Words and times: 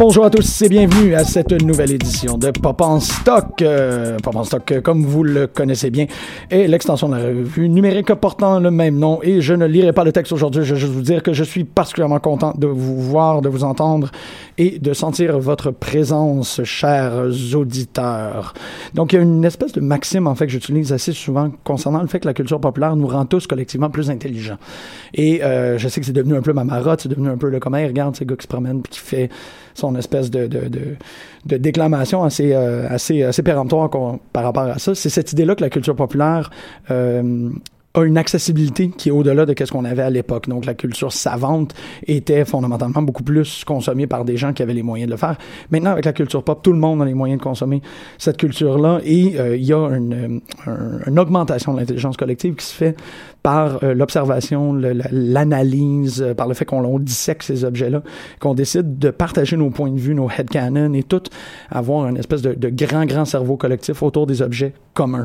Bonjour 0.00 0.24
à 0.24 0.30
tous 0.30 0.62
et 0.62 0.70
bienvenue 0.70 1.14
à 1.14 1.24
cette 1.24 1.52
nouvelle 1.62 1.92
édition 1.92 2.38
de 2.38 2.50
Pop 2.50 2.80
en 2.80 3.00
Stock. 3.00 3.60
Euh, 3.60 4.16
Pop 4.22 4.34
en 4.34 4.44
Stock, 4.44 4.72
euh, 4.72 4.80
comme 4.80 5.04
vous 5.04 5.22
le 5.22 5.46
connaissez 5.46 5.90
bien, 5.90 6.06
est 6.48 6.66
l'extension 6.68 7.10
de 7.10 7.16
la 7.16 7.22
revue 7.22 7.68
numérique 7.68 8.14
portant 8.14 8.60
le 8.60 8.70
même 8.70 8.98
nom. 8.98 9.20
Et 9.22 9.42
je 9.42 9.52
ne 9.52 9.66
lirai 9.66 9.92
pas 9.92 10.04
le 10.04 10.12
texte 10.12 10.32
aujourd'hui, 10.32 10.64
je 10.64 10.72
vais 10.72 10.80
juste 10.80 10.94
vous 10.94 11.02
dire 11.02 11.22
que 11.22 11.34
je 11.34 11.44
suis 11.44 11.64
particulièrement 11.64 12.18
content 12.18 12.54
de 12.56 12.66
vous 12.66 12.98
voir, 12.98 13.42
de 13.42 13.50
vous 13.50 13.62
entendre 13.62 14.10
et 14.56 14.78
de 14.78 14.94
sentir 14.94 15.38
votre 15.38 15.70
présence, 15.70 16.62
chers 16.64 17.22
auditeurs. 17.54 18.54
Donc, 18.94 19.12
il 19.12 19.16
y 19.16 19.18
a 19.18 19.22
une 19.22 19.44
espèce 19.44 19.72
de 19.72 19.82
maxime, 19.82 20.26
en 20.26 20.34
fait, 20.34 20.46
que 20.46 20.52
j'utilise 20.52 20.94
assez 20.94 21.12
souvent 21.12 21.50
concernant 21.62 22.00
le 22.00 22.08
fait 22.08 22.20
que 22.20 22.26
la 22.26 22.32
culture 22.32 22.58
populaire 22.58 22.96
nous 22.96 23.06
rend 23.06 23.26
tous 23.26 23.46
collectivement 23.46 23.90
plus 23.90 24.08
intelligents. 24.08 24.58
Et 25.12 25.44
euh, 25.44 25.76
je 25.76 25.88
sais 25.88 26.00
que 26.00 26.06
c'est 26.06 26.14
devenu 26.14 26.36
un 26.36 26.42
peu 26.42 26.54
ma 26.54 26.64
marotte, 26.64 27.02
c'est 27.02 27.10
devenu 27.10 27.28
un 27.28 27.36
peu 27.36 27.50
le 27.50 27.60
comment, 27.60 27.76
regarde 27.76 28.16
ces 28.16 28.24
gars 28.24 28.36
qui 28.36 28.44
se 28.44 28.48
promènent 28.48 28.80
puis 28.80 28.92
qui 28.92 29.00
fait 29.00 29.28
son 29.74 29.89
espèce 29.96 30.30
de, 30.30 30.46
de, 30.46 30.68
de, 31.46 31.56
déclamation 31.56 32.22
assez, 32.22 32.52
euh, 32.52 32.86
assez, 32.88 33.22
assez 33.22 33.42
péremptoire 33.42 33.90
par 34.32 34.44
rapport 34.44 34.64
à 34.64 34.78
ça. 34.78 34.94
C'est 34.94 35.08
cette 35.08 35.32
idée-là 35.32 35.54
que 35.54 35.62
la 35.62 35.70
culture 35.70 35.96
populaire 35.96 36.50
euh, 36.90 37.50
a 37.94 38.02
une 38.02 38.16
accessibilité 38.18 38.88
qui 38.88 39.08
est 39.08 39.12
au-delà 39.12 39.46
de 39.46 39.54
ce 39.58 39.72
qu'on 39.72 39.84
avait 39.84 40.02
à 40.02 40.10
l'époque. 40.10 40.48
Donc, 40.48 40.64
la 40.64 40.74
culture 40.74 41.12
savante 41.12 41.74
était 42.06 42.44
fondamentalement 42.44 43.02
beaucoup 43.02 43.24
plus 43.24 43.64
consommée 43.64 44.06
par 44.06 44.24
des 44.24 44.36
gens 44.36 44.52
qui 44.52 44.62
avaient 44.62 44.74
les 44.74 44.84
moyens 44.84 45.08
de 45.08 45.12
le 45.12 45.18
faire. 45.18 45.36
Maintenant, 45.70 45.90
avec 45.90 46.04
la 46.04 46.12
culture 46.12 46.44
pop, 46.44 46.62
tout 46.62 46.72
le 46.72 46.78
monde 46.78 47.02
a 47.02 47.04
les 47.04 47.14
moyens 47.14 47.38
de 47.40 47.44
consommer 47.44 47.82
cette 48.16 48.36
culture-là 48.36 49.00
et 49.04 49.38
euh, 49.40 49.56
il 49.56 49.64
y 49.64 49.72
a 49.72 49.88
une, 49.88 50.40
un- 50.66 51.00
une 51.06 51.18
augmentation 51.18 51.74
de 51.74 51.80
l'intelligence 51.80 52.16
collective 52.16 52.54
qui 52.54 52.64
se 52.66 52.74
fait 52.74 52.96
par 53.42 53.82
euh, 53.82 53.94
l'observation, 53.94 54.74
l'analyse, 54.74 56.22
euh, 56.22 56.34
par 56.34 56.46
le 56.46 56.54
fait 56.54 56.64
qu'on 56.64 56.84
on 56.84 56.98
dissèque 56.98 57.42
ces 57.42 57.64
objets-là, 57.64 58.02
qu'on 58.38 58.54
décide 58.54 58.98
de 58.98 59.10
partager 59.10 59.56
nos 59.56 59.70
points 59.70 59.90
de 59.90 59.98
vue, 59.98 60.14
nos 60.14 60.28
headcanons 60.30 60.92
et 60.94 61.02
tout, 61.02 61.22
avoir 61.70 62.06
une 62.06 62.18
espèce 62.18 62.42
de, 62.42 62.54
de 62.54 62.68
grand, 62.68 63.06
grand 63.06 63.24
cerveau 63.24 63.56
collectif 63.56 64.02
autour 64.02 64.26
des 64.26 64.42
objets 64.42 64.74
communs. 64.94 65.24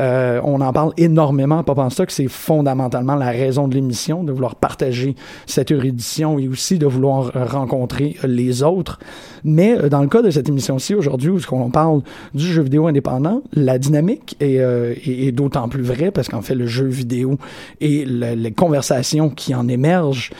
Euh, 0.00 0.40
on 0.44 0.60
en 0.60 0.72
parle 0.72 0.92
énormément 0.96 1.62
Pop 1.62 1.78
en 1.94 1.96
Stock, 1.96 2.10
c'est 2.10 2.26
fondamentalement 2.28 3.14
la 3.14 3.30
raison 3.30 3.68
de 3.68 3.74
l'émission, 3.74 4.24
de 4.24 4.32
vouloir 4.32 4.56
partager 4.56 5.14
cette 5.46 5.70
érudition 5.70 6.38
et 6.40 6.48
aussi 6.48 6.78
de 6.78 6.86
vouloir 6.86 7.30
euh, 7.36 7.44
rencontrer 7.44 8.16
euh, 8.24 8.26
les 8.26 8.64
autres. 8.64 8.98
Mais 9.44 9.78
euh, 9.78 9.88
dans 9.88 10.02
le 10.02 10.08
cas 10.08 10.20
de 10.20 10.30
cette 10.30 10.48
émission-ci 10.48 10.94
aujourd'hui, 10.94 11.30
où 11.30 11.38
on 11.52 11.70
parle 11.70 12.00
du 12.34 12.44
jeu 12.44 12.62
vidéo 12.62 12.88
indépendant, 12.88 13.42
la 13.52 13.78
dynamique 13.78 14.36
est, 14.40 15.30
d'autant 15.32 15.68
plus 15.68 15.82
vraie 15.82 16.10
parce 16.10 16.28
qu'en 16.28 16.42
fait, 16.42 16.54
le 16.56 16.66
jeu 16.66 16.86
vidéo 16.86 17.38
et 17.80 18.04
le- 18.04 18.34
les 18.34 18.50
conversations 18.52 19.30
qui 19.30 19.54
en 19.54 19.68
émergent 19.68 20.30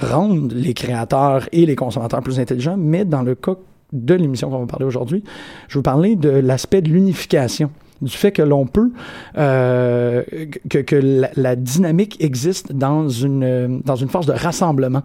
rendent 0.00 0.52
les 0.52 0.74
créateurs 0.74 1.48
et 1.52 1.66
les 1.66 1.76
consommateurs 1.76 2.20
plus 2.22 2.40
intelligents. 2.40 2.76
Mais 2.76 3.04
dans 3.04 3.22
le 3.22 3.34
cas 3.34 3.54
de 3.92 4.14
l'émission 4.14 4.50
qu'on 4.50 4.60
va 4.60 4.66
parler 4.66 4.86
aujourd'hui, 4.86 5.22
je 5.68 5.74
vais 5.74 5.78
vous 5.78 5.82
parler 5.82 6.16
de 6.16 6.30
l'aspect 6.30 6.82
de 6.82 6.88
l'unification 6.88 7.70
du 8.02 8.16
fait 8.16 8.32
que 8.32 8.42
l'on 8.42 8.66
peut 8.66 8.90
euh, 9.36 10.22
que, 10.68 10.78
que 10.78 11.28
la, 11.36 11.56
dynamique 11.56 12.22
existe 12.22 12.72
dans 12.72 13.08
une 13.08 13.80
dans 13.84 13.96
une 13.96 14.08
force 14.08 14.26
de 14.26 14.32
rassemblement. 14.32 15.02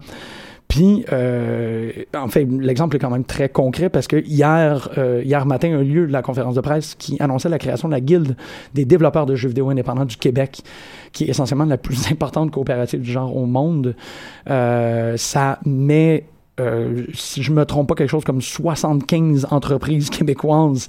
Puis, 0.68 1.04
euh, 1.12 1.92
en 2.14 2.28
fait, 2.28 2.44
l'exemple 2.44 2.96
est 2.96 2.98
quand 2.98 3.10
même 3.10 3.24
très 3.24 3.48
concret 3.48 3.88
parce 3.88 4.08
que 4.08 4.16
hier, 4.16 4.90
euh, 4.98 5.22
hier 5.24 5.46
matin, 5.46 5.68
a 5.68 5.80
eu 5.80 5.84
lieu 5.84 6.04
la 6.06 6.22
conférence 6.22 6.56
de 6.56 6.60
presse 6.60 6.96
qui 6.96 7.16
annonçait 7.20 7.48
la 7.48 7.58
création 7.58 7.88
de 7.88 7.94
la 7.94 8.00
Guilde 8.00 8.36
des 8.74 8.84
développeurs 8.84 9.26
de 9.26 9.36
jeux 9.36 9.48
vidéo 9.48 9.70
indépendants 9.70 10.04
du 10.04 10.16
Québec, 10.16 10.62
qui 11.12 11.24
est 11.24 11.28
essentiellement 11.28 11.64
la 11.64 11.78
plus 11.78 12.10
importante 12.10 12.50
coopérative 12.50 13.00
du 13.00 13.10
genre 13.10 13.36
au 13.36 13.46
monde. 13.46 13.94
Euh, 14.50 15.16
ça 15.16 15.60
met 15.64 16.24
euh, 16.58 17.04
si 17.12 17.42
je 17.42 17.52
me 17.52 17.64
trompe 17.66 17.88
pas, 17.88 17.94
quelque 17.94 18.10
chose 18.10 18.24
comme 18.24 18.40
75 18.40 19.48
entreprises 19.50 20.10
québécoises 20.10 20.88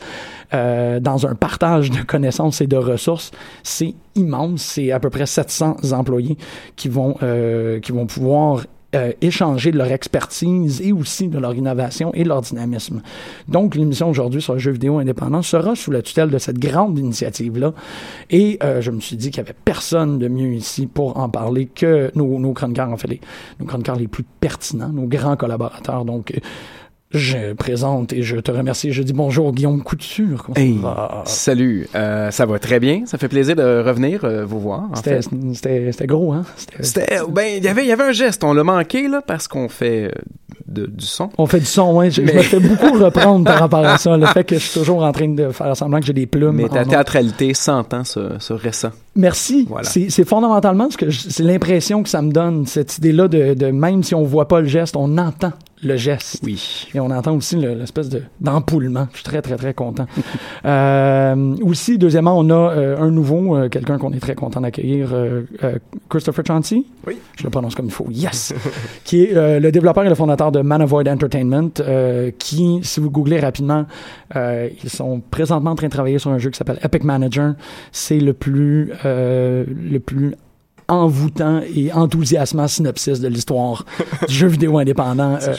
euh, 0.54 1.00
dans 1.00 1.28
un 1.28 1.36
partage 1.36 1.92
de 1.92 2.02
connaissances 2.02 2.62
et 2.62 2.68
de 2.68 2.78
ressources. 2.78 3.32
C'est 3.64 3.94
immense. 4.16 4.62
C'est 4.62 4.92
à 4.92 5.00
peu 5.00 5.10
près 5.10 5.26
700 5.26 5.78
employés 5.92 6.38
qui 6.76 6.88
vont, 6.88 7.16
euh, 7.22 7.80
qui 7.80 7.92
vont 7.92 8.06
pouvoir 8.06 8.66
euh, 8.98 9.12
échanger 9.22 9.72
de 9.72 9.78
leur 9.78 9.92
expertise 9.92 10.82
et 10.82 10.92
aussi 10.92 11.28
de 11.28 11.38
leur 11.38 11.54
innovation 11.54 12.12
et 12.14 12.24
leur 12.24 12.42
dynamisme. 12.42 13.02
Donc, 13.48 13.76
l'émission 13.76 14.10
aujourd'hui 14.10 14.42
sur 14.42 14.54
le 14.54 14.60
jeu 14.60 14.72
vidéo 14.72 14.98
indépendant 14.98 15.42
sera 15.42 15.76
sous 15.76 15.92
la 15.92 16.02
tutelle 16.02 16.30
de 16.30 16.38
cette 16.38 16.58
grande 16.58 16.98
initiative-là. 16.98 17.74
Et 18.30 18.58
euh, 18.64 18.82
je 18.82 18.92
me 18.92 19.00
suis 19.00 19.16
dit 19.16 19.30
qu'il 19.30 19.44
n'y 19.44 19.50
avait 19.50 19.58
personne 19.66 20.18
de 20.18 20.28
mieux 20.28 20.54
ici 20.54 20.88
pour 20.88 21.18
en 21.18 21.30
parler 21.30 21.68
que 21.68 22.12
nos, 22.16 22.40
nos 22.40 22.54
chroniqueurs, 22.54 22.90
en 22.90 22.98
fait, 22.98 23.08
les, 23.08 23.22
nos 23.60 23.66
chroniqueurs 23.66 23.98
les 23.98 24.08
plus 24.08 24.24
pertinents, 24.40 24.90
nos 24.90 25.06
grands 25.06 25.38
collaborateurs. 25.38 26.04
Donc, 26.04 26.32
euh, 26.32 26.40
je 27.12 27.54
présente 27.54 28.12
et 28.12 28.22
je 28.22 28.36
te 28.38 28.52
remercie. 28.52 28.92
Je 28.92 29.02
dis 29.02 29.14
bonjour 29.14 29.54
Guillaume 29.54 29.82
Couture. 29.82 30.48
Hey, 30.56 30.78
va? 30.78 31.24
salut. 31.26 31.88
Euh, 31.96 32.32
ça 32.32 32.46
va 32.46 32.60
très 32.60 32.80
bien. 32.82 33.04
Ça 33.06 33.18
fait 33.18 33.30
plaisir 33.30 33.56
de 33.56 33.64
revenir 33.82 34.26
euh, 34.26 34.46
vous 34.46 34.60
voir. 34.60 34.84
C'était 34.96 36.06
gros, 36.08 36.34
hein? 36.34 36.44
C'était- 36.58 36.84
C'était, 36.84 37.18
ben, 37.30 37.46
il 37.58 37.64
y 37.64 37.68
avait, 37.70 37.84
il 37.84 37.88
y 37.88 37.92
avait 37.94 38.04
un 38.04 38.12
geste. 38.12 38.44
On 38.44 38.54
l'a 38.54 38.64
manqué 38.66 39.08
là 39.08 39.22
parce 39.26 39.48
qu'on 39.48 39.70
fait 39.70 40.06
euh, 40.06 40.12
de- 40.68 40.86
du 40.86 41.06
son. 41.06 41.30
On 41.38 41.46
fait 41.46 41.60
du 41.62 41.66
son, 41.66 41.94
ouais. 41.96 42.12
Je, 42.12 42.22
me 42.22 42.28
fais 42.28 42.60
beaucoup 42.60 42.92
reprendre 43.02 43.46
par 43.46 43.60
rapport 43.60 43.86
à 43.86 43.98
ça. 43.98 44.18
Le 44.18 44.26
fait 44.26 44.44
que 44.44 44.56
je 44.56 44.60
suis 44.66 44.80
toujours 44.82 45.04
en 45.04 45.12
train 45.14 45.30
de 45.30 45.50
faire 45.52 45.78
semblant 45.78 46.02
que 46.02 46.06
j'ai 46.08 46.14
des 46.14 46.26
plumes. 46.26 46.56
Mais 46.58 46.68
ta 46.68 46.84
théâtralité 46.84 47.54
s'entend 47.54 48.04
ce, 48.04 48.32
ce 48.40 48.52
récent. 48.52 48.92
Merci. 49.16 49.66
Voilà. 49.70 49.88
C'est 49.88 50.28
fondamentalement 50.28 50.90
ce 50.92 50.98
que 50.98 51.10
c'est 51.10 51.44
l'impression 51.44 52.04
que 52.04 52.10
ça 52.10 52.22
me 52.22 52.32
donne, 52.34 52.66
cette 52.66 52.98
idée-là 52.98 53.30
de, 53.30 53.54
de 53.54 53.68
même 53.68 54.04
si 54.04 54.14
on 54.14 54.24
voit 54.24 54.50
pas 54.50 54.60
le 54.60 54.68
geste, 54.68 54.98
on 54.98 55.18
entend 55.18 55.54
le 55.84 55.96
geste. 55.96 56.40
Oui. 56.44 56.88
Et 56.94 57.00
on 57.00 57.12
entend 57.12 57.36
aussi 57.36 57.56
le- 57.56 57.74
l'espèce 57.76 58.10
de 58.10 58.24
d'empoulement. 58.42 59.08
Je 59.12 59.18
suis 59.18 59.24
très, 59.24 59.42
très, 59.42 59.56
très 59.58 59.74
content. 59.74 60.06
euh, 60.66 61.56
aussi, 61.62 61.98
deuxièmement, 61.98 62.38
on 62.38 62.50
a 62.50 62.54
euh, 62.76 62.98
un 63.00 63.12
nouveau, 63.12 63.56
euh, 63.56 63.70
quelqu'un 63.70 63.98
qu'on 63.98 64.12
est 64.14 64.20
très 64.20 64.36
content 64.36 64.62
d'accueillir, 64.62 65.14
euh, 65.14 65.42
euh, 65.64 65.78
Christopher 66.10 66.44
Chauncey. 66.46 66.84
Oui. 67.06 67.18
Je 67.38 67.44
le 67.44 67.50
prononce 67.50 67.76
comme 67.76 67.86
il 67.86 67.92
faut. 67.92 68.08
Yes! 68.10 68.54
qui 69.04 69.24
est 69.24 69.36
euh, 69.36 69.60
le 69.60 69.72
développeur 69.72 70.04
et 70.06 70.10
le 70.10 70.16
fondateur 70.16 70.52
de 70.52 70.62
Man 70.62 70.82
Avoid 70.82 71.08
Entertainment, 71.08 71.70
euh, 71.80 72.32
qui, 72.38 72.80
si 72.84 73.00
vous 73.00 73.10
googlez 73.12 73.40
rapidement, 73.40 73.86
euh, 74.36 74.70
ils 74.84 74.90
sont 74.90 75.22
présentement 75.32 75.72
en 75.72 75.76
train 75.76 75.88
de 75.88 75.92
travailler 75.92 76.20
sur 76.20 76.32
un 76.32 76.38
jeu 76.38 76.50
qui 76.50 76.58
s'appelle 76.58 76.80
Epic 76.84 77.04
Manager. 77.04 77.54
C'est 77.92 78.20
le 78.20 78.34
plus, 78.34 78.92
euh, 79.06 79.64
le 79.68 80.00
plus 80.00 80.34
envoûtant 80.88 81.62
et 81.76 81.92
enthousiasmant 81.92 82.68
synopsis 82.68 83.20
de 83.20 83.28
l'histoire 83.28 83.86
du 84.28 84.34
jeu 84.34 84.48
vidéo 84.48 84.78
indépendant. 84.78 85.38
Euh. 85.42 85.54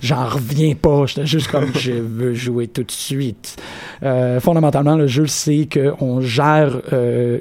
J'en 0.00 0.26
reviens 0.26 0.74
pas. 0.74 1.06
J'étais 1.06 1.26
juste 1.26 1.48
comme 1.48 1.72
je 1.74 1.92
veux 1.92 2.34
jouer 2.34 2.68
tout 2.68 2.82
de 2.82 2.90
suite. 2.90 3.56
Euh, 4.02 4.40
fondamentalement, 4.40 4.96
le 4.96 5.06
jeu, 5.06 5.26
c'est 5.26 5.68
qu'on 5.72 6.20
gère 6.20 6.80
euh, 6.92 7.38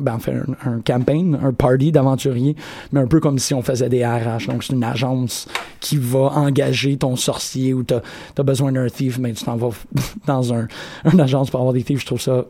ben, 0.00 0.14
en 0.14 0.18
fait, 0.18 0.32
un, 0.32 0.70
un 0.70 0.80
campaign, 0.80 1.38
un 1.42 1.52
party 1.52 1.90
d'aventuriers, 1.90 2.54
mais 2.92 3.00
un 3.00 3.06
peu 3.06 3.20
comme 3.20 3.38
si 3.38 3.52
on 3.52 3.62
faisait 3.62 3.88
des 3.88 4.04
RH. 4.06 4.46
Donc, 4.46 4.62
c'est 4.62 4.72
une 4.72 4.84
agence 4.84 5.48
qui 5.80 5.96
va 5.96 6.32
engager 6.34 6.96
ton 6.96 7.16
sorcier 7.16 7.74
ou 7.74 7.82
t'as 7.82 8.00
as 8.38 8.42
besoin 8.42 8.72
d'un 8.72 8.88
thief, 8.88 9.18
mais 9.18 9.32
tu 9.32 9.44
t'en 9.44 9.56
vas 9.56 9.70
dans 10.26 10.54
un, 10.54 10.68
une 11.12 11.20
agence 11.20 11.50
pour 11.50 11.60
avoir 11.60 11.74
des 11.74 11.82
thieves. 11.82 12.00
Je 12.00 12.06
trouve 12.06 12.20
ça. 12.20 12.44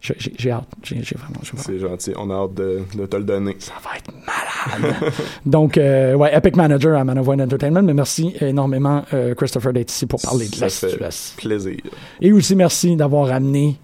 J'ai- 0.00 0.50
hâte. 0.50 0.64
J'ai 0.82 0.96
vraiment. 1.16 1.40
vraiment- 1.42 1.62
C'est 1.62 1.78
gentil. 1.78 2.12
On 2.16 2.30
a 2.30 2.34
hâte 2.34 2.54
de, 2.54 2.80
de 2.96 3.06
te 3.06 3.16
le 3.16 3.24
donner. 3.24 3.56
ça 3.58 3.72
va 3.82 3.96
être 3.96 4.12
malade. 4.26 4.94
Donc, 5.46 5.76
euh, 5.76 6.14
ouais, 6.14 6.34
Epic 6.36 6.56
Manager 6.56 6.96
à 6.98 7.04
Man 7.04 7.18
of 7.18 7.26
Wayne 7.26 7.42
Entertainment, 7.42 7.82
mais 7.82 7.94
merci 7.94 8.34
énormément, 8.40 9.02
euh, 9.12 9.34
Christopher, 9.34 9.72
d'être 9.72 9.90
ici 9.90 10.06
pour 10.06 10.20
parler 10.20 10.46
de 10.48 10.54
Ça 10.54 10.66
la 10.66 10.70
fait 10.70 10.90
situation. 10.90 11.36
plaisir. 11.36 11.76
Et 12.20 12.32
aussi, 12.32 12.54
merci 12.54 12.94
d'avoir 12.96 13.30
amené 13.32 13.76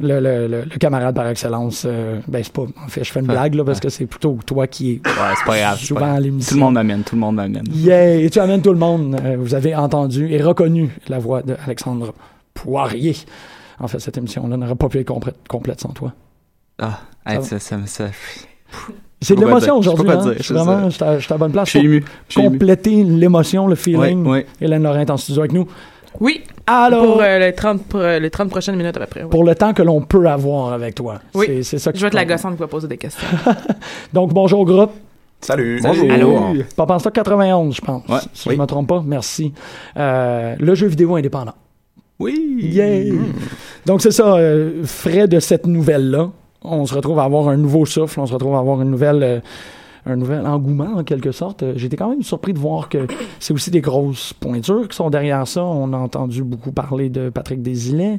le, 0.00 0.20
le, 0.20 0.46
le, 0.46 0.62
le 0.62 0.78
camarade 0.78 1.12
par 1.12 1.26
excellence. 1.26 1.82
euh, 1.84 2.20
ben, 2.28 2.40
c'est 2.44 2.52
pas. 2.52 2.62
En 2.62 2.88
fait, 2.88 3.02
je 3.02 3.10
fais 3.10 3.18
une 3.18 3.26
blague, 3.26 3.54
là, 3.56 3.64
parce 3.64 3.80
que 3.80 3.88
c'est 3.88 4.06
plutôt 4.06 4.38
toi 4.46 4.68
qui 4.68 4.92
est 4.92 5.06
Ouais, 5.08 5.12
c'est 5.36 5.44
pas 5.44 5.58
grave. 5.58 5.76
c'est 5.80 5.86
souvent 5.86 6.00
pas 6.00 6.06
grave. 6.06 6.18
à 6.24 6.44
Tout 6.48 6.54
le 6.54 6.60
monde 6.60 6.74
m'amène, 6.74 7.02
tout 7.02 7.16
le 7.16 7.20
monde 7.20 7.34
m'amène. 7.34 7.64
Yeah! 7.74 8.14
Et 8.14 8.30
tu 8.30 8.38
amènes 8.38 8.62
tout 8.62 8.72
le 8.72 8.78
monde. 8.78 9.16
Euh, 9.24 9.36
vous 9.36 9.54
avez 9.56 9.74
entendu 9.74 10.32
et 10.32 10.40
reconnu 10.40 10.90
la 11.08 11.18
voix 11.18 11.42
d'Alexandre 11.42 12.14
Poirier. 12.54 13.16
En 13.80 13.88
fait, 13.88 13.98
cette 14.00 14.16
émission-là 14.18 14.56
n'aurait 14.56 14.74
pas 14.74 14.88
pu 14.88 14.98
être 14.98 15.06
complète, 15.08 15.36
complète 15.48 15.80
sans 15.80 15.90
toi. 15.90 16.12
Ah, 16.80 17.00
Ça 17.26 17.34
hey, 17.34 17.42
ça, 17.44 17.58
ça, 17.58 17.76
ça, 17.86 18.04
C'est 19.20 19.34
de 19.34 19.40
l'émotion 19.40 19.80
dire. 19.80 19.90
Je 19.92 19.96
peux 19.96 20.02
aujourd'hui. 20.02 20.06
pas 20.06 20.22
hein? 20.22 20.24
dire, 20.30 20.34
Je 20.38 20.42
suis 20.42 20.54
vraiment, 20.54 20.90
je 20.90 20.94
suis 20.94 21.32
à- 21.32 21.34
à 21.34 21.38
bonne 21.38 21.52
place 21.52 21.68
je 21.70 21.78
suis 21.78 22.00
pour 22.32 22.42
ému. 22.44 22.50
Compléter 22.50 23.04
l'émotion, 23.04 23.66
le 23.66 23.74
feeling. 23.74 24.26
ouais. 24.26 24.46
Hélène 24.60 24.82
Laurent 24.82 25.00
est 25.00 25.10
en 25.10 25.16
studio 25.16 25.42
avec 25.42 25.52
nous. 25.52 25.66
Oui, 26.20 26.42
Alors, 26.66 27.04
pour 27.04 27.12
pour, 27.14 27.22
euh, 27.22 27.38
les, 27.38 27.52
30, 27.54 27.82
pour, 27.84 28.00
euh, 28.00 28.18
les 28.18 28.30
30 28.30 28.48
prochaines 28.50 28.76
minutes 28.76 28.96
à 28.96 29.00
peu 29.00 29.06
près. 29.06 29.22
oui. 29.24 29.46
le 29.46 29.54
temps 29.54 29.72
que 29.74 29.82
l'on 29.82 30.00
peut 30.00 30.26
avoir 30.26 30.72
avec 30.72 30.94
toi. 30.94 31.20
Oui. 31.34 31.62
C'est, 31.62 31.78
ça 31.78 31.92
que 31.92 31.98
Je 31.98 32.02
vais 32.02 32.08
être 32.08 32.14
la 32.14 32.24
gossante 32.24 32.54
qui 32.54 32.60
va 32.60 32.66
poser 32.66 32.88
des 32.88 32.96
questions. 32.98 33.26
Donc, 34.12 34.32
bonjour 34.32 34.64
groupe. 34.64 34.92
Salut. 35.40 35.78
Bonjour. 35.82 36.10
Allô. 36.10 36.40
Papa 36.76 36.94
en 36.94 36.98
stock 36.98 37.12
91, 37.12 37.76
je 37.76 37.80
pense. 37.80 38.02
Ouais. 38.08 38.18
Si 38.32 38.48
Oui. 38.48 38.56
je 38.56 38.60
me 38.60 38.66
trompe 38.66 38.88
pas, 38.88 39.02
merci. 39.06 39.52
Euh, 39.96 40.56
le 40.58 40.74
jeu 40.74 40.88
vidéo 40.88 41.14
indépendant. 41.14 41.54
Oui. 42.18 42.58
Yeah! 42.60 43.14
Donc, 43.86 44.02
c'est 44.02 44.10
ça, 44.10 44.34
euh, 44.36 44.82
frais 44.84 45.28
de 45.28 45.38
cette 45.40 45.66
nouvelle-là. 45.66 46.30
On 46.62 46.84
se 46.86 46.94
retrouve 46.94 47.18
à 47.20 47.24
avoir 47.24 47.48
un 47.48 47.56
nouveau 47.56 47.86
souffle, 47.86 48.18
on 48.20 48.26
se 48.26 48.32
retrouve 48.34 48.54
à 48.54 48.58
avoir 48.58 48.82
une 48.82 48.90
nouvelle. 48.90 49.22
euh, 49.22 49.40
un 50.06 50.16
nouvel 50.16 50.46
engouement 50.46 50.94
en 50.96 51.04
quelque 51.04 51.32
sorte. 51.32 51.62
Euh, 51.62 51.74
J'étais 51.76 51.96
quand 51.96 52.08
même 52.08 52.22
surpris 52.22 52.54
de 52.54 52.58
voir 52.58 52.88
que 52.88 53.06
c'est 53.40 53.52
aussi 53.52 53.70
des 53.70 53.82
grosses 53.82 54.32
pointures 54.32 54.88
qui 54.88 54.96
sont 54.96 55.10
derrière 55.10 55.46
ça. 55.46 55.62
On 55.62 55.92
a 55.92 55.98
entendu 55.98 56.42
beaucoup 56.44 56.72
parler 56.72 57.10
de 57.10 57.28
Patrick 57.28 57.60
Desilets. 57.62 58.18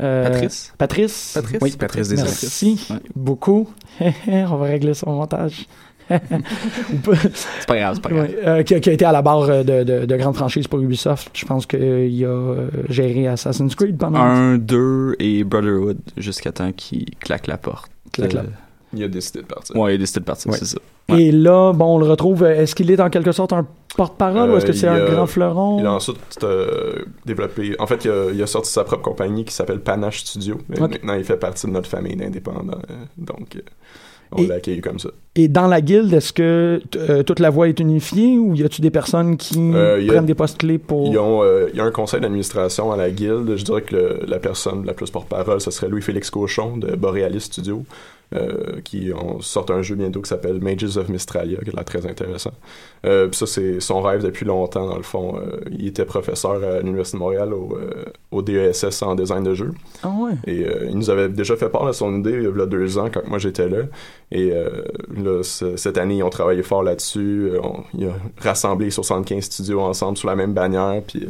Euh, 0.00 0.22
Patrice. 0.30 0.72
Patrice. 0.78 1.32
Patrice? 1.34 1.58
Oui, 1.60 1.74
Patrice 1.78 2.08
Desilets. 2.08 2.22
Merci 2.28 2.86
Ouais. 2.88 2.96
beaucoup. 3.14 3.68
On 4.28 4.56
va 4.56 4.64
régler 4.66 4.94
son 4.94 5.10
montage. 5.12 5.66
C'est 6.08 7.66
pas 7.66 7.76
grave, 7.76 7.94
c'est 7.94 8.02
pas 8.02 8.08
grave. 8.10 8.26
Ouais, 8.28 8.38
euh, 8.46 8.62
qui, 8.62 8.74
a, 8.74 8.80
qui 8.80 8.90
a 8.90 8.92
été 8.92 9.04
à 9.04 9.12
la 9.12 9.22
barre 9.22 9.42
euh, 9.50 9.62
de, 9.62 9.82
de, 9.82 10.04
de 10.06 10.16
grandes 10.16 10.36
franchises 10.36 10.68
pour 10.68 10.80
Ubisoft. 10.80 11.30
Je 11.32 11.44
pense 11.44 11.66
qu'il 11.66 11.80
a 12.24 12.28
euh, 12.28 12.68
géré 12.88 13.26
Assassin's 13.28 13.74
Creed 13.74 13.98
pendant 13.98 14.20
Un, 14.20 14.58
deux 14.58 15.16
et 15.18 15.44
Brotherhood 15.44 15.98
jusqu'à 16.16 16.52
temps 16.52 16.72
qu'il 16.72 17.06
claque 17.20 17.46
la 17.46 17.58
porte. 17.58 17.90
Claque 18.12 18.32
la- 18.34 18.44
Il 18.94 19.02
a 19.02 19.08
décidé 19.08 19.40
de 19.40 19.46
partir. 19.46 19.76
Ouais, 19.76 19.92
il 19.92 19.94
a 19.96 19.98
décidé 19.98 20.20
de 20.20 20.24
partir, 20.24 20.50
Ouais. 20.52 20.58
c'est 20.58 20.66
ça. 20.66 20.78
Ouais. 21.08 21.22
Et 21.24 21.32
là, 21.32 21.72
bon, 21.72 21.96
on 21.96 21.98
le 21.98 22.06
retrouve. 22.06 22.44
Est-ce 22.44 22.74
qu'il 22.74 22.90
est 22.90 23.00
en 23.00 23.10
quelque 23.10 23.30
sorte 23.32 23.52
un 23.52 23.66
porte-parole 23.96 24.50
Euh, 24.50 24.54
ou 24.54 24.56
est-ce 24.56 24.66
que 24.66 24.72
c'est 24.72 24.88
un 24.88 24.94
a- 25.06 25.10
grand 25.10 25.26
fleuron? 25.26 25.78
Il 25.80 25.86
a 25.86 25.92
ensuite 25.92 26.18
euh, 26.42 27.04
développé. 27.24 27.76
En 27.78 27.86
fait, 27.86 28.04
il 28.04 28.10
a, 28.10 28.30
il 28.32 28.42
a 28.42 28.46
sorti 28.46 28.70
sa 28.72 28.84
propre 28.84 29.02
compagnie 29.02 29.44
qui 29.44 29.54
s'appelle 29.54 29.80
Panache 29.80 30.20
Studio. 30.24 30.58
Maintenant, 30.68 31.14
il 31.14 31.24
fait 31.24 31.36
partie 31.36 31.66
de 31.66 31.72
notre 31.72 31.88
famille 31.88 32.16
d'indépendants. 32.16 32.78
euh, 32.90 32.94
donc, 33.18 33.56
euh, 33.56 33.60
on 34.32 34.42
Et- 34.42 34.46
l'a 34.46 34.56
accueilli 34.56 34.80
comme 34.80 34.98
ça. 34.98 35.10
Et 35.38 35.48
dans 35.48 35.66
la 35.66 35.82
guilde, 35.82 36.12
est-ce 36.14 36.32
que 36.32 36.80
euh, 36.96 37.22
toute 37.22 37.40
la 37.40 37.50
voix 37.50 37.68
est 37.68 37.78
unifiée 37.78 38.38
ou 38.38 38.54
y 38.54 38.64
a-tu 38.64 38.80
des 38.80 38.90
personnes 38.90 39.36
qui 39.36 39.58
Euh, 39.74 40.00
il 40.00 40.08
a- 40.08 40.12
prennent 40.14 40.24
des 40.26 40.34
postes 40.34 40.56
clés 40.58 40.78
pour. 40.78 41.10
Ont, 41.10 41.42
euh, 41.42 41.68
il 41.72 41.76
y 41.76 41.80
a 41.80 41.84
un 41.84 41.90
conseil 41.90 42.20
d'administration 42.20 42.90
à 42.90 42.96
la 42.96 43.10
guilde. 43.10 43.54
Je 43.56 43.62
dirais 43.64 43.82
que 43.82 43.94
le- 43.94 44.20
la 44.26 44.38
personne 44.38 44.86
la 44.86 44.94
plus 44.94 45.10
porte-parole, 45.10 45.60
ce 45.60 45.70
serait 45.70 45.88
Louis-Félix 45.90 46.30
Cochon 46.30 46.78
de 46.78 46.96
Borealis 46.96 47.40
Studio, 47.42 47.84
euh, 48.34 48.80
qui 48.82 49.12
ont, 49.14 49.40
sort 49.40 49.66
un 49.70 49.82
jeu 49.82 49.94
bientôt 49.94 50.20
qui 50.20 50.28
s'appelle 50.28 50.60
Mages 50.60 50.96
of 50.96 51.08
Mistralia, 51.08 51.58
qui 51.62 51.70
a 51.70 51.72
l'air 51.72 51.84
très 51.84 52.06
intéressant. 52.06 52.50
Euh, 53.04 53.28
puis 53.28 53.36
ça, 53.36 53.46
c'est 53.46 53.78
son 53.80 54.00
rêve 54.02 54.22
depuis 54.22 54.44
longtemps, 54.44 54.86
dans 54.88 54.96
le 54.96 55.02
fond. 55.04 55.36
Euh, 55.38 55.60
il 55.70 55.86
était 55.86 56.04
professeur 56.04 56.62
à 56.64 56.80
l'Université 56.80 57.16
de 57.18 57.22
Montréal 57.22 57.54
au, 57.54 57.78
au 58.32 58.42
DESS 58.42 59.02
en 59.02 59.14
design 59.14 59.44
de 59.44 59.54
jeu. 59.54 59.70
Ah 60.02 60.08
ouais. 60.18 60.32
Et 60.46 60.66
il 60.88 60.96
nous 60.98 61.08
avait 61.10 61.28
déjà 61.28 61.56
fait 61.56 61.68
part 61.68 61.86
de 61.86 61.92
son 61.92 62.18
idée 62.18 62.32
il 62.32 62.42
y 62.58 62.62
a 62.62 62.66
deux 62.66 62.98
ans, 62.98 63.08
quand 63.12 63.26
moi 63.28 63.38
j'étais 63.38 63.68
là. 63.68 63.82
Et 64.32 64.50
là, 64.50 65.42
ce- 65.42 65.76
cette 65.76 65.96
année, 65.98 66.16
ils 66.16 66.22
ont 66.24 66.30
travaillé 66.30 66.62
fort 66.62 66.82
là-dessus. 66.82 67.52
On- 67.62 67.84
il 67.94 68.06
a 68.08 68.12
rassemblé 68.38 68.90
75 68.90 69.44
studios 69.44 69.80
ensemble 69.80 70.16
sous 70.18 70.26
la 70.26 70.34
même 70.34 70.52
bannière. 70.52 71.00
Puis 71.06 71.26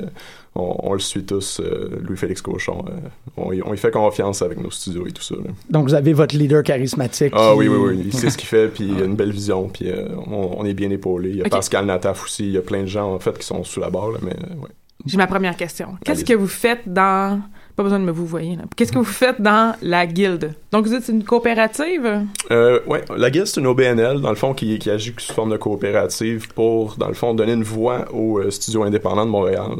on, 0.56 0.91
on 0.91 0.93
le 0.93 0.99
suit 0.99 1.25
tous, 1.25 1.61
euh, 1.61 1.91
Louis-Félix 2.03 2.41
Cochon. 2.43 2.85
euh, 2.88 2.93
on, 3.37 3.53
y- 3.53 3.62
on 3.62 3.73
y 3.75 3.76
fait 3.76 3.91
confiance 3.91 4.43
avec 4.43 4.61
nos 4.61 4.70
studios 4.70 5.06
et 5.06 5.12
tout 5.12 5.23
ça. 5.23 5.35
là. 5.37 5.50
Donc 5.70 5.88
vous 5.88 5.94
avez 5.94 6.12
votre 6.12 6.37
leader 6.37 6.62
charismatique. 6.62 7.32
Ah 7.37 7.50
qui- 7.53 7.58
oui, 7.61 7.69
oui, 7.69 7.76
oui. 7.97 8.03
Il 8.06 8.12
sait 8.12 8.31
ce 8.31 8.37
qu'il 8.38 8.49
fait, 8.49 8.69
puis 8.69 8.85
il 8.91 9.03
a 9.03 9.05
une 9.05 9.17
belle 9.17 9.32
vision, 9.32 9.69
puis 9.69 9.91
euh, 9.91 10.08
on, 10.26 10.56
on 10.58 10.64
est 10.64 10.75
bien 10.75 10.91
épaulé. 10.91 11.31
Il 11.31 11.37
y 11.37 11.43
a. 11.43 11.49
Pascal 11.49 11.87
Nataf 11.87 12.25
aussi. 12.25 12.44
Il 12.47 12.53
y 12.53 12.58
a 12.58 12.62
plein 12.62 12.82
de 12.82 12.87
gens, 12.87 13.14
en 13.14 13.19
fait, 13.19 13.38
qui 13.38 13.47
sont 13.47 13.62
sous 13.64 13.81
la 13.81 13.91
barre, 13.91 14.11
là, 14.11 14.19
mais 14.23 14.32
euh, 14.32 14.55
ouais. 14.62 14.70
J'ai 15.05 15.19
ma 15.19 15.26
première 15.26 15.56
question. 15.56 15.97
Qu'est-ce 16.05 16.25
que 16.25 16.32
vous 16.35 16.49
faites 16.49 16.81
dans... 16.93 17.41
Pas 17.76 17.82
besoin 17.82 17.99
de 17.99 18.05
me 18.05 18.11
vous 18.11 18.25
voyez. 18.25 18.56
Qu'est-ce 18.75 18.90
que 18.90 18.96
vous 18.96 19.05
faites 19.05 19.38
dans 19.38 19.76
la 19.82 20.06
guilde? 20.06 20.55
Donc, 20.73 20.87
vous 20.87 20.94
êtes 20.94 21.08
une 21.08 21.23
coopérative? 21.23 22.23
Euh, 22.50 22.81
ouais, 22.87 23.05
la 23.14 23.31
guilde, 23.31 23.44
c'est 23.46 23.61
une 23.61 23.67
OBNL, 23.67 24.23
dans 24.23 24.31
le 24.31 24.34
fond, 24.37 24.55
qui, 24.55 24.78
qui 24.78 24.88
agit 24.88 25.12
sous 25.19 25.34
forme 25.34 25.50
de 25.50 25.58
coopérative 25.58 26.49
pour, 26.55 26.96
dans 26.96 27.08
le 27.08 27.14
fond, 27.14 27.34
donner 27.34 27.52
une 27.52 27.62
voix 27.62 28.11
aux 28.14 28.38
euh, 28.38 28.50
studios 28.50 28.82
indépendants 28.82 29.26
de 29.26 29.31
Montréal. 29.31 29.73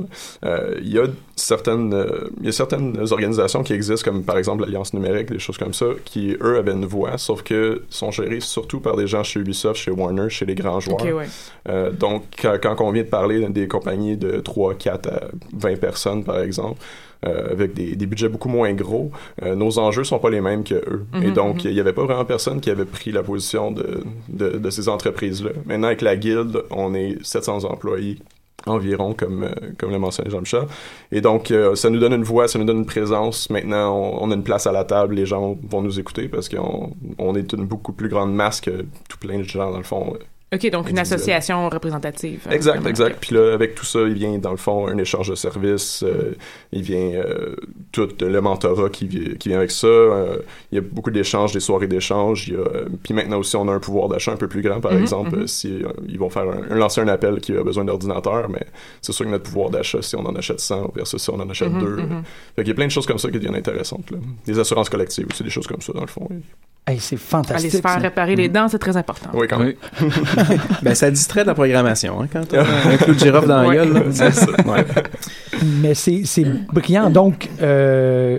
Euh, 0.45 0.75
Il 0.83 0.93
y 0.93 0.99
a 0.99 1.07
certaines, 1.37 2.07
y 2.43 2.49
a 2.49 2.53
certaines 2.53 2.99
organisations 3.11 3.63
qui 3.63 3.73
existent, 3.73 4.11
comme 4.11 4.25
par 4.25 4.37
exemple 4.37 4.65
l'Alliance 4.65 4.93
numérique, 4.93 5.33
des 5.33 5.39
choses 5.39 5.57
comme 5.57 5.73
ça, 5.73 5.87
qui, 6.05 6.37
eux, 6.43 6.59
avaient 6.59 6.73
une 6.73 6.85
voix, 6.85 7.17
sauf 7.17 7.43
que 7.43 7.83
sont 7.89 8.11
gérées 8.11 8.41
surtout 8.41 8.81
par 8.81 8.97
des 8.97 9.07
gens 9.07 9.23
chez 9.23 9.41
Ubisoft, 9.41 9.81
chez 9.81 9.91
Warner, 9.91 10.29
chez 10.29 10.45
les 10.45 10.55
grands 10.55 10.81
joueurs. 10.81 11.01
Ouais. 11.03 11.93
Donc, 11.99 12.25
quand, 12.43 12.59
quand 12.61 12.77
on 12.81 12.91
vient 12.91 13.05
de 13.05 13.09
parler 13.09 13.49
des 13.49 13.69
compagnies 13.69 14.19
de 14.19 14.41
3, 14.41 14.75
4 14.75 15.09
à 15.09 15.21
20 15.55 15.81
personnes, 15.81 16.25
par 16.25 16.41
exemple, 16.41 16.79
euh, 17.25 17.53
avec 17.53 17.75
des, 17.75 17.97
des 17.97 18.07
budgets 18.07 18.29
beaucoup 18.29 18.49
moins 18.49 18.73
gros, 18.73 19.11
euh, 19.43 19.55
nos 19.55 19.79
enjeux 19.79 20.05
sont 20.05 20.19
pas 20.19 20.31
les 20.31 20.41
mêmes 20.41 20.65
que 20.65 20.75
eux. 20.75 21.07
Et 21.15 21.29
Mhm, 21.29 21.33
donc, 21.33 21.65
mhm. 21.65 21.71
il 21.71 21.77
y 21.77 21.81
avait 21.81 21.93
pas 21.93 22.05
vraiment 22.05 22.25
personne 22.25 22.61
qui 22.61 22.71
avait 22.71 22.85
pris 22.85 23.13
la 23.13 23.23
position 23.23 23.71
de, 23.71 24.05
de, 24.29 24.51
de 24.59 24.71
ces 24.71 24.89
entreprises-là. 24.89 25.51
Maintenant, 25.65 25.89
avec 25.89 26.03
la 26.03 26.17
guilde, 26.17 26.63
on 26.71 26.95
est 26.95 27.17
700 27.23 27.65
employés 27.65 28.19
environ, 28.67 29.15
comme, 29.15 29.45
euh, 29.45 29.51
comme 29.79 29.93
l'a 29.93 29.99
mentionné 29.99 30.31
Jean-Michel. 30.31 30.65
Et 31.13 31.21
donc, 31.21 31.51
euh, 31.51 31.75
ça 31.77 31.89
nous 31.89 32.01
donne 32.01 32.13
une 32.13 32.25
voix, 32.25 32.49
ça 32.49 32.59
nous 32.59 32.65
donne 32.65 32.79
une 32.79 32.87
présence. 32.87 33.49
Maintenant, 33.49 33.95
on, 33.95 34.25
on 34.25 34.31
a 34.31 34.35
une 34.35 34.43
place 34.43 34.67
à 34.67 34.73
la 34.73 34.85
table, 34.85 35.15
les 35.15 35.27
gens 35.27 35.57
vont 35.69 35.83
nous 35.83 35.99
écouter 36.01 36.29
parce 36.29 36.49
qu'on 36.49 36.93
on 37.19 37.35
est 37.37 37.53
une 37.53 37.65
beaucoup 37.65 37.93
plus 37.93 38.09
grande 38.09 38.35
masse 38.35 38.61
que 38.61 38.85
tout 39.09 39.19
plein 39.21 39.39
de 39.39 39.45
gens, 39.45 39.71
dans 39.71 39.79
le 39.79 39.85
fond, 39.85 40.17
OK, 40.55 40.71
donc 40.71 40.89
une 40.89 40.99
association 41.01 41.69
représentative. 41.69 42.47
Exact, 42.53 42.75
Vraiment. 42.77 42.89
exact. 42.89 43.17
Puis 43.21 43.35
là, 43.35 43.53
avec 43.53 43.75
tout 43.75 43.85
ça, 43.85 43.99
il 44.03 44.15
vient, 44.15 44.39
dans 44.39 44.53
le 44.53 44.57
fond, 44.57 44.87
un 44.87 44.97
échange 44.97 45.29
de 45.29 45.35
services. 45.35 46.05
euh, 46.05 46.35
il 46.71 46.83
vient 46.83 47.15
euh, 47.15 47.57
tout 47.91 48.09
le 48.21 48.41
mentorat 48.41 48.89
qui, 48.91 49.09
qui 49.09 49.49
vient 49.49 49.59
avec 49.59 49.73
ça. 49.73 49.89
euh, 49.89 50.37
il 50.71 50.77
y 50.77 50.79
a 50.79 50.83
beaucoup 50.83 51.11
d'échanges, 51.11 51.53
des 51.53 51.59
soirées 51.59 51.89
d'échange. 51.89 52.47
Il 52.47 52.55
y 52.55 52.57
a, 52.57 52.61
euh, 52.61 52.85
puis 53.03 53.13
maintenant 53.13 53.39
aussi, 53.39 53.57
on 53.57 53.67
a 53.67 53.73
un 53.73 53.81
pouvoir 53.81 54.09
d'achat 54.09 54.31
un 54.31 54.37
peu 54.37 54.47
plus 54.47 54.63
grand, 54.63 54.81
par 54.81 54.93
Mhm, 54.93 55.01
exemple, 55.01 55.37
mhm. 55.37 55.47
si 55.49 55.83
euh, 55.83 55.89
ils 56.09 56.19
vont 56.19 56.31
faire 56.31 56.45
un, 56.45 56.75
lancer 56.77 57.01
un 57.01 57.09
appel 57.09 57.41
qui 57.41 57.53
a 57.57 57.65
besoin 57.65 57.85
d'ordinateur, 57.85 58.49
mais 58.49 58.65
c'est 59.03 59.11
sûr 59.13 59.25
que 59.27 59.31
notre 59.33 59.45
pouvoir 59.45 59.71
d'achat, 59.71 60.01
si 60.01 60.15
on 60.15 60.25
en 60.25 60.37
achète 60.37 60.61
100 60.61 60.93
versus 60.95 61.21
si 61.21 61.29
on 61.31 61.41
en 61.41 61.51
achète 61.51 61.73
Mhm, 61.73 61.81
deux. 61.81 61.97
mhm. 61.97 62.01
euh, 62.13 62.21
fait 62.55 62.63
qu'il 62.63 62.69
y 62.69 62.71
a 62.71 62.75
plein 62.75 62.87
de 62.87 62.93
choses 62.93 63.07
comme 63.07 63.19
ça 63.19 63.29
qui 63.31 63.35
deviennent 63.39 63.57
intéressantes. 63.57 64.13
Là. 64.13 64.19
Des 64.47 64.59
assurances 64.61 64.89
collectives 64.89 65.27
aussi, 65.29 65.43
des 65.43 65.51
choses 65.51 65.67
comme 65.67 65.81
ça, 65.81 65.93
dans 65.93 66.03
le 66.03 66.07
fond. 66.07 66.29
Oui, 66.31 66.37
Hey, 66.89 67.01
c'est 67.01 67.17
Aller 67.17 67.21
fantastique. 67.25 67.71
se 67.73 67.77
faire 67.81 67.91
ça. 67.95 67.99
réparer 67.99 68.37
les 68.37 68.49
dents, 68.49 68.69
c'est 68.69 68.79
très 68.79 68.97
important. 68.97 69.31
Oui, 69.35 69.49
quand 69.49 69.59
même. 69.59 69.75
Oui. 70.01 70.09
Ben, 70.83 70.95
ça 70.95 71.11
distrait 71.11 71.43
de 71.43 71.47
la 71.49 71.55
programmation, 71.55 72.21
hein, 72.21 72.27
quand 72.33 72.43
on 72.53 72.59
a 72.59 72.93
un 72.93 72.97
clou 72.97 73.15
de 73.15 73.19
girofle 73.19 73.49
dans 73.49 73.63
la 73.63 73.75
gueule. 73.75 73.93
là. 73.93 74.01
C'est 74.11 74.33
ça. 74.33 74.47
Ouais. 74.67 74.85
Mais 75.81 75.95
c'est 75.95 76.23
c'est 76.25 76.45
brillant. 76.73 77.11
Donc, 77.11 77.49
euh, 77.63 78.39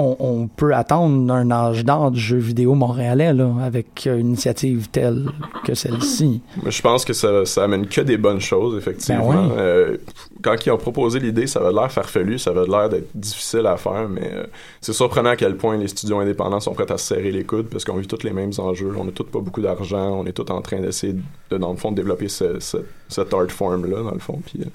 on, 0.00 0.16
on 0.20 0.46
peut 0.48 0.74
attendre 0.74 1.32
un 1.32 1.50
âge 1.50 1.84
d'or 1.84 2.10
du 2.10 2.20
jeu 2.20 2.38
vidéo 2.38 2.74
montréalais 2.74 3.32
là, 3.32 3.50
avec 3.62 4.06
une 4.06 4.28
initiative 4.28 4.88
telle 4.90 5.26
que 5.64 5.74
celle-ci. 5.74 6.40
Je 6.66 6.80
pense 6.82 7.04
que 7.04 7.12
ça, 7.12 7.44
ça 7.44 7.64
amène 7.64 7.86
que 7.86 8.00
des 8.00 8.16
bonnes 8.16 8.40
choses, 8.40 8.76
effectivement. 8.76 9.30
Ben 9.32 9.46
oui. 9.48 9.52
Euh, 9.58 9.96
quand 10.42 10.56
ils 10.64 10.70
ont 10.70 10.78
proposé 10.78 11.20
l'idée, 11.20 11.46
ça 11.46 11.60
avait 11.60 11.72
l'air 11.72 11.92
farfelu, 11.92 12.38
ça 12.38 12.50
avait 12.50 12.66
l'air 12.66 12.88
d'être 12.88 13.08
difficile 13.14 13.66
à 13.66 13.76
faire, 13.76 14.08
mais 14.08 14.30
euh, 14.32 14.46
c'est 14.80 14.92
surprenant 14.94 15.30
à 15.30 15.36
quel 15.36 15.56
point 15.56 15.76
les 15.76 15.88
studios 15.88 16.18
indépendants 16.18 16.60
sont 16.60 16.72
prêts 16.72 16.90
à 16.90 16.96
se 16.98 17.06
serrer 17.14 17.30
les 17.30 17.44
coudes 17.44 17.66
parce 17.68 17.84
qu'on 17.84 17.96
vit 17.96 18.06
tous 18.06 18.22
les 18.24 18.32
mêmes 18.32 18.52
enjeux. 18.58 18.92
On 18.98 19.06
a 19.06 19.10
tous 19.12 19.24
pas 19.24 19.40
beaucoup 19.40 19.60
d'argent, 19.60 20.20
on 20.20 20.26
est 20.26 20.32
tous 20.32 20.50
en 20.52 20.62
train 20.62 20.80
d'essayer, 20.80 21.14
de, 21.50 21.58
dans 21.58 21.70
le 21.72 21.76
fond, 21.76 21.90
de 21.90 21.96
développer 21.96 22.28
ce, 22.28 22.58
ce- 22.60 22.78
cette 23.08 23.32
art 23.34 23.50
form-là, 23.50 24.02
dans 24.02 24.12
le 24.12 24.18
fond. 24.18 24.40
Puis, 24.46 24.60
euh, 24.62 24.66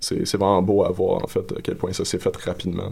c'est 0.00 0.36
vraiment 0.36 0.62
beau 0.62 0.82
à 0.84 0.90
voir, 0.90 1.22
en 1.22 1.28
fait, 1.28 1.52
à 1.56 1.60
quel 1.62 1.76
point 1.76 1.92
ça 1.92 2.04
s'est 2.04 2.18
fait 2.18 2.36
rapidement. 2.38 2.90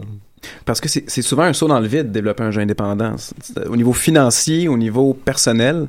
Parce 0.65 0.81
que 0.81 0.89
c'est 0.89 1.21
souvent 1.21 1.43
un 1.43 1.53
saut 1.53 1.67
dans 1.67 1.79
le 1.79 1.87
vide 1.87 2.07
de 2.07 2.13
développer 2.13 2.43
un 2.43 2.51
jeu 2.51 2.61
indépendant. 2.61 3.15
C'est- 3.17 3.67
Au 3.67 3.75
niveau 3.75 3.93
financier, 3.93 4.67
au 4.67 4.77
niveau 4.77 5.13
personnel, 5.13 5.87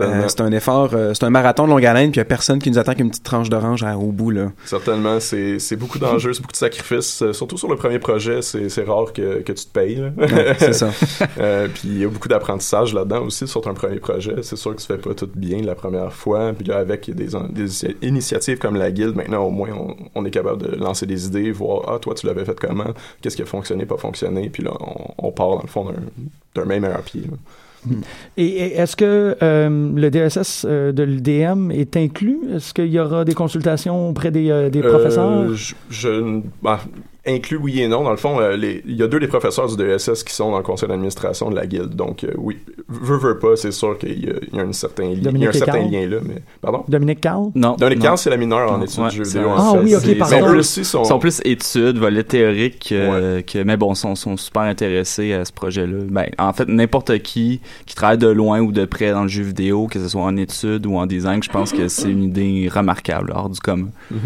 euh, 0.00 0.24
c'est 0.28 0.40
un 0.40 0.52
effort, 0.52 0.90
euh, 0.94 1.12
c'est 1.14 1.24
un 1.24 1.30
marathon 1.30 1.64
de 1.64 1.70
longue 1.70 1.84
haleine, 1.84 2.10
puis 2.10 2.18
il 2.18 2.22
n'y 2.22 2.26
a 2.26 2.26
personne 2.26 2.58
qui 2.58 2.70
nous 2.70 2.78
attend 2.78 2.94
qu'une 2.94 3.10
petite 3.10 3.24
tranche 3.24 3.48
d'orange 3.48 3.82
au 3.82 4.12
bout. 4.12 4.30
Là. 4.30 4.52
Certainement, 4.64 5.18
c'est 5.20 5.76
beaucoup 5.76 5.98
d'enjeux, 5.98 6.32
c'est 6.32 6.40
beaucoup 6.40 6.52
de 6.52 6.56
sacrifices. 6.56 7.22
Euh, 7.22 7.32
surtout 7.32 7.58
sur 7.58 7.68
le 7.68 7.76
premier 7.76 7.98
projet, 7.98 8.40
c'est 8.42 8.84
rare 8.84 9.12
que, 9.12 9.40
que 9.40 9.52
tu 9.52 9.64
te 9.64 9.72
payes. 9.72 10.00
Ouais, 10.16 10.54
c'est 10.58 10.72
ça. 10.72 10.90
Euh, 11.38 11.66
puis 11.72 11.88
il 11.88 11.98
y 11.98 12.04
a 12.04 12.08
beaucoup 12.08 12.28
d'apprentissage 12.28 12.92
là-dedans 12.94 13.22
aussi 13.24 13.48
sur 13.48 13.60
ton 13.62 13.74
premier 13.74 13.98
projet. 13.98 14.36
C'est 14.42 14.56
sûr 14.56 14.74
que 14.74 14.80
tu 14.80 14.86
fais 14.86 14.98
pas 14.98 15.14
tout 15.14 15.28
bien 15.34 15.62
la 15.62 15.74
première 15.74 16.12
fois. 16.12 16.52
Puis 16.52 16.66
là, 16.66 16.78
avec 16.78 17.10
des, 17.10 17.30
initiatives 18.02 18.58
comme 18.58 18.76
la 18.76 18.90
guilde, 18.90 19.16
maintenant 19.16 19.44
au 19.44 19.50
moins 19.50 19.70
on, 19.72 19.96
on 20.14 20.24
est 20.24 20.30
capable 20.30 20.62
de 20.62 20.76
lancer 20.76 21.06
des 21.06 21.26
idées, 21.26 21.50
voir 21.52 21.82
ah 21.88 21.98
toi 21.98 22.14
tu 22.14 22.26
l'avais 22.26 22.44
fait 22.44 22.58
comment, 22.58 22.92
qu'est-ce 23.20 23.36
qui 23.36 23.42
a 23.42 23.46
fonctionné, 23.46 23.71
pas 23.86 23.96
fonctionné. 23.96 24.48
Puis 24.50 24.62
là 24.62 24.72
on, 24.80 25.28
on 25.28 25.32
part 25.32 25.48
dans 25.50 25.62
le 25.62 25.68
fond 25.68 25.86
d'un- 26.54 26.64
même 26.64 26.82
meilleur 26.82 27.02
pied. 27.02 27.22
là. 27.22 27.36
Et, 28.36 28.44
et 28.46 28.72
est-ce 28.76 28.94
que 28.94 29.36
euh, 29.42 29.92
le 29.94 30.08
DSS 30.10 30.64
euh, 30.68 30.92
de 30.92 31.02
l'UDM 31.02 31.72
est 31.72 31.96
inclus? 31.96 32.38
Est-ce 32.54 32.72
qu'il 32.72 32.86
y 32.86 33.00
aura 33.00 33.24
des 33.24 33.34
consultations 33.34 34.10
auprès 34.10 34.30
des, 34.30 34.50
euh, 34.50 34.70
des 34.70 34.82
professeurs? 34.82 35.52
je, 35.54 35.74
je- 35.90 36.40
bah, 36.62 36.78
inclus 37.26 37.56
oui 37.56 37.80
et 37.80 37.88
non. 37.88 38.02
Dans 38.02 38.10
le 38.10 38.16
fond, 38.16 38.40
euh, 38.40 38.56
les- 38.56 38.82
il 38.86 38.96
y 38.96 39.02
a 39.02 39.06
deux 39.06 39.20
des 39.20 39.28
professeurs 39.28 39.68
du 39.68 39.76
DSS 39.76 40.24
qui 40.24 40.34
sont 40.34 40.50
dans 40.50 40.56
le 40.58 40.64
conseil 40.64 40.88
d'administration 40.88 41.50
de 41.50 41.54
la 41.56 41.66
guilde. 41.66 41.94
Donc, 41.94 42.24
euh, 42.24 42.32
oui, 42.36 42.58
veux, 42.88 43.16
veux 43.16 43.38
pas, 43.38 43.54
c'est 43.56 43.70
sûr 43.70 43.96
qu'il 43.98 44.24
y 44.24 44.28
a, 44.30 44.34
il 44.50 44.56
y 44.56 44.60
a 44.60 44.64
un 44.64 44.72
certain, 44.72 45.04
li- 45.04 45.10
il 45.12 45.16
y 45.18 45.20
a 45.20 45.24
Dominique 45.24 45.48
un 45.48 45.52
certain 45.52 45.74
Écarle? 45.78 45.90
lien 45.92 46.08
là. 46.08 46.16
Mais, 46.24 46.42
pardon? 46.60 46.84
Dominique 46.88 47.20
Carl? 47.20 47.50
Non. 47.54 47.76
Dominique. 47.78 48.02
Carl, 48.02 48.18
c'est 48.18 48.30
la 48.30 48.36
mineure 48.36 48.72
en 48.72 48.82
études 48.82 48.98
ouais, 48.98 49.06
de 49.10 49.14
jeux 49.14 49.22
vidéo. 49.24 49.50
Ah 49.56 49.72
fait. 49.74 49.78
oui, 49.84 49.94
ok, 49.94 50.18
pardon. 50.18 50.48
Eux 50.48 50.56
aussi 50.58 50.84
sont... 50.84 51.02
Ils 51.04 51.06
sont 51.06 51.18
plus 51.18 51.40
études, 51.44 51.98
volets 51.98 52.24
théoriques, 52.24 52.90
euh, 52.92 53.40
que, 53.42 53.62
mais 53.62 53.76
bon, 53.76 53.94
sont, 53.94 54.14
sont 54.16 54.36
super 54.36 54.62
intéressés 54.62 55.32
à 55.32 55.44
ce 55.44 55.52
projet-là. 55.52 55.98
Ben, 56.10 56.26
en 56.38 56.52
fait, 56.52 56.66
n'importe 56.68 57.18
qui 57.20 57.60
qui 57.86 57.94
travaille 57.94 58.18
de 58.18 58.28
loin 58.28 58.60
ou 58.60 58.72
de 58.72 58.84
près 58.84 59.12
dans 59.12 59.22
le 59.22 59.28
jeu 59.28 59.42
vidéo, 59.44 59.86
que 59.86 59.98
ce 60.00 60.08
soit 60.08 60.22
en 60.22 60.36
études 60.36 60.86
ou 60.86 60.96
en 60.96 61.06
design, 61.06 61.42
je 61.42 61.50
pense 61.50 61.72
que 61.72 61.86
c'est 61.88 62.10
une 62.10 62.24
idée 62.24 62.68
remarquable, 62.72 63.32
hors 63.34 63.48
du 63.48 63.60
commun. 63.60 63.88
Mhm. 64.10 64.18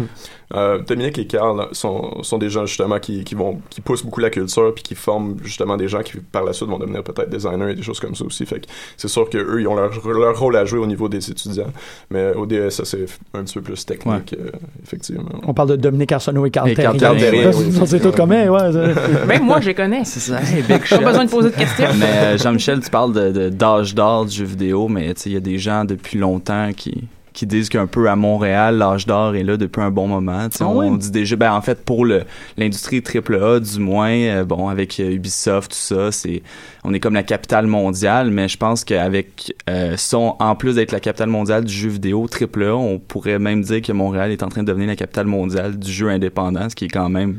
Euh, 0.55 0.79
Dominique 0.79 1.17
et 1.17 1.27
Carl 1.27 1.67
sont, 1.73 2.23
sont 2.23 2.37
des 2.37 2.49
gens 2.49 2.65
justement 2.65 2.99
qui, 2.99 3.25
qui 3.25 3.35
vont 3.35 3.59
qui 3.69 3.81
poussent 3.81 4.03
beaucoup 4.03 4.21
la 4.21 4.29
culture 4.29 4.73
puis 4.73 4.81
qui 4.81 4.95
forment 4.95 5.35
justement 5.43 5.75
des 5.75 5.89
gens 5.89 6.01
qui 6.03 6.17
par 6.19 6.43
la 6.45 6.53
suite 6.53 6.69
vont 6.69 6.79
devenir 6.79 7.03
peut-être 7.03 7.29
designers 7.29 7.71
et 7.71 7.75
des 7.75 7.81
choses 7.83 7.99
comme 7.99 8.15
ça 8.15 8.23
aussi. 8.23 8.45
Fait 8.45 8.61
que 8.61 8.67
c'est 8.95 9.09
sûr 9.09 9.29
que 9.29 9.37
eux 9.37 9.59
ils 9.59 9.67
ont 9.67 9.75
leur, 9.75 9.91
leur 10.07 10.39
rôle 10.39 10.55
à 10.55 10.63
jouer 10.63 10.79
au 10.79 10.85
niveau 10.87 11.09
des 11.09 11.29
étudiants, 11.29 11.71
mais 12.09 12.33
au 12.33 12.45
DSS 12.45 12.83
c'est 12.85 13.05
un 13.33 13.43
petit 13.43 13.55
peu 13.55 13.61
plus 13.61 13.85
technique 13.85 14.35
euh, 14.39 14.49
effectivement. 14.83 15.25
On 15.45 15.53
parle 15.53 15.69
de 15.71 15.75
Dominique 15.75 16.13
Arsenault 16.13 16.45
et 16.45 16.51
oui, 16.63 17.71
Ça, 17.73 17.85
c'est 17.85 17.99
tout 17.99 18.11
comme, 18.11 18.29
ouais. 18.31 18.47
ça- 18.47 19.25
Même 19.27 19.43
moi, 19.43 19.59
je 19.59 19.67
les 19.67 19.73
connais. 19.75 20.03
C'est 20.05 20.19
ça. 20.19 20.39
Hey, 20.41 20.61
big 20.63 20.87
Pas 20.87 20.97
besoin 20.99 21.25
de 21.25 21.29
poser 21.29 21.49
de 21.49 21.55
questions. 21.55 21.87
Mais 21.99 22.05
euh, 22.05 22.37
Jean-Michel, 22.37 22.79
tu 22.79 22.89
parles 22.89 23.13
de, 23.13 23.31
de- 23.31 23.49
d'âge 23.49 23.93
d'or 23.93 24.25
du 24.25 24.35
jeu 24.35 24.45
vidéo, 24.45 24.87
mais 24.87 25.11
il 25.25 25.31
y 25.33 25.35
a 25.35 25.39
des 25.41 25.57
gens 25.57 25.83
depuis 25.85 26.17
longtemps 26.17 26.69
qui 26.75 27.03
qui 27.37 27.45
disent 27.45 27.69
qu'un 27.69 27.85
peu 27.85 28.09
à 28.09 28.15
Montréal, 28.15 28.79
l'âge 28.79 29.05
d'or 29.05 29.35
est 29.35 29.43
là 29.43 29.57
depuis 29.57 29.79
un 29.79 29.91
bon 29.91 30.07
moment. 30.07 30.47
Ah 30.59 30.67
on, 30.67 30.95
dit 30.95 31.11
déjà, 31.11 31.35
ben 31.35 31.53
en 31.53 31.61
fait 31.61 31.85
pour 31.85 32.03
le 32.03 32.23
l'industrie 32.57 33.03
AAA 33.03 33.59
du 33.59 33.79
moins, 33.79 34.09
euh, 34.09 34.43
bon 34.43 34.69
avec 34.69 34.99
euh, 34.99 35.11
Ubisoft 35.11 35.69
tout 35.69 35.77
ça, 35.77 36.11
c'est 36.11 36.41
on 36.83 36.95
est 36.95 36.99
comme 36.99 37.13
la 37.13 37.21
capitale 37.21 37.67
mondiale, 37.67 38.31
mais 38.31 38.47
je 38.47 38.57
pense 38.57 38.83
qu'avec 38.83 39.53
euh, 39.69 39.95
en 40.11 40.55
plus 40.55 40.77
d'être 40.77 40.91
la 40.91 40.99
capitale 40.99 41.29
mondiale 41.29 41.63
du 41.63 41.73
jeu 41.73 41.89
vidéo 41.89 42.25
AAA, 42.27 42.73
on 42.73 42.97
pourrait 42.97 43.37
même 43.37 43.61
dire 43.61 43.83
que 43.83 43.91
Montréal 43.91 44.31
est 44.31 44.41
en 44.41 44.49
train 44.49 44.63
de 44.63 44.67
devenir 44.67 44.87
la 44.87 44.95
capitale 44.95 45.27
mondiale 45.27 45.77
du 45.77 45.91
jeu 45.91 46.09
indépendant, 46.09 46.71
ce 46.71 46.75
qui 46.75 46.85
est 46.85 46.89
quand 46.89 47.09
même 47.09 47.37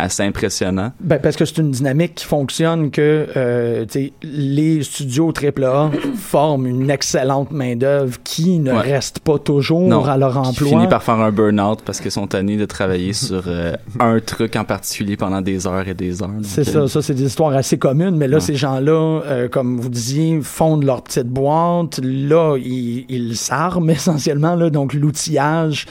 assez 0.00 0.22
impressionnant. 0.22 0.92
Ben, 1.00 1.18
parce 1.20 1.34
que 1.36 1.44
c'est 1.44 1.58
une 1.58 1.72
dynamique 1.72 2.14
qui 2.16 2.24
fonctionne 2.24 2.90
que 2.92 3.26
euh, 3.36 3.84
les 4.22 4.82
studios 4.84 5.32
AAA 5.32 5.90
forment 6.16 6.66
une 6.66 6.88
excellente 6.90 7.50
main-d'œuvre 7.50 8.16
qui 8.22 8.58
ne 8.60 8.72
Ouais. 8.72 8.80
reste 8.80 9.18
pas 9.20 9.38
toujours 9.38 9.88
Non, 9.88 10.04
à 10.04 10.16
leur 10.16 10.32
qui 10.34 10.38
emploi. 10.48 10.68
finit 10.68 10.86
par 10.86 11.02
faire 11.02 11.16
un 11.18 11.32
burn-out 11.32 11.80
parce 11.84 12.00
qu'ils 12.00 12.10
sont 12.12 12.26
tannés 12.28 12.56
de 12.56 12.64
travailler 12.64 13.12
sur 13.12 13.42
euh, 13.48 13.72
un 13.98 14.20
truc 14.20 14.54
en 14.56 14.64
particulier 14.64 15.16
pendant 15.16 15.40
des 15.40 15.66
heures 15.66 15.88
et 15.88 15.94
des 15.94 16.22
heures. 16.22 16.30
C'est 16.42 16.68
euh, 16.68 16.86
ça, 16.86 16.94
ça 16.94 17.02
c'est 17.02 17.14
des 17.14 17.24
histoires 17.24 17.54
assez 17.54 17.76
communes, 17.78 18.16
mais 18.16 18.28
là 18.28 18.36
Ouais. 18.36 18.40
ces 18.42 18.54
gens-là, 18.54 19.22
euh, 19.26 19.48
comme 19.48 19.80
vous 19.80 19.88
disiez, 19.88 20.40
fondent 20.42 20.84
leur 20.84 21.02
petite 21.02 21.26
boîte. 21.28 21.98
Là, 22.04 22.56
ils 22.56 23.04
ils 23.08 23.36
s'arment 23.36 23.90
essentiellement, 23.98 24.54
là, 24.54 24.70
donc 24.70 24.94
l'outillage. 24.94 25.86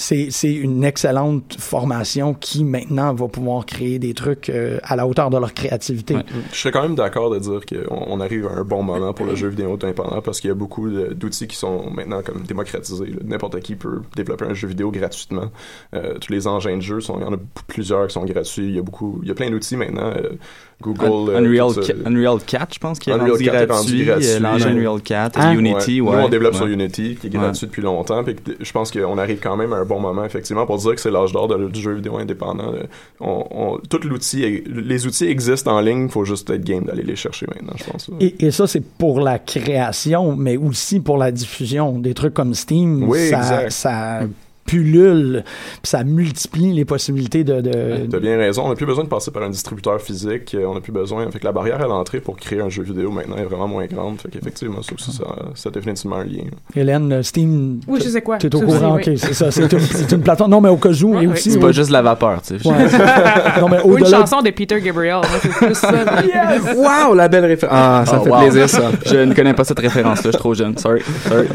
C'est, 0.00 0.52
une 0.52 0.84
excellente 0.84 1.56
formation 1.58 2.32
qui 2.32 2.62
maintenant 2.62 3.12
va 3.14 3.26
pouvoir 3.26 3.66
créer 3.66 3.98
des 3.98 4.14
trucs 4.14 4.48
euh, 4.48 4.78
à 4.84 4.94
la 4.94 5.08
hauteur 5.08 5.28
de 5.28 5.36
leur 5.36 5.52
créativité. 5.52 6.16
Je 6.52 6.56
serais 6.56 6.70
quand 6.70 6.82
même 6.82 6.94
d'accord 6.94 7.30
de 7.30 7.38
dire 7.40 7.60
qu'on 7.66 8.04
on 8.06 8.20
arrive 8.20 8.46
à 8.46 8.52
un 8.52 8.64
bon 8.64 8.84
moment 8.84 9.12
pour 9.12 9.26
le 9.26 9.34
jeu 9.34 9.48
vidéo 9.48 9.74
indépendant 9.74 10.22
parce 10.22 10.40
qu'il 10.40 10.48
y 10.48 10.50
a 10.52 10.54
beaucoup 10.54 10.88
d'outils 10.88 11.48
qui 11.48 11.56
sont 11.56 11.90
maintenant 11.90 12.22
comme 12.22 12.44
démocratisés. 12.44 13.12
N'importe 13.24 13.58
qui 13.60 13.74
peut 13.74 14.02
développer 14.14 14.44
un 14.44 14.54
jeu 14.54 14.68
vidéo 14.68 14.92
gratuitement. 14.92 15.50
Euh, 15.94 16.14
tous 16.18 16.32
les 16.32 16.46
engins 16.46 16.76
de 16.76 16.82
jeu, 16.82 17.00
il 17.00 17.20
y 17.20 17.24
en 17.24 17.34
a 17.34 17.38
plusieurs 17.66 18.06
qui 18.06 18.14
sont 18.14 18.24
gratuits. 18.24 18.68
Il 18.68 18.76
y 18.76 18.78
a 18.78 18.82
beaucoup, 18.82 19.18
il 19.22 19.28
y 19.28 19.32
a 19.32 19.34
plein 19.34 19.50
d'outils 19.50 19.76
maintenant. 19.76 20.12
euh, 20.16 20.30
Google, 20.80 21.30
euh, 21.32 21.38
Unreal, 21.38 21.72
Unreal 22.06 22.38
4, 22.46 22.74
je 22.74 22.78
pense, 22.78 22.98
qui 23.00 23.10
est 23.10 23.12
Unreal 23.12 23.32
rendu 23.32 23.44
4 23.46 23.54
est 23.54 23.58
rendu 23.58 24.04
gratuit. 24.04 24.04
gratuit. 24.04 24.28
euh, 24.28 24.38
L'engin. 24.38 24.70
Unreal 24.76 25.00
4, 25.02 25.38
Ah. 25.42 25.52
Unity, 25.54 26.00
ouais. 26.00 26.16
Nous, 26.16 26.22
on 26.22 26.28
développe 26.28 26.52
ouais. 26.52 26.58
sur 26.58 26.66
Unity, 26.68 27.16
qui 27.20 27.26
est 27.26 27.30
Ouais. 27.34 27.38
gratuit 27.40 27.66
depuis 27.66 27.82
longtemps. 27.82 28.22
Puis 28.22 28.36
je 28.60 28.72
pense 28.72 28.92
qu'on 28.92 29.18
arrive 29.18 29.40
quand 29.42 29.56
même 29.56 29.72
à 29.72 29.76
un 29.78 29.84
bon 29.84 29.98
moment, 29.98 30.24
effectivement, 30.24 30.66
pour 30.66 30.76
dire 30.78 30.94
que 30.94 31.00
c'est 31.00 31.10
l'âge 31.10 31.32
d'or 31.32 31.48
du 31.58 31.80
jeu 31.80 31.94
vidéo 31.94 32.16
indépendant. 32.18 32.72
On, 33.20 33.44
on- 33.50 33.78
tout 33.90 33.98
l'outil, 34.04 34.62
les 34.66 35.06
outils 35.06 35.26
existent 35.26 35.72
en 35.76 35.80
ligne, 35.80 36.04
il 36.04 36.10
faut 36.10 36.24
juste 36.24 36.48
être 36.50 36.62
game 36.64 36.84
d'aller 36.84 37.02
les 37.02 37.16
chercher 37.16 37.46
maintenant, 37.48 37.74
je 37.76 37.84
pense. 37.90 38.10
Et, 38.20 38.46
et 38.46 38.50
ça, 38.52 38.66
c'est 38.68 38.84
pour 38.84 39.20
la 39.20 39.38
création, 39.40 40.36
mais 40.36 40.56
aussi 40.56 41.00
pour 41.00 41.18
la 41.18 41.32
diffusion. 41.32 41.98
Des 41.98 42.14
trucs 42.14 42.34
comme 42.34 42.54
Steam, 42.54 43.02
Oui, 43.08 43.30
ça, 43.30 43.38
exact. 43.38 43.70
ça 43.72 44.20
pullule, 44.68 45.42
puis 45.82 45.90
ça 45.90 46.04
multiplie 46.04 46.72
les 46.72 46.84
possibilités 46.84 47.44
de... 47.44 47.60
de- 47.60 48.06
T'as 48.10 48.18
bien 48.20 48.36
raison, 48.36 48.64
on 48.66 48.68
n'a 48.68 48.74
plus 48.74 48.86
besoin 48.86 49.04
de 49.04 49.08
passer 49.08 49.30
par 49.30 49.42
un 49.42 49.50
distributeur 49.50 50.00
physique, 50.00 50.54
euh, 50.54 50.66
on 50.66 50.74
n'a 50.74 50.80
plus 50.80 50.92
besoin. 50.92 51.28
Fait 51.30 51.38
que 51.38 51.44
la 51.44 51.52
barrière 51.52 51.80
à 51.80 51.86
l'entrée 51.86 52.20
pour 52.20 52.36
créer 52.36 52.60
un 52.60 52.68
jeu 52.68 52.82
vidéo 52.82 53.10
maintenant 53.10 53.36
est 53.36 53.44
vraiment 53.44 53.68
moins 53.68 53.86
grande. 53.86 54.20
Fait 54.20 54.28
qu'effectivement, 54.28 54.82
ça 54.82 54.92
aussi, 54.94 55.12
ça, 55.12 55.24
ça 55.54 55.68
a 55.68 55.72
définitivement 55.72 56.16
un 56.16 56.24
lien. 56.24 56.44
Hélène, 56.76 57.12
euh, 57.12 57.22
Steam... 57.22 57.80
Oui, 57.88 58.00
je 58.04 58.08
sais 58.10 58.22
quoi. 58.22 58.38
T'es 58.38 58.54
au 58.54 58.60
courant, 58.60 58.96
ok, 58.96 59.10
c'est 59.16 59.34
ça. 59.34 59.50
C'est 59.50 60.12
une, 60.12 60.20
plateforme. 60.22 60.50
Non, 60.50 60.60
mais 60.60 60.68
au 60.68 60.76
cas 60.76 60.90
où, 60.90 61.14
Ouais, 61.14 61.24
et 61.24 61.26
ouais. 61.26 61.32
aussi. 61.32 61.50
C'est 61.50 61.58
pas 61.58 61.72
juste 61.72 61.90
la 61.90 62.02
vapeur, 62.02 62.42
tu 62.42 62.58
sais. 62.58 62.68
Ouais. 62.68 62.74
non, 63.60 63.68
mais 63.68 63.80
Ou 63.84 63.96
une 63.98 64.06
chanson 64.06 64.42
de 64.42 64.50
Peter 64.50 64.80
Gabriel. 64.80 65.16
Moi, 65.16 65.38
c'est 65.40 65.48
plus 65.48 65.74
ça. 65.74 65.92
mais- 65.92 66.74
Wow, 66.76 67.14
la 67.14 67.28
belle 67.28 67.44
référence. 67.46 67.74
Ah, 67.78 68.04
ça 68.06 68.18
Oh, 68.20 68.24
fait 68.24 68.30
wow. 68.30 68.38
plaisir, 68.40 68.68
ça. 68.68 68.90
Je 69.06 69.16
ne 69.16 69.32
connais 69.34 69.54
pas 69.54 69.64
cette 69.64 69.78
référence-là, 69.78 70.22
je 70.26 70.28
suis 70.30 70.38
trop 70.38 70.54
jeune. 70.54 70.76
Sorry. 70.78 71.00
Sorry. 71.28 71.46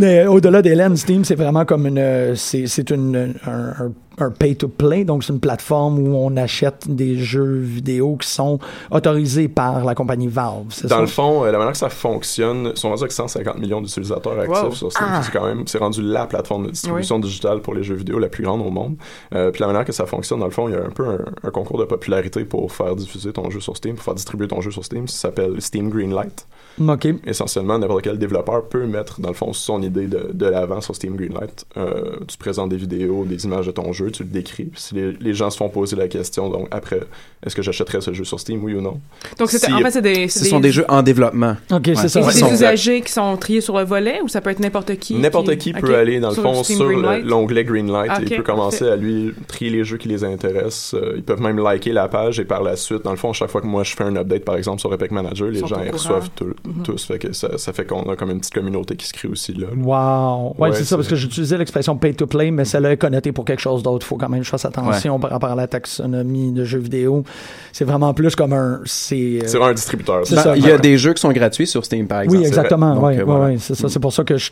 Mais 0.00 0.26
au-delà 0.26 0.62
d'Hélène, 0.62 0.96
Steam, 0.96 1.24
c'est 1.24 1.34
vraiment 1.34 1.64
comme 1.64 1.86
une. 1.86 1.98
euh, 1.98 2.34
C'est 2.36 2.61
c'est 2.66 2.92
un- 2.92 3.92
un 4.18 4.30
pay-to-play, 4.30 5.04
donc 5.04 5.24
c'est 5.24 5.32
une 5.32 5.40
plateforme 5.40 5.98
où 5.98 6.16
on 6.16 6.36
achète 6.36 6.86
des 6.88 7.16
jeux 7.16 7.58
vidéo 7.58 8.16
qui 8.16 8.28
sont 8.28 8.58
autorisés 8.90 9.48
par 9.48 9.84
la 9.84 9.94
compagnie 9.94 10.28
Valve. 10.28 10.66
c'est 10.70 10.86
Dans 10.88 10.96
ça? 10.96 11.00
le 11.00 11.06
fond, 11.06 11.44
euh, 11.44 11.50
la 11.52 11.58
manière 11.58 11.72
que 11.72 11.78
ça 11.78 11.88
fonctionne, 11.88 12.72
ils 12.74 12.78
sont 12.78 12.88
rendus 12.90 13.02
avec 13.02 13.12
150 13.12 13.58
millions 13.58 13.80
d'utilisateurs 13.80 14.38
actifs 14.38 14.62
Wow. 14.62 14.70
sur 14.72 14.92
Steam. 14.92 15.06
Ah. 15.10 15.22
C'est 15.22 15.32
quand 15.32 15.46
même, 15.46 15.66
c'est 15.66 15.78
rendu 15.78 16.02
la 16.02 16.26
plateforme 16.26 16.66
de 16.66 16.70
distribution 16.70 17.18
digitale 17.18 17.60
pour 17.62 17.74
les 17.74 17.82
jeux 17.82 17.94
vidéo 17.94 18.18
la 18.18 18.28
plus 18.28 18.44
grande 18.44 18.60
au 18.60 18.70
monde. 18.70 18.96
Euh, 19.34 19.50
puis 19.50 19.60
la 19.60 19.66
manière 19.66 19.84
que 19.84 19.92
ça 19.92 20.06
fonctionne, 20.06 20.40
dans 20.40 20.46
le 20.46 20.50
fond, 20.52 20.68
il 20.68 20.74
y 20.74 20.76
a 20.76 20.84
un 20.84 20.90
peu 20.90 21.06
un, 21.06 21.18
un 21.44 21.50
concours 21.50 21.78
de 21.78 21.84
popularité 21.84 22.44
pour 22.44 22.70
faire 22.72 22.94
diffuser 22.96 23.32
ton 23.32 23.48
jeu 23.50 23.60
sur 23.60 23.76
Steam, 23.76 23.94
pour 23.96 24.04
faire 24.04 24.14
distribuer 24.14 24.48
ton 24.48 24.60
jeu 24.60 24.70
sur 24.70 24.84
Steam. 24.84 25.08
Ça 25.08 25.28
s'appelle 25.28 25.60
Steam 25.60 25.88
Greenlight. 25.90 26.46
OK. 26.80 27.06
essentiellement 27.26 27.78
n'importe 27.78 28.02
quel 28.02 28.18
développeur 28.18 28.64
peut 28.66 28.86
mettre 28.86 29.20
dans 29.20 29.28
le 29.28 29.34
fond 29.34 29.52
son 29.52 29.82
idée 29.82 30.06
de, 30.06 30.30
de 30.32 30.46
l'avant 30.46 30.80
sur 30.80 30.96
Steam 30.96 31.16
Greenlight. 31.16 31.66
Euh, 31.76 32.16
tu 32.26 32.38
présentes 32.38 32.70
des 32.70 32.76
vidéos, 32.78 33.24
des 33.26 33.44
images 33.44 33.66
de 33.66 33.72
ton 33.72 33.92
jeu 33.92 34.01
jeu, 34.04 34.10
tu 34.10 34.22
le 34.22 34.28
décris. 34.28 34.64
Puis 34.64 34.80
si 34.80 34.94
les, 34.94 35.12
les 35.20 35.34
gens 35.34 35.50
se 35.50 35.56
font 35.56 35.68
poser 35.68 35.96
la 35.96 36.08
question, 36.08 36.48
donc 36.50 36.68
après, 36.70 37.00
est-ce 37.44 37.54
que 37.56 37.62
j'achèterais 37.62 38.00
ce 38.00 38.12
jeu 38.12 38.24
sur 38.24 38.38
Steam, 38.40 38.62
oui 38.62 38.74
ou 38.74 38.80
non? 38.80 39.00
Donc, 39.38 39.50
c'était- 39.50 39.66
Si- 39.66 39.72
en 39.72 39.78
fait, 39.78 39.90
c'est 39.90 40.02
des, 40.02 40.28
Ce 40.28 40.44
sont 40.44 40.60
des 40.60 40.70
jeux 40.72 40.84
en 40.88 41.02
développement. 41.02 41.56
Ok, 41.72 41.86
Ouais. 41.88 41.94
c'est 41.96 42.08
ça. 42.08 42.20
Ouais, 42.20 42.32
c'est 42.32 42.38
sont- 42.40 42.48
des 42.48 42.54
usagers 42.54 43.00
qui 43.00 43.12
sont 43.12 43.36
triés 43.36 43.60
sur 43.60 43.76
le 43.78 43.84
volet 43.84 44.20
ou 44.22 44.28
ça 44.28 44.40
peut 44.40 44.50
être 44.50 44.60
n'importe 44.60 44.96
qui? 44.96 45.14
N'importe 45.14 45.56
qui 45.56 45.72
peut 45.72 45.94
aller, 45.94 46.20
dans 46.20 46.28
le 46.30 46.34
fond, 46.34 46.62
Steam 46.62 46.76
sur 46.78 46.88
l'onglet 46.90 47.64
Greenlight 47.64 48.10
Ah, 48.14 48.20
et 48.20 48.24
il 48.24 48.36
peut 48.36 48.42
commencer 48.42 48.86
à 48.88 48.96
lui 48.96 49.32
trier 49.48 49.70
les 49.70 49.84
jeux 49.84 49.96
qui 49.96 50.08
les 50.08 50.24
intéressent. 50.24 50.94
Euh, 50.94 51.14
ils 51.16 51.22
peuvent 51.22 51.40
même 51.40 51.58
liker 51.58 51.92
la 51.92 52.08
page 52.08 52.38
et 52.40 52.44
par 52.44 52.62
la 52.62 52.76
suite, 52.76 53.02
dans 53.04 53.10
le 53.10 53.16
fond, 53.16 53.32
chaque 53.32 53.50
fois 53.50 53.60
que 53.60 53.66
moi 53.66 53.82
je 53.84 53.94
fais 53.94 54.04
un 54.04 54.16
update, 54.16 54.44
par 54.44 54.56
exemple, 54.56 54.80
sur 54.80 54.92
Epic 54.92 55.10
Manager, 55.10 55.48
les 55.48 55.60
gens 55.60 55.76
reçoivent 55.92 56.30
tout- 56.34 56.54
Mhm. 56.64 56.82
tous. 56.84 57.04
Fait 57.04 57.18
que 57.18 57.32
ça, 57.32 57.58
ça 57.58 57.72
fait 57.72 57.84
qu'on 57.84 58.02
a 58.10 58.16
comme 58.16 58.30
une 58.30 58.38
petite 58.40 58.54
communauté 58.54 58.96
qui 58.96 59.06
se 59.06 59.12
crée 59.12 59.28
aussi 59.28 59.52
là. 59.54 59.66
Wow. 59.76 60.54
Ouais, 60.58 60.70
Ouais, 60.70 60.76
c'est 60.76 60.84
ça, 60.84 60.96
parce 60.96 61.08
que 61.08 61.16
j'utilisais 61.16 61.58
l'expression 61.58 61.96
pay 61.96 62.14
to 62.14 62.26
play, 62.26 62.50
mais 62.50 62.64
celle-là 62.64 62.92
est 62.92 62.96
connotée 62.96 63.32
pour 63.32 63.44
quelque 63.44 63.60
chose 63.60 63.82
d'autre. 63.82 63.91
Il 64.00 64.04
faut 64.04 64.16
quand 64.16 64.28
même 64.28 64.40
que 64.40 64.46
je 64.46 64.50
fasse 64.50 64.64
attention 64.64 65.18
par 65.18 65.30
rapport 65.30 65.50
à 65.50 65.54
la 65.54 65.66
taxonomie 65.66 66.52
de 66.52 66.64
jeux 66.64 66.78
vidéo. 66.78 67.24
C'est 67.72 67.84
vraiment 67.84 68.12
plus 68.14 68.34
comme 68.36 68.52
un. 68.52 68.80
C'est. 68.84 69.16
euh, 69.16 69.40
C'est 69.46 69.56
vraiment 69.58 69.70
un 69.70 69.74
distributeur. 69.74 70.20
C'est 70.24 70.34
Ben, 70.36 70.42
ça. 70.42 70.56
il 70.56 70.66
y 70.66 70.70
a 70.70 70.78
des 70.78 70.98
jeux 70.98 71.12
qui 71.14 71.20
sont 71.20 71.32
gratuits 71.32 71.66
sur 71.66 71.84
Steam, 71.84 72.06
par 72.06 72.20
exemple. 72.22 72.40
Oui, 72.42 72.46
exactement. 72.46 72.98
Ouais, 73.00 73.14
euh, 73.14 73.18
ouais, 73.18 73.22
voilà. 73.24 73.44
ouais, 73.46 73.56
c'est 73.58 73.74
ça. 73.74 73.88
C'est 73.88 74.00
pour 74.00 74.12
ça 74.12 74.24
que 74.24 74.36
je, 74.36 74.50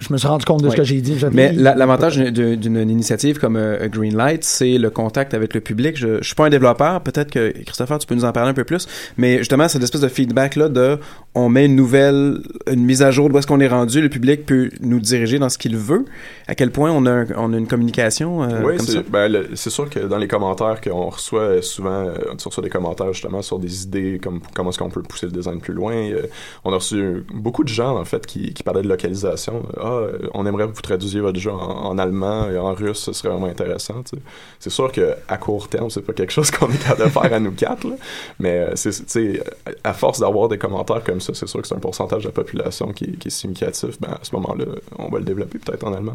je 0.00 0.12
me 0.12 0.18
suis 0.18 0.28
rendu 0.28 0.44
compte 0.44 0.62
de 0.62 0.70
ce 0.70 0.76
que 0.76 0.84
j'ai 0.84 1.00
dit. 1.00 1.16
Mais 1.32 1.52
la- 1.52 1.74
l'avantage 1.74 2.16
d'une- 2.16 2.90
initiative 2.90 3.38
comme 3.38 3.56
euh, 3.56 3.88
Greenlight, 3.88 4.44
c'est 4.44 4.78
le 4.78 4.90
contact 4.90 5.34
avec 5.34 5.54
le 5.54 5.60
public. 5.60 5.96
Je, 5.96 6.18
je 6.20 6.24
suis 6.26 6.34
pas 6.34 6.46
un 6.46 6.50
développeur, 6.50 7.00
peut-être 7.00 7.30
que 7.30 7.52
Christopher, 7.64 7.98
tu 7.98 8.06
peux 8.06 8.14
nous 8.14 8.24
en 8.24 8.32
parler 8.32 8.50
un 8.50 8.54
peu 8.54 8.64
plus. 8.64 8.86
Mais 9.16 9.38
justement, 9.38 9.68
cette 9.68 9.82
espèce 9.82 10.00
de 10.00 10.08
feedback 10.08 10.56
là 10.56 10.68
de, 10.68 10.98
on 11.34 11.48
met 11.48 11.66
une 11.66 11.76
nouvelle, 11.76 12.38
une 12.70 12.84
mise 12.84 13.02
à 13.02 13.10
jour 13.10 13.28
de 13.28 13.34
où 13.34 13.38
est-ce 13.38 13.46
qu'on 13.46 13.60
est 13.60 13.68
rendu, 13.68 14.00
le 14.00 14.08
public 14.08 14.44
peut 14.46 14.70
nous 14.80 15.00
diriger 15.00 15.38
dans 15.38 15.48
ce 15.48 15.58
qu'il 15.58 15.76
veut. 15.76 16.04
À 16.48 16.54
quel 16.54 16.70
point 16.70 16.90
on 16.90 17.06
a, 17.06 17.24
on 17.36 17.52
a 17.52 17.56
une 17.56 17.66
communication 17.66 18.42
euh, 18.42 18.61
oui, 18.64 18.76
comme 18.76 18.86
c'est 18.86 18.92
ça? 18.92 19.02
ben, 19.08 19.44
c'est 19.54 19.70
sûr 19.70 19.88
que 19.90 20.00
dans 20.00 20.18
les 20.18 20.28
commentaires 20.28 20.80
qu'on 20.80 21.08
reçoit 21.10 21.40
euh, 21.40 21.62
souvent, 21.62 21.90
euh, 22.06 22.14
on 22.30 22.32
reçoit 22.48 22.62
des 22.62 22.70
commentaires 22.70 23.12
justement 23.12 23.42
sur 23.42 23.58
des 23.58 23.84
idées 23.84 24.20
comme 24.22 24.40
comment 24.54 24.70
est-ce 24.70 24.78
qu'on 24.78 24.90
peut 24.90 25.02
pousser 25.02 25.26
le 25.26 25.32
design 25.32 25.60
plus 25.60 25.74
loin. 25.74 25.94
Euh, 25.94 26.26
on 26.64 26.72
a 26.72 26.76
reçu 26.76 27.24
beaucoup 27.32 27.64
de 27.64 27.68
gens 27.68 27.96
en 27.98 28.04
fait 28.04 28.26
qui, 28.26 28.52
qui 28.54 28.62
parlaient 28.62 28.82
de 28.82 28.88
localisation. 28.88 29.62
Ah, 29.80 30.02
on 30.34 30.46
aimerait 30.46 30.66
que 30.68 30.72
vous 30.74 30.82
traduisiez 30.82 31.20
votre 31.20 31.38
jeu 31.38 31.50
en, 31.52 31.56
en 31.86 31.98
allemand 31.98 32.48
et 32.50 32.58
en 32.58 32.72
russe, 32.74 32.98
ce 32.98 33.12
serait 33.12 33.28
vraiment 33.30 33.46
intéressant. 33.46 34.02
tu 34.02 34.16
sais. 34.16 34.22
C'est 34.60 34.70
sûr 34.70 34.90
que 34.92 35.14
à 35.28 35.36
court 35.38 35.68
terme, 35.68 35.90
c'est 35.90 36.02
pas 36.02 36.12
quelque 36.12 36.32
chose 36.32 36.50
qu'on 36.52 36.68
est 36.70 36.82
capable 36.82 37.04
de 37.04 37.08
faire 37.08 37.32
à 37.32 37.40
nous 37.40 37.52
quatre, 37.52 37.84
là. 37.88 37.94
mais 38.38 38.66
c'est, 38.74 38.90
tu 38.90 39.02
sais, 39.06 39.42
à 39.84 39.92
force 39.92 40.20
d'avoir 40.20 40.48
des 40.48 40.58
commentaires 40.58 41.02
comme 41.04 41.20
ça, 41.20 41.32
c'est 41.34 41.46
sûr 41.48 41.60
que 41.62 41.68
c'est 41.68 41.74
un 41.74 41.78
pourcentage 41.80 42.22
de 42.22 42.28
la 42.28 42.32
population 42.32 42.92
qui, 42.92 43.04
est- 43.04 43.16
qui 43.18 43.28
est 43.28 43.30
significatif. 43.30 44.00
Ben, 44.00 44.10
à 44.10 44.18
ce 44.22 44.34
moment-là, 44.36 44.64
on 44.98 45.08
va 45.08 45.18
le 45.18 45.24
développer 45.24 45.58
peut-être 45.58 45.84
en 45.86 45.92
allemand. 45.92 46.14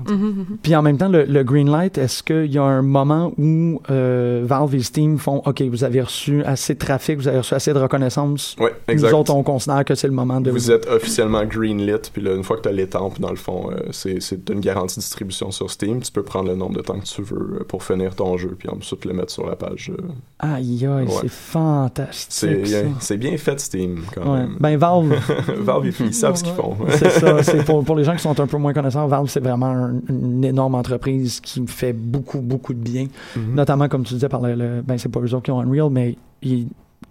Puis 0.62 0.76
en 0.76 0.82
même 0.82 0.98
temps, 0.98 1.10
le, 1.10 1.24
le 1.26 1.44
Greenlight, 1.44 1.98
est-ce 1.98 2.24
qu'il 2.46 2.56
y 2.56 2.58
a 2.58 2.64
un 2.64 2.82
moment 2.82 3.32
où 3.38 3.82
euh, 3.90 4.44
Valve 4.46 4.76
et 4.76 4.82
Steam 4.84 5.18
font 5.18 5.42
OK, 5.46 5.62
vous 5.64 5.84
avez 5.84 6.02
reçu 6.02 6.44
assez 6.44 6.74
de 6.74 6.80
trafic, 6.80 7.18
vous 7.18 7.28
avez 7.28 7.40
reçu 7.40 7.54
assez 7.54 7.74
de 7.74 7.80
reconnaissance. 7.80 8.56
Ouais, 8.60 8.74
exact. 8.88 9.12
Nous 9.12 9.18
autres, 9.20 9.34
on 9.36 9.44
considère 9.44 9.84
que 9.86 9.96
c'est 9.96 10.08
le 10.08 10.14
moment 10.14 10.40
de. 10.42 10.52
Vous 10.52 10.72
êtes 10.72 10.88
officiellement 10.90 11.44
greenlit, 11.46 12.10
puis 12.14 12.22
là, 12.22 12.34
une 12.36 12.44
fois 12.44 12.58
que 12.58 12.64
tu 12.64 12.70
as 12.70 12.72
l'étampe, 12.72 13.20
dans 13.20 13.30
le 13.32 13.36
fond, 13.36 13.70
euh, 13.72 13.88
c'est 13.92 14.50
une 14.50 14.60
garantie 14.60 14.96
de 14.98 15.02
distribution 15.02 15.52
sur 15.52 15.72
Steam. 15.72 16.02
Tu 16.02 16.12
peux 16.12 16.24
prendre 16.24 16.50
le 16.50 16.56
nombre 16.56 16.76
de 16.76 16.82
temps 16.82 17.00
que 17.00 17.06
tu 17.06 17.22
veux 17.22 17.60
euh, 17.62 17.64
pour 17.68 17.84
finir 17.84 18.16
ton 18.16 18.38
jeu, 18.38 18.56
puis 18.58 18.70
ensuite 18.70 19.06
le 19.06 19.14
mettre 19.14 19.32
sur 19.32 19.48
la 19.48 19.56
page. 19.56 19.92
Aïe, 20.40 20.86
aïe, 20.86 21.06
Ouais. 21.08 21.14
c'est 21.22 21.30
fantastique. 21.30 22.68
C'est 23.00 23.18
bien 23.18 23.38
fait, 23.38 23.60
Steam, 23.60 24.02
quand 24.14 24.22
Ouais. 24.34 24.40
même. 24.40 24.58
Ben 24.60 24.78
Valve, 24.78 25.14
Valve, 25.60 25.86
ils, 26.00 26.06
ils 26.08 26.14
savent 26.14 26.36
ce 26.36 26.44
qu'ils 26.44 26.54
font. 26.54 26.76
c'est 26.90 27.10
ça. 27.10 27.44
C'est 27.44 27.64
pour, 27.66 27.84
pour 27.84 27.96
les 27.96 28.04
gens 28.04 28.14
qui 28.16 28.22
sont 28.22 28.40
un 28.40 28.48
peu 28.48 28.58
moins 28.58 28.74
connaissants, 28.74 29.08
Valve, 29.08 29.28
c'est 29.30 29.40
vraiment 29.40 29.68
un- 29.68 30.02
une 30.10 30.44
énorme 30.44 30.76
entreprise 30.76 31.40
qui 31.40 31.62
me 31.62 31.68
fait 31.68 31.94
beaucoup, 31.94 32.27
beaucoup 32.36 32.74
de 32.74 32.80
bien. 32.80 33.08
Mhm. 33.36 33.56
Notamment, 33.56 33.88
comme 33.88 34.04
tu 34.04 34.14
disais, 34.14 34.30
par 34.30 34.42
le, 34.42 34.56
le- 34.56 34.82
ben 34.86 34.98
c'est 34.98 35.10
pas 35.10 35.20
eux 35.22 35.34
autres 35.34 35.44
qui 35.44 35.52
ont 35.52 35.62
Unreal, 35.62 35.90
mais 35.90 36.16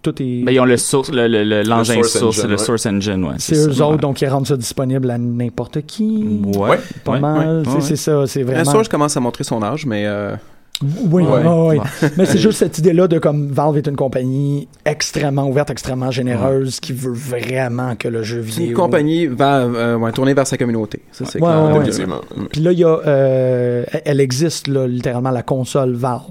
tout 0.01 0.21
est. 0.21 0.43
Ben, 0.43 0.51
ils 0.51 0.59
ont 0.59 0.65
le 0.65 0.77
source, 0.77 1.11
le- 1.11 1.27
le- 1.27 1.43
le- 1.43 1.63
l'engin 1.63 1.95
source 1.95 2.19
source, 2.19 2.37
engine, 2.39 2.49
le 2.49 2.55
ouais. 2.57 2.63
source 2.63 2.85
engine, 2.85 3.23
ouais. 3.23 3.35
c'est 3.39 3.55
eux 3.55 3.73
ça, 3.73 3.85
autres, 3.85 3.95
ouais. 3.95 4.01
donc 4.01 4.21
ils 4.21 4.27
rendent 4.27 4.47
ça 4.47 4.57
disponible 4.57 5.09
à 5.09 5.17
n'importe 5.17 5.81
qui. 5.85 6.39
Ouais. 6.55 6.77
Pas 7.03 7.13
ouais, 7.13 7.19
mal. 7.19 7.63
C'est 7.81 7.95
ça, 7.95 8.27
c'est 8.27 8.43
vraiment. 8.43 8.71
Source 8.71 8.87
commence 8.87 9.17
à 9.17 9.19
montrer 9.19 9.43
son 9.43 9.61
âge, 9.63 9.85
mais 9.85 10.05
euh, 10.05 10.35
Oui, 10.83 11.23
Ouais. 11.23 11.43
ouais. 11.43 11.79
mais 12.17 12.25
c'est 12.25 12.37
juste 12.37 12.59
cette 12.59 12.77
idée-là 12.77 13.07
de 13.07 13.17
comme 13.17 13.47
Valve 13.51 13.77
est 13.77 13.87
une 13.87 13.95
compagnie 13.95 14.67
extrêmement 14.85 15.47
ouverte, 15.49 15.71
extrêmement 15.71 16.11
généreuse, 16.11 16.79
qui 16.79 16.93
veut 16.93 17.13
vraiment 17.13 17.95
que 17.95 18.07
le 18.07 18.21
jeu 18.21 18.43
c'est 18.47 18.57
une 18.59 18.63
vidéo. 18.67 18.77
compagnie 18.77 19.25
va 19.25 19.61
euh, 19.61 19.95
ouais, 19.97 20.11
tourner 20.11 20.33
vers 20.35 20.45
sa 20.45 20.57
communauté. 20.57 21.01
Ça, 21.11 21.25
c'est 21.25 21.41
Ouais, 21.41 21.49
clair. 21.49 21.63
ouais, 21.65 21.71
ouais. 21.73 21.79
Effectivement. 21.79 22.21
Puis 22.51 22.61
là, 22.61 22.71
il 22.71 22.79
y 22.79 22.83
a, 22.83 22.89
euh, 23.07 23.85
elle 24.05 24.19
existe 24.19 24.67
là, 24.67 24.85
littéralement 24.87 25.31
la 25.31 25.41
console 25.43 25.93
Valve. 25.95 26.21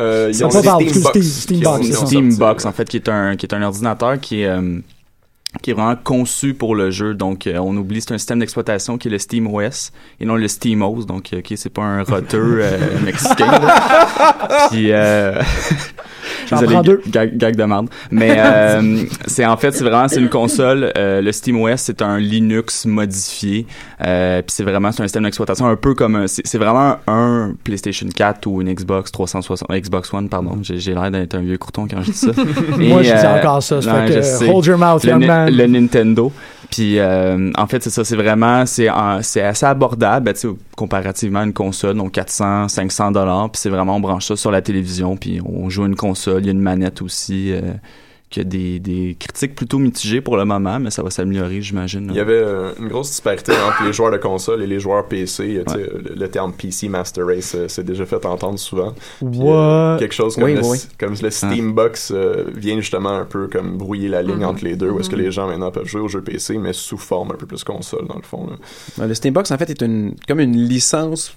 Euh, 0.00 0.26
ils 0.30 0.34
C'est 0.34 0.44
ont 0.44 0.48
Valve, 0.48 0.88
Steam 0.88 1.22
Steam- 1.22 1.66
ont- 1.66 1.82
Steambox, 1.82 2.06
Steambox, 2.06 2.64
en 2.66 2.72
fait, 2.72 2.88
qui 2.88 2.96
est 2.96 3.08
un, 3.08 3.36
qui 3.36 3.46
est 3.46 3.54
un 3.54 3.62
ordinateur 3.62 4.18
qui 4.18 4.42
est, 4.42 4.48
euh, 4.48 4.80
qui 5.60 5.70
est 5.70 5.74
vraiment 5.74 5.96
conçu 5.96 6.54
pour 6.54 6.74
le 6.74 6.90
jeu. 6.90 7.14
Donc, 7.14 7.46
euh, 7.46 7.58
on 7.58 7.76
oublie, 7.76 8.00
c'est 8.00 8.12
un 8.12 8.18
système 8.18 8.38
d'exploitation 8.38 8.96
qui 8.96 9.08
est 9.08 9.10
le 9.10 9.18
SteamOS 9.18 9.90
et 10.20 10.24
non 10.24 10.36
le 10.36 10.48
SteamOS. 10.48 11.04
Donc, 11.04 11.32
euh, 11.32 11.40
ok, 11.40 11.52
c'est 11.56 11.72
pas 11.72 11.82
un 11.82 12.02
roteux 12.02 12.60
euh, 12.62 13.00
mexicain. 13.04 13.50
Puis, 14.70 14.92
euh, 14.92 15.42
désolé. 16.50 16.98
Gag, 17.08 17.36
gag 17.36 17.56
de 17.56 17.64
merde. 17.64 17.88
Mais 18.10 18.34
euh, 18.38 19.04
c'est 19.26 19.44
en 19.44 19.56
fait, 19.56 19.72
c'est 19.72 19.84
vraiment, 19.84 20.08
c'est 20.08 20.20
une 20.20 20.28
console. 20.28 20.92
euh, 20.96 21.20
le 21.20 21.32
SteamOS, 21.32 21.76
c'est 21.78 22.02
un 22.02 22.18
Linux 22.18 22.86
modifié. 22.86 23.66
Euh, 24.04 24.42
puis 24.42 24.54
c'est 24.54 24.64
vraiment, 24.64 24.92
c'est 24.92 25.02
un 25.02 25.06
système 25.06 25.24
d'exploitation 25.24 25.66
un 25.66 25.76
peu 25.76 25.94
comme 25.94 26.16
un, 26.16 26.26
c'est 26.26 26.58
vraiment 26.58 26.96
un 27.06 27.54
PlayStation 27.64 28.06
4 28.14 28.46
ou 28.46 28.60
une 28.60 28.72
Xbox 28.72 29.12
360, 29.12 29.68
Xbox 29.70 30.12
One, 30.12 30.28
pardon. 30.28 30.58
J'ai 30.62 30.94
l'air 30.94 31.10
d'être 31.10 31.34
un 31.34 31.40
vieux 31.40 31.58
courton 31.58 31.86
quand 31.88 32.02
je 32.02 32.10
dis 32.10 32.18
ça. 32.18 32.32
Moi, 32.78 33.00
Et, 33.00 33.04
je 33.04 33.14
dis 33.14 33.26
euh, 33.26 33.38
encore 33.38 33.62
ça. 33.62 33.80
ça 33.82 33.92
non, 33.92 34.06
fait 34.06 34.20
que, 34.20 34.50
hold 34.50 34.64
your 34.64 34.78
mouth, 34.78 35.04
le, 35.04 35.10
young 35.10 35.26
man. 35.26 35.54
le 35.54 35.66
Nintendo. 35.66 36.32
Puis 36.72 36.98
euh, 36.98 37.50
en 37.58 37.66
fait, 37.66 37.82
c'est 37.82 37.90
ça, 37.90 38.02
c'est 38.02 38.16
vraiment 38.16 38.64
c'est 38.64 38.88
c'est 39.20 39.42
assez 39.42 39.66
abordable, 39.66 40.24
ben, 40.24 40.32
tu 40.32 40.40
sais, 40.40 40.48
comparativement 40.74 41.40
à 41.40 41.44
une 41.44 41.52
console, 41.52 41.96
donc 41.96 42.12
400, 42.12 42.68
500 42.68 43.10
dollars, 43.12 43.50
puis 43.50 43.60
c'est 43.60 43.68
vraiment 43.68 43.96
on 43.96 44.00
branche 44.00 44.26
ça 44.26 44.36
sur 44.36 44.50
la 44.50 44.62
télévision, 44.62 45.18
puis 45.18 45.38
on 45.44 45.68
joue 45.68 45.82
à 45.82 45.86
une 45.86 45.96
console, 45.96 46.31
il 46.38 46.46
y 46.46 46.48
a 46.48 46.52
une 46.52 46.60
manette 46.60 47.02
aussi 47.02 47.52
euh, 47.52 47.60
qui 48.30 48.40
a 48.40 48.44
des, 48.44 48.78
des 48.78 49.14
critiques 49.20 49.54
plutôt 49.54 49.78
mitigées 49.78 50.22
pour 50.22 50.38
le 50.38 50.46
moment, 50.46 50.80
mais 50.80 50.90
ça 50.90 51.02
va 51.02 51.10
s'améliorer, 51.10 51.60
j'imagine. 51.60 52.06
Il 52.08 52.16
y 52.16 52.20
avait 52.20 52.32
euh, 52.32 52.72
une 52.80 52.88
grosse 52.88 53.10
disparité 53.10 53.52
entre 53.52 53.84
les 53.84 53.92
joueurs 53.92 54.10
de 54.10 54.16
console 54.16 54.62
et 54.62 54.66
les 54.66 54.80
joueurs 54.80 55.06
PC. 55.06 55.58
Ouais. 55.58 55.64
Le, 55.76 56.14
le 56.16 56.28
terme 56.28 56.54
PC 56.54 56.88
Master 56.88 57.26
Race 57.26 57.54
euh, 57.54 57.68
s'est 57.68 57.84
déjà 57.84 58.06
fait 58.06 58.24
entendre 58.24 58.58
souvent. 58.58 58.94
Puis, 59.18 59.28
euh, 59.42 59.98
quelque 59.98 60.14
chose 60.14 60.36
comme, 60.36 60.44
Oui, 60.44 60.54
le, 60.54 60.64
oui. 60.64 60.78
comme 60.98 61.14
le 61.20 61.30
Steambox 61.30 62.10
euh, 62.14 62.44
vient 62.56 62.80
justement 62.80 63.10
un 63.10 63.26
peu 63.26 63.48
comme 63.48 63.76
brouiller 63.76 64.08
la 64.08 64.22
ligne 64.22 64.36
Mhm. 64.36 64.44
entre 64.44 64.64
les 64.64 64.76
deux, 64.76 64.88
où 64.88 64.98
est-ce 64.98 65.10
que 65.10 65.16
Mhm. 65.16 65.22
les 65.22 65.30
gens 65.30 65.46
maintenant 65.48 65.70
peuvent 65.70 65.86
jouer 65.86 66.00
aux 66.00 66.08
jeux 66.08 66.22
PC, 66.22 66.56
mais 66.56 66.72
sous 66.72 66.96
forme 66.96 67.32
un 67.32 67.36
peu 67.36 67.44
plus 67.44 67.62
console, 67.64 68.06
dans 68.08 68.16
le 68.16 68.22
fond. 68.22 68.46
là. 68.98 69.06
Le 69.06 69.12
Steambox, 69.12 69.50
en 69.50 69.58
fait, 69.58 69.68
est 69.68 69.82
une, 69.82 70.14
comme 70.26 70.40
une 70.40 70.56
licence 70.56 71.34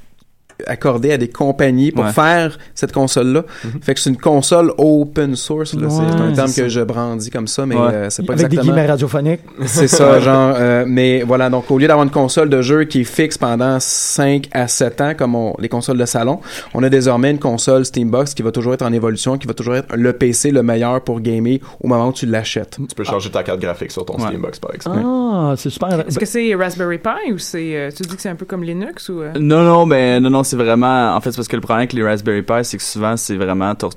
accordée 0.67 1.11
à 1.11 1.17
des 1.17 1.27
compagnies 1.29 1.91
pour 1.91 2.05
Ouais. 2.05 2.11
faire 2.13 2.57
cette 2.73 2.91
console-là. 2.91 3.43
Mhm. 3.63 3.71
Fait 3.81 3.93
que 3.93 3.99
c'est 3.99 4.09
une 4.09 4.17
console 4.17 4.71
open 4.77 5.35
source. 5.35 5.71
C'est 5.71 5.83
un 6.21 6.31
terme 6.33 6.53
que 6.53 6.69
je 6.69 6.81
brandis 6.81 7.29
comme 7.29 7.47
ça, 7.47 7.65
mais 7.65 7.75
Ouais. 7.75 7.81
euh, 7.93 8.09
c'est 8.09 8.23
pas 8.25 8.33
Avec 8.33 8.47
des 8.49 8.57
guillemets 8.57 8.85
radiophoniques. 8.85 9.41
C'est 9.65 9.87
ça, 9.87 10.19
genre. 10.19 10.53
euh, 10.57 10.85
mais 10.87 11.23
voilà, 11.23 11.49
donc 11.49 11.69
au 11.71 11.77
lieu 11.77 11.87
d'avoir 11.87 12.03
une 12.05 12.11
console 12.11 12.49
de 12.49 12.61
jeu 12.61 12.83
qui 12.85 13.01
est 13.01 13.03
fixe 13.03 13.37
pendant 13.37 13.77
5 13.79 14.47
à 14.51 14.67
7 14.67 15.01
ans, 15.01 15.13
comme 15.17 15.35
on- 15.35 15.55
les 15.59 15.69
consoles 15.69 15.97
de 15.97 16.05
salon, 16.05 16.39
on 16.73 16.83
a 16.83 16.89
désormais 16.89 17.31
une 17.31 17.39
console 17.39 17.85
Steambox 17.85 18.33
qui 18.33 18.41
va 18.43 18.51
toujours 18.51 18.73
être 18.73 18.83
en 18.83 18.93
évolution, 18.93 19.37
qui 19.37 19.47
va 19.47 19.53
toujours 19.53 19.75
être 19.75 19.95
le 19.95 20.13
PC 20.13 20.51
le 20.51 20.63
meilleur 20.63 21.01
pour 21.01 21.19
gamer 21.21 21.59
au 21.81 21.87
moment 21.87 22.09
où 22.09 22.13
tu 22.13 22.25
l'achètes. 22.25 22.77
Tu 22.87 22.95
peux 22.95 23.03
changer 23.03 23.29
ta 23.29 23.43
carte 23.43 23.59
graphique 23.59 23.91
sur 23.91 24.05
ton 24.05 24.15
Ouais. 24.15 24.27
Steambox, 24.27 24.59
par 24.59 24.73
exemple. 24.73 24.99
Ah, 25.03 25.53
c'est 25.57 25.69
super. 25.69 26.03
Est-ce 26.07 26.19
que 26.19 26.25
c'est 26.25 26.53
Raspberry 26.55 26.97
Pi 26.99 27.31
ou 27.33 27.37
c'est. 27.37 27.75
euh, 27.75 27.89
tu 27.95 28.03
dis 28.03 28.15
que 28.15 28.21
c'est 28.21 28.29
un 28.29 28.35
peu 28.35 28.45
comme 28.45 28.63
Linux 28.63 29.09
ou. 29.09 29.21
euh? 29.21 29.31
Non, 29.39 29.63
non, 29.63 29.85
mais 29.85 30.19
non, 30.19 30.29
non, 30.29 30.43
c'est 30.45 30.55
vraiment. 30.55 31.13
En 31.15 31.19
fait, 31.19 31.31
c'est 31.31 31.35
parce 31.37 31.47
que 31.49 31.55
le 31.57 31.61
problème 31.61 31.79
avec 31.79 31.91
les 31.93 32.03
Raspberry 32.03 32.41
Pi, 32.41 32.63
c'est 32.63 32.77
que 32.77 32.83
souvent, 32.83 33.17
c'est 33.17 33.35
vraiment. 33.35 33.75
tu 33.75 33.87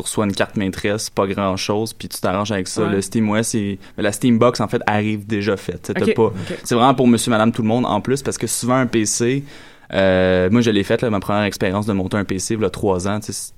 reçois 0.00 0.24
une 0.24 0.32
carte 0.32 0.56
maîtresse, 0.56 1.10
pas 1.10 1.26
grand 1.26 1.56
chose, 1.56 1.92
puis 1.92 2.08
tu 2.08 2.18
t'arranges 2.20 2.52
avec 2.52 2.68
ça. 2.68 2.84
Ouais. 2.84 2.90
Le 2.90 3.02
SteamOS, 3.02 3.52
mais 3.54 3.78
la 3.98 4.12
Steambox, 4.12 4.60
en 4.60 4.68
fait, 4.68 4.80
arrive 4.86 5.26
déjà 5.26 5.56
faite. 5.58 5.92
Pas. 6.14 6.32
C'est 6.64 6.74
vraiment 6.74 6.94
pour 6.94 7.06
monsieur, 7.08 7.30
madame, 7.30 7.52
tout 7.52 7.62
le 7.62 7.68
monde 7.68 7.84
en 7.84 8.00
plus, 8.00 8.22
parce 8.22 8.38
que 8.38 8.46
souvent, 8.46 8.76
un 8.76 8.86
PC. 8.86 9.44
euh, 9.92 10.48
moi, 10.50 10.62
je 10.62 10.70
l'ai 10.70 10.82
fait, 10.82 11.02
là, 11.02 11.10
ma 11.10 11.20
première 11.20 11.44
expérience 11.44 11.86
de 11.86 11.92
monter 11.92 12.16
un 12.16 12.24
PC, 12.24 12.54
il 12.54 12.60
y 12.60 12.64
a 12.64 12.70
trois 12.70 13.06
ans, 13.06 13.20
tu 13.20 13.32
sais, 13.32 13.52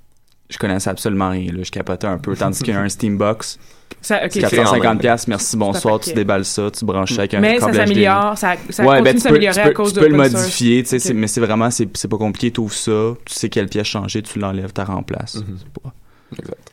je 0.48 0.58
connaissais 0.58 0.90
absolument 0.90 1.30
rien, 1.30 1.52
là, 1.52 1.62
je 1.62 1.70
capotais 1.70 2.06
un 2.06 2.18
peu. 2.18 2.34
Tandis 2.37 2.62
qu'un 2.62 2.88
Steambox, 2.88 3.58
Ça, 4.00 4.16
ok, 4.24 4.30
C'est 4.32 4.40
c'est- 4.46 4.56
450$, 4.62 4.98
piastres, 4.98 5.28
merci, 5.28 5.56
bonsoir, 5.56 5.98
tu 5.98 6.12
déballes 6.12 6.44
ça, 6.44 6.70
tu 6.70 6.84
branches 6.84 7.14
ça 7.14 7.22
avec 7.22 7.34
un 7.34 7.40
Mais 7.40 7.58
ça 7.58 7.72
s'améliore, 7.72 8.37
ça, 8.38 8.54
ça 8.70 8.84
ouais, 8.84 8.98
continue 8.98 9.02
ben, 9.02 9.04
de 9.04 9.08
tu 9.08 9.14
peux, 9.14 9.20
s'améliorer 9.28 9.54
tu 9.54 9.61
à 9.61 9.72
cause 9.72 9.92
tu 9.92 9.94
de 9.96 10.00
peux 10.04 10.11
le 10.11 10.16
modifier, 10.16 10.82
tu 10.84 10.98
sais, 11.00 11.14
mais 11.14 11.26
c'est 11.26 11.40
vraiment, 11.40 11.70
c'est 11.70 11.88
c'est 11.96 12.06
pas 12.06 12.18
compliqué, 12.18 12.50
tu 12.52 12.61
ouvres 12.61 12.74
ça, 12.74 13.14
tu 13.24 13.34
sais 13.34 13.48
quelle 13.48 13.66
pièce 13.68 13.87
changer, 13.87 14.22
tu 14.22 14.38
l'enlèves, 14.38 14.72
tu 14.72 14.80
la 14.80 14.84
remplaces. 14.84 15.37
Mhm. 15.37 15.56
Pas- 15.82 15.92
Exact. 16.38 16.70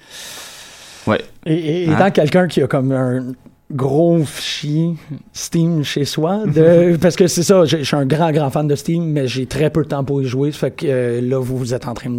Ouais. 1.07 1.21
Et, 1.45 1.53
et- 1.53 1.83
et 1.85 1.89
Hein? 1.89 1.99
dans 1.99 2.11
quelqu'un 2.11 2.47
qui 2.47 2.61
a 2.61 2.67
comme 2.67 2.91
un 2.91 3.33
gros 3.71 4.23
fichier 4.25 4.95
Steam 5.33 5.83
chez 5.83 6.03
soi, 6.05 6.43
de, 6.45 6.97
parce 7.01 7.15
que 7.15 7.27
c'est 7.27 7.43
ça, 7.43 7.63
je 7.65 7.77
je 7.77 7.83
suis 7.83 7.95
un 7.95 8.05
grand, 8.05 8.31
grand 8.33 8.49
fan 8.49 8.67
de 8.67 8.75
Steam, 8.75 9.03
mais 9.11 9.25
j'ai 9.27 9.45
très 9.45 9.69
peu 9.69 9.83
de 9.83 9.87
temps 9.87 10.03
pour 10.03 10.21
y 10.21 10.25
jouer. 10.25 10.51
Ça 10.51 10.59
fait 10.59 10.71
que 10.71 10.85
euh, 10.85 11.21
là, 11.21 11.39
vous, 11.39 11.57
vous 11.57 11.73
êtes 11.73 11.87
en 11.87 11.93
train 11.93 12.11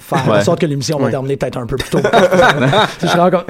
faire 0.00 0.28
en 0.28 0.40
sorte 0.42 0.60
que 0.60 0.66
l'émission 0.66 0.98
va 0.98 1.04
Ouais. 1.06 1.10
terminer 1.10 1.36
peut-être 1.36 1.58
un 1.58 1.66
peu 1.66 1.76
plus 1.76 1.90
tôt. 1.90 1.98
je 3.02 3.06
serais 3.06 3.30
comme... 3.30 3.44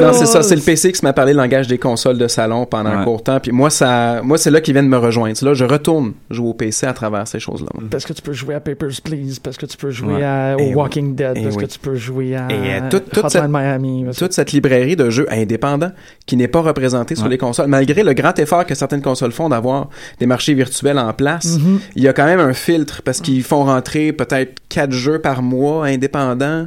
Non, 0.00 0.12
c'est 0.12 0.26
ça, 0.26 0.42
c'est 0.42 0.56
le 0.56 0.62
PC 0.62 0.92
qui 0.92 1.04
m'a 1.04 1.12
parlé 1.12 1.32
le 1.32 1.38
langage 1.38 1.66
des 1.66 1.78
consoles 1.78 2.18
de 2.18 2.28
salon 2.28 2.66
pendant 2.66 2.90
un 2.90 3.04
court 3.04 3.22
temps. 3.22 3.40
Puis 3.40 3.52
moi, 3.52 3.70
ça, 3.70 4.20
moi, 4.22 4.38
c'est 4.38 4.50
là 4.50 4.60
qu'ils 4.60 4.74
viennent 4.74 4.88
me 4.88 4.96
rejoindre. 4.98 5.36
C'est 5.36 5.46
là, 5.46 5.54
je 5.54 5.64
retourne 5.64 6.12
jouer 6.30 6.48
au 6.48 6.54
PC 6.54 6.86
à 6.86 6.92
travers 6.92 7.26
ces 7.26 7.40
choses-là. 7.40 7.68
Parce 7.90 8.04
que 8.04 8.12
tu 8.12 8.22
peux 8.22 8.32
jouer 8.32 8.54
à 8.54 8.60
Papers, 8.60 8.90
Please, 9.02 9.38
parce 9.42 9.56
que 9.56 9.66
tu 9.66 9.76
peux 9.76 9.90
jouer 9.90 10.14
Ouais. 10.16 10.24
à, 10.24 10.56
au 10.58 10.62
oui. 10.62 10.74
Walking 10.74 11.14
Dead, 11.14 11.36
Et 11.36 11.42
parce 11.42 11.56
oui. 11.56 11.64
que 11.64 11.68
tu 11.70 11.78
peux 11.78 11.94
jouer 11.96 12.36
à 12.36 12.46
Et, 12.50 12.54
euh, 12.74 12.80
toute- 12.90 13.10
toute 13.10 13.24
Hotline 13.24 13.30
cette- 13.42 13.50
Miami. 13.50 14.04
parce 14.04 14.16
que- 14.18 14.24
Toute 14.24 14.32
cette 14.32 14.52
librairie 14.52 14.96
de 14.96 15.10
jeux 15.10 15.26
indépendants 15.30 15.92
qui 16.26 16.36
n'est 16.36 16.48
pas 16.48 16.60
représentée 16.60 17.14
sur 17.16 17.28
les 17.28 17.38
consoles, 17.38 17.66
malgré 17.68 18.02
le 18.02 18.12
grand 18.12 18.38
effort 18.38 18.64
que 18.66 18.74
certaines 18.74 19.02
consoles 19.02 19.32
font 19.32 19.48
d'avoir 19.48 19.88
des 20.20 20.26
marchés 20.26 20.54
virtuels 20.54 20.98
en 20.98 21.12
place, 21.12 21.58
Mhm. 21.58 21.80
il 21.96 22.02
y 22.02 22.08
a 22.08 22.12
quand 22.12 22.24
même 22.26 22.40
un 22.40 22.52
filtre 22.52 23.02
parce 23.02 23.20
qu'ils 23.20 23.42
font 23.42 23.64
rentrer 23.64 24.12
peut-être 24.12 24.54
quatre 24.68 24.92
jeux 24.92 25.15
par 25.18 25.42
mois 25.42 25.86
indépendants. 25.86 26.66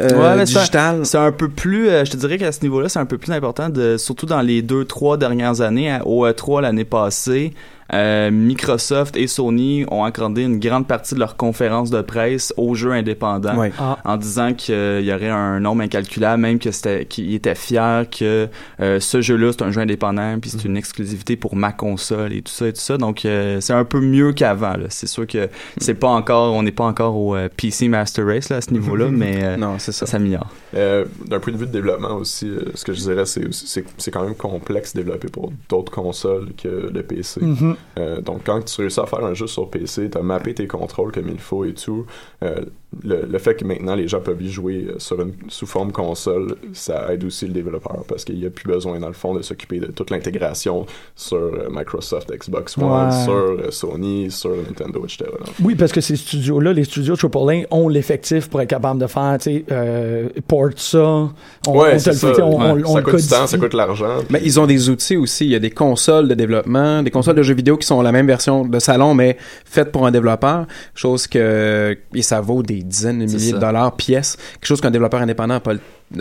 euh, 0.00 0.36
Ouais, 0.36 0.44
digital. 0.44 1.04
C'est 1.04 1.18
un 1.18 1.32
peu 1.32 1.48
plus, 1.48 1.88
euh, 1.88 2.04
je 2.04 2.10
te 2.12 2.16
dirais 2.16 2.38
qu'à 2.38 2.52
ce 2.52 2.62
niveau-là, 2.62 2.88
c'est 2.88 2.98
un 2.98 3.06
peu 3.06 3.18
plus 3.18 3.32
important, 3.32 3.68
de, 3.68 3.96
surtout 3.96 4.26
dans 4.26 4.40
les 4.40 4.62
deux, 4.62 4.84
trois 4.84 5.16
dernières 5.16 5.60
années. 5.60 5.90
À- 5.90 6.06
Au 6.06 6.26
E3 6.26 6.62
l'année 6.62 6.84
passée, 6.84 7.52
euh, 7.92 8.30
Microsoft 8.30 9.16
et 9.16 9.26
Sony 9.26 9.84
ont 9.90 10.04
accordé 10.04 10.42
une 10.42 10.58
grande 10.58 10.86
partie 10.86 11.14
de 11.14 11.20
leur 11.20 11.36
conférence 11.36 11.90
de 11.90 12.00
presse 12.02 12.52
aux 12.56 12.74
jeux 12.74 12.92
indépendants. 12.92 13.60
Ah. 13.78 13.98
En 14.04 14.16
disant 14.16 14.54
qu'il 14.54 15.02
y 15.02 15.12
aurait 15.12 15.28
un 15.30 15.60
nombre 15.60 15.82
incalculable, 15.82 16.40
même 16.42 16.58
que 16.58 16.70
c'était, 16.70 17.04
qu'ils 17.06 17.34
étaient 17.34 17.54
fiers 17.54 18.02
que 18.10 18.48
euh, 18.80 19.00
ce 19.00 19.20
jeu-là 19.20 19.52
c'est 19.52 19.62
un 19.62 19.70
jeu 19.70 19.80
indépendant, 19.80 20.38
puis 20.40 20.50
c'est 20.50 20.64
une 20.64 20.76
exclusivité 20.76 21.36
pour 21.36 21.56
ma 21.56 21.72
console 21.72 22.32
et 22.32 22.42
tout 22.42 22.52
ça 22.52 22.68
et 22.68 22.72
tout 22.72 22.80
ça. 22.80 22.96
Donc 22.98 23.24
euh, 23.24 23.60
c'est 23.60 23.72
un 23.72 23.84
peu 23.84 24.00
mieux 24.00 24.32
qu'avant. 24.32 24.74
C'est 24.88 25.06
sûr 25.08 25.26
que 25.26 25.48
c'est 25.78 25.94
pas 25.94 26.08
encore, 26.08 26.54
on 26.54 26.62
n'est 26.62 26.70
pas 26.72 26.84
encore 26.84 27.16
au 27.16 27.34
euh, 27.34 27.48
PC 27.54 27.88
Master 27.88 28.26
Race 28.26 28.48
là, 28.50 28.56
à 28.56 28.60
ce 28.60 28.70
niveau-là, 28.72 29.08
mais 29.10 29.40
euh, 29.42 29.56
Non, 29.56 29.78
c'est 29.78 29.92
ça 29.92 30.06
ça. 30.06 30.12
s'améliore. 30.12 30.48
Euh, 30.74 31.04
D'un 31.26 31.40
point 31.40 31.52
de 31.52 31.58
vue 31.58 31.66
de 31.66 31.72
développement 31.72 32.14
aussi, 32.14 32.48
euh, 32.48 32.60
ce 32.74 32.84
que 32.84 32.92
je 32.92 33.00
dirais, 33.00 33.26
c'est 33.26 33.46
aussi- 33.46 33.66
c'est 33.66 33.84
c'est 33.98 34.10
quand 34.10 34.22
même 34.24 34.34
complexe 34.34 34.94
de 34.94 35.00
développer 35.02 35.28
pour 35.28 35.52
d'autres 35.68 35.90
consoles 35.92 36.48
que 36.62 36.90
le 36.92 37.02
PC. 37.02 37.40
Mhm. 37.42 37.76
Euh, 37.98 38.20
donc, 38.20 38.42
quand 38.44 38.64
tu 38.64 38.80
réussis 38.80 39.00
à 39.00 39.06
faire 39.06 39.24
un 39.24 39.34
jeu 39.34 39.46
sur 39.46 39.68
PC, 39.68 40.10
tu 40.10 40.18
as 40.18 40.22
mappé 40.22 40.54
tes 40.54 40.66
contrôles 40.66 41.12
comme 41.12 41.28
il 41.28 41.38
faut 41.38 41.64
et 41.64 41.74
tout. 41.74 42.06
euh, 42.44 42.60
le, 43.04 43.24
le 43.24 43.38
fait 43.38 43.54
que 43.54 43.64
maintenant 43.64 43.94
les 43.94 44.08
gens 44.08 44.18
peuvent 44.18 44.42
y 44.42 44.50
jouer 44.50 44.86
euh, 44.88 44.94
sur 44.98 45.20
une, 45.20 45.32
sous 45.46 45.66
forme 45.66 45.92
console, 45.92 46.56
ça 46.72 47.12
aide 47.14 47.22
aussi 47.22 47.46
le 47.46 47.52
développeur 47.52 48.02
parce 48.08 48.24
qu'il 48.24 48.36
n'y 48.36 48.46
a 48.46 48.50
plus 48.50 48.66
besoin, 48.66 48.98
dans 48.98 49.06
le 49.06 49.12
fond, 49.12 49.32
de 49.32 49.42
s'occuper 49.42 49.78
de 49.78 49.86
toute 49.86 50.10
l'intégration 50.10 50.86
sur 51.14 51.52
Microsoft, 51.70 52.32
Xbox 52.36 52.76
One, 52.78 52.90
Ouais. 52.90 53.24
sur 53.24 53.72
Sony, 53.72 54.30
sur 54.32 54.50
Nintendo, 54.56 55.04
etc. 55.04 55.30
Oui, 55.62 55.76
parce 55.76 55.92
que 55.92 56.00
ces 56.00 56.16
studios-là, 56.16 56.72
les 56.72 56.82
studios 56.82 57.14
AAA 57.14 57.66
ont 57.70 57.88
l'effectif 57.88 58.48
pour 58.50 58.60
être 58.60 58.70
capable 58.70 59.00
de 59.00 59.06
faire, 59.06 59.36
tu 59.38 59.44
sais, 59.50 59.64
euh, 59.70 60.28
port 60.48 60.70
ça, 60.76 60.98
on, 60.98 61.30
Ouais, 61.68 61.92
on 61.92 61.96
te 61.96 61.98
c'est 61.98 62.10
le 62.10 62.16
ça. 62.16 62.34
fait, 62.34 62.42
on, 62.42 62.56
on, 62.58 62.74
Ouais. 62.74 62.82
on 62.84 62.92
ça 62.94 62.98
le 62.98 63.04
coûte 63.04 63.20
du 63.20 63.28
temps, 63.28 63.46
ça 63.46 63.56
coûte 63.58 63.74
l'argent. 63.74 64.16
Mais 64.30 64.40
ils 64.42 64.58
ont 64.58 64.66
des 64.66 64.88
outils 64.90 65.16
aussi. 65.16 65.44
Il 65.44 65.50
y 65.52 65.54
a 65.54 65.60
des 65.60 65.70
consoles 65.70 66.26
de 66.26 66.34
développement, 66.34 67.04
des 67.04 67.10
consoles 67.12 67.36
de 67.36 67.42
jeux 67.44 67.54
vidéo 67.54 67.69
qui 67.76 67.86
sont 67.86 68.02
la 68.02 68.12
même 68.12 68.26
version 68.26 68.64
de 68.64 68.78
salon, 68.78 69.14
mais 69.14 69.36
faites 69.64 69.92
pour 69.92 70.06
un 70.06 70.10
développeur. 70.10 70.66
Chose 70.94 71.26
que, 71.26 71.96
et 72.14 72.22
ça 72.22 72.40
vaut 72.40 72.62
des 72.62 72.82
dizaines 72.82 73.18
de 73.20 73.24
milliers 73.24 73.52
de 73.52 73.58
dollars 73.58 73.96
pièce. 73.96 74.36
Quelque 74.54 74.66
chose 74.66 74.80
qu'un 74.80 74.90
développeur 74.90 75.20
indépendant 75.20 75.54
n'a 75.54 75.60
pas, 75.60 75.74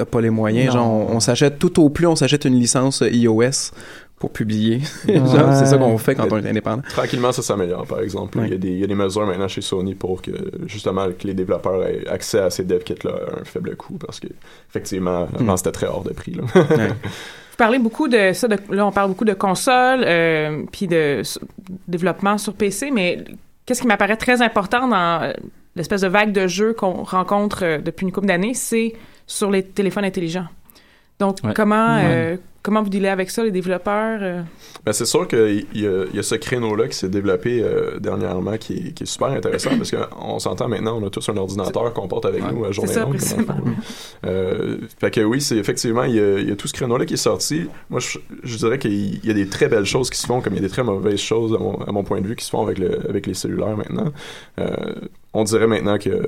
pas 0.05 0.21
les 0.21 0.29
moyens. 0.29 0.67
Non. 0.67 0.73
Genre, 0.73 0.87
on, 1.11 1.15
on 1.15 1.19
s'achète 1.19 1.59
tout 1.59 1.81
au 1.83 1.89
plus, 1.89 2.07
on 2.07 2.15
s'achète 2.15 2.45
une 2.45 2.55
licence 2.59 3.01
iOS 3.05 3.71
pour 4.17 4.31
publier. 4.31 4.81
Ouais. 5.07 5.21
c'est 5.57 5.65
ça 5.65 5.77
qu'on 5.77 5.97
fait 5.97 6.13
quand 6.13 6.27
on 6.31 6.37
est 6.43 6.49
indépendant. 6.49 6.81
Tranquillement, 6.89 7.31
ça 7.31 7.41
s'améliore, 7.41 7.87
par 7.87 8.01
exemple. 8.01 8.37
Ouais. 8.37 8.47
Il, 8.47 8.51
y 8.51 8.55
a 8.55 8.57
des, 8.57 8.67
il 8.67 8.79
y 8.79 8.83
a 8.83 8.87
des 8.87 8.95
mesures 8.95 9.25
maintenant 9.25 9.47
chez 9.47 9.61
Sony 9.61 9.95
pour 9.95 10.21
que, 10.21 10.31
justement, 10.67 11.07
que 11.17 11.25
les 11.25 11.33
développeurs 11.33 11.85
aient 11.85 12.05
accès 12.07 12.39
à 12.39 12.49
ces 12.49 12.65
dev 12.65 12.79
kits-là 12.83 13.11
à 13.11 13.39
un 13.39 13.45
faible 13.45 13.75
coût, 13.77 13.97
parce 13.97 14.19
que, 14.19 14.27
effectivement, 14.69 15.27
avant, 15.33 15.53
Hmm. 15.53 15.57
c'était 15.57 15.71
très 15.71 15.87
hors 15.87 16.03
de 16.03 16.11
prix. 16.11 16.33
Là. 16.33 16.43
Ouais. 16.53 16.89
Beaucoup 17.79 18.07
de 18.07 18.31
ça, 18.33 18.47
de, 18.47 18.57
là 18.71 18.85
on 18.87 18.91
parle 18.91 19.09
beaucoup 19.09 19.25
de 19.25 19.33
consoles, 19.33 20.03
euh, 20.05 20.63
puis 20.71 20.87
de 20.87 21.21
développement 21.87 22.37
sur 22.37 22.53
PC, 22.53 22.89
mais 22.91 23.23
qu'est-ce 23.65 23.81
qui 23.81 23.87
m'apparaît 23.87 24.15
très 24.17 24.41
important 24.41 24.87
dans 24.87 25.21
euh, 25.23 25.33
l'espèce 25.75 26.01
de 26.01 26.07
vague 26.07 26.31
de 26.31 26.47
jeux 26.47 26.73
qu'on 26.73 27.03
rencontre 27.03 27.59
euh, 27.63 27.77
depuis 27.79 28.05
une 28.05 28.11
couple 28.11 28.27
d'années, 28.27 28.53
c'est 28.53 28.93
sur 29.27 29.51
les 29.51 29.63
téléphones 29.63 30.05
intelligents. 30.05 30.47
Donc 31.19 31.37
Ouais. 31.43 31.53
comment 31.53 31.95
Ouais. 31.97 32.03
euh, 32.05 32.37
comment 32.61 32.81
vous 32.83 32.89
dealez 32.89 33.07
avec 33.07 33.29
ça 33.29 33.43
les 33.43 33.51
développeurs 33.51 34.19
euh? 34.21 34.41
Ben, 34.85 34.93
c'est 34.93 35.05
sûr 35.05 35.27
qu'il 35.27 35.65
y, 35.73 35.81
y 35.81 36.19
a 36.19 36.23
ce 36.23 36.35
créneau-là 36.35 36.87
qui 36.87 36.97
s'est 36.97 37.09
développé 37.09 37.61
euh, 37.61 37.99
dernièrement 37.99 38.57
qui 38.57 38.73
est, 38.73 38.91
qui 38.93 39.03
est 39.03 39.07
super 39.07 39.29
intéressant 39.29 39.71
parce 39.77 39.91
qu'on 39.91 40.39
s'entend 40.39 40.67
maintenant, 40.67 40.99
on 41.01 41.07
a 41.07 41.09
tous 41.09 41.27
un 41.29 41.37
ordinateur 41.37 41.93
qu'on 41.93 42.07
porte 42.07 42.25
avec 42.25 42.43
Ouais. 42.43 42.53
nous 42.53 42.65
à 42.65 42.71
journée 42.71 42.93
ça, 42.93 43.01
longue. 43.01 43.17
Euh, 44.25 44.77
fait 44.99 45.11
que 45.11 45.21
oui, 45.21 45.41
c'est 45.41 45.57
effectivement, 45.57 46.03
il 46.03 46.15
y, 46.15 46.19
a, 46.19 46.39
il 46.39 46.49
y 46.49 46.51
a 46.51 46.55
tout 46.55 46.67
ce 46.67 46.73
créneau-là 46.73 47.05
qui 47.05 47.13
est 47.15 47.17
sorti. 47.17 47.67
Moi, 47.89 47.99
je, 47.99 48.17
je 48.43 48.57
dirais 48.57 48.79
qu'il 48.79 49.25
y 49.25 49.29
a 49.29 49.33
des 49.33 49.47
très 49.47 49.67
belles 49.67 49.85
choses 49.85 50.09
qui 50.09 50.17
se 50.17 50.27
font, 50.27 50.41
comme 50.41 50.53
il 50.53 50.57
y 50.57 50.59
a 50.59 50.67
des 50.67 50.69
très 50.71 50.83
mauvaises 50.83 51.19
choses, 51.19 51.53
à 51.53 51.57
mon, 51.57 51.75
à 51.81 51.91
mon 51.91 52.03
point 52.03 52.21
de 52.21 52.27
vue, 52.27 52.35
qui 52.35 52.45
se 52.45 52.49
font 52.49 52.61
avec, 52.63 52.77
le, 52.77 53.07
avec 53.09 53.27
les 53.27 53.33
cellulaires 53.33 53.77
maintenant. 53.77 54.11
Euh, 54.59 54.75
on 55.33 55.43
dirait 55.43 55.67
maintenant 55.67 55.97
que 55.97 56.23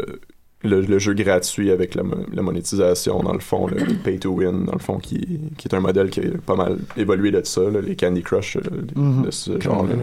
le, 0.63 0.81
le 0.81 0.99
jeu 0.99 1.13
gratuit 1.13 1.71
avec 1.71 1.95
la, 1.95 2.03
la 2.33 2.41
monétisation, 2.41 3.21
dans 3.23 3.33
le 3.33 3.39
fond, 3.39 3.67
le, 3.67 3.77
pay 4.03 4.19
to 4.19 4.29
win, 4.31 4.65
dans 4.65 4.73
le 4.73 4.79
fond, 4.79 4.97
qui, 4.99 5.39
qui 5.57 5.67
est 5.67 5.73
un 5.75 5.79
modèle 5.79 6.09
qui 6.09 6.19
a 6.19 6.23
pas 6.45 6.55
mal 6.55 6.77
évolué 6.97 7.31
de 7.31 7.41
ça, 7.43 7.61
là, 7.61 7.81
les 7.81 7.95
Candy 7.95 8.21
Crush 8.21 8.57
euh, 8.57 8.61
Mhm. 8.95 9.25
de 9.25 9.31
ce 9.31 9.59
genre-là. 9.59 9.95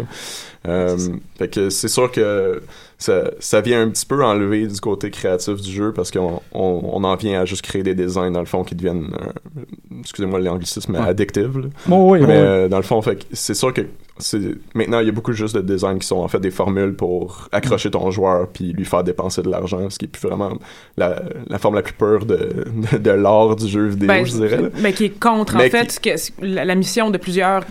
Euh, 0.67 0.97
fait 1.39 1.49
que 1.49 1.71
c'est 1.71 1.89
sûr 1.89 2.11
que 2.11 2.61
ça, 2.99 3.31
ça 3.39 3.61
vient 3.61 3.81
un 3.83 3.89
petit 3.91 4.05
peu 4.05 4.25
enlever 4.25 4.67
du 4.67 4.81
côté 4.81 5.11
créatif 5.11 5.61
du 5.61 5.71
jeu 5.71 5.93
parce 5.93 6.11
qu'on 6.11 6.43
on, 6.53 6.81
on 6.93 7.05
en 7.05 7.15
vient 7.15 7.41
à 7.41 7.45
juste 7.45 7.63
créer 7.63 7.85
des 7.85 7.95
designs, 7.95 8.33
dans 8.33 8.41
le 8.41 8.47
fond, 8.47 8.65
qui 8.65 8.75
deviennent, 8.75 9.11
euh, 9.23 9.63
excusez-moi 10.01 10.41
l'anglicisme, 10.41 10.93
mais 10.93 10.99
Ouais. 10.99 11.09
addictifs. 11.09 11.47
Bon, 11.87 12.11
oui, 12.11 12.19
Mais 12.21 12.27
oui. 12.27 12.33
euh, 12.35 12.69
dans 12.69 12.79
le 12.79 12.83
fond, 12.83 13.01
fait 13.03 13.17
que 13.17 13.25
c'est 13.33 13.55
sûr 13.55 13.73
que 13.73 13.83
c'est 14.21 14.41
maintenant 14.75 14.99
il 14.99 15.07
y 15.07 15.09
a 15.09 15.13
beaucoup 15.13 15.33
juste 15.33 15.55
de 15.55 15.61
designs 15.61 15.99
qui 16.01 16.07
sont 16.09 16.17
en 16.17 16.27
fait 16.27 16.41
des 16.41 16.51
formules 16.51 16.93
pour 16.97 17.49
accrocher 17.53 17.89
ton 17.89 18.11
joueur 18.11 18.49
puis 18.49 18.73
lui 18.73 18.85
faire 18.85 19.05
dépenser 19.05 19.43
de 19.43 19.49
l'argent, 19.49 19.89
ce 19.91 19.97
qui 19.97 20.07
est 20.07 20.09
plus 20.09 20.27
vraiment 20.29 20.59
la, 20.97 21.23
la 21.47 21.59
forme 21.59 21.77
la 21.77 21.83
plus 21.83 21.95
pure 21.95 22.27
de, 22.27 22.65
de, 22.93 22.99
de 22.99 23.11
l'art 23.13 23.55
du 23.55 23.69
jeu 23.69 23.87
vidéo, 23.87 24.09
Ben, 24.09 24.27
je 24.27 24.33
dirais. 24.33 24.61
là. 24.61 24.69
ben, 24.83 24.93
qui 24.93 25.05
est 25.05 25.21
contre 25.21 25.55
en 25.55 25.59
Mais 25.59 25.71
fait 25.71 25.87
qui- 26.01 26.19
ce 26.19 26.33
que- 26.33 26.45
la, 26.45 26.65
la 26.65 26.75
mission 26.75 27.11
de 27.11 27.19
plusieurs 27.19 27.63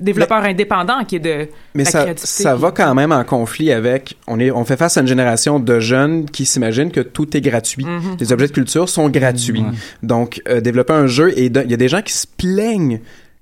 développeurs 0.00 0.42
indépendants 0.44 1.04
qui 1.04 1.16
est 1.16 1.20
de 1.20 1.48
Mais 1.74 1.84
la 1.84 1.90
ça, 1.90 2.06
ça 2.16 2.54
va 2.56 2.70
quand 2.70 2.94
même 2.94 3.12
en 3.12 3.24
conflit 3.24 3.72
avec. 3.72 4.16
On 4.26 4.38
est, 4.40 4.50
on 4.50 4.64
fait 4.64 4.76
face 4.76 4.96
à 4.96 5.00
une 5.00 5.06
génération 5.06 5.60
de 5.60 5.80
jeunes 5.80 6.26
qui 6.26 6.44
s'imaginent 6.46 6.90
que 6.92 7.00
tout 7.00 7.36
est 7.36 7.40
gratuit. 7.40 7.84
Mhm. 7.84 8.16
Les 8.20 8.32
objets 8.32 8.46
de 8.48 8.52
culture 8.52 8.88
sont 8.88 9.08
gratuits. 9.08 9.64
Donc, 10.02 10.40
euh, 10.48 10.60
développer 10.60 10.92
un 10.92 11.06
jeu 11.06 11.30
et 11.38 11.46
il 11.46 11.70
y 11.70 11.74
a 11.74 11.76
des 11.76 11.88
gens 11.88 12.02
qui 12.02 12.12
se 12.12 12.26
plaignent, 12.26 13.00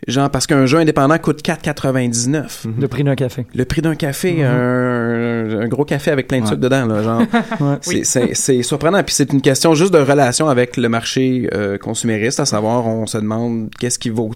genre 0.09 0.31
parce 0.31 0.47
qu'un 0.47 0.67
jeu 0.67 0.79
indépendant 0.79 1.17
coûte 1.19 1.43
4,99. 1.43 2.67
Le 2.81 2.89
prix 2.89 3.05
d'un 3.05 3.15
café. 3.15 3.47
Le 3.55 3.65
prix 3.65 3.83
d'un 3.83 3.95
café, 3.95 4.33
Mhm. 4.35 4.45
un, 4.45 5.61
un 5.63 5.69
gros 5.69 5.85
café 5.85 6.11
avec 6.11 6.29
plein 6.29 6.39
de 6.39 6.43
Ouais. 6.43 6.49
sucre 6.49 6.61
dedans, 6.61 6.87
là, 6.87 7.03
genre. 7.03 7.23
Ouais. 7.61 8.03
C'est- 8.05 8.35
c'est 8.35 8.63
surprenant. 8.63 9.03
Puis 9.03 9.15
c'est 9.15 9.33
une 9.33 9.41
question 9.41 9.75
juste 9.75 9.93
de 9.93 9.99
relation 9.99 10.49
avec 10.49 10.77
le 10.77 10.89
marché 10.89 11.49
euh, 11.55 11.79
consumériste, 11.79 12.41
à 12.41 12.45
savoir, 12.47 12.87
on 12.87 13.07
se 13.07 13.19
demande 13.19 13.71
qu'est-ce 13.79 13.99
qui 13.99 14.11
vaut. 14.11 14.31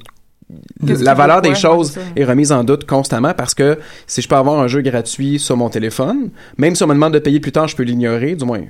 La 0.81 1.15
valeur 1.15 1.43
des 1.43 1.55
choses 1.55 1.99
est 2.15 2.25
remise 2.25 2.53
en 2.53 2.63
doute 2.63 2.87
constamment 2.87 3.35
parce 3.35 3.55
que 3.55 3.79
si 4.07 4.23
je 4.23 4.29
peux 4.29 4.37
avoir 4.37 4.61
un 4.61 4.69
jeu 4.69 4.81
gratuit 4.81 5.39
sur 5.41 5.57
mon 5.57 5.69
téléphone, 5.69 6.31
même 6.57 6.75
si 6.77 6.85
on 6.85 6.87
me 6.87 6.95
demande 6.95 7.15
de 7.15 7.19
payer 7.19 7.41
plus 7.41 7.53
tard, 7.53 7.67
je 7.67 7.75
peux 7.75 7.83
l'ignorer, 7.83 8.37
du 8.37 8.45
moins 8.45 8.63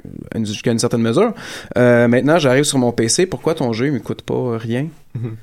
jusqu'à 0.43 0.73
une 0.73 0.79
certaine 0.79 1.03
mesure. 1.03 1.35
Euh, 1.77 2.09
maintenant, 2.09 2.39
j'arrive 2.39 2.65
sur 2.65 2.79
mon 2.79 2.93
PC, 2.93 3.27
pourquoi 3.27 3.55
ton 3.55 3.73
jeu 3.73 3.91
me 3.91 3.99
coûte 3.99 4.23
pas 4.23 4.57
rien? 4.57 4.87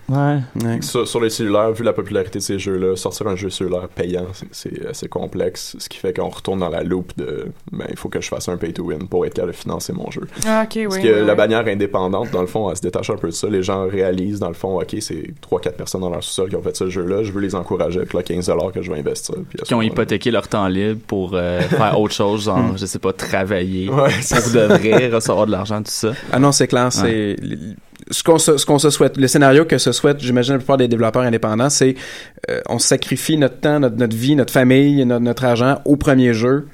Ouais. 0.09 0.39
Ouais. 0.63 0.81
Sur, 0.81 1.07
sur 1.07 1.19
les 1.21 1.29
cellulaires, 1.29 1.71
vu 1.71 1.83
la 1.83 1.93
popularité 1.93 2.39
de 2.39 2.43
ces 2.43 2.59
jeux-là, 2.59 2.95
sortir 2.95 3.27
un 3.27 3.35
jeu 3.35 3.49
cellulaire 3.49 3.87
payant, 3.87 4.25
c'est- 4.51 4.85
assez 4.89 5.07
complexe, 5.07 5.75
ce 5.79 5.89
qui 5.89 5.97
fait 5.97 6.13
qu'on 6.13 6.29
retourne 6.29 6.59
dans 6.59 6.69
la 6.69 6.83
loupe 6.83 7.13
de 7.17 7.47
ben, 7.71 7.85
il 7.89 7.97
faut 7.97 8.09
que 8.09 8.21
je 8.21 8.27
fasse 8.27 8.49
un 8.49 8.57
pay-to-win 8.57 9.07
pour 9.07 9.25
être 9.25 9.33
capable 9.33 9.51
de 9.53 9.57
financer 9.57 9.93
mon 9.93 10.09
jeu. 10.11 10.21
Ah, 10.45 10.63
ok, 10.65 10.71
oui. 10.75 10.83
Parce 10.85 10.95
oui, 10.97 11.03
que 11.03 11.07
la 11.09 11.33
oui. 11.33 11.37
bannière 11.37 11.65
indépendante, 11.67 12.31
dans 12.31 12.41
le 12.41 12.47
fond, 12.47 12.69
elle 12.69 12.77
se 12.77 12.81
détache 12.81 13.09
un 13.09 13.15
peu 13.15 13.27
de 13.27 13.33
ça. 13.33 13.47
Les 13.47 13.63
gens 13.63 13.87
réalisent, 13.87 14.39
dans 14.39 14.47
le 14.49 14.53
fond, 14.53 14.79
OK, 14.81 14.95
c'est 14.99 15.33
3-4 15.41 15.73
personnes 15.75 16.01
dans 16.01 16.09
leur 16.09 16.23
sous-sol 16.23 16.49
qui 16.49 16.55
ont 16.55 16.61
fait 16.63 16.75
ce 16.75 16.89
jeu-là, 16.89 17.23
je 17.23 17.31
veux 17.31 17.41
les 17.41 17.55
encourager 17.55 17.99
avec 17.99 18.13
le 18.13 18.21
15$ 18.21 18.71
que 18.71 18.81
je 18.81 18.91
vais 18.91 18.99
investir. 18.99 19.35
Qui 19.63 19.73
ont 19.73 19.81
hypothéqué 19.81 20.31
leur 20.31 20.47
temps 20.47 20.67
libre 20.67 20.99
pour 21.07 21.31
euh, 21.33 21.61
faire 21.61 21.99
autre 21.99 22.13
chose, 22.13 22.45
genre, 22.45 22.77
je 22.77 22.85
sais 22.85 22.99
pas, 22.99 23.13
travailler 23.13 23.89
Ouais, 23.89 24.09
pour 24.11 24.51
de 24.51 24.59
vrai, 24.67 25.09
recevoir 25.09 25.45
de 25.45 25.51
l'argent, 25.51 25.77
tout 25.79 25.91
ça. 25.91 26.11
Ah 26.31 26.39
non, 26.39 26.51
c'est 26.51 26.67
clair, 26.67 26.91
c'est 26.91 27.35
ce 28.11 28.23
qu'on 28.23 28.37
se, 28.37 28.57
se 28.57 28.89
souhaite, 28.89 29.17
le 29.17 29.27
scénario 29.27 29.65
que 29.65 29.77
se 29.77 29.91
souhaite, 29.91 30.19
j'imagine 30.19 30.53
la 30.53 30.59
plupart 30.59 30.77
des 30.77 30.87
développeurs 30.87 31.23
indépendants, 31.23 31.69
c'est 31.69 31.95
euh, 32.49 32.61
on 32.69 32.79
sacrifie 32.79 33.37
notre 33.37 33.59
temps, 33.59 33.79
notre, 33.79 33.97
notre 33.97 34.15
vie, 34.15 34.35
notre 34.35 34.53
famille, 34.53 35.05
notre, 35.05 35.23
notre 35.23 35.45
argent 35.45 35.81
au 35.85 35.95
premier 35.95 36.33
jeu 36.33 36.67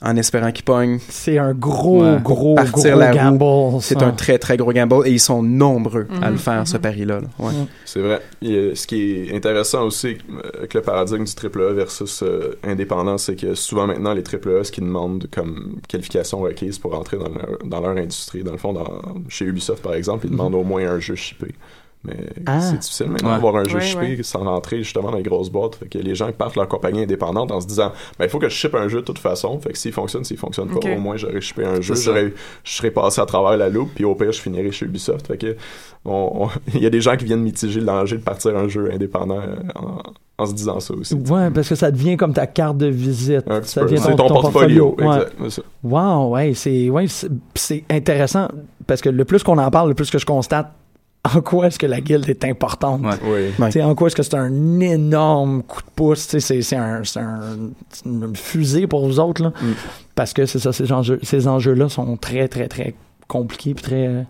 en 0.00 0.16
espérant 0.16 0.52
qu'ils 0.52 0.64
pognent. 0.64 0.98
C'est 1.08 1.38
un 1.38 1.52
gros, 1.52 2.02
Ouais. 2.04 2.18
gros, 2.22 2.54
Partir 2.54 2.72
gros 2.72 2.98
la 3.00 3.10
roue, 3.10 3.16
gamble. 3.16 3.82
C'est 3.82 4.02
un 4.02 4.12
très, 4.12 4.38
très 4.38 4.56
gros 4.56 4.72
gamble 4.72 5.06
et 5.06 5.10
ils 5.10 5.18
sont 5.20 5.42
nombreux 5.42 6.06
à 6.22 6.26
Mhm. 6.26 6.32
le 6.32 6.38
faire, 6.38 6.68
ce 6.68 6.76
pari-là. 6.76 7.20
là. 7.20 7.26
Ouais. 7.38 7.52
C'est 7.84 8.00
vrai. 8.00 8.20
Et, 8.42 8.52
euh, 8.54 8.74
ce 8.76 8.86
qui 8.86 9.12
est 9.28 9.34
intéressant 9.34 9.82
aussi 9.84 10.18
euh, 10.30 10.40
avec 10.58 10.74
le 10.74 10.82
paradigme 10.82 11.24
du 11.24 11.32
AAA 11.34 11.72
versus 11.72 12.22
euh, 12.22 12.56
indépendant, 12.62 13.18
c'est 13.18 13.34
que 13.34 13.54
souvent 13.54 13.86
maintenant, 13.88 14.14
les 14.14 14.22
AAA, 14.22 14.64
ce 14.64 14.70
qu'ils 14.72 14.84
demandent 14.84 15.26
comme 15.32 15.76
qualification 15.88 16.38
requise 16.40 16.78
pour 16.78 16.94
entrer 16.96 17.16
dans 17.18 17.28
leur, 17.28 17.58
dans 17.64 17.80
leur 17.80 17.96
industrie, 17.96 18.44
dans 18.44 18.52
le 18.52 18.58
fond, 18.58 18.72
dans, 18.72 18.86
chez 19.28 19.46
Ubisoft 19.46 19.82
par 19.82 19.94
exemple, 19.94 20.26
ils 20.26 20.30
demandent 20.30 20.54
au 20.54 20.62
moins 20.64 20.86
un 20.88 21.00
jeu 21.00 21.16
shippé. 21.16 21.48
Mais 22.04 22.14
Ah. 22.46 22.60
c'est 22.60 22.78
difficile 22.78 23.08
maintenant 23.08 23.28
Ouais. 23.30 23.34
d'avoir 23.34 23.56
un 23.56 23.64
jeu 23.64 23.74
Ouais, 23.78 23.80
shippé 23.80 24.16
ouais. 24.16 24.22
sans 24.22 24.44
rentrer 24.44 24.78
justement 24.84 25.10
dans 25.10 25.16
les 25.16 25.22
grosses 25.24 25.50
boîtes. 25.50 25.74
Fait 25.74 25.88
que 25.88 25.98
les 25.98 26.14
gens 26.14 26.30
partent 26.30 26.54
leur 26.54 26.68
compagnie 26.68 27.02
indépendante 27.02 27.50
en 27.50 27.60
se 27.60 27.66
disant 27.66 27.92
ben, 28.18 28.24
il 28.26 28.28
faut 28.30 28.38
que 28.38 28.48
je 28.48 28.54
shippe 28.54 28.76
un 28.76 28.86
jeu 28.88 29.00
de 29.00 29.04
toute 29.04 29.18
façon. 29.18 29.58
Fait 29.58 29.72
que 29.72 29.78
s'il 29.78 29.92
fonctionne, 29.92 30.22
s'il 30.24 30.36
fonctionne 30.36 30.68
pas, 30.68 30.78
au 30.88 30.98
moins 31.00 31.16
j'aurais 31.16 31.40
shippé 31.40 31.64
un 31.64 31.80
jeu. 31.80 31.94
Je 31.94 32.32
serais 32.64 32.90
passé 32.92 33.20
à 33.20 33.26
travers 33.26 33.56
la 33.56 33.68
loupe, 33.68 33.90
puis 33.96 34.04
au 34.04 34.14
pire, 34.14 34.30
je 34.30 34.40
finirais 34.40 34.70
chez 34.70 34.86
Ubisoft. 34.86 35.26
Fait 35.26 35.36
que 35.38 35.56
on- 36.04 36.44
on- 36.44 36.48
il 36.74 36.82
y 36.82 36.86
a 36.86 36.90
des 36.90 37.00
gens 37.00 37.16
qui 37.16 37.24
viennent 37.24 37.42
mitiger 37.42 37.80
le 37.80 37.86
danger 37.86 38.16
de 38.16 38.22
partir 38.22 38.56
un 38.56 38.68
jeu 38.68 38.90
indépendant 38.92 39.40
euh, 39.40 39.56
en, 39.74 39.98
en 40.40 40.46
se 40.46 40.54
disant 40.54 40.78
ça 40.78 40.94
aussi. 40.94 41.14
Ouais, 41.14 41.50
parce 41.50 41.68
que 41.68 41.74
ça 41.74 41.90
devient 41.90 42.16
comme 42.16 42.32
ta 42.32 42.46
carte 42.46 42.78
de 42.78 42.86
visite. 42.86 43.42
Ça 43.64 43.82
devient 43.82 43.98
C'est 43.98 44.14
ton, 44.14 44.28
portfolio. 44.28 44.94
Ouais. 44.98 45.04
Exact. 45.04 45.32
c'est 45.42 45.50
ça. 45.50 45.62
Wow, 45.82 46.28
ouais, 46.34 46.54
c'est 46.54 46.88
ouais, 46.90 47.08
c'est- 47.08 47.28
c'est 47.56 47.82
intéressant 47.90 48.46
parce 48.86 49.00
que 49.00 49.08
le 49.08 49.24
plus 49.24 49.42
qu'on 49.42 49.58
en 49.58 49.70
parle, 49.72 49.88
le 49.88 49.94
plus 49.96 50.10
que 50.12 50.18
je 50.18 50.24
constate 50.26 50.72
en 51.36 51.40
quoi 51.40 51.66
est-ce 51.66 51.78
que 51.78 51.86
la 51.86 52.00
guilde 52.00 52.28
est 52.28 52.44
importante? 52.44 53.02
Ouais. 53.02 53.52
Oui. 53.58 53.82
En 53.82 53.94
quoi 53.94 54.06
est-ce 54.08 54.16
que 54.16 54.22
c'est 54.22 54.34
un 54.36 54.80
énorme 54.80 55.62
coup 55.62 55.80
de 55.82 55.90
pouce, 55.94 56.20
c'est 56.38 56.40
c'est 56.62 56.76
un, 56.76 57.02
un- 57.16 57.70
une 58.06 58.34
fusée 58.36 58.86
pour 58.86 59.06
vous 59.06 59.20
autres, 59.20 59.42
là. 59.42 59.50
Mm. 59.60 59.72
Parce 60.14 60.32
que 60.32 60.46
c'est 60.46 60.58
ça, 60.58 60.72
ces 60.72 60.90
enjeux- 60.92 61.20
ces 61.22 61.46
enjeux-là 61.48 61.88
sont 61.88 62.16
très, 62.16 62.48
très, 62.48 62.68
très 62.68 62.94
compliqués 63.28 63.74
puis 63.74 63.82
très... 63.84 64.06
euh, 64.08 64.22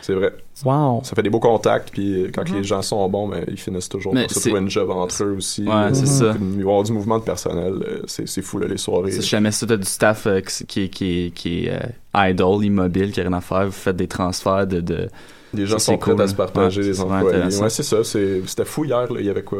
C'est 0.00 0.14
vrai. 0.14 0.32
Wow. 0.64 1.00
Ça 1.02 1.16
fait 1.16 1.22
des 1.24 1.30
beaux 1.30 1.40
contacts, 1.40 1.90
puis 1.90 2.26
quand 2.32 2.48
Mhm. 2.48 2.56
les 2.58 2.62
gens 2.64 2.80
sont 2.82 3.08
bons, 3.08 3.26
ben, 3.28 3.44
ils 3.48 3.58
finissent 3.58 3.88
toujours 3.88 4.14
Mais 4.14 4.22
par 4.26 4.30
se 4.30 4.34
c'est- 4.40 4.48
trouver 4.50 4.62
une 4.62 4.70
job 4.70 4.88
entre 4.90 5.24
eux 5.24 5.34
aussi. 5.36 5.64
Ouais, 5.64 5.72
Euh, 5.74 5.90
c'est 5.92 6.02
Mhm. 6.02 6.06
ça. 6.06 6.34
Il 6.40 6.50
va 6.50 6.56
y 6.58 6.60
avoir 6.60 6.82
du 6.84 6.92
mouvement 6.92 7.18
de 7.18 7.24
personnel. 7.24 7.74
euh, 7.84 8.02
C'est 8.06 8.28
c'est 8.28 8.40
fou, 8.42 8.58
là, 8.58 8.68
les 8.68 8.76
soirées. 8.76 9.10
Si 9.10 9.22
jamais 9.22 9.50
ça, 9.50 9.66
t'as 9.66 9.76
du 9.76 9.84
staff 9.84 10.26
euh, 10.28 10.40
qui, 10.40 10.64
qui, 10.66 10.88
qui, 10.90 11.32
qui 11.34 11.64
est 11.66 11.72
euh, 12.16 12.30
idle, 12.30 12.64
immobile, 12.64 13.10
qui 13.10 13.20
a 13.20 13.24
rien 13.24 13.32
à 13.32 13.40
faire, 13.40 13.66
vous 13.66 13.72
faites 13.72 13.96
des 13.96 14.06
transferts 14.06 14.66
de... 14.68 14.80
de... 14.80 15.08
Les 15.56 15.66
gens 15.66 15.78
Ça, 15.78 15.86
sont 15.92 15.98
prêts 15.98 16.12
cool, 16.12 16.22
à 16.22 16.28
se 16.28 16.34
partager 16.34 16.80
ouais, 16.82 16.86
les 16.88 17.00
employés. 17.00 17.38
Ouais, 17.60 17.70
c'est 17.70 17.82
ça. 17.82 17.96
C'était 18.04 18.64
fou 18.64 18.84
hier. 18.84 19.00
là. 19.12 19.20
Il 19.20 19.26
y 19.26 19.30
avait 19.30 19.42
quoi? 19.42 19.58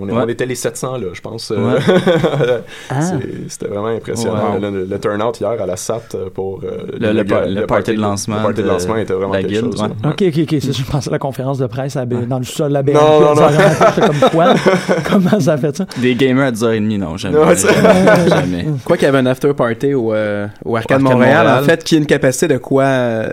On, 0.00 0.08
est- 0.08 0.12
Ouais. 0.12 0.22
on 0.24 0.28
était 0.28 0.46
les 0.46 0.54
700, 0.54 0.96
là, 0.98 1.06
je 1.12 1.20
pense. 1.20 1.50
Ouais. 1.50 1.56
Ah. 2.90 3.00
C'était 3.48 3.66
vraiment 3.68 3.88
impressionnant. 3.88 4.54
Ouais. 4.54 4.60
Le, 4.60 4.70
le- 4.70 4.84
le 4.84 4.98
turnout 4.98 5.32
hier 5.40 5.50
à 5.60 5.66
la 5.66 5.76
SAT 5.76 6.00
euh, 6.14 6.30
pour 6.32 6.60
euh, 6.64 6.86
Le- 6.98 7.12
le 7.12 7.24
par- 7.24 7.46
le 7.46 7.66
party 7.66 7.94
de 7.94 8.00
lancement 8.00 8.36
Le 8.36 8.42
party 8.42 8.56
de 8.58 8.62
de- 8.62 8.68
lancement 8.72 8.96
était 8.96 9.12
vraiment 9.12 9.32
la 9.34 9.42
quelque 9.42 9.60
chose. 9.60 9.82
ouais. 9.82 9.88
Ok, 10.10 10.22
ok, 10.28 10.38
ok. 10.42 10.60
Je 10.60 10.82
pensais 10.90 11.08
à 11.08 11.12
la 11.12 11.18
conférence 11.18 11.58
de 11.58 11.66
presse 11.66 11.96
à 11.96 12.04
dans 12.06 12.38
le 12.38 12.44
sol 12.44 12.68
de 12.68 12.74
la 12.74 12.82
BNP. 12.82 12.98
Non, 12.98 13.20
non, 13.20 13.34
non. 13.34 13.48
J'étais 13.50 14.06
comme 14.06 14.30
quoi? 14.30 14.54
Comment 15.10 15.40
ça 15.40 15.56
fait 15.56 15.76
ça? 15.76 15.86
Des 15.98 16.14
gamers 16.14 16.46
à 16.46 16.52
10h30, 16.52 16.98
non, 16.98 17.16
jamais. 17.16 17.38
Jamais, 17.56 18.28
jamais. 18.28 18.66
Quoi 18.84 18.96
qu'il 18.96 19.06
y 19.06 19.08
avait 19.08 19.18
un 19.18 19.26
after 19.26 19.52
party 19.54 19.94
au, 19.94 20.12
euh, 20.12 20.46
au 20.64 20.76
Arcade, 20.76 21.00
Arcade 21.00 21.12
Montréal, 21.12 21.44
Montréal. 21.44 21.62
en 21.62 21.66
fait, 21.66 21.84
qui 21.84 21.94
a 21.94 21.98
une 21.98 22.06
capacité 22.06 22.48
de 22.48 22.58
quoi 22.58 22.84
euh, 22.84 23.28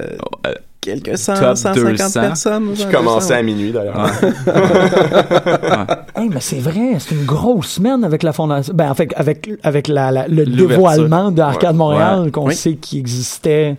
Euh, 0.45 0.53
quelques 0.87 1.17
cent, 1.17 1.33
Top 1.35 1.55
150 1.57 1.91
200. 1.97 2.21
personnes. 2.21 2.73
Qui 2.73 2.85
commençait 2.87 3.33
200, 3.33 3.39
à 3.39 3.41
minuit, 3.43 3.71
d'ailleurs. 3.71 4.09
Hey, 6.15 6.29
mais 6.29 6.39
c'est 6.39 6.59
vrai, 6.59 6.95
c'est 6.99 7.13
une 7.15 7.25
grosse 7.25 7.67
semaine 7.67 8.03
avec 8.03 8.23
la 8.23 8.33
fondation. 8.33 8.73
Ben, 8.73 8.89
en 8.89 8.95
fait, 8.95 9.11
avec, 9.15 9.49
avec 9.63 9.87
la, 9.87 10.11
la- 10.11 10.27
le 10.27 10.45
dévoilement 10.45 11.31
de 11.31 11.41
Arcade 11.41 11.71
Ouais. 11.73 11.77
Montréal, 11.77 12.21
Ouais. 12.23 12.31
qu'on 12.31 12.47
Oui. 12.47 12.55
sait 12.55 12.73
qu'il 12.75 12.99
existait 12.99 13.75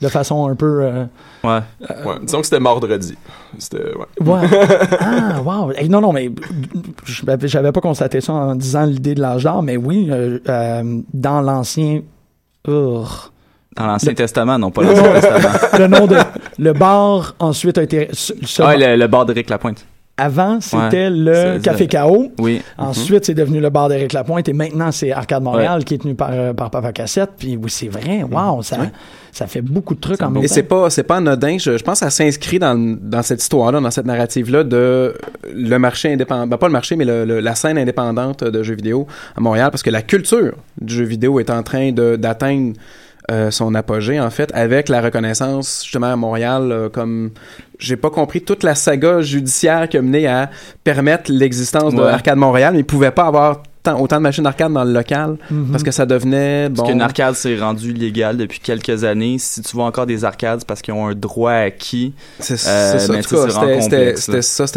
de 0.00 0.08
façon 0.08 0.48
un 0.48 0.54
peu. 0.54 0.80
euh, 0.82 1.04
Ouais. 1.44 1.58
Ouais. 2.06 2.14
Disons 2.22 2.38
que 2.40 2.46
c'était 2.46 2.60
mordredi. 2.60 3.14
C'était, 3.58 3.78
ouais. 3.94 4.26
Ouais. 4.26 4.40
ah, 5.00 5.40
wow. 5.44 5.72
Hey, 5.72 5.88
non, 5.88 6.00
non, 6.00 6.12
mais 6.12 6.30
je- 7.04 7.22
j'avais 7.44 7.72
pas 7.72 7.80
constaté 7.80 8.20
ça 8.20 8.32
en 8.32 8.54
disant 8.54 8.84
l'idée 8.86 9.14
de 9.14 9.20
l'âge 9.20 9.44
d'or, 9.44 9.62
mais 9.62 9.76
oui, 9.76 10.08
euh, 10.10 10.38
euh, 10.48 11.00
dans 11.12 11.40
l'ancien. 11.42 12.00
Urgh. 12.66 13.31
Dans 13.76 13.86
l'Ancien 13.86 14.14
Testament, 14.14 14.58
non 14.58 14.70
pas 14.70 14.82
l'Ancien 14.84 15.12
Testament. 15.12 15.48
le 15.78 15.86
nom 15.86 16.06
de. 16.06 16.16
Le 16.58 16.72
bar, 16.72 17.34
ensuite, 17.38 17.78
a 17.78 17.82
été. 17.82 18.08
ce- 18.12 18.32
ce- 18.44 18.62
Ah, 18.62 18.76
le, 18.76 18.96
le 18.96 19.06
bar 19.06 19.24
d'Éric 19.26 19.48
Lapointe. 19.50 19.84
Avant, 20.18 20.60
c'était 20.60 21.06
Ouais. 21.06 21.10
le 21.10 21.58
Café 21.58 21.88
KO. 21.88 22.30
Oui. 22.38 22.60
Ensuite, 22.76 23.24
c'est 23.24 23.34
devenu 23.34 23.60
le 23.60 23.70
bar 23.70 23.88
d'Éric 23.88 24.12
Lapointe 24.12 24.46
et 24.46 24.52
maintenant, 24.52 24.92
c'est 24.92 25.10
Arcade 25.10 25.42
Montréal 25.42 25.84
qui 25.84 25.94
est 25.94 25.98
tenu 25.98 26.14
par, 26.14 26.28
euh, 26.32 26.52
par 26.52 26.70
Papa 26.70 26.92
Cassette. 26.92 27.30
Puis 27.38 27.56
oui, 27.56 27.70
c'est 27.70 27.88
vrai. 27.88 28.22
Wow, 28.30 28.62
ça, 28.62 28.76
ça 29.32 29.46
fait 29.46 29.62
beaucoup 29.62 29.94
de 29.94 30.00
trucs 30.00 30.20
en 30.22 30.30
même 30.30 30.44
Et 30.44 30.48
temps. 30.48 30.54
c'est 30.54 30.62
pas, 30.64 30.90
c'est 30.90 31.02
pas 31.02 31.16
anodin. 31.16 31.56
Je, 31.58 31.78
je 31.78 31.82
pense 31.82 32.00
que 32.00 32.04
ça 32.04 32.10
s'inscrit 32.10 32.58
dans, 32.58 32.76
dans 33.00 33.22
cette 33.22 33.40
histoire-là, 33.42 33.80
dans 33.80 33.90
cette 33.90 34.04
narrative-là 34.04 34.64
de 34.64 35.14
le 35.52 35.78
marché 35.78 36.12
indépendant. 36.12 36.46
Ben, 36.46 36.58
pas 36.58 36.66
le 36.66 36.72
marché, 36.74 36.94
mais 36.94 37.06
le- 37.06 37.24
le- 37.24 37.40
la 37.40 37.54
scène 37.54 37.78
indépendante 37.78 38.44
de 38.44 38.62
jeux 38.62 38.74
vidéo 38.74 39.06
à 39.34 39.40
Montréal, 39.40 39.70
parce 39.70 39.82
que 39.82 39.90
la 39.90 40.02
culture 40.02 40.52
du 40.78 40.92
jeu 40.94 41.04
vidéo 41.04 41.40
est 41.40 41.48
en 41.50 41.62
train 41.62 41.90
de, 41.90 42.16
d'atteindre 42.16 42.74
son 43.50 43.74
apogée, 43.74 44.18
en 44.20 44.30
fait, 44.30 44.50
avec 44.54 44.88
la 44.88 45.00
reconnaissance, 45.00 45.82
justement, 45.84 46.12
à 46.12 46.16
Montréal, 46.16 46.72
euh, 46.72 46.88
comme 46.88 47.30
j'ai 47.78 47.96
pas 47.96 48.10
compris 48.10 48.42
toute 48.42 48.62
la 48.62 48.74
saga 48.74 49.20
judiciaire 49.22 49.88
qui 49.88 49.96
a 49.96 50.02
mené 50.02 50.26
à 50.26 50.50
permettre 50.84 51.30
l'existence 51.32 51.94
de 51.94 52.00
Ouais. 52.00 52.08
Arcade 52.10 52.36
Montréal, 52.38 52.74
mais 52.74 52.80
ils 52.80 52.84
pouvaient 52.84 53.10
pas 53.12 53.26
avoir 53.26 53.62
tant- 53.82 54.00
autant 54.00 54.16
de 54.16 54.22
machines 54.22 54.44
d'arcade 54.44 54.72
dans 54.72 54.84
le 54.84 54.92
local 54.92 55.36
Mhm. 55.50 55.70
parce 55.70 55.82
que 55.82 55.90
ça 55.90 56.06
devenait 56.06 56.68
bon. 56.68 56.76
Parce 56.76 56.90
qu'une 56.90 57.00
arcade 57.02 57.34
s'est 57.34 57.58
rendue 57.58 57.90
illégale 57.90 58.36
depuis 58.36 58.60
quelques 58.60 59.04
années. 59.04 59.36
Si 59.38 59.62
tu 59.62 59.74
vois 59.76 59.84
encore 59.86 60.06
des 60.06 60.24
arcades, 60.24 60.60
c'est 60.60 60.66
parce 60.68 60.82
qu'ils 60.82 60.94
ont 60.94 61.06
un 61.08 61.14
droit 61.14 61.52
acquis. 61.52 62.12
C'est 62.38 62.54
Euh, 62.54 62.98
ça, 62.98 62.98
c'était- 63.00 63.16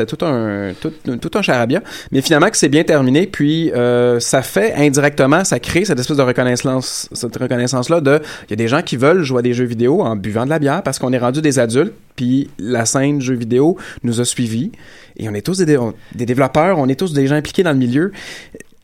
là. 0.02 0.06
tout 0.06 0.26
un, 0.26 0.74
tout, 0.80 0.92
tout 1.18 1.38
un 1.38 1.42
charabia. 1.42 1.82
Mais 2.12 2.22
finalement, 2.22 2.50
que 2.50 2.58
c'est 2.58 2.70
bien 2.70 2.84
terminé, 2.84 3.28
puis 3.28 3.72
euh, 3.74 4.20
ça 4.20 4.42
fait 4.42 4.74
indirectement, 4.76 5.44
ça 5.44 5.60
crée 5.60 5.86
cette 5.86 6.00
espèce 6.00 6.18
de 6.18 6.22
reconnaissance, 6.22 7.10
cette 7.14 7.36
reconnaissance-là 7.38 8.02
de, 8.02 8.22
il 8.48 8.52
y 8.52 8.54
a 8.54 8.58
des 8.58 8.68
gens 8.68 8.82
qui 8.82 8.98
veulent 8.98 9.24
jouer 9.24 9.40
à 9.40 9.42
des 9.42 9.54
jeux 9.54 9.66
vidéo 9.66 10.02
en 10.02 10.16
buvant 10.16 10.46
de 10.46 10.50
la 10.50 10.60
bière 10.60 10.82
parce 10.84 11.00
qu'on 11.00 11.14
est 11.14 11.18
rendu 11.20 11.42
des 11.42 11.60
adultes, 11.60 11.94
puis 12.16 12.50
la 12.60 12.86
scène 12.86 13.22
jeux 13.22 13.36
vidéo 13.36 13.78
nous 14.04 14.22
a 14.22 14.26
suivis, 14.26 14.72
et 15.18 15.28
on 15.30 15.34
est 15.34 15.46
tous 15.46 15.58
des, 15.60 15.66
dé- 15.66 15.78
on- 15.78 15.94
des 16.14 16.26
développeurs, 16.26 16.78
on 16.78 16.88
est 16.88 17.00
tous 17.00 17.14
des 17.14 17.28
gens 17.28 17.36
impliqués 17.36 17.64
dans 17.64 17.72
le 17.72 17.78
milieu. 17.78 18.12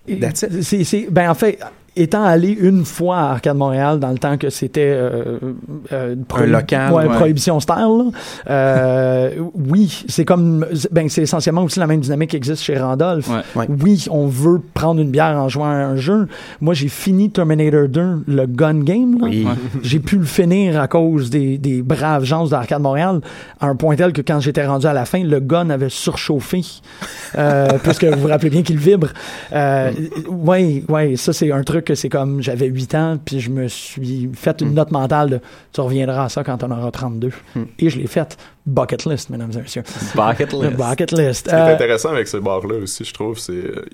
That's 0.07 0.43
it. 0.43 0.63
C'est, 0.63 0.83
c'est- 0.83 1.07
ben 1.09 1.29
en 1.29 1.35
fait, 1.35 1.59
étant 1.95 2.23
allé 2.23 2.49
une 2.49 2.85
fois 2.85 3.17
à 3.17 3.31
Arcade 3.31 3.57
Montréal 3.57 3.99
dans 3.99 4.11
le 4.11 4.17
temps 4.17 4.37
que 4.37 4.49
c'était 4.49 4.93
euh, 4.95 5.39
euh, 5.91 6.15
Un 6.35 6.45
local, 6.45 6.93
ouais, 6.93 7.05
ouais. 7.05 7.15
prohibition 7.15 7.59
style, 7.59 7.75
là, 7.75 8.05
euh, 8.49 9.31
oui, 9.69 10.05
c'est 10.07 10.23
comme, 10.23 10.65
ben 10.91 11.09
c'est 11.09 11.23
essentiellement 11.23 11.63
aussi 11.63 11.79
la 11.79 11.87
même 11.87 11.99
dynamique 11.99 12.29
qui 12.29 12.37
existe 12.37 12.63
chez 12.63 12.77
Randolph. 12.77 13.29
Ouais. 13.55 13.67
Oui, 13.81 14.05
on 14.09 14.27
veut 14.27 14.61
prendre 14.73 15.01
une 15.01 15.11
bière 15.11 15.37
en 15.37 15.49
jouant 15.49 15.65
à 15.65 15.75
un 15.75 15.97
jeu. 15.97 16.27
Moi, 16.61 16.73
j'ai 16.73 16.87
fini 16.87 17.29
Terminator 17.29 17.89
2, 17.89 18.23
le 18.25 18.45
gun 18.45 18.79
game. 18.79 19.17
Oui. 19.21 19.45
J'ai 19.83 19.99
pu 19.99 20.17
le 20.17 20.25
finir 20.25 20.79
à 20.79 20.87
cause 20.87 21.29
des, 21.29 21.57
des 21.57 21.81
braves 21.81 22.23
gens 22.23 22.47
d'Arcade 22.47 22.81
Montréal, 22.81 23.19
à 23.59 23.67
un 23.67 23.75
point 23.75 23.95
tel 23.95 24.13
que 24.13 24.21
quand 24.21 24.39
j'étais 24.39 24.65
rendu 24.65 24.85
à 24.85 24.93
la 24.93 25.05
fin, 25.05 25.23
le 25.23 25.39
gun 25.39 25.69
avait 25.69 25.89
surchauffé, 25.89 26.61
euh, 27.37 27.67
puisque 27.83 28.05
vous 28.05 28.19
vous 28.19 28.27
rappelez 28.27 28.49
bien 28.49 28.63
qu'il 28.63 28.77
vibre. 28.77 29.09
Euh, 29.51 29.91
ouais, 30.29 30.83
ouais, 30.87 31.15
ça 31.17 31.33
c'est 31.33 31.51
un 31.51 31.63
truc 31.63 31.80
que 31.81 31.95
c'est 31.95 32.09
comme 32.09 32.41
j'avais 32.41 32.67
8 32.67 32.95
ans, 32.95 33.17
puis 33.23 33.39
je 33.39 33.49
me 33.49 33.67
suis 33.67 34.29
fait 34.33 34.61
une 34.61 34.73
note 34.73 34.91
mentale 34.91 35.29
de 35.29 35.39
tu 35.73 35.81
reviendras 35.81 36.25
à 36.25 36.29
ça 36.29 36.43
quand 36.43 36.63
on 36.63 36.71
aura 36.71 36.91
32. 36.91 37.31
Et 37.79 37.89
je 37.89 37.99
l'ai 37.99 38.07
fait. 38.07 38.37
Bucket 38.63 39.05
list, 39.05 39.29
mesdames 39.31 39.51
et 39.55 39.57
messieurs. 39.61 39.81
Bucket 40.15 40.53
list. 40.61 40.75
bucket 40.77 41.11
list. 41.13 41.45
Ce 41.45 41.49
qui 41.49 41.55
est 41.55 41.59
Euh, 41.59 41.73
intéressant 41.73 42.09
avec 42.09 42.27
ces 42.27 42.39
bars-là 42.39 42.75
aussi, 42.75 43.03
je 43.03 43.11
trouve, 43.13 43.39
c'est 43.39 43.53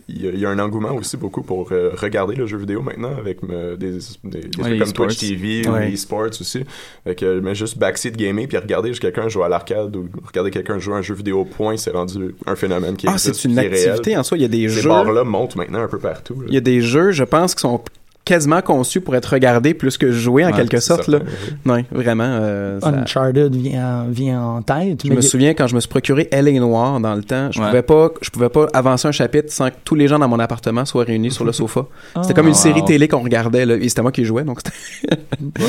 il 0.10 0.21
y, 0.21 0.27
a- 0.27 0.32
il 0.32 0.39
y 0.39 0.45
a 0.45 0.49
un 0.49 0.60
engouement 0.60 0.91
aussi 0.93 1.15
beaucoup 1.15 1.41
pour 1.41 1.69
euh, 1.71 1.91
regarder 1.95 2.36
le 2.36 2.45
jeu 2.47 2.58
vidéo 2.58 2.82
maintenant 2.82 3.12
avec 3.17 3.38
euh, 3.49 3.77
des, 3.77 3.91
des, 4.25 4.39
des 4.41 4.49
trucs 4.49 4.67
les 4.67 4.80
comme. 4.80 4.91
Twitch 4.91 5.17
TV 5.19 5.67
ou 5.67 5.71
Ouais. 5.71 5.88
les 5.88 5.93
e-sports 5.95 6.27
aussi. 6.39 6.65
Avec, 7.06 7.23
euh, 7.23 7.39
mais 7.41 7.56
juste 7.56 7.77
backseat 7.77 8.17
gaming 8.17 8.47
puis 8.47 8.58
regarder 8.58 8.91
quelqu'un 8.91 9.30
jouer 9.30 9.45
à 9.45 9.49
l'arcade 9.49 9.95
ou 9.95 10.10
regarder 10.25 10.51
quelqu'un 10.51 10.80
jouer 10.80 10.95
à 10.95 10.97
un 10.97 11.01
jeu 11.01 11.13
vidéo 11.13 11.39
au 11.41 11.45
point, 11.45 11.77
c'est 11.77 11.91
rendu 11.91 12.36
un 12.45 12.56
phénomène 12.58 12.97
qui 12.97 13.08
Ah, 13.08 13.13
existe, 13.13 13.36
c'est 13.36 13.47
une 13.47 13.53
qui 13.56 13.60
est 13.65 13.69
réel. 13.69 13.89
activité 13.91 14.17
en 14.17 14.23
soi. 14.23 14.38
Il 14.38 14.41
y 14.41 14.45
a 14.45 14.49
des 14.49 14.67
Ces 14.67 14.82
jeux. 14.82 14.89
bars-là 14.89 15.23
montent 15.23 15.56
maintenant 15.56 15.82
un 15.82 15.88
peu 15.88 15.97
partout. 15.99 16.36
là. 16.41 16.47
Il 16.49 16.53
y 16.53 16.58
a 16.58 16.62
des 16.62 16.82
jeux, 16.82 17.12
je 17.12 17.23
pense, 17.23 17.56
qui 17.56 17.62
sont 17.62 17.82
quasiment 18.28 18.62
conçus 18.62 19.02
pour 19.02 19.16
être 19.16 19.26
regardés 19.34 19.74
plus 19.74 19.98
que 19.98 20.12
joués 20.12 20.46
en 20.46 20.50
Ouais, 20.50 20.56
quelque 20.56 20.80
sorte. 20.80 21.08
Là. 21.08 21.20
certain, 21.20 21.32
oui. 21.66 21.72
Ouais, 21.74 21.86
vraiment. 21.92 22.24
euh, 22.28 22.80
ça- 22.80 22.90
Uncharted 22.90 23.56
vient, 23.56 24.06
vient 24.10 24.42
en 24.42 24.62
tête. 24.62 25.02
Je 25.04 25.10
mais 25.10 25.16
me 25.16 25.22
il 25.22 25.24
souviens 25.28 25.54
quand 25.54 25.68
je 25.68 25.76
me 25.76 25.80
suis 25.80 25.90
procuré 25.90 26.28
Elle 26.32 26.48
est 26.48 26.60
Noire 26.60 27.00
dans 27.00 27.16
le 27.16 27.24
temps, 27.24 27.50
je 27.52 27.60
Ouais. 27.62 27.68
pouvais 27.68 27.82
pas, 27.82 28.12
je 28.22 28.30
pouvais 28.30 28.50
pas 28.50 28.68
avancer 28.74 29.08
un 29.08 29.12
chapitre 29.12 29.52
sans 29.52 29.70
que 29.70 29.76
tous 29.84 29.96
les 29.96 30.08
gens 30.08 30.20
dans 30.20 30.28
mon 30.28 30.40
appartement 30.40 30.86
soient 30.86 31.04
réunis 31.06 31.32
sur 31.32 31.46
le 31.46 31.52
sofa. 31.54 31.86
C'était 32.22 32.34
comme 32.34 32.48
une 32.48 32.52
wow. 32.54 32.58
série 32.58 32.84
télé 32.86 33.08
qu'on 33.08 33.22
regardait 33.24 33.66
là, 33.66 33.76
et 33.76 33.88
c'était 33.90 34.02
moi 34.02 34.12
qui 34.12 34.26
jouais, 34.26 34.44
donc 34.44 34.60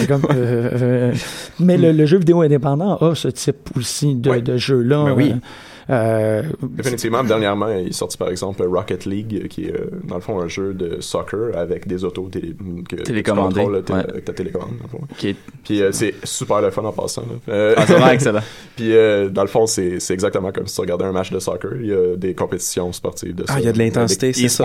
comme, 0.08 0.22
euh, 0.30 0.70
euh, 0.82 1.12
mais 1.60 1.76
le, 1.76 1.92
le 1.92 2.06
jeu 2.06 2.18
vidéo 2.18 2.40
indépendant 2.42 2.96
a 2.96 3.14
ce 3.14 3.28
type 3.28 3.68
aussi 3.76 4.14
de, 4.14 4.30
Ouais. 4.30 4.42
de 4.42 4.56
jeu-là. 4.56 5.04
Ben 5.04 5.14
oui. 5.16 5.34
Euh, 5.90 6.42
Définitivement, 6.62 7.24
dernièrement, 7.24 7.68
il 7.68 7.88
est 7.88 7.92
sorti 7.92 8.18
par 8.18 8.28
exemple 8.28 8.62
Rocket 8.64 9.06
League, 9.06 9.48
qui 9.48 9.64
est 9.66 9.74
euh, 9.74 9.86
dans 10.04 10.16
le 10.16 10.20
fond 10.20 10.38
un 10.40 10.48
jeu 10.48 10.74
de 10.74 11.00
soccer 11.00 11.56
avec 11.56 11.86
des 11.88 12.04
autos 12.04 12.28
télé 12.28 12.54
que 12.88 12.96
tu 12.96 13.02
Télécommandées, 13.04 13.54
contrôles, 13.62 13.76
euh, 13.88 13.94
ouais. 13.94 14.10
avec 14.10 14.24
ta 14.26 14.32
télécommande. 14.34 14.70
dans 14.78 14.84
le 14.84 14.88
fond. 14.90 15.14
Qui 15.16 15.28
est- 15.30 15.36
Puis 15.64 15.82
euh, 15.82 15.90
c'est 15.92 16.14
super 16.24 16.60
le 16.60 16.70
fun 16.70 16.84
en 16.84 16.92
passant. 16.92 17.24
Euh, 17.48 17.74
Ah, 17.76 17.84
c'est 17.86 17.94
vraiment 17.94 18.10
excellent. 18.10 18.40
Puis 18.76 18.94
euh, 18.94 19.28
dans 19.30 19.42
le 19.42 19.48
fond, 19.48 19.66
c'est 19.66 19.98
exactement 20.10 20.52
comme 20.52 20.66
si 20.66 20.74
tu 20.74 20.80
regardais 20.82 21.04
un 21.04 21.12
match 21.12 21.30
de 21.32 21.38
soccer. 21.38 21.70
Il 21.80 21.86
y 21.86 21.92
a 21.94 22.16
des 22.16 22.34
compétitions 22.34 22.92
sportives 22.92 23.34
de 23.34 23.44
Ah, 23.48 23.54
ça. 23.54 23.60
il 23.60 23.64
y 23.64 23.68
a 23.68 23.72
de 23.72 23.78
l'intensité, 23.78 24.32
c'est 24.32 24.48
ça. 24.48 24.64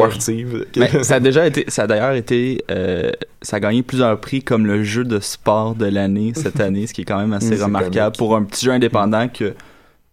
Mais 0.77 1.03
ça 1.03 1.15
a 1.15 1.19
déjà 1.19 1.47
été, 1.47 1.65
ça 1.69 1.83
a 1.83 1.87
d'ailleurs 1.87 2.13
été, 2.13 2.63
euh, 2.69 3.11
ça 3.41 3.57
a 3.57 3.59
gagné 3.59 3.81
plusieurs 3.83 4.19
prix 4.19 4.41
comme 4.43 4.65
le 4.65 4.83
jeu 4.83 5.03
de 5.03 5.19
sport 5.19 5.75
de 5.75 5.85
l'année 5.85 6.33
cette 6.35 6.59
année, 6.59 6.85
ce 6.87 6.93
qui 6.93 7.01
est 7.01 7.05
quand 7.05 7.19
même 7.19 7.33
assez 7.33 7.55
remarquable 7.55 8.15
pour 8.17 8.35
un 8.35 8.43
petit 8.43 8.65
jeu 8.65 8.71
indépendant 8.71 9.27
que 9.29 9.53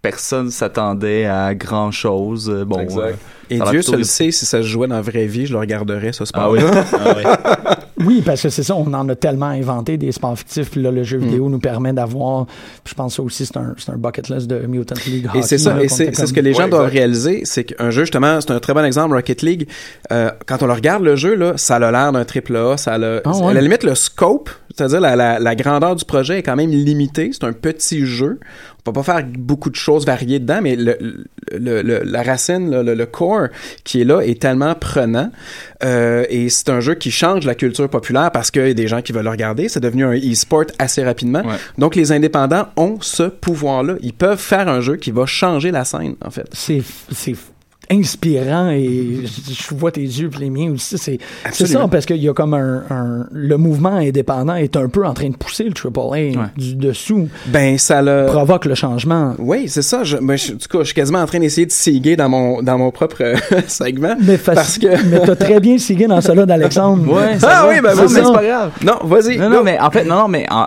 personne 0.03 0.51
s'attendait 0.51 1.27
à 1.27 1.55
grand 1.55 1.91
chose. 1.91 2.51
Bon, 2.67 2.79
Exact. 2.81 3.01
euh, 3.01 3.13
Et 3.51 3.59
Dieu 3.71 3.83
seul 3.83 3.97
été- 4.01 4.05
sait 4.05 4.31
si 4.31 4.47
ça 4.47 4.59
se 4.63 4.67
jouait 4.67 4.87
dans 4.89 4.95
la 4.97 5.03
vraie 5.03 5.27
vie, 5.27 5.47
je 5.47 5.53
le 5.53 5.59
regarderais, 5.59 6.13
ce 6.13 6.25
sport. 6.25 6.43
Ah 6.45 6.51
oui. 6.51 6.61
Ah 6.93 7.15
oui. 7.17 7.75
Oui, 8.07 8.23
parce 8.25 8.41
que 8.41 8.49
c'est 8.49 8.63
ça, 8.63 8.75
on 8.77 8.95
en 8.95 9.07
a 9.11 9.15
tellement 9.15 9.49
inventé 9.49 9.99
des 9.99 10.11
sports 10.11 10.39
fictifs, 10.39 10.71
puis 10.71 10.81
là, 10.81 10.91
le 10.91 11.03
jeu 11.03 11.19
Mm. 11.19 11.25
vidéo 11.25 11.49
nous 11.51 11.59
permet 11.59 11.93
d'avoir, 11.93 12.47
je 12.89 12.95
pense 12.95 13.17
ça 13.17 13.23
aussi, 13.23 13.45
c'est 13.45 13.59
un, 13.59 13.75
c'est 13.77 13.91
un 13.93 13.99
bucket 13.99 14.31
list 14.31 14.47
de 14.47 14.67
Mutant 14.67 14.95
League 15.07 15.29
Et 15.35 15.43
c'est 15.43 15.59
ça, 15.59 15.75
là, 15.75 15.83
et 15.83 15.87
qu'on 15.87 15.95
c'est 15.97 16.15
ce 16.27 16.33
que 16.33 16.41
les 16.41 16.55
gens 16.55 16.63
Ouais, 16.65 16.71
doivent 16.71 16.85
exact. 16.87 16.97
réaliser, 16.99 17.43
c'est 17.45 17.65
qu'un 17.65 17.91
jeu, 17.91 18.05
justement, 18.05 18.41
c'est 18.41 18.53
un 18.53 18.59
très 18.59 18.73
bon 18.73 18.85
exemple, 18.87 19.15
Rocket 19.15 19.43
League, 19.43 19.69
euh, 20.13 20.31
quand 20.47 20.63
on 20.63 20.67
le 20.67 20.73
regarde, 20.73 21.03
le 21.03 21.15
jeu, 21.15 21.35
là, 21.35 21.53
ça 21.59 21.77
a 21.77 21.91
l'air 21.93 22.11
d'un 22.13 22.25
triple 22.25 22.57
A, 22.57 22.79
ça 22.79 22.95
a 22.95 22.99
le, 22.99 23.21
Ah 23.27 23.37
ouais. 23.37 23.51
à 23.51 23.53
la 23.53 23.61
limite, 23.61 23.85
le 23.85 23.95
scope, 23.95 24.49
c'est-à-dire 24.75 25.01
la, 25.03 25.15
la, 25.15 25.39
la 25.39 25.55
grandeur 25.55 25.95
du 25.95 26.07
projet 26.07 26.39
est 26.39 26.43
quand 26.43 26.57
même 26.57 26.71
limitée, 26.71 27.31
c'est 27.35 27.45
un 27.45 27.53
petit 27.53 28.07
jeu, 28.07 28.41
on 28.81 28.93
peut 28.93 28.93
pas 28.93 29.03
faire 29.03 29.25
beaucoup 29.27 29.71
de 29.71 29.77
choses 29.77 30.07
variées 30.07 30.39
dedans, 30.39 30.61
mais 30.63 30.75
le, 30.77 30.97
le, 31.53 31.83
le- 31.83 32.03
la 32.05 32.23
racine, 32.23 32.71
le, 32.71 32.83
le, 32.83 32.95
le 32.95 33.07
core 33.07 33.49
qui 33.85 34.01
est 34.01 34.05
là 34.05 34.21
est 34.23 34.41
tellement 34.41 34.75
prenant, 34.75 35.31
euh, 35.85 36.25
et 36.31 36.49
c'est 36.49 36.69
un 36.71 36.81
jeu 36.81 36.95
qui 36.95 37.11
change 37.11 37.45
la 37.45 37.55
culture 37.55 37.89
populaire 37.89 38.31
parce 38.33 38.51
qu'il 38.51 38.67
y 38.67 38.71
a 38.71 38.75
des 38.75 38.89
gens 38.89 39.03
qui 39.03 39.13
veulent 39.13 39.25
le 39.25 39.31
regarder, 39.31 39.69
c'est 39.69 39.81
devenu 39.81 40.05
un 40.05 40.15
e-sport 40.15 40.65
assez 40.79 41.05
rapidement, 41.05 41.41
Ouais. 41.41 41.57
donc 41.79 41.95
les 41.95 42.13
indépendants 42.13 42.69
ont 42.77 42.97
ce 43.01 43.25
pouvoir-là, 43.25 43.95
ils 44.03 44.13
peuvent 44.15 44.39
faire 44.41 44.69
un 44.69 44.81
jeu 44.81 44.97
qui 44.97 45.11
va 45.11 45.27
changer 45.27 45.71
la 45.71 45.85
scène, 45.85 46.17
en 46.25 46.31
fait. 46.31 46.47
c'est 46.53 46.83
c'est 47.13 47.35
inspirant 47.91 48.71
et 48.71 49.21
je 49.25 49.75
vois 49.75 49.91
tes 49.93 50.01
yeux 50.01 50.29
puis 50.31 50.41
les 50.41 50.51
miens 50.51 50.71
aussi 50.73 50.97
c'est 50.97 51.19
c'est 51.53 51.67
ça 51.67 51.89
parce 51.91 52.07
qu'il 52.07 52.17
y 52.23 52.29
a 52.29 52.33
comme 52.33 52.55
un, 52.55 52.83
un- 52.91 53.27
le 53.33 53.57
mouvement 53.57 53.95
indépendant 53.97 54.55
est 54.55 54.77
un 54.77 54.89
peu 54.89 55.05
en 55.05 55.13
train 55.15 55.29
de 55.29 55.37
pousser 55.37 55.65
le 55.65 55.73
AAA 55.73 56.51
du 56.57 56.75
dessous 56.77 57.29
Ben, 57.47 57.79
ça 57.79 58.01
le... 58.03 58.27
provoque 58.27 58.65
le 58.67 58.75
changement 58.75 59.35
Oui, 59.39 59.69
c'est 59.69 59.83
ça. 59.83 60.05
Je, 60.05 60.17
ben, 60.19 60.37
je- 60.37 60.53
en 60.53 60.57
tout 60.57 60.69
cas, 60.71 60.79
je 60.81 60.85
suis 60.85 60.95
quasiment 60.95 61.19
en 61.21 61.27
train 61.27 61.41
d'essayer 61.41 61.67
de 61.67 61.73
siguer 61.73 62.17
dans 62.17 62.29
mon, 62.29 62.63
dans 62.63 62.79
mon 62.79 62.91
propre 62.91 63.17
euh, 63.23 63.37
segment. 63.67 64.15
mais 64.23 64.37
faci- 64.37 64.55
Parce 64.55 64.79
que... 64.79 65.05
mais 65.07 65.21
t'as 65.21 65.37
très 65.37 65.59
bien 65.61 65.77
signé 65.79 66.07
dans 66.07 66.21
cela 66.21 66.47
d'Alexandre 66.47 67.13
Ouais, 67.13 67.39
ça 67.39 67.49
Ah 67.51 67.63
va? 67.67 67.69
oui, 67.71 67.81
ben, 67.83 67.91
Non, 67.91 68.03
vas-y. 68.07 68.13
mais 68.15 68.25
c'est 68.25 68.33
pas 68.33 68.45
grave. 68.45 68.71
Non, 68.85 68.95
vas-y. 69.05 69.39
Non, 69.39 69.63
mais 69.65 69.79
en 69.81 69.91
fait, 69.91 70.05
non, 70.05 70.17
non, 70.17 70.29
mais 70.29 70.47
en- 70.51 70.67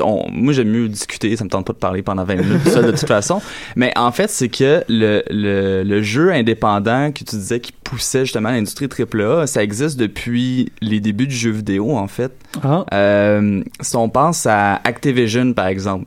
on- 0.00 0.24
moi, 0.32 0.52
j'aime 0.52 0.68
mieux 0.68 0.88
discuter. 0.88 1.36
Ça 1.36 1.44
me 1.44 1.50
tente 1.50 1.66
pas 1.66 1.72
de 1.74 1.78
parler 1.78 2.02
pendant 2.02 2.24
20 2.24 2.36
minutes 2.36 2.68
seul, 2.68 2.86
de 2.86 2.90
toute 2.92 3.06
façon. 3.08 3.40
Mais 3.76 3.92
en 3.96 4.10
fait, 4.12 4.30
c'est 4.30 4.48
que 4.48 4.82
le, 4.88 5.22
le, 5.30 5.82
le 5.82 6.02
jeu 6.02 6.32
indépendant 6.32 6.61
que 6.62 7.24
tu 7.24 7.36
disais 7.36 7.60
qui 7.60 7.72
poussait 7.72 8.24
justement 8.24 8.50
l'industrie 8.50 8.88
AAA, 8.88 9.46
ça 9.46 9.62
existe 9.62 9.98
depuis 9.98 10.72
les 10.80 11.00
débuts 11.00 11.26
du 11.26 11.34
jeu 11.34 11.50
vidéo, 11.50 11.96
en 11.96 12.06
fait. 12.08 12.32
Ah. 12.62 12.84
Euh, 12.92 13.62
si 13.80 13.96
on 13.96 14.08
pense 14.08 14.46
à 14.46 14.76
Activision, 14.84 15.52
par 15.52 15.66
exemple, 15.66 16.06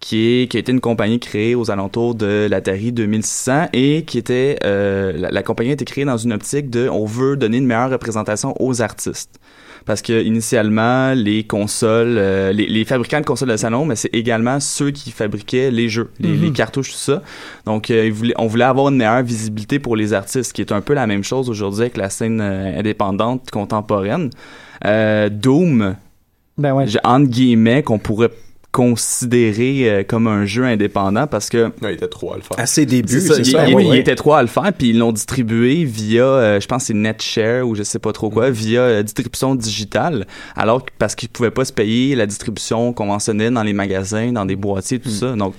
qui, 0.00 0.42
est, 0.42 0.50
qui 0.50 0.56
a 0.56 0.60
été 0.60 0.72
une 0.72 0.80
compagnie 0.80 1.20
créée 1.20 1.54
aux 1.54 1.70
alentours 1.70 2.14
de 2.14 2.46
l'Atari 2.50 2.92
2600 2.92 3.68
et 3.72 4.04
qui 4.04 4.18
était... 4.18 4.58
euh, 4.64 5.12
la, 5.12 5.30
la 5.30 5.42
compagnie 5.42 5.70
a 5.70 5.74
été 5.74 5.84
créée 5.84 6.04
dans 6.04 6.18
une 6.18 6.32
optique 6.32 6.68
de... 6.68 6.88
On 6.88 7.06
veut 7.06 7.36
donner 7.36 7.58
une 7.58 7.66
meilleure 7.66 7.90
représentation 7.90 8.54
aux 8.60 8.82
artistes. 8.82 9.38
Parce 9.86 10.00
que 10.00 10.22
initialement, 10.22 11.12
les 11.14 11.44
consoles, 11.44 12.16
euh, 12.16 12.52
les, 12.52 12.66
les 12.66 12.84
fabricants 12.86 13.20
de 13.20 13.26
consoles 13.26 13.50
de 13.50 13.56
salon, 13.56 13.84
mais 13.84 13.96
c'est 13.96 14.14
également 14.14 14.58
ceux 14.58 14.90
qui 14.90 15.10
fabriquaient 15.10 15.70
les 15.70 15.88
jeux, 15.90 16.10
les, 16.18 16.30
Mhm. 16.30 16.42
les 16.42 16.52
cartouches, 16.52 16.92
tout 16.92 16.96
ça. 16.96 17.22
Donc, 17.66 17.90
euh, 17.90 18.06
ils 18.06 18.12
voulaient- 18.12 18.34
on 18.38 18.46
voulait 18.46 18.64
avoir 18.64 18.88
une 18.88 18.96
meilleure 18.96 19.22
visibilité 19.22 19.78
pour 19.78 19.94
les 19.96 20.12
artistes, 20.14 20.52
qui 20.54 20.62
est 20.62 20.72
un 20.72 20.80
peu 20.80 20.94
la 20.94 21.06
même 21.06 21.22
chose 21.22 21.50
aujourd'hui 21.50 21.82
avec 21.82 21.96
la 21.98 22.08
scène 22.08 22.40
euh, 22.40 22.78
indépendante 22.78 23.50
contemporaine. 23.50 24.30
Euh, 24.86 25.28
Doom, 25.28 25.96
ben 26.56 26.72
ouais 26.74 26.86
j'ai- 26.86 26.98
entre 27.04 27.26
guillemets, 27.28 27.82
qu'on 27.82 27.98
pourrait 27.98 28.30
considérer 28.74 29.88
euh, 29.88 30.02
comme 30.02 30.26
un 30.26 30.44
jeu 30.46 30.64
indépendant 30.64 31.26
parce 31.28 31.48
que 31.48 31.66
Non, 31.80 31.88
il 31.88 31.92
était 31.92 32.08
trop 32.08 32.32
à 32.32 32.36
le 32.36 32.42
faire. 32.42 32.58
À 32.58 32.66
ses 32.66 32.84
débuts, 32.86 33.20
ça, 33.20 33.34
il, 33.38 33.46
ça. 33.46 33.68
il- 33.68 33.74
ouais, 33.74 33.84
il 33.84 33.90
ouais. 33.90 33.98
était 34.00 34.16
trois 34.16 34.38
à 34.38 34.42
le 34.42 34.48
faire, 34.48 34.72
puis 34.76 34.90
ils 34.90 34.98
l'ont 34.98 35.12
distribué 35.12 35.84
via, 35.84 36.24
euh, 36.24 36.60
je 36.60 36.66
pense 36.66 36.82
que 36.82 36.86
c'est 36.88 36.94
NetShare 36.94 37.66
ou 37.66 37.74
je 37.76 37.82
sais 37.84 37.98
pas 38.00 38.12
trop 38.12 38.30
quoi, 38.30 38.50
via 38.50 38.80
euh, 38.80 39.02
distribution 39.02 39.54
digitale, 39.54 40.26
alors 40.56 40.84
que 40.84 40.90
parce 40.98 41.14
qu'ils 41.14 41.28
pouvaient 41.28 41.50
pas 41.52 41.64
se 41.64 41.72
payer 41.72 42.14
la 42.16 42.26
distribution 42.26 42.92
conventionnelle 42.92 43.52
dans 43.54 43.62
les 43.62 43.72
magasins, 43.72 44.32
dans 44.32 44.44
des 44.44 44.56
boîtiers, 44.56 44.98
tout 44.98 45.08
ça. 45.10 45.32
Donc 45.36 45.54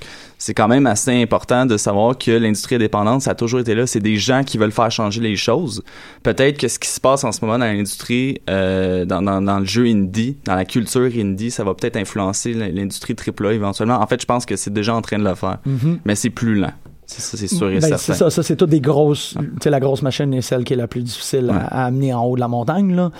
c'est 0.45 0.53
quand 0.53 0.67
même 0.67 0.85
assez 0.85 1.09
important 1.23 1.65
de 1.65 1.75
savoir 1.75 2.15
que 2.15 2.29
l'industrie 2.29 2.75
indépendante, 2.75 3.23
ça 3.23 3.31
a 3.31 3.33
toujours 3.35 3.61
été 3.61 3.73
là. 3.73 3.87
C'est 3.87 3.99
des 3.99 4.17
gens 4.17 4.43
qui 4.43 4.59
veulent 4.59 4.71
faire 4.71 4.91
changer 4.91 5.19
les 5.19 5.35
choses. 5.35 5.81
Peut-être 6.21 6.59
que 6.59 6.67
ce 6.67 6.77
qui 6.77 6.87
se 6.87 6.99
passe 6.99 7.23
en 7.23 7.31
ce 7.31 7.43
moment 7.43 7.57
dans 7.57 7.65
l'industrie, 7.65 8.39
euh, 8.47 9.05
dans, 9.05 9.23
dans, 9.23 9.41
dans 9.41 9.57
le 9.57 9.65
jeu 9.65 9.85
indie, 9.87 10.37
dans 10.45 10.53
la 10.53 10.63
culture 10.65 11.09
indie, 11.17 11.49
ça 11.49 11.63
va 11.63 11.73
peut-être 11.73 11.97
influencer 11.97 12.53
l'industrie 12.53 13.15
AAA 13.15 13.53
éventuellement. 13.53 13.99
En 13.99 14.05
fait, 14.05 14.21
je 14.21 14.27
pense 14.27 14.45
que 14.45 14.55
c'est 14.55 14.71
déjà 14.71 14.93
en 14.93 15.01
train 15.01 15.17
de 15.17 15.23
le 15.23 15.33
faire, 15.33 15.57
Mhm. 15.65 15.97
mais 16.05 16.13
c'est 16.13 16.29
plus 16.29 16.53
lent. 16.53 16.73
C'est 17.07 17.21
ça, 17.21 17.37
c'est 17.37 17.47
sûr 17.47 17.69
et 17.69 17.75
Ben, 17.75 17.81
certain. 17.81 17.97
c'est 17.97 18.13
ça, 18.13 18.29
ça 18.29 18.43
c'est 18.43 18.55
toutes 18.55 18.69
des 18.69 18.81
grosses. 18.81 19.35
Tu 19.39 19.45
sais, 19.63 19.69
la 19.71 19.79
grosse 19.79 20.03
machine 20.03 20.31
est 20.33 20.41
celle 20.41 20.63
qui 20.63 20.73
est 20.73 20.77
la 20.77 20.87
plus 20.87 21.01
difficile 21.01 21.49
à- 21.51 21.85
amener 21.85 22.13
en 22.13 22.23
haut 22.23 22.35
de 22.35 22.39
la 22.39 22.47
montagne. 22.47 22.95
Là. 22.95 23.11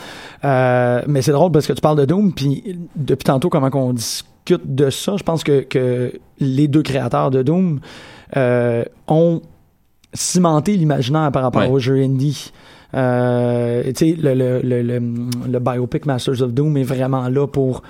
Euh, 0.44 1.02
mais 1.08 1.22
c'est 1.24 1.32
drôle 1.32 1.52
parce 1.52 1.66
que 1.66 1.74
tu 1.74 1.82
parles 1.82 1.98
de 1.98 2.06
Doom, 2.06 2.34
puis 2.34 2.78
depuis 2.96 3.24
tantôt, 3.26 3.50
comment 3.50 3.70
qu'on 3.72 3.94
discute 3.94 4.28
de 4.54 4.90
ça, 4.90 5.16
je 5.18 5.24
pense 5.24 5.44
que, 5.44 5.62
que 5.62 6.14
les 6.40 6.68
deux 6.68 6.84
créateurs 6.84 7.32
de 7.32 7.42
Doom 7.44 7.80
euh, 8.38 8.84
ont 9.08 9.42
cimenté 10.14 10.78
l'imaginaire 10.78 11.32
par 11.32 11.44
rapport 11.44 11.64
Ouais. 11.64 11.70
au 11.70 11.80
jeu 11.80 11.96
indie. 12.02 12.52
Euh, 12.94 13.84
tu 13.88 13.94
sais, 13.96 14.16
le, 14.18 14.34
le, 14.34 14.62
le, 14.62 14.82
le, 14.82 15.00
le 15.50 15.60
biopic 15.60 16.06
Masters 16.06 16.42
of 16.42 16.54
Doom 16.54 16.78
est 16.78 16.84
vraiment 16.84 17.28
là 17.28 17.48
pour 17.48 17.82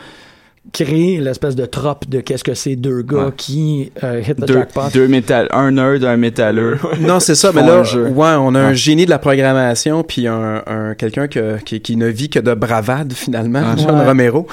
créer 0.73 1.19
l'espèce 1.19 1.55
de 1.55 1.65
trope 1.65 2.09
de 2.09 2.19
qu'est-ce 2.19 2.43
que 2.43 2.53
c'est 2.53 2.75
deux 2.75 3.01
gars 3.01 3.25
Ouais. 3.27 3.31
qui 3.37 3.91
euh, 4.03 4.21
hit 4.21 4.35
the 4.35 4.45
deux, 4.45 4.53
jackpot. 4.55 4.81
deux 4.93 5.07
métal, 5.07 5.47
un 5.51 5.71
nerd, 5.71 6.03
un 6.03 6.17
métalleux. 6.17 6.77
Non, 6.99 7.19
c'est 7.19 7.35
ça, 7.35 7.51
mais 7.53 7.61
là, 7.61 7.81
ouais, 7.81 8.35
on 8.39 8.55
a 8.55 8.59
un 8.59 8.73
génie 8.73 9.05
de 9.05 9.09
la 9.09 9.19
programmation, 9.19 10.03
puis 10.03 10.27
un, 10.27 10.63
un 10.67 10.93
quelqu'un 10.95 11.27
que- 11.27 11.57
qui, 11.63 11.79
qui 11.81 11.95
ne 11.95 12.07
vit 12.07 12.29
que 12.29 12.39
de 12.39 12.53
bravade, 12.53 13.13
finalement, 13.13 13.61
Ah, 13.63 13.75
John 13.77 13.97
ouais. 13.99 14.05
Romero. 14.05 14.47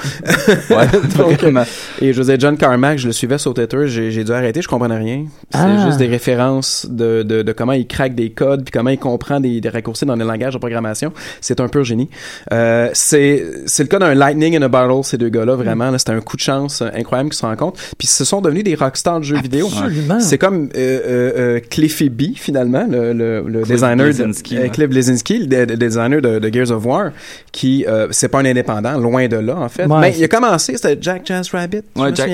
Ouais, 0.69 0.87
Donc, 1.17 1.39
vraiment. 1.41 1.63
Et 2.01 2.11
dire, 2.11 2.35
John 2.39 2.57
Carmack, 2.57 2.99
je 2.99 3.07
le 3.07 3.13
suivais 3.13 3.37
sur 3.37 3.53
Twitter, 3.53 3.87
j'ai 3.87 4.11
j'ai 4.11 4.23
dû 4.23 4.31
arrêter, 4.31 4.61
je 4.61 4.67
comprenais 4.67 4.97
rien. 4.97 5.25
C'est 5.51 5.57
Ah. 5.59 5.85
juste 5.85 5.97
des 5.97 6.07
références 6.07 6.87
de, 6.89 7.23
de, 7.23 7.41
de 7.41 7.51
comment 7.51 7.73
il 7.73 7.87
craque 7.87 8.15
des 8.15 8.29
codes, 8.31 8.63
puis 8.63 8.71
comment 8.71 8.89
il 8.91 8.99
comprend 8.99 9.39
des, 9.39 9.59
des 9.61 9.69
raccourcis 9.69 10.05
dans 10.05 10.15
les 10.15 10.25
langages 10.25 10.53
de 10.53 10.59
programmation. 10.59 11.11
C'est 11.41 11.59
un 11.59 11.67
pur 11.67 11.83
génie. 11.83 12.09
Euh, 12.51 12.89
c'est 12.93 13.43
c'est 13.65 13.83
le 13.83 13.89
cas 13.89 13.99
d'un 13.99 14.13
lightning 14.13 14.55
in 14.57 14.61
a 14.61 14.67
bottle, 14.67 15.03
ces 15.03 15.17
deux 15.17 15.29
gars-là, 15.29 15.55
vraiment. 15.55 15.89
là, 15.91 15.97
C'était 16.03 16.17
un 16.17 16.19
coup 16.21 16.35
de 16.35 16.41
chance 16.41 16.81
euh, 16.81 16.89
incroyable 16.93 17.29
qu'ils 17.29 17.39
se 17.39 17.45
rencontrent. 17.45 17.79
Puis 17.97 18.07
ce 18.07 18.25
sont 18.25 18.41
devenus 18.41 18.65
des 18.65 18.75
rockstars 18.75 19.19
de 19.19 19.23
jeux 19.25 19.39
vidéo. 19.39 19.67
Absolument. 19.67 20.19
C'est 20.19 20.37
comme 20.37 20.67
euh, 20.75 20.99
euh, 21.05 21.31
euh, 21.37 21.59
Cliffy 21.69 22.09
B, 22.09 22.35
finalement, 22.35 22.85
le, 22.89 23.13
le, 23.13 23.41
le 23.47 23.61
Cliff 23.61 23.75
designer 23.75 24.13
de, 24.13 24.59
ouais. 24.59 24.69
Cliff 24.69 24.89
Bleszinski, 24.89 25.47
le, 25.47 25.63
le 25.63 25.77
designer 25.77 26.21
de, 26.21 26.39
de 26.39 26.53
Gears 26.53 26.71
of 26.71 26.85
War, 26.85 27.11
qui, 27.53 27.85
euh, 27.87 28.07
c'est 28.11 28.27
pas 28.27 28.39
un 28.39 28.45
indépendant, 28.45 28.97
loin 28.97 29.29
de 29.29 29.37
là, 29.37 29.55
en 29.55 29.69
fait. 29.69 29.85
Ouais, 29.85 30.01
Mais 30.01 30.13
il 30.17 30.23
a 30.25 30.27
commencé, 30.27 30.75
c'était 30.75 30.97
Jack 30.99 31.21
Jazz 31.25 31.49
Rabbit. 31.51 31.83
Ouais, 31.95 32.13
Jack. 32.13 32.31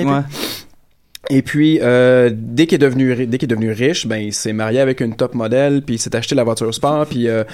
Et 1.30 1.42
puis, 1.42 1.78
euh, 1.82 2.30
dès 2.34 2.66
qu'il 2.66 2.76
est 2.76 2.78
devenu 2.78 3.12
ri- 3.12 3.26
dès 3.26 3.38
qu'il 3.38 3.46
est 3.50 3.54
devenu 3.54 3.70
riche, 3.72 4.06
ben 4.06 4.16
il 4.16 4.32
s'est 4.32 4.52
marié 4.52 4.80
avec 4.80 5.00
une 5.00 5.14
top 5.14 5.34
modèle, 5.34 5.82
puis 5.82 5.94
il 5.94 5.98
s'est 5.98 6.14
acheté 6.16 6.34
la 6.34 6.44
voiture 6.44 6.74
sport, 6.74 7.06
puis 7.06 7.28
euh, 7.28 7.44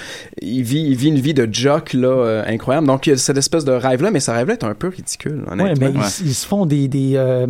il 0.41 0.63
vit 0.63 0.81
il 0.87 0.95
vit 0.95 1.09
une 1.09 1.19
vie 1.19 1.33
de 1.33 1.47
jock 1.51 1.93
là 1.93 2.07
euh, 2.07 2.43
incroyable. 2.47 2.87
Donc 2.87 3.07
il 3.07 3.11
y 3.11 3.13
a 3.13 3.17
cette 3.17 3.37
espèce 3.37 3.65
de 3.65 3.71
rêve 3.71 4.01
là, 4.01 4.11
mais 4.11 4.19
ce 4.19 4.31
rêve 4.31 4.47
là 4.47 4.53
est 4.53 4.63
un 4.63 4.73
peu 4.73 4.87
ridicule, 4.87 5.43
Ouais, 5.47 5.53
honnêtement. 5.53 5.89
mais 5.93 6.01
ils, 6.25 6.33
se 6.33 6.45
font 6.47 6.65
des. 6.65 6.87
des 6.87 7.13
euh, 7.15 7.45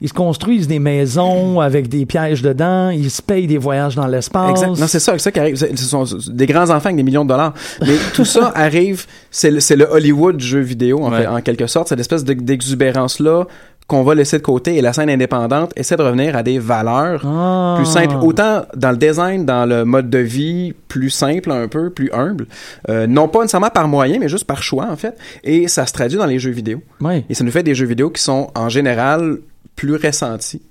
ils 0.00 0.08
se 0.08 0.12
construisent 0.12 0.66
des 0.68 0.80
maisons 0.80 1.60
avec 1.60 1.88
des 1.88 2.04
pièges 2.04 2.42
dedans, 2.42 2.90
ils 2.90 3.10
se 3.10 3.22
payent 3.22 3.46
des 3.46 3.56
voyages 3.56 3.94
dans 3.94 4.06
l'espace. 4.08 4.50
Exact. 4.50 4.78
Non, 4.78 4.86
c'est 4.86 4.98
ça, 4.98 5.12
c'est 5.12 5.18
ça 5.20 5.32
qui 5.32 5.38
arrive. 5.40 5.56
Ce 5.56 5.76
sont 5.76 6.04
des 6.30 6.46
grands 6.46 6.64
enfants 6.68 6.86
avec 6.86 6.96
des 6.96 7.02
millions 7.04 7.24
de 7.24 7.30
dollars. 7.30 7.54
Mais 7.80 7.94
tout 8.14 8.24
ça 8.26 8.52
arrive, 8.54 9.06
c'est 9.30 9.50
le, 9.52 9.60
c'est 9.60 9.76
le 9.76 9.86
Hollywood 9.88 10.36
du 10.36 10.44
jeu 10.44 10.60
vidéo, 10.60 11.00
en, 11.04 11.10
Ouais. 11.12 11.20
fait, 11.22 11.26
en 11.28 11.40
quelque 11.40 11.66
sorte. 11.68 11.88
Cette 11.88 12.00
espèce 12.00 12.24
de- 12.24 12.34
d'exubérance-là 12.34 13.46
qu'on 13.86 14.02
va 14.02 14.14
laisser 14.14 14.38
de 14.38 14.42
côté 14.42 14.76
et 14.76 14.80
la 14.80 14.94
scène 14.94 15.10
indépendante 15.10 15.72
essaie 15.76 15.96
de 15.96 16.02
revenir 16.02 16.34
à 16.36 16.42
des 16.42 16.58
valeurs 16.58 17.22
Ah. 17.26 17.74
plus 17.76 17.84
simples. 17.86 18.16
Autant 18.22 18.64
dans 18.74 18.90
le 18.92 18.96
design, 18.96 19.44
dans 19.44 19.66
le 19.66 19.84
mode 19.84 20.08
de 20.08 20.18
vie, 20.18 20.72
plus 20.88 21.10
simple 21.10 21.50
un 21.50 21.68
peu, 21.68 21.90
plus 21.90 22.10
humble. 22.12 22.46
Euh, 22.88 23.06
non 23.06 23.28
pas 23.28 23.40
nécessairement 23.40 23.68
par 23.68 23.86
moyen, 23.86 24.18
mais 24.18 24.28
juste 24.28 24.44
par 24.46 24.62
choix, 24.62 24.86
en 24.90 24.96
fait. 24.96 25.14
Et 25.42 25.68
ça 25.68 25.84
se 25.86 25.92
traduit 25.92 26.16
dans 26.16 26.24
les 26.26 26.38
jeux 26.38 26.50
vidéo. 26.50 26.80
Et 27.28 27.34
ça 27.34 27.44
nous 27.44 27.50
fait 27.50 27.62
des 27.62 27.74
jeux 27.74 27.84
vidéo 27.86 28.08
qui 28.08 28.22
sont, 28.22 28.50
en 28.54 28.70
général, 28.70 29.38
plus 29.76 29.96
ressentis. 29.96 30.62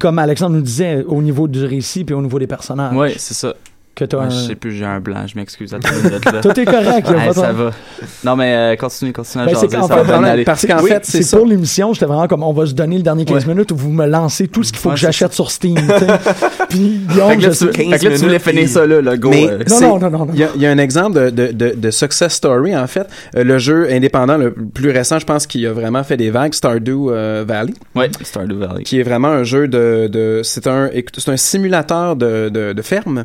comme 0.00 0.18
Alexandre 0.18 0.54
nous 0.56 0.62
disait, 0.62 1.04
au 1.06 1.20
niveau 1.22 1.46
du 1.48 1.64
récit 1.64 2.04
puis 2.04 2.14
au 2.14 2.22
niveau 2.22 2.38
des 2.38 2.46
personnages. 2.46 2.94
Oui, 2.96 3.14
c'est 3.18 3.34
ça. 3.34 3.54
Que 3.98 4.04
t'as 4.04 4.16
Ouais, 4.18 4.24
un... 4.26 4.30
Je 4.30 4.36
sais 4.46 4.54
plus, 4.54 4.70
j'ai 4.70 4.84
un 4.84 5.00
blanc, 5.00 5.26
je 5.26 5.34
m'excuse. 5.34 5.72
Minute, 5.72 6.24
là. 6.32 6.40
Tout 6.42 6.60
est 6.60 6.64
correct, 6.64 7.08
ça 7.34 7.52
va. 7.52 7.70
Non, 8.24 8.36
mais 8.36 8.54
euh, 8.54 8.76
continue, 8.76 9.12
continue 9.12 9.42
à 9.42 9.46
Ben, 9.46 9.54
c'est 9.56 9.68
jaser, 9.68 9.76
ça 9.76 9.88
fait, 9.88 9.88
va 9.88 10.04
bien 10.04 10.12
vraiment, 10.12 10.28
aller. 10.28 10.44
parce 10.44 10.64
qu'en 10.64 10.80
Oui, 10.82 10.90
fait, 10.90 11.04
c'est 11.04 11.36
pour 11.36 11.46
l'émission, 11.46 11.92
j'étais 11.94 12.06
vraiment 12.06 12.28
comme 12.28 12.44
on 12.44 12.52
va 12.52 12.66
se 12.66 12.74
donner 12.74 12.96
le 12.96 13.02
dernier 13.02 13.24
15 13.24 13.44
Ouais. 13.44 13.54
minutes 13.54 13.72
où 13.72 13.76
vous 13.76 13.90
me 13.90 14.06
lancez 14.06 14.46
tout 14.46 14.62
ce 14.62 14.70
qu'il 14.70 14.78
faut 14.80 14.90
Ouais, 14.90 14.94
que 14.94 15.00
j'achète 15.00 15.32
sur 15.32 15.50
Steam. 15.50 15.74
Puis 16.68 17.00
Fait 17.08 17.12
Guillaume, 17.14 17.40
je 17.40 17.50
sais. 17.50 17.72
fait 17.72 17.84
que 17.86 17.90
là, 17.90 17.98
tu 17.98 18.16
voulais 18.24 18.38
finir 18.38 18.68
ça 18.68 18.86
là, 18.86 19.00
le 19.00 19.16
go. 19.16 19.30
Mais 19.30 19.48
euh, 19.50 19.58
Non, 19.68 19.80
non, 19.80 19.98
non, 19.98 20.10
non, 20.10 20.26
non. 20.26 20.32
Il 20.32 20.38
y, 20.38 20.44
a, 20.44 20.48
il 20.54 20.62
y 20.62 20.66
a 20.66 20.70
un 20.70 20.78
exemple 20.78 21.14
de, 21.18 21.30
de, 21.30 21.52
de, 21.52 21.74
de 21.76 21.90
success 21.90 22.34
story, 22.34 22.76
en 22.76 22.86
fait. 22.86 23.08
Euh, 23.36 23.42
le 23.42 23.58
jeu 23.58 23.88
indépendant 23.90 24.36
le 24.36 24.52
plus 24.52 24.90
récent, 24.90 25.18
je 25.18 25.26
pense, 25.26 25.46
qui 25.48 25.66
a 25.66 25.72
vraiment 25.72 26.04
fait 26.04 26.16
des 26.16 26.30
vagues, 26.30 26.54
Stardew 26.54 27.10
euh, 27.10 27.44
Valley, 27.46 27.72
Ouais, 27.96 28.10
Stardew 28.22 28.54
Valley. 28.58 28.84
qui 28.84 29.00
est 29.00 29.02
vraiment 29.02 29.28
un 29.28 29.42
jeu 29.44 29.66
de... 29.66 30.08
de 30.10 30.40
c'est 30.44 30.66
un, 30.68 30.86
écoute, 30.92 31.16
c'est 31.18 31.30
un 31.30 31.36
simulateur 31.36 32.14
de 32.16 32.82
ferme, 32.82 33.24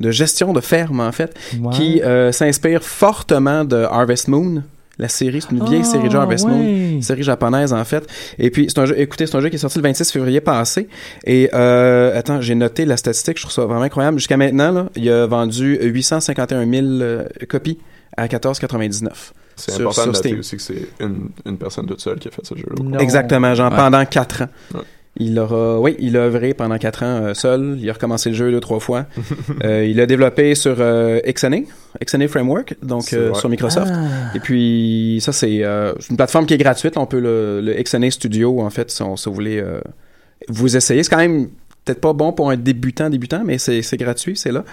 de 0.00 0.10
gestion 0.10 0.52
de 0.52 0.60
ferme, 0.60 1.00
en 1.00 1.12
fait, 1.12 1.34
qui 1.72 2.02
euh, 2.02 2.32
s'inspire 2.32 2.82
fortement 2.82 3.64
de 3.64 3.76
Harvest 3.76 4.28
Moon. 4.28 4.62
La 4.98 5.08
série, 5.08 5.40
c'est 5.40 5.50
une 5.50 5.64
vieille 5.64 5.80
Ah, 5.82 5.90
série 5.90 6.06
de 6.08 6.12
jeux 6.12 6.18
Harvest 6.18 6.46
Moon. 6.46 6.60
ouais. 6.60 6.90
Une 6.92 7.02
série 7.02 7.22
japonaise 7.22 7.72
en 7.72 7.82
fait. 7.84 8.06
Et 8.38 8.50
puis 8.50 8.66
c'est 8.68 8.78
un 8.78 8.84
jeu, 8.84 8.94
écoutez, 9.00 9.26
c'est 9.26 9.34
un 9.36 9.40
jeu 9.40 9.48
qui 9.48 9.56
est 9.56 9.58
sorti 9.58 9.78
le 9.78 9.82
26 9.82 10.12
février 10.12 10.40
passé. 10.42 10.86
Et 11.24 11.48
euh, 11.54 12.16
attends, 12.16 12.42
j'ai 12.42 12.54
noté 12.54 12.84
la 12.84 12.98
statistique, 12.98 13.38
je 13.38 13.42
trouve 13.44 13.52
ça 13.54 13.62
vraiment 13.64 13.80
incroyable. 13.82 14.18
Jusqu'à 14.18 14.36
maintenant, 14.36 14.70
là, 14.70 14.86
il 14.94 15.08
a 15.10 15.26
vendu 15.26 15.78
851 15.80 16.70
000 16.70 16.86
euh, 16.86 17.24
copies 17.48 17.78
à 18.18 18.26
14,99. 18.26 19.08
C'est 19.56 19.72
important 19.74 19.92
sur 19.92 20.02
de 20.04 20.06
noter 20.08 20.28
Steam. 20.28 20.38
aussi 20.40 20.56
que 20.56 20.62
c'est 20.62 20.86
une, 21.00 21.30
une 21.46 21.56
personne 21.56 21.86
toute 21.86 22.00
seule 22.00 22.18
qui 22.18 22.28
a 22.28 22.30
fait 22.30 22.44
ce 22.44 22.54
jeu-là. 22.54 22.82
Non. 22.84 22.98
Exactement, 22.98 23.54
genre 23.54 23.70
Ouais. 23.72 23.76
pendant 23.78 24.04
4 24.04 24.42
ans. 24.42 24.48
Ouais. 24.74 24.80
Il 25.16 25.38
aura, 25.38 25.78
oui, 25.78 25.94
il 25.98 26.16
a 26.16 26.20
œuvré 26.20 26.54
pendant 26.54 26.78
4 26.78 27.02
ans 27.02 27.06
euh, 27.06 27.34
seul. 27.34 27.76
Il 27.78 27.88
a 27.90 27.92
recommencé 27.92 28.30
le 28.30 28.34
jeu 28.34 28.50
deux, 28.50 28.60
trois 28.60 28.80
fois. 28.80 29.06
Euh, 29.64 29.84
il 29.84 30.00
a 30.00 30.06
développé 30.06 30.54
sur 30.54 30.76
euh, 30.78 31.20
XNA, 31.26 31.58
XNA 32.02 32.26
Framework, 32.26 32.74
donc 32.82 33.12
euh, 33.12 33.34
sur 33.34 33.48
Microsoft. 33.48 33.92
Ah. 33.94 34.34
Et 34.34 34.40
puis, 34.40 35.18
ça, 35.20 35.32
c'est 35.32 35.62
euh, 35.62 35.92
c'est 36.00 36.10
une 36.10 36.16
plateforme 36.16 36.46
qui 36.46 36.54
est 36.54 36.58
gratuite. 36.58 36.96
On 36.96 37.06
peut 37.06 37.20
le, 37.20 37.60
le 37.60 37.74
XNA 37.80 38.10
Studio, 38.10 38.60
en 38.60 38.70
fait, 38.70 38.90
si, 38.90 39.02
on, 39.02 39.16
si 39.16 39.28
vous 39.28 39.34
voulez 39.34 39.60
euh, 39.60 39.80
vous 40.48 40.76
essayer. 40.76 41.02
C'est 41.02 41.10
quand 41.10 41.18
même 41.18 41.48
peut-être 41.84 42.00
pas 42.00 42.12
bon 42.12 42.32
pour 42.32 42.50
un 42.50 42.56
débutant, 42.56 43.10
débutant, 43.10 43.42
mais 43.44 43.58
c'est 43.58 43.96
gratuit, 43.96 44.36
c'est 44.36 44.52
là. 44.52 44.64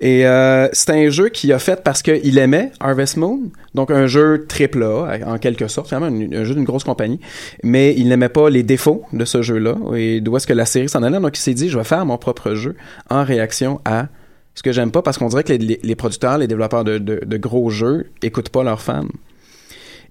Et 0.00 0.26
euh, 0.26 0.68
c'est 0.72 0.90
un 0.90 1.08
jeu 1.10 1.28
qu'il 1.28 1.52
a 1.52 1.58
fait 1.58 1.82
parce 1.82 2.02
qu'il 2.02 2.36
aimait 2.38 2.72
Harvest 2.80 3.16
Moon, 3.16 3.42
donc 3.74 3.90
un 3.90 4.06
jeu 4.06 4.44
triple 4.48 4.82
A, 4.82 5.18
en 5.26 5.38
quelque 5.38 5.68
sorte, 5.68 5.90
vraiment 5.90 6.06
un, 6.06 6.44
jeu 6.44 6.54
d'une 6.54 6.64
grosse 6.64 6.84
compagnie, 6.84 7.20
mais 7.62 7.94
il 7.96 8.08
n'aimait 8.08 8.28
pas 8.28 8.50
les 8.50 8.62
défauts 8.62 9.04
de 9.12 9.24
ce 9.24 9.42
jeu-là 9.42 9.76
et 9.96 10.20
d'où 10.20 10.36
est-ce 10.36 10.46
que 10.46 10.52
la 10.52 10.66
série 10.66 10.88
s'en 10.88 11.02
allait. 11.02 11.20
Donc 11.20 11.38
il 11.38 11.40
s'est 11.40 11.54
dit, 11.54 11.68
je 11.68 11.78
vais 11.78 11.84
faire 11.84 12.04
mon 12.04 12.18
propre 12.18 12.54
jeu 12.54 12.74
en 13.08 13.22
réaction 13.24 13.80
à 13.84 14.08
ce 14.54 14.62
que 14.64 14.72
j'aime 14.72 14.90
pas 14.90 15.02
parce 15.02 15.18
qu'on 15.18 15.28
dirait 15.28 15.44
que 15.44 15.52
les 15.52 15.94
producteurs, 15.94 16.38
les 16.38 16.48
développeurs 16.48 16.82
de, 16.82 16.98
de- 16.98 17.20
de 17.24 17.36
gros 17.36 17.70
jeux 17.70 18.06
écoutent 18.22 18.48
pas 18.48 18.64
leurs 18.64 18.82
fans. 18.82 19.06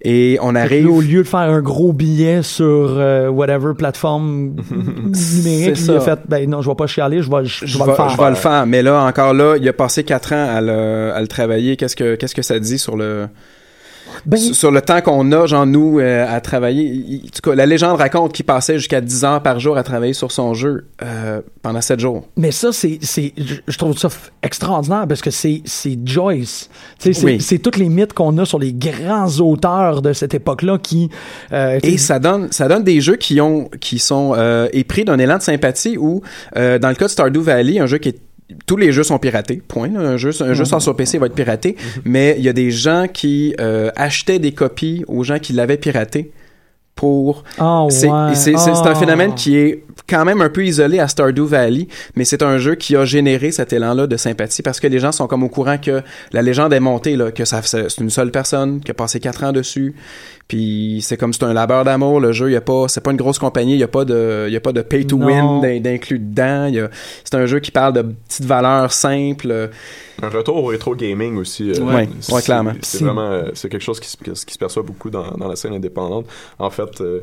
Et 0.02 0.38
on 0.42 0.54
arrive. 0.54 0.86
là, 0.86 0.92
au 0.92 1.02
lieu 1.02 1.24
de 1.24 1.28
faire 1.28 1.40
un 1.40 1.62
gros 1.62 1.92
billet 1.92 2.44
sur 2.44 2.66
euh, 2.66 3.30
whatever 3.30 3.74
plateforme 3.76 4.56
numérique, 4.72 5.80
il 5.80 5.92
a 5.92 6.00
fait 6.00 6.20
ben 6.28 6.48
non, 6.50 6.62
je 6.62 6.70
vais 6.70 6.76
pas 6.76 6.86
chialer, 6.86 7.24
je 7.24 7.32
vais, 7.32 7.46
je, 7.46 7.66
je 7.66 7.78
vais 7.78 7.84
vais, 7.84 7.90
le 7.92 7.96
faire. 7.96 8.10
je 8.10 8.18
vais 8.18 8.30
le 8.30 8.36
faire. 8.36 8.68
Mais 8.68 8.84
là, 8.84 9.04
encore 9.04 9.34
là, 9.34 9.56
il 9.58 9.68
a 9.68 9.74
passé 9.74 10.04
quatre 10.04 10.34
ans 10.34 10.48
à 10.56 10.62
le, 10.62 11.12
à 11.14 11.20
le 11.20 11.28
travailler. 11.28 11.78
Qu'est-ce 11.78 11.96
que, 11.96 12.16
qu'est-ce 12.16 12.36
que 12.36 12.44
ça 12.44 12.60
dit 12.60 12.78
sur 12.78 12.96
le, 12.96 13.28
Ben, 14.26 14.38
sur 14.38 14.72
le 14.72 14.82
temps 14.82 15.02
qu'on 15.02 15.32
a, 15.32 15.46
genre, 15.46 15.66
nous, 15.66 16.00
euh, 16.00 16.26
à 16.28 16.42
travailler? 16.42 16.84
Il- 16.86 17.22
en 17.26 17.30
tout 17.30 17.50
cas, 17.50 17.56
la 17.56 17.66
légende 17.66 17.98
raconte 17.98 18.34
qu'il 18.34 18.46
passait 18.46 18.78
jusqu'à 18.78 19.02
10 19.02 19.24
heures 19.24 19.42
par 19.42 19.60
jour 19.60 19.78
à 19.78 19.84
travailler 19.84 20.14
sur 20.14 20.32
son 20.32 20.54
jeu, 20.54 20.88
euh, 21.04 21.42
pendant 21.62 21.82
7 21.82 22.00
jours. 22.00 22.28
Mais 22.36 22.52
ça, 22.52 22.72
c'est, 22.72 23.00
c'est, 23.02 23.34
je 23.68 23.78
trouve 23.78 23.98
ça 23.98 24.10
extraordinaire 24.44 25.06
parce 25.08 25.22
que 25.22 25.32
c'est, 25.32 25.62
c'est 25.66 25.98
Joyce. 26.06 26.70
C'est, 27.00 27.24
Oui. 27.24 27.40
c'est 27.42 27.60
tous 27.60 27.78
les 27.80 27.90
mythes 27.90 28.14
qu'on 28.14 28.38
a 28.38 28.46
sur 28.46 28.60
les 28.60 28.74
grands 28.74 29.30
auteurs 29.40 30.02
de 30.02 30.14
cette 30.14 30.34
époque-là 30.34 30.78
qui. 30.78 31.10
euh, 31.54 31.80
Et 31.84 31.98
ça 31.98 32.20
donne, 32.20 32.52
ça 32.52 32.68
donne 32.68 32.84
des 32.84 33.02
jeux 33.02 33.16
qui 33.18 33.40
ont, 33.42 33.70
qui 33.80 34.00
sont 34.00 34.36
épris 34.74 35.06
d'un 35.06 35.20
élan 35.20 35.38
de 35.38 35.44
sympathie 35.44 35.98
où, 35.98 36.22
dans 36.56 36.90
le 36.90 36.96
cas 36.96 37.06
de 37.06 37.12
Stardew 37.12 37.40
Valley, 37.42 37.80
un 37.80 37.86
jeu 37.86 37.98
qui 37.98 38.10
est 38.10 38.20
tous 38.66 38.78
les 38.78 38.92
jeux 38.92 39.04
sont 39.04 39.20
piratés, 39.20 39.62
point. 39.68 39.90
là. 39.90 40.00
Un 40.00 40.18
jeu, 40.18 40.32
un 40.42 40.54
jeu 40.54 40.66
sort 40.66 40.82
sur 40.82 40.96
PC 40.96 41.18
va 41.18 41.26
être 41.26 41.36
piraté, 41.36 41.76
mais 42.06 42.36
il 42.38 42.44
y 42.46 42.50
a 42.50 42.54
des 42.54 42.72
gens 42.72 43.08
qui 43.12 43.54
euh, 43.60 43.90
achetaient 43.96 44.40
des 44.40 44.54
copies 44.54 45.04
aux 45.08 45.24
gens 45.24 45.40
qui 45.40 45.54
l'avaient 45.54 45.78
piraté 45.78 46.32
pour 46.96 47.44
Ah, 47.60 47.86
C'est 47.92 48.08
ouais. 48.08 48.14
un 48.14 48.34
Ah. 48.34 48.96
phénomène 48.96 49.36
qui 49.36 49.56
est 49.58 49.84
quand 50.10 50.26
même 50.26 50.42
un 50.42 50.50
peu 50.50 50.66
isolé 50.66 50.98
à 51.00 51.08
Stardew 51.08 51.44
Valley, 51.46 51.88
mais 52.16 52.24
c'est 52.26 52.42
un 52.42 52.58
jeu 52.58 52.76
qui 52.76 52.96
a 52.96 53.06
généré 53.06 53.52
cet 53.52 53.72
élan-là 53.74 54.08
de 54.08 54.18
sympathie 54.18 54.62
parce 54.64 54.80
que 54.80 54.88
les 54.88 54.98
gens 55.00 55.12
sont 55.12 55.28
comme 55.28 55.44
au 55.44 55.50
courant 55.50 55.78
que 55.78 56.02
la 56.32 56.42
légende 56.42 56.74
est 56.74 56.80
montée, 56.80 57.16
là, 57.16 57.32
que 57.32 57.46
ça, 57.46 57.62
c'est 57.62 57.98
une 58.00 58.10
seule 58.10 58.32
personne 58.32 58.80
qui 58.80 58.90
a 58.90 58.94
passé 58.96 59.20
quatre 59.20 59.44
ans 59.44 59.52
dessus. 59.52 59.94
Puis 60.48 61.00
c'est 61.02 61.18
comme 61.18 61.34
c'est 61.34 61.44
un 61.44 61.54
labeur 61.54 61.84
d'amour, 61.84 62.22
le 62.22 62.32
jeu, 62.32 62.50
il 62.50 62.54
y 62.54 62.56
a 62.56 62.62
pas, 62.62 62.88
c'est 62.88 63.02
pas 63.02 63.12
une 63.12 63.18
grosse 63.18 63.38
compagnie, 63.38 63.74
il 63.74 63.80
y 63.80 63.84
a 63.84 63.88
pas 63.90 64.06
de, 64.06 64.46
il 64.48 64.54
y 64.54 64.56
a 64.56 64.62
pas 64.62 64.72
de 64.72 64.82
pay 64.82 65.06
to 65.06 65.18
win 65.18 65.60
d'in- 65.62 65.80
d'inclus 65.82 66.20
dedans. 66.20 66.68
il 66.68 66.76
y 66.76 66.80
a- 66.80 66.90
C'est 67.26 67.36
un 67.36 67.46
jeu 67.46 67.60
qui 67.60 67.72
parle 67.72 67.92
de 67.94 68.02
petites 68.04 68.46
valeurs 68.46 68.94
simples. 68.94 69.70
Un 70.24 70.30
retour 70.30 70.56
au 70.58 70.66
rétro 70.68 70.96
gaming 70.96 71.36
aussi. 71.38 71.70
euh, 71.72 71.82
Ouais, 71.82 72.08
c'est- 72.22 72.34
ouais, 72.34 72.42
clairement. 72.42 72.72
C'est 72.82 72.98
C'est- 73.00 73.04
vraiment 73.04 73.30
euh, 73.30 73.50
c'est 73.56 73.68
quelque 73.70 73.84
chose 73.84 74.00
qui, 74.00 74.10
se- 74.10 74.18
qui 74.46 74.54
se 74.54 74.58
perçoit 74.58 74.84
beaucoup 74.84 75.10
dans, 75.10 75.32
dans 75.32 75.48
la 75.50 75.56
scène 75.58 75.74
indépendante. 75.74 76.26
En 76.60 76.70
fait, 76.70 77.02
euh, 77.02 77.22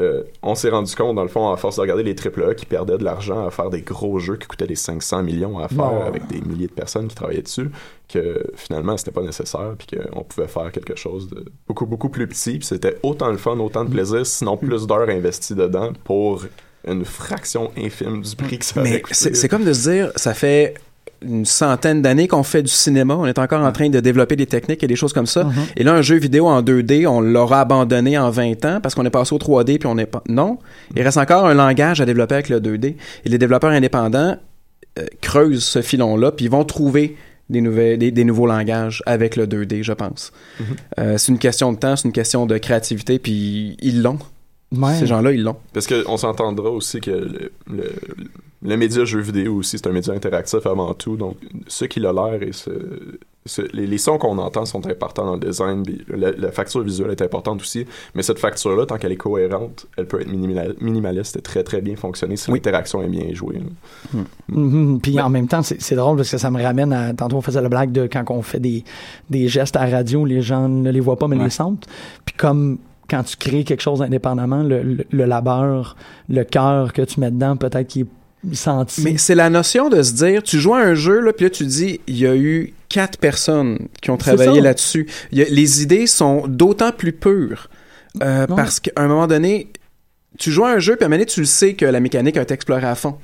euh, 0.00 0.22
on 0.42 0.54
s'est 0.54 0.70
rendu 0.70 0.94
compte, 0.94 1.16
dans 1.16 1.22
le 1.22 1.28
fond, 1.28 1.50
à 1.50 1.56
force 1.56 1.76
de 1.76 1.80
regarder 1.80 2.02
les 2.02 2.14
AAA 2.14 2.54
qui 2.54 2.66
perdaient 2.66 2.98
de 2.98 3.04
l'argent 3.04 3.46
à 3.46 3.50
faire 3.50 3.70
des 3.70 3.82
gros 3.82 4.18
jeux 4.18 4.36
qui 4.36 4.46
coûtaient 4.46 4.66
des 4.66 4.76
500 4.76 5.22
millions 5.22 5.58
à 5.58 5.68
faire 5.68 6.06
avec 6.06 6.26
des 6.28 6.40
milliers 6.40 6.68
de 6.68 6.72
personnes 6.72 7.08
qui 7.08 7.16
travaillaient 7.16 7.42
dessus, 7.42 7.70
que 8.08 8.44
finalement, 8.54 8.96
c'était 8.96 9.10
pas 9.10 9.22
nécessaire, 9.22 9.74
puis 9.76 9.98
qu'on 9.98 10.22
pouvait 10.22 10.48
faire 10.48 10.70
quelque 10.70 10.96
chose 10.96 11.28
de 11.28 11.44
beaucoup, 11.66 11.86
beaucoup 11.86 12.08
plus 12.08 12.28
petit, 12.28 12.58
puis 12.58 12.66
c'était 12.66 12.96
autant 13.02 13.30
le 13.30 13.38
fun, 13.38 13.58
autant 13.58 13.84
de 13.84 13.90
plaisir, 13.90 14.24
sinon 14.24 14.56
plus 14.56 14.86
d'heures 14.86 15.08
investies 15.08 15.54
dedans 15.54 15.92
pour 16.04 16.44
une 16.86 17.04
fraction 17.04 17.72
infime 17.76 18.22
du 18.22 18.36
prix 18.36 18.58
que 18.58 18.64
ça 18.64 18.80
Mais 18.82 19.02
c'est 19.10 19.48
comme 19.48 19.64
de 19.64 19.72
se 19.72 19.90
dire, 19.90 20.12
ça 20.16 20.32
fait 20.32 20.74
une 21.22 21.44
centaine 21.44 22.02
d'années 22.02 22.28
qu'on 22.28 22.42
fait 22.42 22.62
du 22.62 22.70
cinéma, 22.70 23.16
on 23.16 23.26
est 23.26 23.38
encore 23.38 23.62
en 23.62 23.72
train 23.72 23.88
de 23.88 24.00
développer 24.00 24.36
des 24.36 24.46
techniques 24.46 24.82
et 24.82 24.86
des 24.86 24.96
choses 24.96 25.12
comme 25.12 25.26
ça. 25.26 25.44
Mhm. 25.44 25.52
Et 25.76 25.84
là, 25.84 25.94
un 25.94 26.02
jeu 26.02 26.16
vidéo 26.16 26.46
en 26.46 26.62
2D, 26.62 27.06
on 27.06 27.20
l'aura 27.20 27.60
abandonné 27.60 28.16
en 28.18 28.30
20 28.30 28.64
ans 28.64 28.80
parce 28.80 28.94
qu'on 28.94 29.04
est 29.04 29.10
passé 29.10 29.34
au 29.34 29.38
3D 29.38 29.78
puis 29.78 29.86
on 29.88 29.94
n'est 29.94 30.06
pas. 30.06 30.22
Non, 30.28 30.58
il 30.94 31.02
reste 31.02 31.18
encore 31.18 31.46
un 31.46 31.54
langage 31.54 32.00
à 32.00 32.06
développer 32.06 32.34
avec 32.34 32.48
le 32.48 32.60
2D. 32.60 32.96
Et 33.24 33.28
les 33.28 33.38
développeurs 33.38 33.70
indépendants 33.70 34.36
euh, 34.98 35.06
creusent 35.20 35.64
ce 35.64 35.82
filon-là 35.82 36.32
puis 36.32 36.46
ils 36.46 36.50
vont 36.50 36.64
trouver 36.64 37.16
des, 37.50 37.60
nouvelles, 37.60 37.98
des, 37.98 38.10
des 38.10 38.24
nouveaux 38.24 38.46
langages 38.46 39.02
avec 39.06 39.36
le 39.36 39.46
2D, 39.46 39.82
je 39.82 39.92
pense. 39.92 40.32
Mhm. 40.60 40.66
Euh, 40.98 41.18
c'est 41.18 41.32
une 41.32 41.38
question 41.38 41.72
de 41.72 41.78
temps, 41.78 41.96
c'est 41.96 42.06
une 42.06 42.12
question 42.12 42.46
de 42.46 42.58
créativité, 42.58 43.18
puis 43.18 43.76
ils 43.80 44.02
l'ont. 44.02 44.18
Ces 44.98 45.06
gens-là, 45.06 45.32
ils 45.32 45.42
l'ont. 45.42 45.56
Parce 45.72 45.86
qu'on 45.86 46.18
s'entendra 46.18 46.68
aussi 46.68 47.00
que 47.00 47.10
le, 47.10 47.52
le, 47.70 47.90
le 48.62 48.76
média 48.76 49.04
jeu 49.04 49.20
vidéo 49.20 49.54
aussi, 49.56 49.78
c'est 49.78 49.86
un 49.86 49.92
média 49.92 50.12
interactif 50.14 50.66
avant 50.66 50.92
tout. 50.94 51.16
Donc, 51.16 51.36
ce 51.68 51.84
qu'il 51.84 52.04
a 52.06 52.12
l'air 52.12 52.42
et 52.42 52.52
ce, 52.52 52.70
ce- 53.46 53.62
les, 53.72 53.86
les 53.86 53.98
sons 53.98 54.18
qu'on 54.18 54.36
entend 54.38 54.64
sont 54.64 54.84
importants 54.88 55.24
dans 55.24 55.34
le 55.34 55.40
design. 55.40 55.84
puis 55.84 56.04
La, 56.08 56.32
la 56.32 56.50
facture 56.50 56.82
visuelle 56.82 57.12
est 57.12 57.22
importante 57.22 57.60
aussi. 57.60 57.86
Mais 58.16 58.22
cette 58.22 58.40
facture-là, 58.40 58.84
tant 58.84 58.98
qu'elle 58.98 59.12
est 59.12 59.16
cohérente, 59.16 59.86
elle 59.96 60.06
peut 60.06 60.20
être 60.20 60.28
minimala- 60.30 60.74
minimaliste 60.80 61.36
et 61.36 61.40
très 61.40 61.62
très 61.62 61.80
bien 61.80 61.94
fonctionner 61.94 62.36
si 62.36 62.50
Oui. 62.50 62.58
l'interaction 62.58 63.00
est 63.02 63.08
bien 63.08 63.32
jouée. 63.32 63.60
là. 63.60 64.20
Mhm. 64.48 65.00
Puis 65.00 65.20
en 65.20 65.30
même 65.30 65.46
temps, 65.46 65.62
c'est 65.62 65.80
c'est 65.80 65.94
drôle 65.94 66.16
parce 66.16 66.30
que 66.30 66.38
ça 66.38 66.50
me 66.50 66.62
ramène 66.62 66.92
à. 66.92 67.14
Tantôt, 67.14 67.36
on 67.36 67.40
faisait 67.42 67.62
la 67.62 67.68
blague 67.68 67.92
de 67.92 68.06
quand 68.06 68.24
on 68.30 68.42
fait 68.42 68.60
des, 68.60 68.82
des 69.30 69.46
gestes 69.48 69.76
à 69.76 69.86
la 69.86 69.96
radio, 69.98 70.24
les 70.24 70.42
gens 70.42 70.68
ne 70.68 70.90
les 70.90 71.00
voient 71.00 71.16
pas, 71.16 71.28
mais 71.28 71.36
Ouais. 71.36 71.44
les 71.44 71.50
sentent. 71.50 71.86
Puis 72.24 72.34
comme 72.36 72.78
quand 73.08 73.22
tu 73.22 73.36
crées 73.36 73.64
quelque 73.64 73.80
chose 73.82 74.02
indépendamment, 74.02 74.62
le, 74.62 74.82
le, 74.82 75.04
le 75.10 75.24
labeur, 75.24 75.96
le 76.28 76.42
cœur 76.44 76.92
que 76.92 77.02
tu 77.02 77.20
mets 77.20 77.30
dedans, 77.30 77.56
peut-être 77.56 77.86
qu'il 77.86 78.02
est 78.02 78.06
senti. 78.56 79.02
Mais 79.02 79.18
c'est 79.18 79.34
la 79.34 79.50
notion 79.50 79.88
de 79.88 80.02
se 80.02 80.12
dire, 80.12 80.42
tu 80.42 80.58
joues 80.58 80.74
à 80.74 80.80
un 80.80 80.94
jeu, 80.94 81.20
là, 81.20 81.32
puis 81.32 81.44
là, 81.44 81.50
tu 81.50 81.64
dis, 81.64 82.00
il 82.06 82.18
y 82.18 82.26
a 82.26 82.34
eu 82.34 82.72
quatre 82.88 83.18
personnes 83.18 83.88
qui 84.00 84.10
ont 84.10 84.16
travaillé 84.16 84.60
là-dessus. 84.60 85.06
Les 85.32 85.82
idées 85.82 86.06
sont 86.06 86.46
d'autant 86.46 86.92
plus 86.92 87.12
pures. 87.12 87.68
euh, 88.22 88.46
parce 88.46 88.80
qu'à 88.80 88.92
un 88.96 89.06
moment 89.06 89.26
donné, 89.26 89.68
tu 90.38 90.50
joues 90.50 90.64
à 90.64 90.70
un 90.70 90.78
jeu, 90.78 90.96
puis 90.96 91.04
à 91.04 91.06
un 91.06 91.08
moment 91.08 91.18
donné, 91.18 91.26
tu 91.26 91.40
le 91.40 91.46
sais 91.46 91.74
que 91.74 91.84
la 91.84 92.00
mécanique 92.00 92.36
a 92.36 92.42
été 92.42 92.54
explorée 92.54 92.86
à 92.86 92.94
fond. 92.94 93.16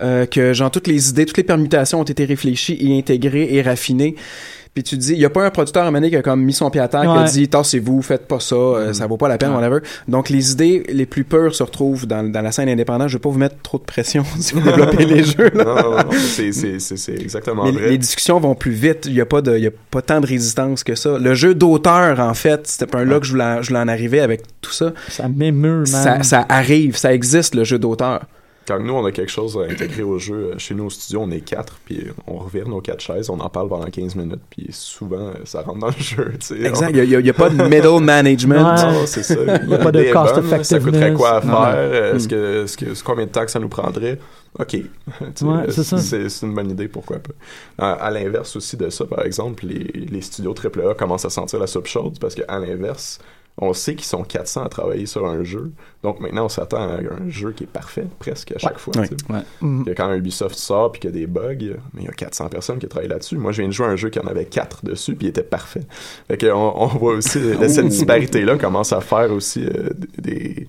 Euh, 0.00 0.26
que 0.26 0.52
genre 0.52 0.70
toutes 0.70 0.86
les 0.86 1.10
idées, 1.10 1.26
toutes 1.26 1.36
les 1.36 1.44
permutations 1.44 2.00
ont 2.00 2.04
été 2.04 2.24
réfléchies 2.24 2.76
et 2.80 2.98
intégrées 2.98 3.54
et 3.54 3.62
raffinées. 3.62 4.16
Puis 4.74 4.82
tu 4.82 4.96
te 4.96 5.02
dis, 5.02 5.12
il 5.12 5.18
y 5.18 5.24
a 5.26 5.30
pas 5.30 5.44
un 5.44 5.50
producteur 5.50 5.86
à 5.86 5.90
donné 5.90 6.08
qui 6.08 6.16
a 6.16 6.22
comme 6.22 6.42
mis 6.42 6.54
son 6.54 6.70
pied 6.70 6.80
à 6.80 6.88
terre, 6.88 7.02
qui 7.02 7.08
a 7.08 7.24
dit, 7.24 7.46
tassez-vous, 7.46 8.00
faites 8.00 8.26
pas 8.26 8.40
ça, 8.40 8.54
euh, 8.56 8.92
ça 8.94 9.06
vaut 9.06 9.18
pas 9.18 9.28
la 9.28 9.36
peine, 9.36 9.50
Ouais. 9.50 9.56
whatever. 9.56 9.80
Donc 10.08 10.30
les 10.30 10.52
idées 10.52 10.82
les 10.88 11.04
plus 11.04 11.24
pures 11.24 11.54
se 11.54 11.62
retrouvent 11.62 12.06
dans, 12.06 12.22
dans 12.30 12.40
la 12.40 12.52
scène 12.52 12.70
indépendante. 12.70 13.08
Je 13.08 13.16
vais 13.16 13.20
pas 13.20 13.28
vous 13.28 13.38
mettre 13.38 13.56
trop 13.62 13.76
de 13.76 13.82
pression 13.84 14.24
si 14.40 14.54
vous 14.54 14.62
développez 14.62 15.04
les 15.04 15.24
jeux. 15.24 15.50
là. 15.52 15.64
Non, 15.64 15.74
non, 15.74 15.90
non, 15.96 16.10
c'est- 16.12 16.52
c'est 16.52 16.78
c'est- 16.78 16.96
c'est 16.96 17.20
exactement 17.20 17.64
Mais 17.64 17.72
vrai. 17.72 17.90
les 17.90 17.98
discussions 17.98 18.40
vont 18.40 18.54
plus 18.54 18.70
vite. 18.70 19.04
Il 19.04 19.12
y 19.12 19.20
a 19.20 19.26
pas 19.26 19.42
de, 19.42 19.58
y 19.58 19.66
a 19.66 19.70
pas 19.90 20.00
tant 20.00 20.20
de 20.22 20.26
résistance 20.26 20.84
que 20.84 20.94
ça. 20.94 21.18
Le 21.18 21.34
jeu 21.34 21.54
d'auteur, 21.54 22.18
en 22.20 22.32
fait, 22.32 22.66
c'était 22.66 22.86
pas 22.86 23.00
un 23.00 23.04
là 23.04 23.20
que 23.20 23.26
je 23.26 23.32
voulais, 23.32 23.44
en- 23.44 23.60
je 23.60 23.68
voulais 23.68 23.80
en 23.80 23.88
arriver 23.88 24.20
avec 24.20 24.40
tout 24.62 24.72
ça. 24.72 24.92
Ça 25.10 25.28
m'émeut, 25.28 25.78
man. 25.80 25.86
Ça, 25.86 26.22
ça 26.22 26.46
arrive, 26.48 26.96
ça 26.96 27.12
existe 27.12 27.54
le 27.54 27.64
jeu 27.64 27.78
d'auteur. 27.78 28.22
Quand 28.66 28.78
nous, 28.80 28.92
on 28.94 29.04
a 29.04 29.12
quelque 29.12 29.30
chose 29.32 29.58
à 29.58 29.70
intégrer 29.72 30.02
au 30.02 30.18
jeu, 30.18 30.52
euh, 30.54 30.58
chez 30.58 30.74
nous 30.74 30.84
au 30.84 30.90
studio, 30.90 31.20
on 31.22 31.30
est 31.30 31.40
quatre, 31.40 31.78
puis 31.84 32.06
on 32.26 32.36
revire 32.36 32.68
nos 32.68 32.80
quatre 32.80 33.00
chaises, 33.00 33.28
on 33.30 33.40
en 33.40 33.48
parle 33.48 33.68
pendant 33.68 33.86
15 33.86 34.14
minutes, 34.14 34.40
puis 34.50 34.66
souvent, 34.70 35.16
euh, 35.28 35.32
ça 35.44 35.62
rentre 35.62 35.78
dans 35.80 35.86
le 35.88 35.92
jeu. 35.98 36.32
Exact. 36.64 36.90
Il 36.94 37.18
n'y 37.18 37.30
a, 37.30 37.32
pas 37.34 37.50
de 37.50 37.62
middle 37.64 38.00
management. 38.02 38.62
Ouais. 38.62 38.92
Non, 38.92 39.06
c'est 39.06 39.22
ça. 39.22 39.34
Il 39.64 39.68
y 39.70 39.74
a 39.74 39.78
pas 39.78 39.90
de 39.92 40.00
est 40.02 40.10
cost 40.12 40.34
bonne, 40.36 40.44
Ça 40.48 40.56
effectiveness. 40.56 40.84
coûterait 40.84 41.12
quoi 41.14 41.36
à 41.36 41.40
faire? 41.40 41.72
euh, 41.76 42.12
Mm. 42.12 42.16
Est-ce 42.16 42.28
que, 42.28 42.64
est-ce 42.64 42.76
que, 42.76 43.02
combien 43.04 43.26
de 43.26 43.30
temps 43.30 43.44
que 43.44 43.50
ça 43.50 43.58
nous 43.58 43.68
prendrait? 43.68 44.18
OK. 44.58 44.76
Ouais, 45.42 45.64
c'est 45.70 45.82
ça. 45.82 45.98
c'est 45.98 46.28
c'est 46.28 46.46
une 46.46 46.54
bonne 46.54 46.70
idée, 46.70 46.86
pourquoi 46.88 47.18
pas. 47.18 47.32
À, 47.78 47.92
à 47.94 48.10
l'inverse 48.10 48.54
aussi 48.56 48.76
de 48.76 48.90
ça, 48.90 49.04
par 49.06 49.24
exemple, 49.24 49.66
les, 49.66 49.84
les 50.06 50.20
studios 50.20 50.54
AAA 50.54 50.94
commencent 50.94 51.24
à 51.24 51.30
sentir 51.30 51.58
la 51.58 51.66
soupe 51.66 51.86
chaude 51.86 52.18
parce 52.20 52.34
qu'à 52.34 52.58
l'inverse, 52.58 53.18
on 53.58 53.72
sait 53.74 53.94
qu'ils 53.94 54.06
sont 54.06 54.22
400 54.24 54.64
à 54.64 54.68
travailler 54.68 55.06
sur 55.06 55.26
un 55.26 55.44
jeu. 55.44 55.72
Donc 56.02 56.20
maintenant, 56.20 56.46
on 56.46 56.48
s'attend 56.48 56.78
à 56.88 56.94
un 56.96 57.28
jeu 57.28 57.52
qui 57.52 57.64
est 57.64 57.68
parfait, 57.68 58.06
presque 58.18 58.52
à 58.52 58.58
chaque 58.58 58.72
Ouais. 58.72 58.78
fois. 58.78 58.92
Ouais. 58.98 59.06
sais. 59.06 59.14
Ouais. 59.32 59.40
Mhm. 59.60 59.84
Que 59.84 59.90
quand 59.90 60.12
Ubisoft 60.14 60.56
sort 60.56 60.90
puis 60.92 61.00
qu'il 61.00 61.10
y 61.10 61.12
a 61.12 61.16
des 61.20 61.26
bugs, 61.26 61.76
mais 61.92 62.00
il 62.02 62.04
y 62.04 62.08
a 62.08 62.12
400 62.12 62.48
personnes 62.48 62.78
qui 62.78 62.88
travaillent 62.88 63.08
là-dessus. 63.10 63.36
Moi, 63.36 63.52
je 63.52 63.60
viens 63.62 63.68
de 63.68 63.72
jouer 63.74 63.86
à 63.86 63.90
un 63.90 63.96
jeu 63.96 64.08
qui 64.08 64.18
en 64.18 64.26
avait 64.26 64.46
4 64.46 64.84
dessus 64.84 65.14
puis 65.14 65.26
il 65.26 65.30
était 65.30 65.42
parfait. 65.42 65.82
Fait 66.28 66.38
que 66.38 66.46
on, 66.50 66.82
on 66.82 66.86
voit 66.86 67.12
aussi 67.14 67.38
cette 67.68 67.88
disparité-là 67.88 68.56
commence 68.56 68.92
à 68.92 69.00
faire 69.00 69.30
aussi 69.32 69.64
euh, 69.66 69.90
des 70.18 70.66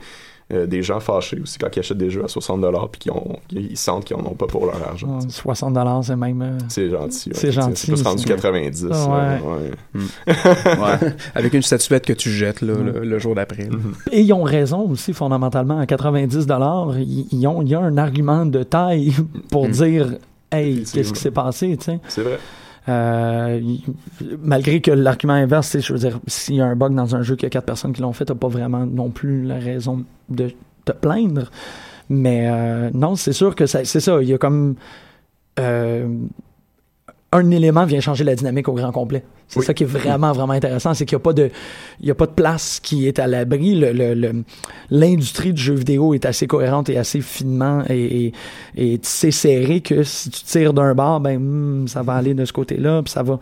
euh, 0.54 0.66
des 0.68 0.82
gens 0.84 1.00
fâchés 1.00 1.40
aussi 1.42 1.58
quand 1.58 1.68
ils 1.76 1.80
achètent 1.80 1.98
des 1.98 2.10
jeux 2.10 2.24
à 2.24 2.28
60 2.28 2.62
dollars 2.62 2.90
puis 2.90 3.00
qu'ils 3.00 3.12
ont 3.12 3.38
ils 3.52 3.76
sentent 3.78 4.06
qu'ils 4.06 4.16
en 4.16 4.22
ont 4.26 4.36
pas 4.36 4.46
pour 4.48 4.66
leur 4.66 4.82
argent. 4.88 5.08
Ouais, 5.08 5.24
tu 5.26 5.30
sais. 5.32 5.42
60 5.42 5.74
dollars, 5.74 6.04
c'est 6.04 6.16
même. 6.16 6.42
euh, 6.42 6.58
C'est 6.70 6.90
gentil. 6.90 7.30
ouais. 7.30 7.36
C'est 7.36 7.52
gentil, 7.52 7.86
C'est 7.88 7.92
plus 7.94 8.02
rendu 8.04 8.24
c'est- 8.24 8.30
90. 8.30 8.84
Ouais. 8.86 8.92
Ouais. 10.26 10.34
Avec 11.36 11.54
une 11.54 11.62
statuette 11.62 12.06
que 12.06 12.14
tu 12.14 12.30
jettes 12.30 12.62
là, 12.62 12.74
Mm. 12.74 12.86
le, 12.86 13.00
le 13.06 13.20
jour 13.20 13.36
d'après. 13.36 13.68
Et 14.12 14.22
ils 14.22 14.34
ont 14.34 14.44
raison 14.44 14.90
aussi, 14.90 15.14
fondamentalement. 15.14 15.80
À 15.80 15.86
90 15.86 16.46
dollars, 16.46 16.98
ils 17.00 17.48
ont, 17.48 17.62
il 17.62 17.70
y 17.70 17.76
a 17.76 17.80
un 17.80 17.98
argument 17.98 18.46
de 18.46 18.64
taille 18.64 19.14
pour 19.52 19.68
Mm. 19.68 19.72
dire, 19.72 20.08
hey, 20.52 20.84
qu'est-ce 20.84 21.14
qui 21.14 21.20
s'est 21.20 21.32
passé, 21.32 21.76
tu 21.78 21.86
sais? 21.86 22.00
C'est 22.08 22.22
vrai. 22.22 22.40
Euh, 22.90 23.62
malgré 24.40 24.82
que 24.82 24.92
l'argument 24.92 25.34
inverse, 25.34 25.68
c'est, 25.68 25.82
je 25.82 25.94
veux 25.94 26.00
dire, 26.00 26.20
s'il 26.28 26.56
y 26.56 26.62
a 26.62 26.66
un 26.66 26.76
bug 26.76 26.94
dans 26.94 27.16
un 27.16 27.22
jeu 27.22 27.36
qu'il 27.36 27.44
y 27.44 27.48
a 27.48 27.50
quatre 27.50 27.66
personnes 27.66 27.94
qui 27.94 28.02
l'ont 28.02 28.14
fait, 28.14 28.26
t'as 28.26 28.36
pas 28.36 28.50
vraiment 28.50 28.86
non 28.86 29.10
plus 29.10 29.44
la 29.44 29.58
raison 29.58 30.04
de 30.30 30.52
te 30.86 30.92
plaindre. 30.92 31.50
Mais 32.10 32.50
euh, 32.50 32.90
non, 32.94 33.16
c'est 33.16 33.34
sûr 33.34 33.56
que 33.56 33.66
c'est 33.66 33.86
ça. 33.86 34.22
Il 34.22 34.28
y 34.28 34.34
a 34.34 34.38
comme 34.38 34.76
euh, 35.60 36.08
un 37.36 37.52
élément 37.52 37.86
vient 37.86 38.00
changer 38.00 38.24
la 38.24 38.36
dynamique 38.36 38.68
au 38.70 38.74
grand 38.74 38.92
complet. 38.92 39.24
C'est 39.48 39.60
Oui. 39.60 39.66
ça 39.66 39.74
qui 39.74 39.84
est 39.84 39.88
vraiment, 39.88 40.32
vraiment 40.32 40.54
intéressant, 40.54 40.94
c'est 40.94 41.06
qu'il 41.06 41.16
n'y 41.18 41.22
a 41.22 41.24
pas 41.24 41.34
de, 41.34 41.50
il 42.00 42.08
y 42.08 42.12
a 42.12 42.16
pas 42.16 42.26
de 42.28 42.32
place 42.32 42.80
qui 42.82 43.08
est 43.08 43.20
à 43.20 43.28
l'abri. 43.28 43.76
Le- 43.76 43.92
le- 43.92 44.14
le- 44.14 44.44
L'industrie 44.90 45.52
du 45.54 45.62
jeu 45.62 45.74
vidéo 45.74 46.14
est 46.14 46.26
assez 46.26 46.48
cohérente 46.48 46.90
et 46.90 46.98
assez 46.98 47.22
finement 47.22 47.84
et, 47.90 48.32
et, 48.78 48.94
et 48.94 48.98
tissée 49.00 49.32
serrée 49.32 49.82
que 49.82 50.04
si 50.04 50.30
tu 50.30 50.44
tires 50.44 50.74
d'un 50.74 50.94
bord, 50.96 51.20
ben 51.20 51.40
hmm, 51.40 51.88
ça 51.88 52.02
va 52.04 52.14
aller 52.14 52.34
de 52.34 52.46
ce 52.46 52.54
côté-là, 52.54 53.02
puis 53.04 53.12
ça 53.12 53.24
va. 53.24 53.40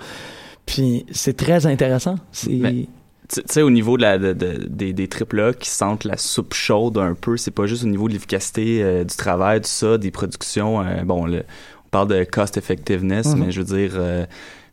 Puis 0.66 1.06
c'est 1.12 1.36
très 1.38 1.66
intéressant. 1.66 2.16
C'est 2.32 2.88
tu 3.34 3.42
sais, 3.46 3.62
au 3.62 3.70
niveau 3.70 3.96
de 3.96 4.02
la, 4.02 4.18
de- 4.18 4.34
de- 4.34 4.68
des, 4.70 4.92
des 4.92 5.08
AAA 5.08 5.54
qui 5.54 5.70
sentent 5.70 6.04
la 6.04 6.18
soupe 6.18 6.54
chaude 6.54 6.98
un 6.98 7.14
peu, 7.14 7.38
c'est 7.38 7.52
pas 7.52 7.66
juste 7.66 7.86
au 7.86 7.88
niveau 7.88 8.10
de 8.10 8.14
l'efficacité 8.14 8.84
euh, 8.84 9.06
du 9.06 9.16
travail, 9.16 9.62
tout 9.62 9.70
ça, 9.70 9.98
des 9.98 10.12
productions. 10.12 10.82
euh, 10.82 11.04
bon, 11.06 11.26
le- 11.26 11.46
parle 11.92 12.08
de 12.08 12.24
cost 12.24 12.58
effectiveness, 12.58 13.28
Mhm. 13.28 13.40
mais 13.46 13.52
je 13.52 13.62
veux 13.62 13.78
dire, 13.78 13.92
euh, 13.96 14.26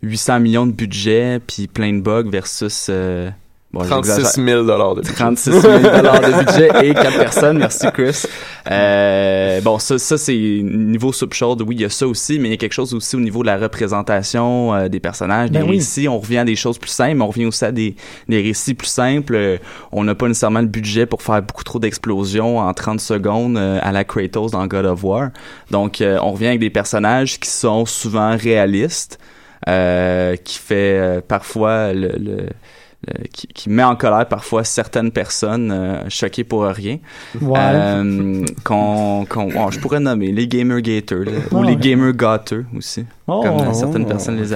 800 0.03 0.41
millions 0.41 0.67
de 0.67 0.73
budget, 0.73 1.41
puis 1.45 1.67
plein 1.67 1.93
de 1.93 2.01
bugs 2.01 2.31
versus. 2.31 2.87
euh, 2.89 3.31
bon, 3.73 3.81
36 3.85 4.15
j'exagère. 4.17 4.45
000 4.45 4.65
dollars 4.65 4.95
de 4.95 5.01
budget. 5.03 5.15
36 5.15 5.51
000 5.51 5.63
de 5.63 6.45
budget 6.45 6.71
et 6.89 6.95
4 6.95 7.19
personnes. 7.19 7.59
Merci, 7.59 7.87
Chris. 7.93 8.23
Euh, 8.71 9.61
bon, 9.61 9.79
ça, 9.79 9.99
ça 9.99 10.19
c'est 10.19 10.35
niveau 10.63 11.13
soupe 11.13 11.35
chaude. 11.35 11.63
Oui, 11.63 11.75
il 11.77 11.81
y 11.81 11.85
a 11.85 11.91
ça 11.91 12.07
aussi, 12.07 12.39
mais 12.39 12.49
il 12.49 12.51
y 12.53 12.55
a 12.55 12.57
quelque 12.57 12.73
chose 12.73 12.95
aussi 12.95 13.17
au 13.17 13.21
niveau 13.21 13.43
de 13.43 13.47
la 13.47 13.57
représentation 13.57 14.75
euh, 14.75 14.89
des 14.89 15.01
personnages, 15.01 15.51
Ben 15.51 15.63
des 15.63 15.69
oui. 15.69 15.77
récits. 15.77 16.09
On 16.09 16.19
revient 16.19 16.39
à 16.39 16.45
des 16.45 16.57
choses 16.57 16.79
plus 16.79 16.91
simples, 16.91 17.17
mais 17.17 17.25
on 17.25 17.29
revient 17.29 17.47
aussi 17.47 17.65
à 17.65 17.73
des, 17.73 17.95
des 18.29 18.43
récits 18.43 18.75
plus 18.75 18.89
simples. 18.89 19.35
Euh, 19.35 19.57
on 19.93 20.05
n'a 20.05 20.15
pas 20.15 20.29
nécessairement 20.29 20.61
le 20.61 20.67
budget 20.67 21.07
pour 21.07 21.23
faire 21.23 21.43
beaucoup 21.43 21.65
trop 21.65 21.79
d'explosions 21.79 22.59
en 22.59 22.73
30 22.75 23.01
secondes 23.01 23.57
euh, 23.57 23.79
à 23.83 23.93
la 23.93 24.05
Kratos 24.05 24.51
dans 24.53 24.67
God 24.67 24.87
of 24.87 25.03
War. 25.05 25.29
Donc, 25.71 26.01
euh, 26.01 26.19
on 26.23 26.33
revient 26.33 26.49
avec 26.49 26.61
des 26.61 26.71
personnages 26.71 27.39
qui 27.41 27.51
sont 27.51 27.87
souvent 27.87 28.37
réalistes, 28.37 29.19
euh, 29.69 30.37
qui 30.37 30.59
fait 30.59 30.99
euh, 30.99 31.21
parfois 31.27 31.93
le- 31.93 32.13
le 32.19 32.37
qui, 33.33 33.47
qui 33.49 33.71
met 33.71 33.83
en 33.83 33.97
colère 33.97 34.27
parfois 34.27 34.65
certaines 34.65 35.11
personnes 35.11 35.71
euh, 35.73 36.09
choquées 36.09 36.45
pour 36.45 36.65
rien. 36.65 36.99
ouais. 37.41 37.59
Euh, 37.59 38.45
qu'on, 38.65 39.25
bon, 39.49 39.71
je 39.71 39.79
pourrais 39.81 40.01
nommer 40.01 40.33
les 40.33 40.47
gamer 40.49 40.81
gators 40.81 41.25
là, 41.25 41.33
ou 41.51 41.59
Ah 41.59 41.67
les 41.67 41.69
ouais. 41.75 41.77
gamer 41.77 42.13
gâteux 42.13 42.67
aussi, 42.77 43.05
Oh, 43.27 43.43
comme 43.43 43.69
euh, 43.69 43.73
certaines 43.73 44.07
personnes 44.07 44.37
les 44.37 44.53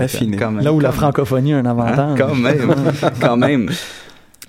même. 0.51 0.65
là 0.65 0.73
où 0.73 0.81
la 0.81 0.93
francophonie 0.93 1.53
a 1.55 1.59
un 1.59 1.67
Hein, 1.67 1.71
avantage. 1.79 2.19
quand 2.19 2.35
même, 2.35 2.75
quand 3.21 3.37
même. 3.37 3.71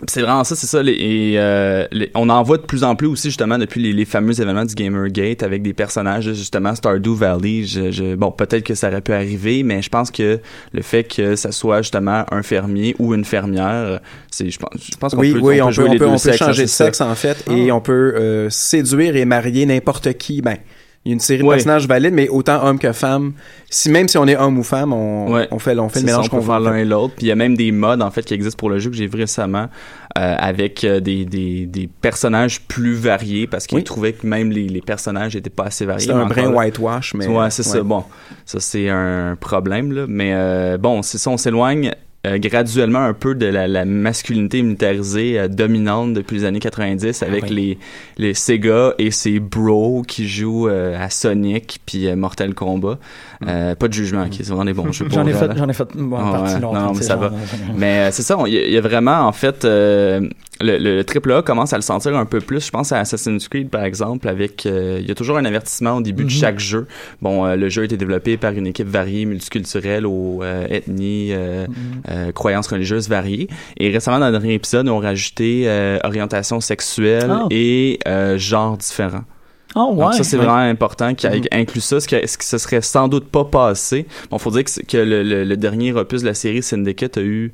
C'est 0.07 0.21
vraiment 0.21 0.43
ça, 0.43 0.55
c'est 0.55 0.67
ça. 0.67 0.83
les- 0.83 0.91
et, 0.93 1.33
euh, 1.39 1.87
les- 1.91 2.11
on 2.15 2.29
en 2.29 2.43
voit 2.43 2.57
de 2.57 2.63
plus 2.63 2.83
en 2.83 2.95
plus 2.95 3.07
aussi 3.07 3.29
justement 3.29 3.57
depuis 3.57 3.81
les, 3.81 3.93
les 3.93 4.05
fameux 4.05 4.39
événements 4.39 4.65
du 4.65 4.75
Gamergate 4.75 5.43
avec 5.43 5.61
des 5.61 5.73
personnages 5.73 6.25
justement 6.33 6.75
Stardew 6.75 7.13
Valley. 7.15 7.63
Je, 7.63 7.91
je- 7.91 8.15
bon, 8.15 8.31
peut-être 8.31 8.63
que 8.63 8.75
ça 8.75 8.89
aurait 8.89 9.01
pu 9.01 9.13
arriver, 9.13 9.63
mais 9.63 9.81
je 9.81 9.89
pense 9.89 10.11
que 10.11 10.39
le 10.73 10.81
fait 10.81 11.03
que 11.03 11.35
ça 11.35 11.51
soit 11.51 11.81
justement 11.81 12.25
un 12.31 12.43
fermier 12.43 12.95
ou 12.99 13.13
une 13.13 13.25
fermière, 13.25 13.99
c'est 14.29 14.49
je 14.49 14.59
pense, 14.59 14.69
je 14.91 14.97
pense 14.97 15.13
qu'on 15.13 15.21
Oui, 15.21 15.33
peut, 15.33 15.39
oui, 15.41 15.61
on 15.61 15.67
peut, 15.67 15.71
jouer 15.71 15.89
on 15.89 15.91
les 15.93 15.97
peut, 15.99 16.05
deux 16.05 16.09
on 16.11 16.13
peut 16.13 16.17
sexes, 16.17 16.37
changer 16.37 16.63
de 16.63 16.67
sexe 16.67 17.01
en 17.01 17.15
fait 17.15 17.43
et 17.49 17.71
on 17.71 17.79
peut 17.81 18.13
euh, 18.15 18.49
séduire 18.49 19.15
et 19.15 19.25
marier 19.25 19.65
n'importe 19.65 20.13
qui. 20.17 20.41
Ben, 20.41 20.57
il 21.05 21.09
y 21.09 21.11
a 21.11 21.13
une 21.15 21.19
série 21.19 21.39
de 21.41 21.43
Ouais. 21.47 21.55
personnages 21.55 21.85
valides, 21.87 22.13
mais 22.13 22.29
autant 22.29 22.65
homme 22.65 22.79
que 22.79 22.93
femme. 22.93 23.33
Si 23.69 23.89
même 23.89 24.07
si 24.07 24.17
on 24.17 24.25
est 24.25 24.37
homme 24.37 24.57
ou 24.57 24.63
femme, 24.63 24.93
on, 24.93 25.31
Ouais. 25.33 25.47
on 25.51 25.59
fait, 25.59 25.77
on 25.77 25.89
fait 25.89 25.99
le 25.99 26.05
mélange 26.05 26.29
qu'on 26.29 26.39
veut. 26.39 26.63
l'un 26.63 26.75
et 26.77 26.85
l'autre. 26.85 27.13
Puis 27.17 27.25
il 27.25 27.29
y 27.29 27.31
a 27.31 27.35
même 27.35 27.57
des 27.57 27.71
modes 27.73 28.01
en 28.01 28.09
fait 28.09 28.23
qui 28.23 28.33
existent 28.33 28.57
pour 28.57 28.69
le 28.69 28.79
jeu 28.79 28.89
que 28.89 28.95
j'ai 28.95 29.07
vu 29.07 29.17
récemment 29.17 29.67
euh, 30.17 30.35
avec 30.39 30.83
euh, 30.85 30.99
des, 31.01 31.25
des, 31.25 31.65
des 31.65 31.87
personnages 31.87 32.61
plus 32.61 32.93
variés 32.93 33.47
parce 33.47 33.67
qu'ils 33.67 33.79
Oui. 33.79 33.83
trouvaient 33.83 34.13
que 34.13 34.25
même 34.25 34.49
les, 34.51 34.67
les 34.69 34.81
personnages 34.81 35.35
étaient 35.35 35.49
pas 35.49 35.65
assez 35.65 35.85
variés. 35.85 36.05
C'est 36.07 36.13
un 36.13 36.25
brin 36.25 36.53
whitewash, 36.53 37.13
mais 37.15 37.27
ouais, 37.27 37.49
c'est 37.49 37.63
ça. 37.63 37.81
Bon, 37.83 38.03
ça 38.45 38.59
c'est 38.61 38.87
un 38.89 39.35
problème 39.39 39.91
là, 39.91 40.05
mais 40.07 40.31
euh, 40.33 40.77
bon, 40.77 41.01
c'est 41.01 41.17
ça. 41.17 41.29
On 41.31 41.37
s'éloigne 41.37 41.91
euh, 42.25 42.37
graduellement 42.37 42.99
un 43.03 43.13
peu 43.13 43.35
de 43.35 43.45
la, 43.45 43.67
la 43.67 43.83
masculinité 43.85 44.61
militarisée 44.61 45.39
euh, 45.39 45.47
dominante 45.47 46.13
depuis 46.13 46.37
les 46.37 46.45
années 46.45 46.59
90 46.59 47.21
avec 47.23 47.43
oui. 47.43 47.49
les 47.49 47.77
les 48.17 48.33
Sega 48.33 48.93
et 48.97 49.11
ses 49.11 49.39
bros 49.39 50.03
qui 50.07 50.27
jouent 50.27 50.69
euh, 50.69 50.97
à 50.97 51.09
Sonic 51.09 51.79
puis 51.85 52.07
euh, 52.07 52.15
Mortal 52.15 52.53
Kombat. 52.53 52.97
Euh, 53.45 53.75
pas 53.75 53.89
de 53.89 53.93
jugement, 53.93 54.29
qui 54.29 54.45
sont 54.45 54.55
vraiment 54.55 54.65
des 54.65 54.73
bons 54.73 54.89
jeux. 54.93 55.05
J'en 55.11 55.27
ai 55.27 55.33
fait, 55.33 55.51
j'en 55.57 55.67
ai 55.67 55.73
fait 55.73 55.83
Ah 55.93 56.31
partie 56.31 56.53
ouais. 56.55 56.59
longtemps, 56.61 56.85
Non, 56.87 56.93
mais 56.93 57.01
ça 57.01 57.17
va. 57.17 57.27
genre, 57.29 57.37
Mais 57.75 57.99
euh, 58.07 58.09
c'est 58.11 58.21
ça, 58.21 58.37
il 58.47 58.53
y, 58.53 58.57
a- 58.57 58.65
il 58.67 58.71
y 58.71 58.77
a 58.77 58.81
vraiment, 58.81 59.27
en 59.27 59.33
fait, 59.33 59.65
euh, 59.65 60.21
le, 60.61 60.77
le, 60.77 60.95
le 60.95 61.03
triple 61.03 61.33
A 61.33 61.41
commence 61.41 61.73
à 61.73 61.75
le 61.75 61.81
sentir 61.81 62.15
un 62.15 62.25
peu 62.25 62.39
plus. 62.39 62.65
Je 62.67 62.71
pense 62.71 62.93
à 62.93 62.99
Assassin's 62.99 63.49
Creed, 63.49 63.69
par 63.69 63.83
exemple, 63.83 64.29
avec... 64.29 64.65
euh, 64.65 64.99
il 65.01 65.07
y 65.09 65.11
a 65.11 65.15
toujours 65.15 65.37
un 65.37 65.43
avertissement 65.43 65.97
au 65.97 66.01
début 66.01 66.23
de 66.23 66.29
Mhm. 66.29 66.33
chaque 66.39 66.59
jeu. 66.59 66.87
Bon, 67.21 67.45
euh, 67.45 67.57
le 67.57 67.67
jeu 67.67 67.81
a 67.81 67.85
été 67.85 67.97
développé 67.97 68.37
par 68.37 68.53
une 68.53 68.67
équipe 68.67 68.87
variée, 68.87 69.25
multiculturelle, 69.25 70.05
aux 70.05 70.41
euh, 70.41 70.65
ethnies, 70.69 71.31
euh, 71.33 71.65
croyances 72.33 72.67
religieuses 72.67 73.09
variées. 73.09 73.47
Et 73.77 73.89
récemment, 73.91 74.19
dans 74.19 74.27
le 74.27 74.31
dernier 74.31 74.53
épisode, 74.53 74.87
on 74.89 74.99
a 74.99 75.03
rajouté 75.03 75.63
euh, 75.67 75.99
orientation 76.03 76.59
sexuelle 76.61 77.29
Ah. 77.29 77.45
et 77.49 77.99
euh, 78.07 78.37
genre 78.37 78.77
différent. 78.77 79.23
Oh, 79.75 79.91
ouais. 79.95 80.03
Donc 80.05 80.13
ça, 80.13 80.23
c'est 80.23 80.37
vraiment 80.37 80.55
important 80.57 81.15
qu'il 81.15 81.29
Mhm. 81.31 81.41
inclut 81.51 81.81
ça, 81.81 81.99
ce 81.99 82.07
que, 82.07 82.27
ce 82.27 82.37
que 82.37 82.43
ce 82.43 82.57
serait 82.59 82.81
sans 82.81 83.07
doute 83.07 83.27
pas 83.29 83.43
passé. 83.45 84.05
Bon, 84.29 84.37
faut 84.37 84.51
dire 84.51 84.63
que, 84.65 84.85
que 84.85 84.97
le, 84.97 85.23
le- 85.23 85.43
le 85.43 85.57
dernier 85.57 85.93
opus 85.93 86.21
de 86.21 86.27
la 86.27 86.35
série 86.35 86.61
Syndicate 86.61 87.17
a 87.17 87.21
eu 87.21 87.53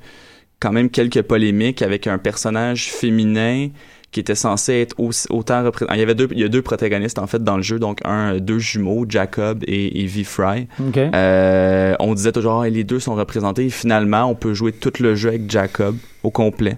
quand 0.59 0.73
même 0.73 0.89
quelques 0.89 1.21
polémiques 1.21 1.81
avec 1.81 2.07
un 2.07 2.17
personnage 2.17 2.91
féminin 2.91 3.69
qui 4.11 4.19
était 4.19 4.35
censé 4.35 4.73
être 4.81 4.95
aussi, 4.99 5.27
autant 5.29 5.63
représenté. 5.63 5.95
Il 5.95 5.99
y 5.99 6.03
avait 6.03 6.15
deux, 6.15 6.27
il 6.31 6.39
y 6.39 6.43
a 6.43 6.47
deux 6.47 6.61
protagonistes 6.63 7.19
en 7.19 7.27
fait 7.27 7.43
dans 7.43 7.57
le 7.57 7.63
jeu, 7.63 7.77
donc 7.79 7.99
un, 8.05 8.37
deux 8.37 8.57
jumeaux, 8.59 9.05
Jacob 9.07 9.63
et 9.67 10.01
Evie 10.03 10.23
Fry. 10.23 10.67
Euh, 10.97 11.95
on 11.99 12.13
disait 12.15 12.31
toujours 12.31 12.61
Ah, 12.63 12.69
les 12.69 12.83
deux 12.83 12.99
sont 12.99 13.15
représentés. 13.15 13.65
Et 13.65 13.69
finalement, 13.69 14.25
on 14.25 14.35
peut 14.35 14.53
jouer 14.53 14.71
tout 14.71 14.93
le 14.99 15.15
jeu 15.15 15.29
avec 15.29 15.49
Jacob 15.51 15.95
au 16.23 16.31
complet, 16.31 16.77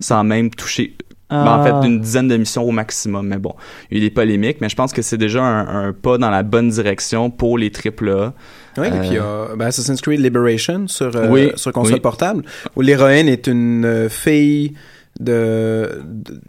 sans 0.00 0.24
même 0.24 0.50
toucher 0.50 0.96
ben, 1.30 1.38
en 1.46 1.62
Ah. 1.62 1.80
fait, 1.82 1.86
une 1.88 2.00
dizaine 2.00 2.28
de 2.28 2.36
missions 2.36 2.62
au 2.64 2.72
maximum. 2.72 3.26
Mais 3.26 3.38
bon, 3.38 3.54
il 3.90 3.96
y 3.96 4.00
a 4.00 4.04
eu 4.04 4.08
des 4.08 4.14
polémiques, 4.14 4.58
mais 4.60 4.68
je 4.68 4.76
pense 4.76 4.92
que 4.92 5.00
c'est 5.00 5.16
déjà 5.16 5.42
un, 5.42 5.88
un 5.88 5.92
pas 5.94 6.18
dans 6.18 6.28
la 6.30 6.42
bonne 6.42 6.68
direction 6.68 7.30
pour 7.30 7.56
les 7.56 7.70
AAA. 7.70 8.34
Oui, 8.78 8.86
et 8.86 8.90
puis 8.90 9.08
il 9.08 9.14
y 9.14 9.18
a 9.18 9.48
ben, 9.56 9.66
Assassin's 9.66 10.00
Creed 10.00 10.20
Liberation 10.20 10.88
sur, 10.88 11.14
euh, 11.16 11.28
Oui, 11.28 11.50
sur 11.56 11.72
console 11.72 11.94
oui. 11.94 12.00
portable, 12.00 12.42
où 12.76 12.80
l'héroïne 12.82 13.28
est 13.28 13.46
une 13.46 13.84
euh, 13.84 14.08
fille 14.10 14.74
d'un 15.20 15.88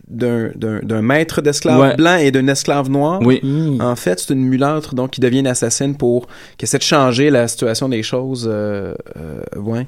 d'un 0.08 0.52
d'un 0.82 1.02
maître 1.02 1.42
d'esclaves 1.42 1.80
Ouais. 1.80 1.96
blanc 1.96 2.16
et 2.18 2.32
d'un 2.32 2.48
esclave 2.48 2.90
noir. 2.90 3.20
Oui. 3.24 3.40
Hi. 3.44 3.78
En 3.82 3.96
fait, 3.96 4.20
c'est 4.20 4.34
une 4.34 4.46
mulâtre 4.46 4.96
donc 4.96 5.12
qui 5.12 5.22
devient 5.22 5.40
une 5.40 5.48
assassine 5.48 5.96
pour 5.96 6.28
qui 6.58 6.66
essaie 6.66 6.78
de 6.78 6.84
changer 6.84 7.30
la 7.30 7.48
situation 7.48 7.90
des 7.90 8.04
choses. 8.04 8.50
Euh, 8.52 8.94
euh, 9.18 9.60
ouais. 9.60 9.86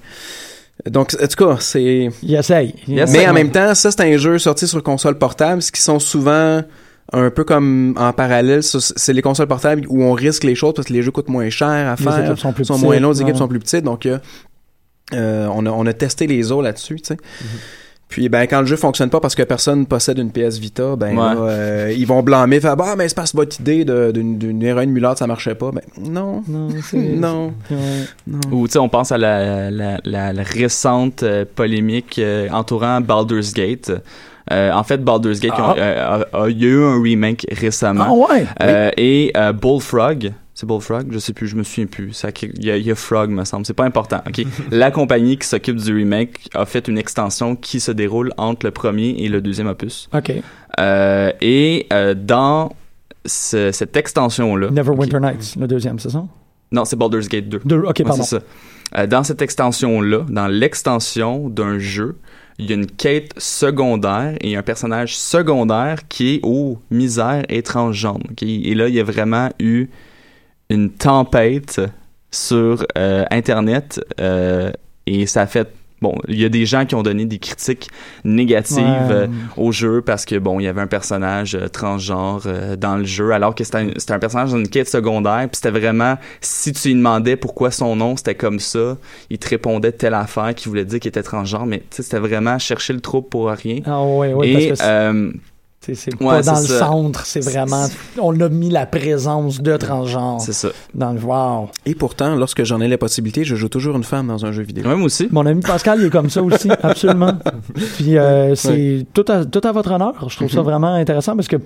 Donc, 0.90 1.16
en 1.22 1.28
tout 1.28 1.48
cas, 1.48 1.58
c'est. 1.62 2.10
Il 2.22 2.36
essaye. 2.36 2.76
Il. 2.88 2.96
Mais 2.96 3.02
essaye. 3.04 3.30
en 3.30 3.34
même 3.34 3.52
temps, 3.52 3.74
ça 3.74 3.92
c'est 3.92 4.02
un 4.02 4.18
jeu 4.18 4.38
sorti 4.40 4.68
sur 4.68 4.84
console 4.84 5.18
portable, 5.18 5.62
ce 5.62 5.72
qui 5.72 5.82
sont 5.82 6.00
souvent 6.00 6.62
un 7.14 7.30
peu 7.30 7.44
comme 7.44 7.94
en 7.98 8.12
parallèle, 8.14 8.64
c'est 8.64 9.14
les 9.14 9.22
consoles 9.22 9.48
portables 9.48 9.86
où 9.90 10.04
on 10.04 10.14
risque 10.14 10.44
les 10.44 10.56
choses 10.56 10.74
parce 10.74 10.88
que 10.88 10.94
les 10.94 11.04
jeux 11.04 11.12
coûtent 11.12 11.30
moins 11.30 11.50
cher 11.50 11.68
à 11.70 11.96
Les 11.98 12.04
faire, 12.04 12.26
équipes 12.26 12.40
sont 12.40 12.52
plus 12.52 12.70
moins 12.70 12.80
petites, 12.80 13.02
longs, 13.02 13.12
les 13.12 13.22
équipes 13.22 13.34
ouais. 13.36 13.40
sont 13.40 13.48
plus 13.48 13.60
petites, 13.60 13.84
donc 13.84 14.06
euh, 14.08 14.18
euh, 15.14 15.48
on, 15.54 15.66
a, 15.68 15.70
on 15.70 15.86
a 15.86 15.94
testé 15.94 16.26
les 16.26 16.52
os 16.52 16.64
là-dessus, 16.64 16.96
tu 16.96 17.06
sais. 17.10 17.14
Mm-hmm. 17.14 17.48
Puis 18.08 18.30
ben 18.30 18.44
quand 18.48 18.62
le 18.62 18.66
jeu 18.68 18.76
fonctionne 18.76 19.10
pas 19.10 19.20
parce 19.20 19.34
que 19.36 19.42
personne 19.44 19.86
possède 19.88 20.20
une 20.20 20.32
PS 20.32 20.58
Vita, 20.60 20.96
ben 20.96 21.10
Ouais. 21.10 21.16
là, 21.16 21.36
euh, 21.38 21.94
ils 21.98 22.06
vont 22.06 22.22
blâmer, 22.22 22.60
faire 22.62 22.78
bah 22.78 22.94
mais 22.98 23.10
c'est 23.10 23.16
que 23.32 23.38
votre 23.38 23.60
idée 23.60 23.84
d'une 23.84 24.38
d'une 24.38 24.62
héroïne 24.64 24.92
mulâtre 24.92 25.20
ça 25.20 25.28
marchait 25.28 25.56
pas, 25.56 25.72
ben 25.72 25.82
non, 26.00 26.44
Non, 26.48 26.68
non, 26.94 27.54
Ouais. 27.72 27.78
non. 28.28 28.40
Ou 28.52 28.68
tu 28.68 28.74
sais, 28.74 28.80
on 28.80 28.90
pense 28.90 29.12
à 29.12 29.18
la, 29.18 29.72
la, 29.72 29.98
la, 30.06 30.34
la 30.34 30.44
récente 30.44 31.24
euh, 31.24 31.46
polémique 31.56 32.20
euh, 32.20 32.48
entourant 32.52 33.02
Baldur's 33.02 33.54
Gate. 33.54 33.92
Euh, 34.52 34.72
en 34.72 34.84
fait, 34.84 35.04
Baldur's 35.04 35.40
Gate, 35.40 35.54
Ah. 35.58 35.74
euh, 35.76 36.24
a- 36.32 36.50
y 36.50 36.64
eu 36.66 36.84
un 36.84 37.02
remake 37.02 37.48
récemment. 37.52 38.06
Ah 38.30 38.34
ouais? 38.34 38.46
Euh, 38.62 38.92
Et 38.98 39.32
euh, 39.36 39.52
Bullfrog, 39.52 40.32
c'est 40.56 40.66
Bullfrog, 40.66 41.08
je 41.12 41.20
sais 41.20 41.34
plus, 41.34 41.48
je 41.48 41.56
me 41.56 41.64
souviens 41.64 41.86
plus. 41.86 42.14
Ça, 42.14 42.30
il 42.42 42.66
y, 42.66 42.72
a- 42.72 42.78
il 42.78 42.86
y 42.88 42.90
a 42.90 42.96
Frog, 42.96 43.30
me 43.30 43.44
semble. 43.44 43.66
C'est 43.66 43.74
pas 43.74 43.84
important. 43.86 44.22
Ok? 44.28 44.42
La 44.72 44.90
compagnie 44.90 45.38
qui 45.38 45.46
s'occupe 45.48 45.76
du 45.76 45.94
remake 45.94 46.50
a 46.56 46.66
fait 46.66 46.88
une 46.88 46.98
extension 46.98 47.56
qui 47.58 47.80
se 47.80 47.92
déroule 47.92 48.32
entre 48.38 48.66
le 48.66 48.72
premier 48.72 49.10
et 49.20 49.28
le 49.30 49.42
deuxième 49.42 49.68
opus. 49.68 50.10
OK. 50.16 50.32
Euh, 50.80 51.32
et 51.42 51.86
euh, 51.94 52.14
dans 52.16 52.72
ce- 53.26 53.72
cette 53.72 53.96
extension-là, 53.98 54.72
Neverwinter 54.72 55.20
Nights, 55.20 55.56
le 55.60 55.68
deuxième, 55.68 56.00
c'est 56.00 56.10
ça? 56.10 56.26
non, 56.72 56.84
c'est 56.86 56.96
Baldur's 56.96 57.28
Gate 57.30 57.48
2. 57.50 57.62
Deux, 57.66 57.80
OK, 57.80 58.04
pardon. 58.04 58.24
c'est 58.24 58.38
ça. 58.38 58.42
Euh, 58.98 59.08
dans 59.08 59.24
cette 59.24 59.42
extension-là, 59.42 60.26
dans 60.30 60.48
l'extension 60.48 61.50
d'un 61.50 61.80
jeu, 61.80 62.16
il 62.60 62.70
y 62.70 62.72
a 62.72 62.76
une 62.76 62.88
quête 62.88 63.34
secondaire 63.38 64.36
et 64.42 64.56
un 64.56 64.62
personnage 64.62 65.18
secondaire 65.18 66.08
qui 66.08 66.36
est 66.36 66.40
aux 66.44 66.78
misères 66.92 67.44
étranges 67.50 67.98
genres. 67.98 68.20
ok? 68.32 68.44
Et 68.44 68.74
là, 68.76 68.88
il 68.88 68.96
y 68.96 69.00
a 69.00 69.04
vraiment 69.04 69.50
eu 69.60 69.88
une 70.70 70.92
tempête 70.92 71.82
sur 72.32 72.86
euh, 72.98 73.24
Internet 73.32 74.02
euh, 74.20 74.72
et 75.06 75.26
ça 75.26 75.42
a 75.42 75.48
fait... 75.48 75.70
Bon, 76.02 76.14
il 76.28 76.40
y 76.40 76.44
a 76.46 76.50
des 76.50 76.66
gens 76.66 76.86
qui 76.86 76.94
ont 76.94 77.04
donné 77.04 77.26
des 77.26 77.40
critiques 77.40 77.90
négatives 78.26 78.78
Ouais. 78.80 79.12
euh, 79.12 79.28
au 79.56 79.72
jeu 79.72 80.02
parce 80.02 80.26
que 80.26 80.36
bon, 80.38 80.60
il 80.60 80.64
y 80.64 80.68
avait 80.68 80.82
un 80.82 80.88
personnage 80.88 81.56
euh, 81.56 81.70
transgenre 81.70 82.44
euh, 82.46 82.76
dans 82.76 82.98
le 82.98 83.06
jeu, 83.06 83.32
alors 83.32 83.56
que 83.56 83.64
c'était 83.64 83.78
un, 83.78 83.88
un 83.88 84.20
personnage 84.20 84.52
dans 84.52 84.58
une 84.58 84.68
quête 84.68 84.90
secondaire, 84.90 85.48
puis 85.50 85.56
c'était 85.62 85.72
vraiment 85.80 86.18
si 86.42 86.74
tu 86.74 86.90
lui 86.90 86.96
demandais 86.96 87.38
pourquoi 87.38 87.72
son 87.72 87.96
nom 87.96 88.18
c'était 88.18 88.36
comme 88.36 88.60
ça, 88.60 88.98
il 89.30 89.38
te 89.40 89.48
répondait 89.50 89.94
telle 89.94 90.14
affaire 90.16 90.54
qui 90.54 90.68
voulait 90.68 90.86
dire 90.86 91.00
qu'il 91.00 91.10
était 91.10 91.24
transgenre, 91.24 91.66
mais 91.66 91.80
tu 91.80 91.86
sais, 91.92 92.04
c'était 92.04 92.20
vraiment 92.20 92.60
chercher 92.60 92.92
le 92.92 93.00
trouble 93.00 93.30
pour 93.30 93.48
rien. 93.50 93.80
Ah 93.86 94.04
ouais, 94.04 94.34
ouais, 94.34 94.50
Et 94.50 94.68
parce 94.68 94.82
que 94.82 95.34
c'est, 95.86 95.96
c'est- 95.96 96.12
c'est 96.12 96.24
ouais, 96.24 96.30
pas 96.38 96.44
c'est 96.44 96.52
dans 96.52 96.60
le 96.60 96.66
ça. 96.66 96.80
centre, 96.80 97.26
c'est 97.26 97.40
vraiment... 97.44 97.86
On 98.20 98.40
a 98.40 98.50
mis 98.50 98.70
la 98.70 98.86
présence 98.86 99.62
de 99.62 99.78
transgenre 99.78 100.42
c'est 100.42 100.54
ça. 100.54 100.70
dans 100.94 101.12
le... 101.14 101.20
Wow. 101.20 101.70
Et 101.86 101.96
pourtant, 101.96 102.36
lorsque 102.36 102.64
j'en 102.64 102.82
ai 102.82 102.88
la 102.88 102.98
possibilité, 102.98 103.44
je 103.44 103.56
joue 103.56 103.70
toujours 103.70 103.96
une 103.96 104.04
femme 104.04 104.28
dans 104.28 104.46
un 104.46 104.52
jeu 104.52 104.64
vidéo. 104.64 104.86
Ouais, 104.88 104.96
moi 104.96 105.06
aussi. 105.06 105.28
Mon 105.32 105.46
ami 105.46 105.62
Pascal, 105.62 106.00
il 106.02 106.08
est 106.08 106.10
comme 106.10 106.30
ça 106.30 106.42
aussi, 106.42 106.70
absolument. 106.84 107.34
Puis 107.98 108.18
euh, 108.18 108.56
c'est 108.56 109.06
tout, 109.14 109.26
à, 109.30 109.46
tout 109.46 109.62
à 109.64 109.72
votre 109.72 109.92
honneur. 109.92 110.14
Je 110.30 110.36
trouve 110.36 110.52
ça 110.52 110.62
vraiment 110.62 110.94
intéressant 110.94 111.36
parce 111.36 111.48
que 111.48 111.58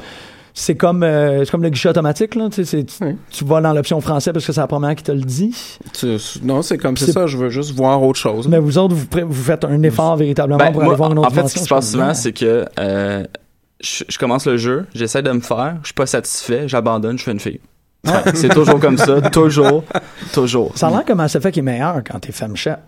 c'est 0.53 0.75
comme, 0.75 1.03
euh, 1.03 1.45
c'est 1.45 1.51
comme 1.51 1.61
le 1.63 1.69
guichet 1.69 1.89
automatique. 1.89 2.35
Là, 2.35 2.49
tu, 2.49 2.55
sais, 2.55 2.65
c'est- 2.65 2.83
tu, 2.83 2.95
Oui. 3.03 3.15
tu 3.29 3.45
vas 3.45 3.61
dans 3.61 3.71
l'option 3.71 4.01
français 4.01 4.33
parce 4.33 4.45
que 4.45 4.51
c'est 4.51 4.59
la 4.59 4.67
première 4.67 4.95
qui 4.95 5.03
te 5.03 5.11
le 5.11 5.21
dit. 5.21 5.55
Tu- 5.97 6.17
non, 6.43 6.61
c'est 6.63 6.77
comme 6.77 6.97
c'est 6.97 7.05
C'est- 7.05 7.11
ça, 7.13 7.27
je 7.27 7.37
veux 7.37 7.49
juste 7.49 7.71
voir 7.75 8.01
autre 8.03 8.19
chose. 8.19 8.47
Mais 8.47 8.59
vous 8.59 8.77
autres, 8.77 8.95
vous, 8.95 9.33
faites 9.43 9.63
un 9.63 9.81
effort 9.83 10.17
véritablement 10.17 10.57
Ben, 10.57 10.71
pour 10.71 10.81
moi, 10.81 10.91
aller 10.93 10.97
voir 10.97 11.11
une 11.11 11.19
autre 11.19 11.27
en 11.29 11.31
fait, 11.31 11.47
ce 11.47 11.53
qui 11.53 11.59
se 11.63 11.69
passe 11.69 11.91
souvent, 11.91 12.13
suis 12.13 12.23
c'est 12.23 12.33
que 12.33 12.65
euh, 12.79 13.23
je, 13.81 14.03
je 14.07 14.17
commence 14.17 14.45
le 14.45 14.57
jeu, 14.57 14.85
j'essaie 14.93 15.21
de 15.21 15.31
me 15.31 15.39
faire, 15.39 15.77
je 15.81 15.87
suis 15.87 15.93
pas 15.93 16.05
satisfait, 16.05 16.67
j'abandonne, 16.67 17.17
je 17.17 17.23
fais 17.23 17.31
une 17.31 17.39
fille. 17.39 17.59
Ouais, 18.07 18.13
c'est 18.33 18.49
toujours 18.49 18.79
comme 18.79 18.97
ça, 18.97 19.21
toujours, 19.31 19.83
toujours. 20.33 20.71
Ça 20.77 20.87
a 20.87 20.91
l'air 20.91 21.05
que 21.05 21.13
Mass 21.13 21.35
Effect 21.35 21.57
est 21.57 21.61
meilleur 21.61 22.01
quand 22.09 22.19
t'es 22.19 22.31
femme 22.31 22.55
chat. 22.55 22.79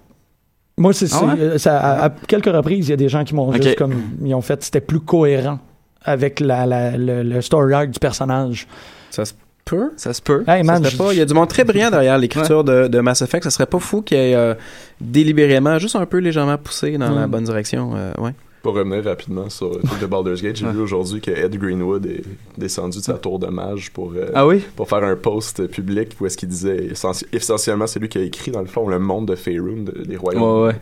Moi, 0.77 0.93
c'est, 0.93 1.07
Ah 1.13 1.25
ouais? 1.25 1.57
ça, 1.59 1.77
à, 1.79 2.05
à 2.05 2.09
quelques 2.09 2.45
reprises, 2.45 2.87
il 2.87 2.91
y 2.91 2.93
a 2.93 2.97
des 2.97 3.09
gens 3.09 3.23
qui 3.25 3.35
m'ont 3.35 3.49
Ok. 3.49 3.61
juste 3.61 3.75
comme. 3.77 3.93
Ils 4.23 4.33
ont 4.33 4.41
fait. 4.41 4.63
C'était 4.63 4.79
plus 4.81 5.01
cohérent 5.01 5.59
avec 6.03 6.39
la, 6.39 6.65
la- 6.65 6.97
le, 6.97 7.23
le 7.23 7.41
story 7.41 7.73
arc 7.73 7.89
du 7.89 7.99
personnage. 7.99 8.67
Ça 9.11 9.25
se 9.25 9.33
peut. 9.65 9.91
Ça 9.97 10.13
se 10.13 10.21
peut. 10.21 10.43
Hey, 10.47 10.63
Ça 10.65 10.71
man, 10.71 10.77
serait 10.81 10.91
je- 10.91 10.97
pas- 10.97 11.13
il 11.13 11.19
y 11.19 11.21
a 11.21 11.25
du 11.25 11.33
monde 11.33 11.49
très 11.49 11.65
brillant 11.65 11.91
derrière 11.91 12.17
l'écriture 12.17 12.63
de, 12.63 12.87
de 12.87 12.99
Mass 13.01 13.21
Effect. 13.21 13.43
Ça 13.43 13.51
serait 13.51 13.65
pas 13.67 13.79
fou 13.79 14.01
qu'il 14.01 14.17
y 14.17 14.21
ait 14.31 14.33
euh, 14.35 14.55
délibérément, 15.01 15.77
juste 15.77 15.97
un 15.97 16.05
peu 16.05 16.17
légèrement 16.19 16.57
poussé 16.57 16.97
dans 16.97 17.13
la 17.13 17.27
bonne 17.27 17.43
direction. 17.43 17.91
euh, 17.95 18.13
ouais. 18.19 18.31
Pour 18.61 18.75
revenir 18.75 19.03
rapidement 19.03 19.49
sur 19.49 19.71
le 19.73 19.79
truc 19.81 19.99
de 19.99 20.05
Baldur's 20.05 20.41
Gate, 20.43 20.55
j'ai 20.55 20.67
vu 20.69 20.81
aujourd'hui 20.81 21.19
que 21.19 21.31
Ed 21.31 21.57
Greenwood 21.57 22.05
est 22.05 22.21
descendu 22.59 22.99
de 22.99 23.03
sa 23.03 23.15
tour 23.15 23.39
de 23.39 23.47
mage 23.47 23.91
pour, 23.91 24.13
euh, 24.15 24.29
Ah 24.35 24.45
oui? 24.45 24.61
pour 24.75 24.87
faire 24.87 25.03
un 25.03 25.15
post 25.15 25.65
public 25.67 26.15
où 26.21 26.27
est-ce 26.27 26.37
qu'il 26.37 26.49
disait 26.49 26.89
essentie- 26.91 27.25
essentiellement 27.33 27.87
c'est 27.87 27.99
lui 27.99 28.07
qui 28.07 28.19
a 28.19 28.21
écrit 28.21 28.51
dans 28.51 28.61
le 28.61 28.67
fond 28.67 28.87
le 28.87 28.99
monde 28.99 29.27
de 29.29 29.35
Faerun, 29.35 29.83
de- 29.85 30.03
des 30.03 30.15
royaumes 30.15 30.43
Ouais, 30.43 30.67
ouais. 30.67 30.75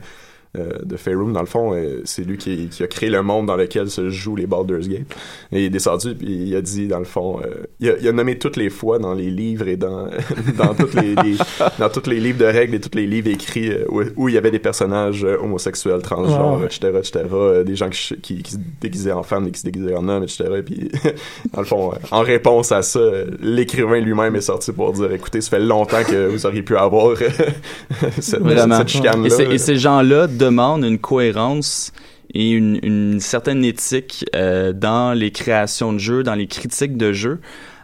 Euh, 0.58 0.72
de 0.84 0.98
Faerun. 0.98 1.32
Dans 1.32 1.42
le 1.42 1.46
fond, 1.46 1.74
euh, 1.76 2.02
c'est 2.06 2.24
lui 2.24 2.38
qui, 2.38 2.68
qui 2.70 2.82
a 2.84 2.88
créé 2.88 3.10
le 3.10 3.22
monde 3.22 3.46
dans 3.46 3.56
lequel 3.56 3.90
se 3.90 4.10
jouent 4.10 4.36
les 4.36 4.48
Baldur's 4.48 4.88
Gate. 4.90 5.06
Et 5.52 5.60
il 5.60 5.66
est 5.66 5.70
descendu 5.70 6.16
puis 6.16 6.28
il 6.28 6.56
a 6.56 6.62
dit 6.62 6.88
dans 6.88 7.00
le 7.00 7.06
fond, 7.06 7.40
euh, 7.44 7.66
il, 7.80 7.90
a, 7.90 7.98
il 8.00 8.08
a 8.08 8.12
nommé 8.12 8.38
toutes 8.40 8.58
les 8.58 8.70
fois 8.70 8.98
dans 9.00 9.14
les 9.14 9.30
livres 9.30 9.68
et 9.68 9.78
dans 9.78 10.08
dans 10.58 10.74
toutes 10.74 10.96
les, 10.96 11.14
les- 11.16 11.38
dans 11.78 11.90
tous 11.90 12.10
les 12.10 12.20
livres 12.20 12.40
de 12.40 12.46
règles 12.46 12.76
et 12.76 12.80
tous 12.80 12.96
les 12.98 13.06
livres 13.06 13.30
écrits 13.30 13.70
euh, 13.72 13.86
où, 13.90 14.02
où 14.16 14.30
il 14.30 14.36
y 14.36 14.38
avait 14.38 14.52
des 14.52 14.60
personnages 14.60 15.24
euh, 15.24 15.38
homosexuels, 15.42 16.02
transgenres, 16.02 16.64
etc., 16.66 16.92
etc., 16.98 17.20
des 17.66 17.76
gens 17.76 17.90
qui, 17.90 18.16
qui, 18.22 18.42
qui 18.42 18.52
se 18.54 18.58
déguisaient 18.82 19.12
en 19.12 19.24
femmes 19.24 19.48
et 19.48 19.52
qui 19.52 19.60
se 19.60 19.66
déguisaient 19.66 19.96
en 19.96 20.08
hommes, 20.10 20.24
etc. 20.24 20.46
Et 20.58 20.64
puis, 20.64 20.90
dans 21.54 21.62
le 21.62 21.68
fond, 21.68 21.92
euh, 21.92 21.96
en 22.12 22.22
réponse 22.22 22.72
à 22.72 22.82
ça, 22.82 23.00
l'écrivain 23.42 24.00
lui-même 24.00 24.36
est 24.36 24.42
sorti 24.42 24.72
pour 24.72 24.94
dire, 24.94 25.12
écoutez, 25.12 25.42
ça 25.42 25.52
fait 25.52 25.60
longtemps 25.60 26.04
que 26.04 26.28
vous 26.28 26.46
auriez 26.46 26.64
pu 26.64 26.76
avoir 26.76 27.18
cette, 28.20 28.42
cette 28.78 28.88
chicane-là. 28.88 29.30
Et 29.54 29.58
ces 29.58 29.76
gens-là 29.76 30.28
demandent 30.40 30.84
une 30.84 30.98
cohérence 30.98 31.92
et 32.34 32.50
une, 32.52 32.80
une 32.84 33.20
certaine 33.20 33.64
éthique 33.64 34.26
euh, 34.36 34.74
dans 34.74 35.14
les 35.14 35.32
créations 35.32 35.94
de 35.94 36.00
jeux, 36.00 36.24
dans 36.24 36.36
les 36.36 36.48
critiques 36.48 36.98
de 36.98 37.12
jeux. 37.14 37.40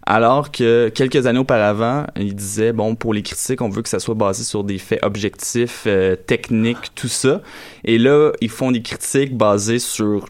Alors 0.07 0.51
que 0.51 0.89
quelques 0.89 1.25
années 1.25 1.39
auparavant, 1.39 2.05
ils 2.15 2.35
disaient, 2.35 2.73
bon, 2.73 2.93
pour 2.95 3.11
les 3.11 3.23
critiques, 3.23 3.61
on 3.61 3.69
veut 3.69 3.81
que 3.81 3.89
ça 3.89 3.97
soit 3.99 4.13
basé 4.13 4.43
sur 4.43 4.63
des 4.63 4.77
faits 4.77 4.99
objectifs, 5.03 5.85
euh, 5.87 6.15
techniques, 6.15 6.93
tout 6.93 7.07
ça. 7.07 7.41
Et 7.83 7.97
là, 7.97 8.31
ils 8.39 8.49
font 8.51 8.71
des 8.71 8.83
critiques 8.83 9.35
basées 9.35 9.79
sur 9.79 10.27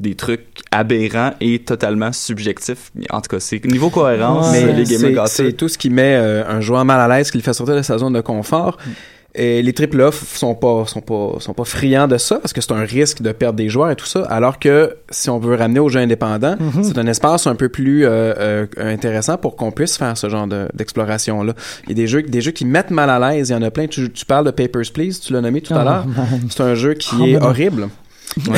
des 0.00 0.14
trucs 0.14 0.46
aberrants 0.70 1.32
et 1.42 1.58
totalement 1.58 2.10
subjectifs. 2.12 2.90
En 3.10 3.20
tout 3.20 3.28
cas, 3.28 3.40
c'est 3.40 3.62
niveau 3.66 3.90
cohérence, 3.90 4.50
Ouais. 4.52 4.72
les 4.72 4.84
Mais 4.84 4.84
gamers 4.84 5.28
c'est- 5.28 5.52
tout 5.52 5.68
ce 5.68 5.76
qui 5.76 5.90
met 5.90 6.14
euh, 6.16 6.48
un 6.48 6.62
joueur 6.62 6.86
mal 6.86 6.98
à 7.00 7.08
l'aise, 7.18 7.30
qui 7.30 7.36
le 7.36 7.42
fait 7.42 7.52
sortir 7.52 7.76
de 7.76 7.82
sa 7.82 7.98
zone 7.98 8.14
de 8.14 8.22
confort. 8.22 8.78
Et 9.40 9.62
les 9.62 9.72
triple 9.72 10.00
A 10.02 10.08
f- 10.10 10.36
sont 10.36 10.54
pas 10.56 10.84
sont 10.86 11.00
pas 11.00 11.34
sont 11.38 11.54
pas 11.54 11.64
friands 11.64 12.08
de 12.08 12.18
ça 12.18 12.36
parce 12.40 12.52
que 12.52 12.60
c'est 12.60 12.72
un 12.72 12.80
risque 12.84 13.22
de 13.22 13.30
perdre 13.32 13.56
des 13.56 13.68
joueurs 13.68 13.90
et 13.90 13.96
tout 13.96 14.04
ça. 14.06 14.22
Alors 14.24 14.58
que 14.58 14.96
si 15.10 15.30
on 15.30 15.38
veut 15.38 15.54
ramener 15.54 15.78
aux 15.80 15.88
jeux 15.88 16.00
indépendants, 16.00 16.56
c'est 16.82 16.98
un 16.98 17.06
espace 17.06 17.46
un 17.46 17.54
peu 17.54 17.68
plus 17.68 18.04
euh, 18.04 18.34
euh, 18.38 18.66
intéressant 18.78 19.36
pour 19.38 19.54
qu'on 19.56 19.70
puisse 19.70 19.96
faire 19.96 20.16
ce 20.18 20.28
genre 20.28 20.46
de- 20.48 20.66
d'exploration 20.74 21.42
là. 21.44 21.54
Il 21.84 21.90
y 21.90 21.92
a 21.92 21.94
des 21.94 22.06
jeux 22.08 22.22
des 22.22 22.40
jeux 22.40 22.50
qui 22.50 22.64
mettent 22.64 22.90
mal 22.90 23.08
à 23.10 23.18
l'aise. 23.32 23.50
Il 23.50 23.52
y 23.52 23.54
en 23.56 23.62
a 23.62 23.70
plein. 23.70 23.86
Tu, 23.86 24.10
tu 24.10 24.24
parles 24.26 24.44
de 24.44 24.50
Papers 24.50 24.90
Please, 24.92 25.20
tu 25.24 25.32
l'as 25.32 25.40
nommé 25.40 25.60
tout 25.60 25.72
à 25.74 25.80
Ah, 25.82 25.84
l'heure. 25.84 26.06
C'est 26.50 26.62
un 26.62 26.74
jeu 26.74 26.94
qui 26.94 27.14
Ah, 27.22 27.26
est 27.28 27.36
horrible. 27.40 27.88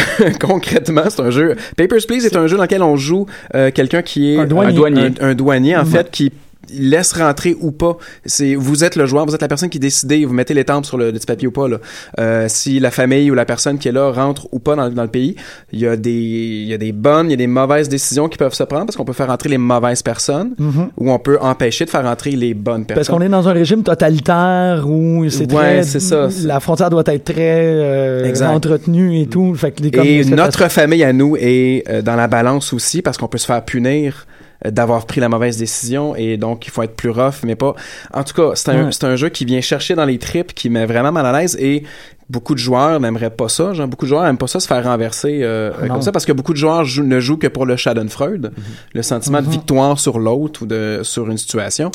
Concrètement, 0.41 1.05
c'est 1.09 1.20
un 1.20 1.31
jeu. 1.31 1.57
Papers, 1.76 2.01
Please 2.07 2.26
est 2.26 2.37
un 2.37 2.47
jeu 2.47 2.57
dans 2.57 2.62
lequel 2.64 2.83
on 2.83 2.97
joue 2.97 3.26
euh, 3.55 3.70
quelqu'un 3.70 4.03
qui 4.03 4.35
est 4.35 4.39
Un 4.39 4.47
douanier. 4.47 4.70
Un 4.72 4.74
douanier. 4.76 5.11
un, 5.20 5.28
un 5.31 5.35
douanier, 5.35 5.76
en 5.76 5.85
Mhm. 5.85 5.91
fait, 5.91 6.11
qui 6.11 6.33
laisse 6.79 7.12
rentrer 7.12 7.57
ou 7.61 7.71
pas. 7.73 7.97
C'est 8.27 8.55
vous 8.55 8.85
êtes 8.85 8.97
le 8.97 9.07
joueur, 9.07 9.27
vous 9.27 9.35
êtes 9.35 9.43
la 9.43 9.49
personne 9.49 9.68
qui 9.71 9.79
décide, 9.79 10.12
vous 10.25 10.33
mettez 10.35 10.55
les 10.55 10.64
tempes 10.64 10.87
sur 10.87 10.97
le, 10.99 11.12
petit 11.12 11.27
papier 11.27 11.49
ou 11.49 11.53
pas. 11.53 11.68
Là. 11.68 11.79
Euh, 12.18 12.47
si 12.49 12.81
la 12.81 12.91
famille 12.91 13.31
ou 13.31 13.35
la 13.35 13.45
personne 13.45 13.79
qui 13.79 13.89
est 13.89 13.93
là 13.93 14.11
rentre 14.11 14.49
ou 14.53 14.59
pas 14.59 14.77
dans, 14.77 14.89
dans 14.91 15.03
le 15.03 15.09
pays, 15.09 15.37
il 15.73 15.81
y 15.81 15.87
a 15.87 15.97
des 15.97 16.11
il 16.11 16.68
y 16.68 16.75
a 16.75 16.79
des 16.79 16.93
bonnes, 16.93 17.27
il 17.29 17.31
y 17.31 17.35
a 17.35 17.37
des 17.37 17.47
mauvaises 17.47 17.89
décisions 17.89 18.29
qui 18.29 18.37
peuvent 18.39 18.55
se 18.55 18.62
prendre 18.64 18.87
parce 18.87 18.97
qu'on 18.97 19.05
peut 19.05 19.12
faire 19.12 19.29
rentrer 19.29 19.49
les 19.49 19.59
mauvaises 19.59 20.03
personnes 20.03 20.55
Mhm. 20.59 20.91
ou 20.99 21.11
on 21.11 21.18
peut 21.18 21.39
empêcher 21.41 21.85
de 21.85 21.91
faire 21.91 22.05
rentrer 22.05 22.33
les 22.33 22.55
bonnes 22.55 22.85
Parce 22.85 22.99
personnes. 23.01 23.16
qu'on 23.18 23.25
est 23.25 23.29
dans 23.29 23.49
un 23.49 23.53
régime 23.53 23.83
totalitaire 23.83 24.85
où 24.87 25.25
c'est 25.29 25.51
Ouais, 25.53 25.77
très. 25.81 25.83
c'est 25.85 26.01
ça. 26.01 26.29
La 26.45 26.61
frontière 26.61 26.91
doit 26.91 27.03
être 27.07 27.25
très 27.25 27.37
euh, 27.64 28.33
entretenue 28.47 29.21
et 29.21 29.27
tout. 29.27 29.55
Fait 29.55 29.71
que 29.73 29.83
les- 29.83 29.91
Et 30.21 30.25
notre 30.25 30.68
famille 30.68 31.05
à 31.05 31.12
nous 31.12 31.37
est 31.39 31.85
euh, 31.89 32.03
dans 32.03 32.16
la 32.16 32.27
balance 32.29 32.73
aussi 32.73 33.03
parce 33.03 33.16
qu'on 33.18 33.29
peut 33.29 33.39
se 33.39 33.47
faire 33.47 33.64
punir 33.64 34.27
d'avoir 34.65 35.07
pris 35.07 35.21
la 35.21 35.29
mauvaise 35.29 35.57
décision 35.57 36.15
et 36.17 36.37
donc 36.37 36.67
il 36.67 36.71
faut 36.71 36.83
être 36.83 36.95
plus 36.97 37.11
rough 37.11 37.43
mais 37.45 37.57
pas 37.57 37.75
en 38.13 38.25
tout 38.25 38.35
cas 38.35 38.51
c'est 38.55 38.69
un, 38.71 38.85
Ouais. 38.87 38.93
c'est 38.93 39.05
un 39.05 39.17
jeu 39.17 39.29
qui 39.31 39.45
vient 39.45 39.61
chercher 39.61 39.95
dans 39.95 40.05
les 40.05 40.19
tripes 40.19 40.53
qui 40.55 40.69
met 40.71 40.85
vraiment 40.87 41.13
mal 41.13 41.25
à 41.27 41.33
l'aise 41.41 41.57
et 41.61 41.83
beaucoup 42.29 42.55
de 42.55 42.61
joueurs 42.61 43.01
n'aimeraient 43.01 43.31
pas 43.31 43.49
ça 43.49 43.73
genre 43.73 43.89
beaucoup 43.89 44.05
de 44.05 44.11
joueurs 44.11 44.23
n'aiment 44.25 44.39
pas 44.39 44.47
ça 44.47 44.61
se 44.61 44.67
faire 44.69 44.85
renverser 44.85 45.41
euh, 45.43 45.73
Non. 45.83 45.95
comme 45.95 46.03
ça 46.03 46.13
parce 46.13 46.25
que 46.27 46.33
beaucoup 46.33 46.53
de 46.53 46.59
joueurs 46.59 46.85
ne 47.03 47.21
jouent 47.21 47.39
que 47.39 47.47
pour 47.49 47.65
le 47.67 47.77
Schadenfreude 47.77 48.53
le 48.93 49.03
sentiment 49.03 49.41
de 49.41 49.47
Mhm. 49.47 49.53
victoire 49.53 49.99
sur 49.99 50.19
l'autre 50.19 50.63
ou 50.63 50.67
de 50.67 51.01
sur 51.03 51.29
une 51.31 51.39
situation 51.39 51.91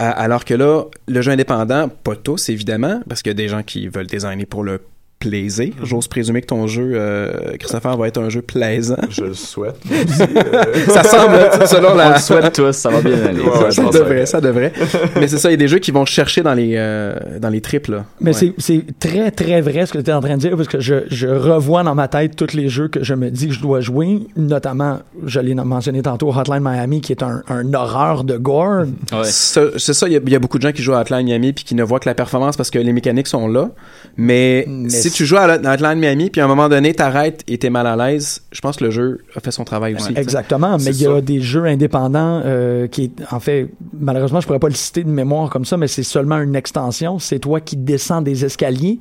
Euh, 0.00 0.10
alors 0.16 0.44
que 0.44 0.54
là 0.54 0.82
le 1.06 1.22
jeu 1.22 1.30
indépendant 1.32 1.88
pas 1.88 2.16
tous 2.16 2.48
évidemment 2.48 3.00
parce 3.08 3.22
qu'il 3.22 3.30
y 3.30 3.36
a 3.36 3.42
des 3.42 3.48
gens 3.48 3.62
qui 3.62 3.88
veulent 3.88 4.06
designer 4.08 4.44
pour 4.46 4.62
le 4.64 4.80
plaisir. 5.18 5.72
J'ose 5.82 6.06
présumer 6.08 6.40
que 6.40 6.46
ton 6.46 6.66
jeu, 6.66 6.92
euh, 6.94 7.56
Christopher, 7.58 7.96
va 7.96 8.08
être 8.08 8.20
un 8.20 8.28
jeu 8.28 8.40
plaisant. 8.42 8.96
Je 9.10 9.24
le 9.24 9.34
souhaite. 9.34 9.76
aussi, 9.90 10.22
euh, 10.22 10.86
ça 10.88 11.02
semble, 11.02 11.66
selon 11.66 11.90
On 11.92 11.94
la... 11.96 12.14
le 12.14 12.18
souhaite 12.20 12.54
tous, 12.54 12.72
ça 12.72 12.88
va 12.90 13.00
bien 13.00 13.20
aller. 13.24 13.40
Ouais, 13.48 13.50
ouais, 13.64 13.70
je 13.70 13.76
ça 13.82 13.90
devrait, 13.90 14.26
ça 14.26 14.40
devrait. 14.40 14.72
Mais 15.16 15.26
c'est 15.28 15.38
ça, 15.38 15.48
il 15.48 15.52
y 15.52 15.54
a 15.54 15.58
des 15.58 15.68
jeux 15.68 15.78
qui 15.78 15.90
vont 15.90 16.04
chercher 16.04 16.42
dans 16.42 16.54
les, 16.54 16.74
euh, 16.76 17.14
dans 17.40 17.48
les 17.48 17.60
triples. 17.60 17.92
là. 17.92 18.04
Mais 18.20 18.30
Ouais. 18.30 18.32
c'est- 18.34 18.54
c'est 18.58 18.84
très, 18.98 19.30
très 19.30 19.60
vrai 19.60 19.86
ce 19.86 19.92
que 19.92 19.98
tu 19.98 20.10
es 20.10 20.12
en 20.12 20.20
train 20.20 20.36
de 20.36 20.40
dire, 20.40 20.56
parce 20.56 20.68
que 20.68 20.80
je, 20.80 20.94
je 21.10 21.26
revois 21.28 21.82
dans 21.82 21.94
ma 21.94 22.08
tête 22.08 22.36
tous 22.36 22.54
les 22.54 22.68
jeux 22.68 22.88
que 22.88 23.02
je 23.02 23.14
me 23.14 23.30
dis 23.30 23.48
que 23.48 23.54
je 23.54 23.60
dois 23.60 23.80
jouer, 23.80 24.20
notamment, 24.36 25.00
je 25.24 25.40
l'ai 25.40 25.54
mentionné 25.54 26.02
tantôt, 26.02 26.32
Hotline 26.32 26.62
Miami, 26.62 27.00
qui 27.00 27.12
est 27.12 27.22
un, 27.22 27.42
un 27.48 27.74
horreur 27.74 28.24
de 28.24 28.36
gore. 28.36 28.84
C'est 29.24 29.94
ça, 29.94 30.06
il 30.06 30.12
y, 30.12 30.16
a- 30.16 30.20
il 30.24 30.32
y 30.32 30.36
a 30.36 30.38
beaucoup 30.38 30.58
de 30.58 30.62
gens 30.62 30.72
qui 30.72 30.82
jouent 30.82 30.94
à 30.94 31.00
Hotline 31.00 31.24
Miami 31.24 31.52
puis 31.52 31.64
qui 31.64 31.74
ne 31.74 31.82
voient 31.82 32.00
que 32.00 32.08
la 32.08 32.14
performance 32.14 32.56
parce 32.56 32.70
que 32.70 32.78
les 32.78 32.92
mécaniques 32.92 33.26
sont 33.28 33.48
là. 33.48 33.70
Mais, 34.16 34.64
Mais 34.68 34.88
si 35.08 35.14
tu 35.14 35.26
joues 35.26 35.36
à 35.36 35.56
Hotline 35.56 35.98
Miami 35.98 36.30
puis 36.30 36.40
à 36.40 36.44
un 36.44 36.48
moment 36.48 36.68
donné 36.68 36.94
t'arrêtes 36.94 37.42
et 37.48 37.58
t'es 37.58 37.70
mal 37.70 37.86
à 37.86 37.96
l'aise, 37.96 38.42
je 38.52 38.60
pense 38.60 38.76
que 38.76 38.84
le 38.84 38.90
jeu 38.90 39.24
a 39.34 39.40
fait 39.40 39.50
son 39.50 39.64
travail 39.64 39.94
aussi. 39.94 40.12
Exactement, 40.16 40.76
mais 40.78 40.94
il 40.94 41.02
y 41.02 41.06
a 41.06 41.20
des 41.20 41.40
jeux 41.40 41.64
indépendants 41.64 42.42
euh, 42.44 42.86
qui 42.86 43.12
en 43.30 43.40
fait, 43.40 43.68
malheureusement, 43.98 44.40
je 44.40 44.46
pourrais 44.46 44.58
pas 44.58 44.68
le 44.68 44.74
citer 44.74 45.04
de 45.04 45.10
mémoire 45.10 45.50
comme 45.50 45.64
ça, 45.64 45.76
mais 45.76 45.88
c'est 45.88 46.02
seulement 46.02 46.38
une 46.38 46.56
extension. 46.56 47.18
C'est 47.18 47.38
toi 47.38 47.60
qui 47.60 47.76
descends 47.76 48.22
des 48.22 48.44
escaliers 48.44 48.98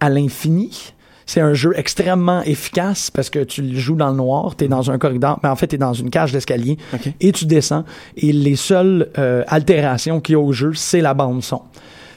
à 0.00 0.08
l'infini. 0.08 0.92
C'est 1.26 1.40
un 1.40 1.54
jeu 1.54 1.72
extrêmement 1.76 2.42
efficace 2.42 3.10
parce 3.10 3.30
que 3.30 3.44
tu 3.44 3.62
le 3.62 3.78
joues 3.78 3.94
dans 3.94 4.10
le 4.10 4.16
noir, 4.16 4.56
tu 4.56 4.64
es 4.64 4.68
dans 4.68 4.90
un 4.90 4.98
corridor, 4.98 5.38
mais 5.44 5.48
en 5.48 5.54
fait, 5.54 5.68
tu 5.68 5.76
es 5.76 5.78
dans 5.78 5.92
une 5.92 6.10
cage 6.10 6.32
d'escalier 6.32 6.76
et 7.20 7.30
tu 7.30 7.46
descends. 7.46 7.84
Et 8.16 8.32
les 8.32 8.56
seules 8.56 9.10
euh, 9.16 9.44
altérations 9.46 10.20
qu'il 10.20 10.32
y 10.32 10.36
a 10.36 10.40
au 10.40 10.52
jeu, 10.52 10.72
c'est 10.74 11.00
la 11.00 11.14
bande 11.14 11.44
son. 11.44 11.62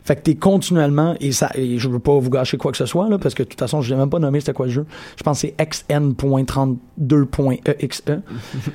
Fait 0.03 0.17
que 0.17 0.21
t'es 0.21 0.35
continuellement, 0.35 1.15
et 1.19 1.31
ça, 1.31 1.49
et 1.55 1.79
je 1.79 1.89
veux 1.89 1.99
pas 1.99 2.17
vous 2.17 2.29
gâcher 2.29 2.57
quoi 2.57 2.71
que 2.71 2.77
ce 2.77 2.85
soit, 2.85 3.09
là, 3.09 3.17
parce 3.17 3.33
que 3.33 3.41
de 3.43 3.47
toute 3.47 3.59
façon, 3.59 3.81
je 3.81 3.89
l'ai 3.89 3.99
même 3.99 4.09
pas 4.09 4.19
nommé 4.19 4.39
c'était 4.39 4.53
quoi 4.53 4.65
le 4.65 4.71
jeu. 4.71 4.85
Je 5.17 5.23
pense 5.23 5.41
que 5.41 5.47
c'est 5.47 5.55
xn.32.exe. 5.57 8.03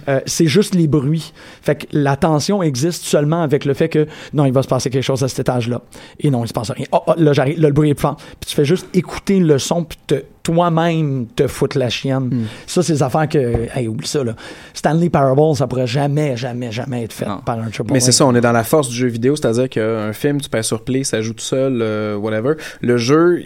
Euh, 0.08 0.20
c'est 0.26 0.46
juste 0.46 0.74
les 0.74 0.86
bruits. 0.86 1.32
Fait 1.62 1.76
que 1.76 1.86
la 1.92 2.16
tension 2.16 2.62
existe 2.62 3.04
seulement 3.04 3.42
avec 3.42 3.64
le 3.64 3.74
fait 3.74 3.88
que, 3.88 4.06
non, 4.32 4.46
il 4.46 4.52
va 4.52 4.62
se 4.62 4.68
passer 4.68 4.90
quelque 4.90 5.02
chose 5.02 5.22
à 5.22 5.28
cet 5.28 5.40
étage-là. 5.40 5.82
Et 6.20 6.30
non, 6.30 6.44
il 6.44 6.48
se 6.48 6.52
passe 6.52 6.70
rien. 6.70 6.86
Oh, 6.92 7.00
oh, 7.06 7.12
là, 7.16 7.32
j'arrive, 7.32 7.60
là, 7.60 7.68
le 7.68 7.74
bruit 7.74 7.90
est 7.90 7.94
plus 7.94 8.02
fort. 8.02 8.16
Puis 8.16 8.48
tu 8.48 8.56
fais 8.56 8.64
juste 8.64 8.86
écouter 8.94 9.40
le 9.40 9.58
son, 9.58 9.84
puis 9.84 9.98
te, 10.06 10.22
toi-même 10.52 11.26
te 11.36 11.46
foutre 11.46 11.76
la 11.78 11.90
chienne. 11.90 12.46
Ça, 12.66 12.82
c'est 12.82 12.94
des 12.94 13.02
affaires 13.02 13.28
que, 13.28 13.68
hey, 13.76 13.86
oublie 13.86 14.06
ça, 14.08 14.24
là. 14.24 14.34
Stanley 14.72 15.10
Parable, 15.10 15.54
ça 15.54 15.66
pourrait 15.66 15.86
jamais, 15.86 16.36
jamais, 16.38 16.72
jamais 16.72 17.04
être 17.04 17.12
fait 17.12 17.26
Non. 17.26 17.38
par 17.44 17.58
un 17.58 17.68
triple 17.68 17.92
Mais 17.92 18.00
c'est 18.00 18.12
ça, 18.12 18.24
on 18.24 18.34
est 18.34 18.40
dans 18.40 18.52
la 18.52 18.64
force 18.64 18.88
du 18.88 18.94
jeu 18.96 19.08
vidéo, 19.08 19.36
c'est-à-dire 19.36 19.68
qu'un 19.68 20.12
film, 20.14 20.40
tu 20.40 20.48
passes 20.48 20.66
sur 20.66 20.84
play, 20.84 21.04
ça 21.04 21.20
joue 21.20 21.34
tout 21.34 21.44
seul, 21.44 21.80
euh, 21.82 22.16
whatever. 22.16 22.54
Le 22.80 22.96
jeu, 22.96 23.42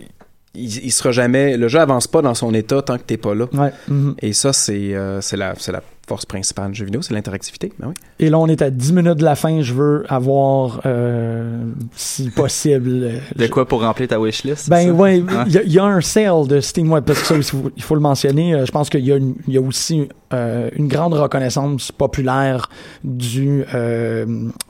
il, 0.54 0.84
il 0.84 0.92
sera 0.92 1.10
jamais, 1.10 1.56
le 1.56 1.66
jeu 1.66 1.80
avance 1.80 2.06
pas 2.06 2.22
dans 2.22 2.34
son 2.34 2.54
état 2.54 2.80
tant 2.82 2.98
que 2.98 3.02
t'es 3.02 3.16
pas 3.16 3.34
là. 3.34 3.46
Ouais. 3.52 3.72
mhm. 3.88 4.14
Et 4.22 4.32
ça, 4.32 4.52
c'est 4.52 4.94
euh, 4.94 5.20
c'est 5.20 5.36
la, 5.36 5.54
c'est 5.58 5.72
la 5.72 5.82
force 6.08 6.26
principale 6.26 6.72
du 6.72 6.78
jeu 6.78 6.84
vidéo, 6.84 7.00
c'est 7.02 7.14
l'interactivité. 7.14 7.72
Ben 7.78 7.88
oui. 7.88 7.94
Et 8.18 8.28
là, 8.28 8.38
on 8.38 8.46
est 8.48 8.60
à 8.60 8.70
10 8.70 8.92
minutes 8.92 9.18
de 9.18 9.24
la 9.24 9.34
fin. 9.36 9.60
Je 9.62 9.72
veux 9.72 10.04
avoir, 10.08 10.80
euh, 10.84 11.62
si 11.94 12.30
possible. 12.30 12.90
euh, 13.04 13.18
De 13.36 13.46
quoi 13.46 13.66
pour 13.66 13.82
remplir 13.82 14.08
ta 14.08 14.20
wishlist? 14.20 14.68
Ben 14.68 14.90
Hein? 15.00 15.44
il 15.46 15.52
y, 15.52 15.58
a- 15.58 15.62
il 15.62 15.72
y 15.72 15.78
a 15.78 15.84
un 15.84 16.00
sale 16.00 16.46
de 16.48 16.60
Steam, 16.60 16.90
ouais, 16.92 17.00
parce 17.00 17.20
que 17.20 17.26
ça, 17.26 17.36
il 17.36 17.42
faut, 17.42 17.70
il 17.76 17.82
faut 17.82 17.94
le 17.94 18.00
mentionner. 18.00 18.54
euh, 18.54 18.66
Je 18.66 18.72
pense 18.72 18.90
qu'il 18.90 19.04
y, 19.06 19.12
a 19.12 19.16
une- 19.16 19.34
il 19.46 19.54
y 19.54 19.58
a 19.58 19.60
aussi 19.60 20.08
euh, 20.34 20.68
une 20.76 20.88
grande 20.88 21.14
reconnaissance 21.14 21.92
populaire 21.92 22.68
du 23.04 23.64
euh, 23.74 24.26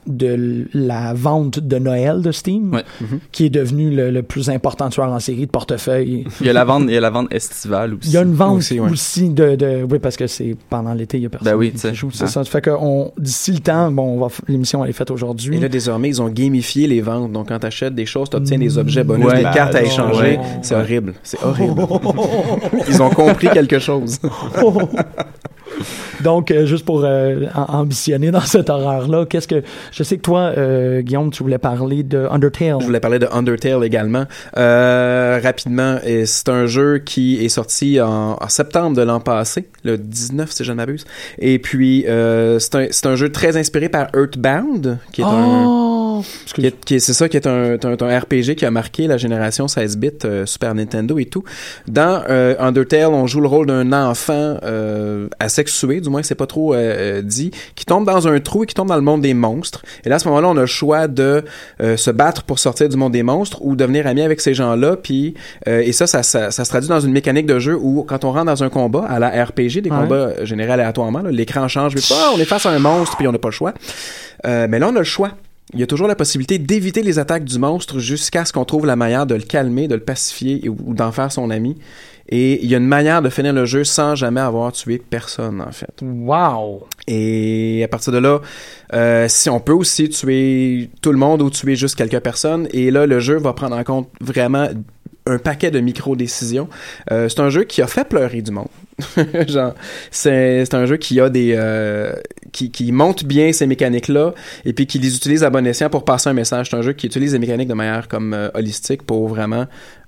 de 0.07 0.67
la 0.73 1.13
vente 1.13 1.59
de 1.59 1.77
Noël 1.79 2.21
de 2.21 2.31
Steam, 2.31 2.73
Ouais. 2.73 2.83
qui 3.31 3.45
est 3.45 3.49
devenu 3.49 3.89
le, 3.95 4.11
le 4.11 4.23
plus 4.23 4.49
important 4.49 4.89
tueur 4.89 5.09
en 5.11 5.19
série 5.19 5.45
de 5.45 5.51
portefeuille. 5.51 6.25
Il 6.41 6.47
y 6.47 6.49
a 6.49 6.53
la 6.53 6.65
vente, 6.65 6.83
il 6.87 6.93
y 6.93 6.97
a 6.97 7.01
la 7.01 7.09
vente 7.09 7.33
estivale 7.33 7.93
aussi. 7.95 8.09
Il 8.09 8.13
y 8.13 8.17
a 8.17 8.21
une 8.21 8.33
vente 8.33 8.63
Aussi, 8.91 9.29
de, 9.29 9.55
de 9.55 9.85
oui 9.89 9.99
parce 9.99 10.17
que 10.17 10.27
c'est 10.27 10.55
pendant 10.69 10.93
l'été 10.93 11.17
il 11.17 11.23
y 11.23 11.25
a 11.25 11.29
personne 11.29 11.51
Ben 11.51 11.57
oui, 11.57 11.71
qui 11.71 11.79
tu 11.79 11.93
joue 11.95 12.09
c'est 12.11 12.23
Hein. 12.23 12.27
ça 12.27 12.43
fait 12.43 12.61
que 12.61 12.71
on 12.71 13.11
d'ici 13.17 13.51
le 13.51 13.59
temps 13.59 13.91
bon 13.91 14.03
on 14.15 14.19
va 14.19 14.27
f- 14.27 14.39
l'émission 14.47 14.83
elle 14.83 14.89
est 14.89 14.93
faite 14.93 15.11
aujourd'hui 15.11 15.57
Et 15.57 15.59
là, 15.59 15.69
désormais, 15.69 16.09
ils 16.09 16.21
ont 16.21 16.29
gamifié 16.29 16.87
les 16.87 17.01
ventes. 17.01 17.31
Donc, 17.31 17.49
quand 17.49 17.59
t'achètes 17.59 17.95
des 17.95 18.05
choses, 18.05 18.29
t'obtiens 18.29 18.57
des 18.57 18.77
objets 18.77 19.03
bonus, 19.03 19.27
Ouais. 19.27 19.37
des 19.37 19.43
cartes 19.43 19.75
à 19.75 19.79
Ouais. 19.79 19.87
échanger. 19.87 20.39
C'est 20.61 20.75
horrible. 20.75 21.13
C'est 21.23 21.41
horrible. 21.43 21.81
ils 22.87 23.01
ont 23.01 23.09
compris 23.09 23.47
quelque 23.49 23.79
chose. 23.79 24.19
Donc, 26.21 26.51
euh, 26.51 26.65
juste 26.65 26.85
pour 26.85 27.03
euh, 27.03 27.45
am- 27.53 27.65
ambitionner 27.69 28.31
dans 28.31 28.41
cette 28.41 28.69
horreur-là, 28.69 29.25
qu'est-ce 29.25 29.47
que... 29.47 29.63
Je 29.91 30.03
sais 30.03 30.17
que 30.17 30.21
toi, 30.21 30.51
euh, 30.57 31.01
Guillaume, 31.01 31.31
tu 31.31 31.43
voulais 31.43 31.57
parler 31.57 32.03
de 32.03 32.27
Undertale. 32.29 32.77
Je 32.79 32.85
voulais 32.85 32.99
parler 32.99 33.19
de 33.19 33.27
Undertale 33.31 33.83
également. 33.83 34.25
Rapidement, 34.55 35.97
et 36.05 36.25
c'est 36.25 36.49
un 36.49 36.65
jeu 36.65 36.99
qui 36.99 37.43
est 37.43 37.49
sorti 37.49 37.99
en, 38.01 38.37
en 38.39 38.47
septembre 38.49 38.95
de 38.95 39.01
l'an 39.01 39.19
passé, 39.19 39.67
le 39.83 39.97
19 39.97 40.51
si 40.51 40.63
je 40.63 40.71
ne 40.71 40.77
m'abuse. 40.77 41.05
Et 41.39 41.59
puis, 41.59 42.05
c'est 42.05 42.75
un, 42.75 43.11
un 43.11 43.15
jeu 43.15 43.31
très 43.31 43.57
inspiré 43.57 43.89
par 43.89 44.07
Earthbound, 44.15 44.97
qui 45.11 45.21
est 45.21 45.25
un... 45.25 45.65
Oh! 45.65 45.82
C'est 46.21 46.99
ça 47.13 47.29
qui 47.29 47.37
est 47.37 47.47
un, 47.47 47.73
un, 47.83 47.97
un 47.99 48.19
RPG 48.19 48.55
qui 48.55 48.65
a 48.65 48.71
marqué 48.71 49.07
la 49.07 49.17
génération 49.17 49.67
16 49.67 49.97
bits 49.97 50.09
euh, 50.25 50.45
Super 50.45 50.75
Nintendo 50.75 51.17
et 51.19 51.25
tout. 51.25 51.43
Dans 51.87 52.23
euh, 52.29 52.55
Undertale, 52.59 53.07
on 53.13 53.27
joue 53.27 53.41
le 53.41 53.47
rôle 53.47 53.67
d'un 53.67 53.91
enfant 53.93 54.57
euh, 54.63 55.27
asexué, 55.39 56.01
du 56.01 56.09
moins 56.09 56.23
c'est 56.23 56.35
pas 56.35 56.47
trop 56.47 56.73
euh, 56.73 56.77
euh, 56.77 57.21
dit, 57.21 57.51
qui 57.75 57.85
tombe 57.85 58.05
dans 58.05 58.27
un 58.27 58.39
trou 58.39 58.63
et 58.63 58.67
qui 58.67 58.73
tombe 58.75 58.87
dans 58.89 58.95
le 58.95 59.01
monde 59.01 59.21
des 59.21 59.33
monstres. 59.33 59.81
Et 60.05 60.09
là 60.09 60.15
à 60.15 60.19
ce 60.19 60.27
moment-là, 60.27 60.49
on 60.49 60.57
a 60.57 60.61
le 60.61 60.65
choix 60.65 61.07
de 61.07 61.43
euh, 61.81 61.97
se 61.97 62.11
battre 62.11 62.43
pour 62.43 62.59
sortir 62.59 62.89
du 62.89 62.97
monde 62.97 63.13
des 63.13 63.23
monstres 63.23 63.59
ou 63.61 63.75
devenir 63.75 64.07
ami 64.07 64.21
avec 64.21 64.41
ces 64.41 64.53
gens-là. 64.53 64.95
Puis 64.97 65.33
euh, 65.67 65.79
et 65.81 65.91
ça 65.93 66.07
ça, 66.07 66.23
ça 66.23 66.51
ça 66.51 66.65
se 66.65 66.69
traduit 66.69 66.89
dans 66.89 66.99
une 66.99 67.11
mécanique 67.13 67.45
de 67.45 67.59
jeu 67.59 67.75
où 67.79 68.03
quand 68.03 68.23
on 68.25 68.31
rentre 68.31 68.45
dans 68.45 68.63
un 68.63 68.69
combat 68.69 69.05
à 69.07 69.19
la 69.19 69.29
RPG, 69.45 69.81
des 69.81 69.89
Ouais. 69.89 69.97
combats 69.99 70.43
générés 70.45 70.71
aléatoirement, 70.73 71.21
l'écran 71.29 71.67
change, 71.67 71.93
mais 71.95 72.01
pas, 72.01 72.31
on 72.35 72.39
est 72.39 72.45
face 72.45 72.65
à 72.65 72.71
un 72.71 72.79
monstre 72.79 73.15
puis 73.17 73.27
on 73.27 73.31
n'a 73.31 73.37
pas 73.37 73.49
le 73.49 73.53
choix. 73.53 73.73
Euh, 74.45 74.67
mais 74.69 74.79
là 74.79 74.89
on 74.91 74.95
a 74.95 74.99
le 74.99 75.03
choix. 75.03 75.31
Il 75.73 75.79
y 75.79 75.83
a 75.83 75.87
toujours 75.87 76.07
la 76.07 76.15
possibilité 76.15 76.59
d'éviter 76.59 77.01
les 77.01 77.19
attaques 77.19 77.45
du 77.45 77.57
monstre 77.57 77.99
jusqu'à 77.99 78.45
ce 78.45 78.53
qu'on 78.53 78.65
trouve 78.65 78.85
la 78.85 78.95
manière 78.95 79.25
de 79.25 79.35
le 79.35 79.41
calmer, 79.41 79.87
de 79.87 79.95
le 79.95 80.01
pacifier 80.01 80.67
ou 80.67 80.93
d'en 80.93 81.11
faire 81.11 81.31
son 81.31 81.49
ami. 81.49 81.77
Et 82.29 82.63
il 82.63 82.69
y 82.69 82.75
a 82.75 82.77
une 82.77 82.87
manière 82.87 83.21
de 83.21 83.29
finir 83.29 83.53
le 83.53 83.65
jeu 83.65 83.83
sans 83.83 84.15
jamais 84.15 84.41
avoir 84.41 84.71
tué 84.71 84.97
personne, 84.97 85.61
en 85.61 85.71
fait. 85.71 85.93
Wow! 86.01 86.87
Et 87.07 87.81
à 87.83 87.87
partir 87.87 88.13
de 88.13 88.17
là, 88.17 88.39
euh, 88.93 89.27
si 89.27 89.49
on 89.49 89.59
peut 89.59 89.73
aussi 89.73 90.09
tuer 90.09 90.89
tout 91.01 91.11
le 91.11 91.17
monde 91.17 91.41
ou 91.41 91.49
tuer 91.49 91.75
juste 91.75 91.95
quelques 91.95 92.19
personnes, 92.19 92.67
et 92.71 92.91
là, 92.91 93.05
le 93.05 93.19
jeu 93.19 93.37
va 93.37 93.53
prendre 93.53 93.75
en 93.75 93.83
compte 93.83 94.09
vraiment 94.21 94.67
un 95.25 95.37
paquet 95.37 95.71
de 95.71 95.79
micro-décisions. 95.79 96.67
Euh, 97.11 97.29
c'est 97.29 97.39
un 97.39 97.49
jeu 97.49 97.63
qui 97.63 97.81
a 97.81 97.87
fait 97.87 98.07
pleurer 98.07 98.41
du 98.41 98.51
monde. 98.51 98.67
Genre, 99.47 99.73
c'est 100.11 100.65
c'est 100.65 100.75
un 100.75 100.85
jeu 100.85 100.97
qui 100.97 101.19
a 101.19 101.29
des 101.29 101.55
euh, 101.57 102.13
qui, 102.51 102.69
qui 102.71 102.91
monte 102.91 103.23
bien 103.23 103.51
ces 103.53 103.65
mécaniques-là 103.65 104.33
et 104.65 104.73
puis 104.73 104.85
qui 104.85 104.99
les 104.99 105.15
utilise 105.15 105.43
à 105.43 105.49
bon 105.49 105.65
escient 105.65 105.89
pour 105.89 106.05
passer 106.05 106.29
un 106.29 106.33
message. 106.33 106.69
C'est 106.69 106.75
un 106.75 106.81
jeu 106.81 106.93
qui 106.93 107.07
utilise 107.07 107.33
les 107.33 107.39
mécaniques 107.39 107.69
de 107.69 107.73
manière 107.73 108.07
comme 108.07 108.33
euh, 108.33 108.49
holistique 108.53 109.03
pour 109.03 109.27
vraiment 109.29 109.65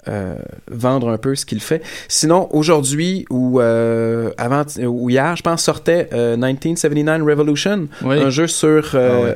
euh, 0.08 0.36
vendre 0.70 1.10
un 1.10 1.18
peu 1.18 1.34
ce 1.36 1.46
qu'il 1.46 1.62
fait. 1.62 1.82
Sinon, 2.08 2.48
aujourd'hui 2.52 3.26
ou 3.32 3.60
euh, 3.60 4.30
avant 4.38 4.64
ou 4.86 5.10
hier, 5.10 5.36
je 5.36 5.42
pense 5.42 5.64
sortait 5.64 6.10
euh, 6.14 6.36
1979 6.38 7.24
Revolution, 7.24 7.88
Oui. 8.04 8.22
un 8.22 8.30
jeu 8.30 8.46
sur 8.48 8.92
euh, 8.94 9.10
Ah 9.10 9.24
ouais. 9.24 9.36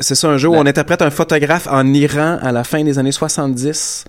c'est 0.00 0.14
ça 0.14 0.28
un 0.28 0.36
jeu 0.36 0.48
où 0.48 0.52
La- 0.54 0.58
on 0.60 0.66
interprète 0.66 1.00
un 1.02 1.10
photographe 1.10 1.68
en 1.70 1.86
Iran 1.94 2.38
à 2.42 2.52
la 2.52 2.64
fin 2.64 2.84
des 2.84 2.98
années 2.98 3.12
70 3.12 4.04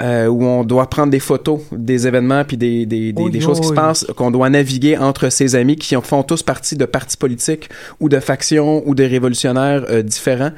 euh, 0.00 0.26
où 0.26 0.44
on 0.44 0.64
doit 0.64 0.88
prendre 0.90 1.10
des 1.10 1.20
photos 1.20 1.60
des 1.72 2.06
événements 2.06 2.44
puis 2.44 2.56
des, 2.56 2.84
des, 2.84 3.12
des, 3.12 3.40
choses 3.40 3.60
qui 3.60 3.68
se 3.68 3.72
passent, 3.72 4.06
qu'on 4.16 4.30
doit 4.30 4.50
naviguer 4.50 4.98
entre 4.98 5.30
ses 5.30 5.54
amis 5.54 5.76
qui 5.76 5.94
font 6.02 6.22
tous 6.22 6.42
partie 6.42 6.76
de 6.76 6.84
partis 6.84 7.16
politiques 7.16 7.70
ou 8.00 8.08
de 8.08 8.20
factions 8.20 8.82
ou 8.86 8.94
de 8.94 9.04
révolutionnaires 9.04 9.84
euh, 9.88 10.02
différents 10.02 10.50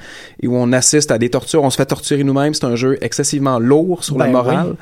et 0.42 0.48
où 0.48 0.56
on 0.56 0.72
assiste 0.72 1.10
à 1.10 1.18
des 1.18 1.30
tortures, 1.30 1.62
on 1.62 1.70
se 1.70 1.76
fait 1.76 1.86
torturer 1.86 2.24
nous-mêmes. 2.24 2.54
C'est 2.54 2.64
un 2.64 2.76
jeu 2.76 2.98
excessivement 3.00 3.58
lourd 3.58 4.02
sur 4.02 4.16
Ben 4.16 4.26
la 4.26 4.32
morale, 4.32 4.66
oui. 4.70 4.76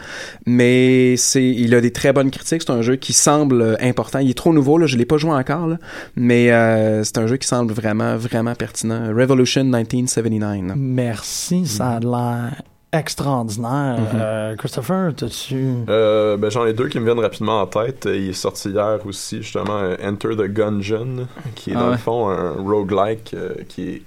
mais 0.47 1.17
c'est 1.17 1.45
il 1.45 1.75
a 1.75 1.81
des 1.81 1.93
très 1.93 2.13
bonnes 2.13 2.31
critiques. 2.31 2.63
C'est 2.63 2.73
un 2.73 2.83
jeu 2.83 2.97
qui 2.97 3.13
semble 3.13 3.61
euh, 3.61 3.77
important. 3.81 4.21
Il 4.21 4.31
est 4.31 4.35
trop 4.35 4.53
nouveau, 4.53 4.79
là, 4.79 4.87
je 4.87 4.97
l'ai 4.97 5.07
pas 5.07 5.19
joué 5.19 5.33
encore, 5.33 5.67
là, 5.67 5.79
mais 6.17 6.51
euh, 6.51 7.05
c'est 7.05 7.19
un 7.19 7.27
jeu 7.27 7.37
qui 7.37 7.47
semble 7.47 7.73
vraiment, 7.73 8.17
vraiment 8.17 8.55
pertinent. 8.55 9.15
Revolution 9.15 9.65
1979. 9.65 10.77
Merci, 10.77 11.67
ça 11.67 11.91
a 11.91 12.01
l'air 12.01 12.63
extraordinaire. 12.99 13.99
Mhm. 14.01 14.21
Euh, 14.21 14.57
Christopher, 14.57 15.15
t'as-tu... 15.15 15.75
Euh, 15.89 16.37
ben, 16.37 16.51
j'en 16.51 16.67
ai 16.67 16.73
deux 16.73 16.89
qui 16.89 16.99
me 16.99 17.05
viennent 17.05 17.19
rapidement 17.21 17.61
en 17.61 17.67
tête. 17.67 18.09
Il 18.11 18.31
est 18.31 18.33
sorti 18.33 18.71
hier 18.71 18.99
aussi, 19.07 19.43
justement, 19.43 19.79
euh, 19.79 19.97
Enter 20.03 20.31
the 20.37 20.43
Gungeon, 20.53 21.27
qui 21.55 21.71
est 21.71 21.75
Ah 21.77 21.81
dans 21.81 21.85
ouais. 21.87 21.93
le 21.93 21.99
fond 21.99 22.29
un 22.29 22.53
roguelike 22.53 23.35
euh, 23.35 23.55
qui 23.69 23.89
est 23.89 24.03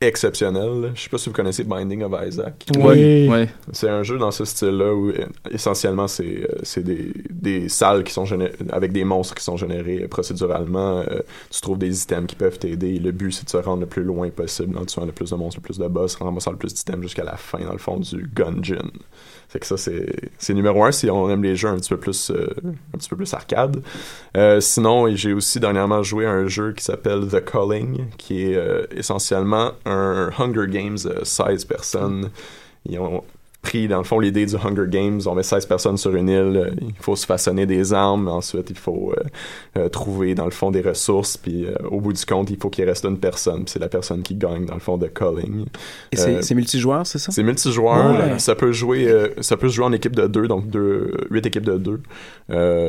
exceptionnel. 0.00 0.92
Je 0.94 1.02
sais 1.02 1.10
pas 1.10 1.18
si 1.18 1.28
vous 1.28 1.34
connaissez 1.34 1.64
Binding 1.64 2.02
of 2.02 2.12
Isaac. 2.26 2.64
Oui. 2.78 3.28
C'est 3.72 3.88
un 3.88 4.02
jeu 4.02 4.16
dans 4.18 4.30
ce 4.30 4.44
style-là 4.44 4.94
où 4.94 5.10
euh, 5.10 5.26
essentiellement 5.50 6.08
c'est 6.08 6.24
euh, 6.44 6.58
c'est 6.62 6.82
des, 6.82 7.12
des 7.28 7.68
salles 7.68 8.02
qui 8.04 8.12
sont 8.12 8.24
géné- 8.24 8.52
avec 8.70 8.92
des 8.92 9.04
monstres 9.04 9.34
qui 9.34 9.44
sont 9.44 9.56
générés 9.58 10.02
euh, 10.04 10.08
procéduralement. 10.08 11.00
Euh, 11.00 11.20
tu 11.50 11.60
trouves 11.60 11.78
des 11.78 12.02
items 12.02 12.26
qui 12.26 12.36
peuvent 12.36 12.58
t'aider. 12.58 12.98
Le 12.98 13.12
but 13.12 13.32
c'est 13.32 13.44
de 13.44 13.50
se 13.50 13.58
rendre 13.58 13.80
le 13.80 13.86
plus 13.86 14.02
loin 14.02 14.30
possible 14.30 14.78
en 14.78 14.86
tuant 14.86 15.04
le 15.04 15.12
plus 15.12 15.30
de 15.30 15.36
monstres, 15.36 15.60
le 15.60 15.64
plus 15.64 15.78
de 15.78 15.86
boss, 15.86 16.16
en 16.20 16.24
ramassant 16.24 16.52
le 16.52 16.56
plus 16.56 16.72
d'items 16.72 17.02
jusqu'à 17.02 17.24
la 17.24 17.36
fin 17.36 17.60
dans 17.60 17.72
le 17.72 17.78
fond 17.78 17.98
du 17.98 18.30
Gungeon. 18.34 18.90
Fait 19.48 19.58
que 19.58 19.66
ça 19.66 19.76
c'est 19.76 20.06
c'est 20.38 20.54
numéro 20.54 20.84
un 20.84 20.92
si 20.92 21.10
on 21.10 21.28
aime 21.28 21.42
les 21.42 21.56
jeux 21.56 21.68
un 21.68 21.76
petit 21.76 21.88
peu 21.90 21.96
plus 21.98 22.30
euh, 22.30 22.48
un 22.94 22.98
petit 22.98 23.08
peu 23.08 23.16
plus 23.16 23.34
arcade. 23.34 23.82
Euh, 24.36 24.60
sinon 24.60 25.14
j'ai 25.14 25.32
aussi 25.32 25.58
dernièrement 25.60 26.02
joué 26.04 26.24
à 26.24 26.30
un 26.30 26.46
jeu 26.46 26.72
qui 26.72 26.84
s'appelle 26.84 27.26
The 27.26 27.44
Calling 27.44 28.06
qui 28.16 28.44
est 28.44 28.54
euh, 28.56 28.86
essentiellement 28.92 29.72
un 29.84 29.89
Hunger 30.38 30.66
Games 30.68 30.98
euh, 31.06 31.24
16 31.24 31.64
personnes. 31.64 32.30
Ils 32.86 32.98
ont 32.98 33.22
pris 33.62 33.88
dans 33.88 33.98
le 33.98 34.04
fond 34.04 34.18
l'idée 34.18 34.46
du 34.46 34.56
Hunger 34.56 34.86
Games. 34.88 35.20
On 35.26 35.34
met 35.34 35.42
16 35.42 35.66
personnes 35.66 35.96
sur 35.96 36.14
une 36.14 36.28
île. 36.28 36.72
Il 36.80 36.94
faut 36.98 37.16
se 37.16 37.26
façonner 37.26 37.66
des 37.66 37.92
armes. 37.92 38.28
Ensuite, 38.28 38.70
il 38.70 38.78
faut 38.78 39.12
euh, 39.12 39.22
euh, 39.78 39.88
trouver 39.88 40.34
dans 40.34 40.46
le 40.46 40.50
fond 40.50 40.70
des 40.70 40.80
ressources. 40.80 41.36
Puis 41.36 41.66
euh, 41.66 41.74
au 41.90 42.00
bout 42.00 42.12
du 42.12 42.24
compte, 42.24 42.50
il 42.50 42.56
faut 42.56 42.70
qu'il 42.70 42.84
reste 42.84 43.04
une 43.04 43.18
personne. 43.18 43.64
Puis 43.64 43.72
c'est 43.72 43.78
la 43.78 43.88
personne 43.88 44.22
qui 44.22 44.34
gagne 44.34 44.64
dans 44.64 44.74
le 44.74 44.80
fond 44.80 44.96
de 44.96 45.06
Calling. 45.06 45.66
Et 46.12 46.16
c'est 46.16 46.54
multijoueur, 46.54 47.06
c'est 47.06 47.18
ça? 47.18 47.32
c'est 47.32 47.42
multijoueur. 47.42 48.18
Ouais. 48.18 48.38
Ça 48.38 48.54
peut 48.54 48.72
jouer, 48.72 49.32
ça 49.40 49.56
peut 49.56 49.68
se 49.68 49.74
jouer 49.74 49.84
en 49.84 49.92
équipe 49.92 50.16
de 50.16 50.26
deux, 50.26 50.48
donc 50.48 50.68
deux, 50.68 51.12
huit 51.30 51.44
équipes 51.44 51.66
de 51.66 51.76
deux. 51.76 52.00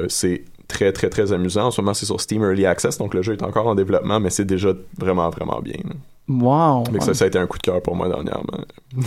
C'est 0.07 0.43
très 0.67 0.93
très 0.93 1.09
très 1.09 1.33
amusant. 1.33 1.67
En 1.67 1.71
ce 1.71 1.81
moment, 1.81 1.93
c'est 1.93 2.05
sur 2.05 2.19
Steam 2.21 2.43
Early 2.43 2.65
Access, 2.65 2.97
donc 2.97 3.13
le 3.13 3.21
jeu 3.21 3.33
est 3.33 3.43
encore 3.43 3.67
en 3.67 3.75
développement, 3.75 4.19
mais 4.19 4.29
c'est 4.29 4.45
déjà 4.45 4.73
vraiment 4.97 5.29
vraiment 5.29 5.59
bien. 5.61 5.79
Wow. 6.39 6.83
Mais 6.93 6.99
ça, 7.01 7.13
ça 7.13 7.25
a 7.25 7.27
été 7.27 7.37
un 7.39 7.47
coup 7.47 7.57
de 7.57 7.63
cœur 7.63 7.81
pour 7.81 7.95
moi 7.95 8.07
dernièrement. 8.07 8.43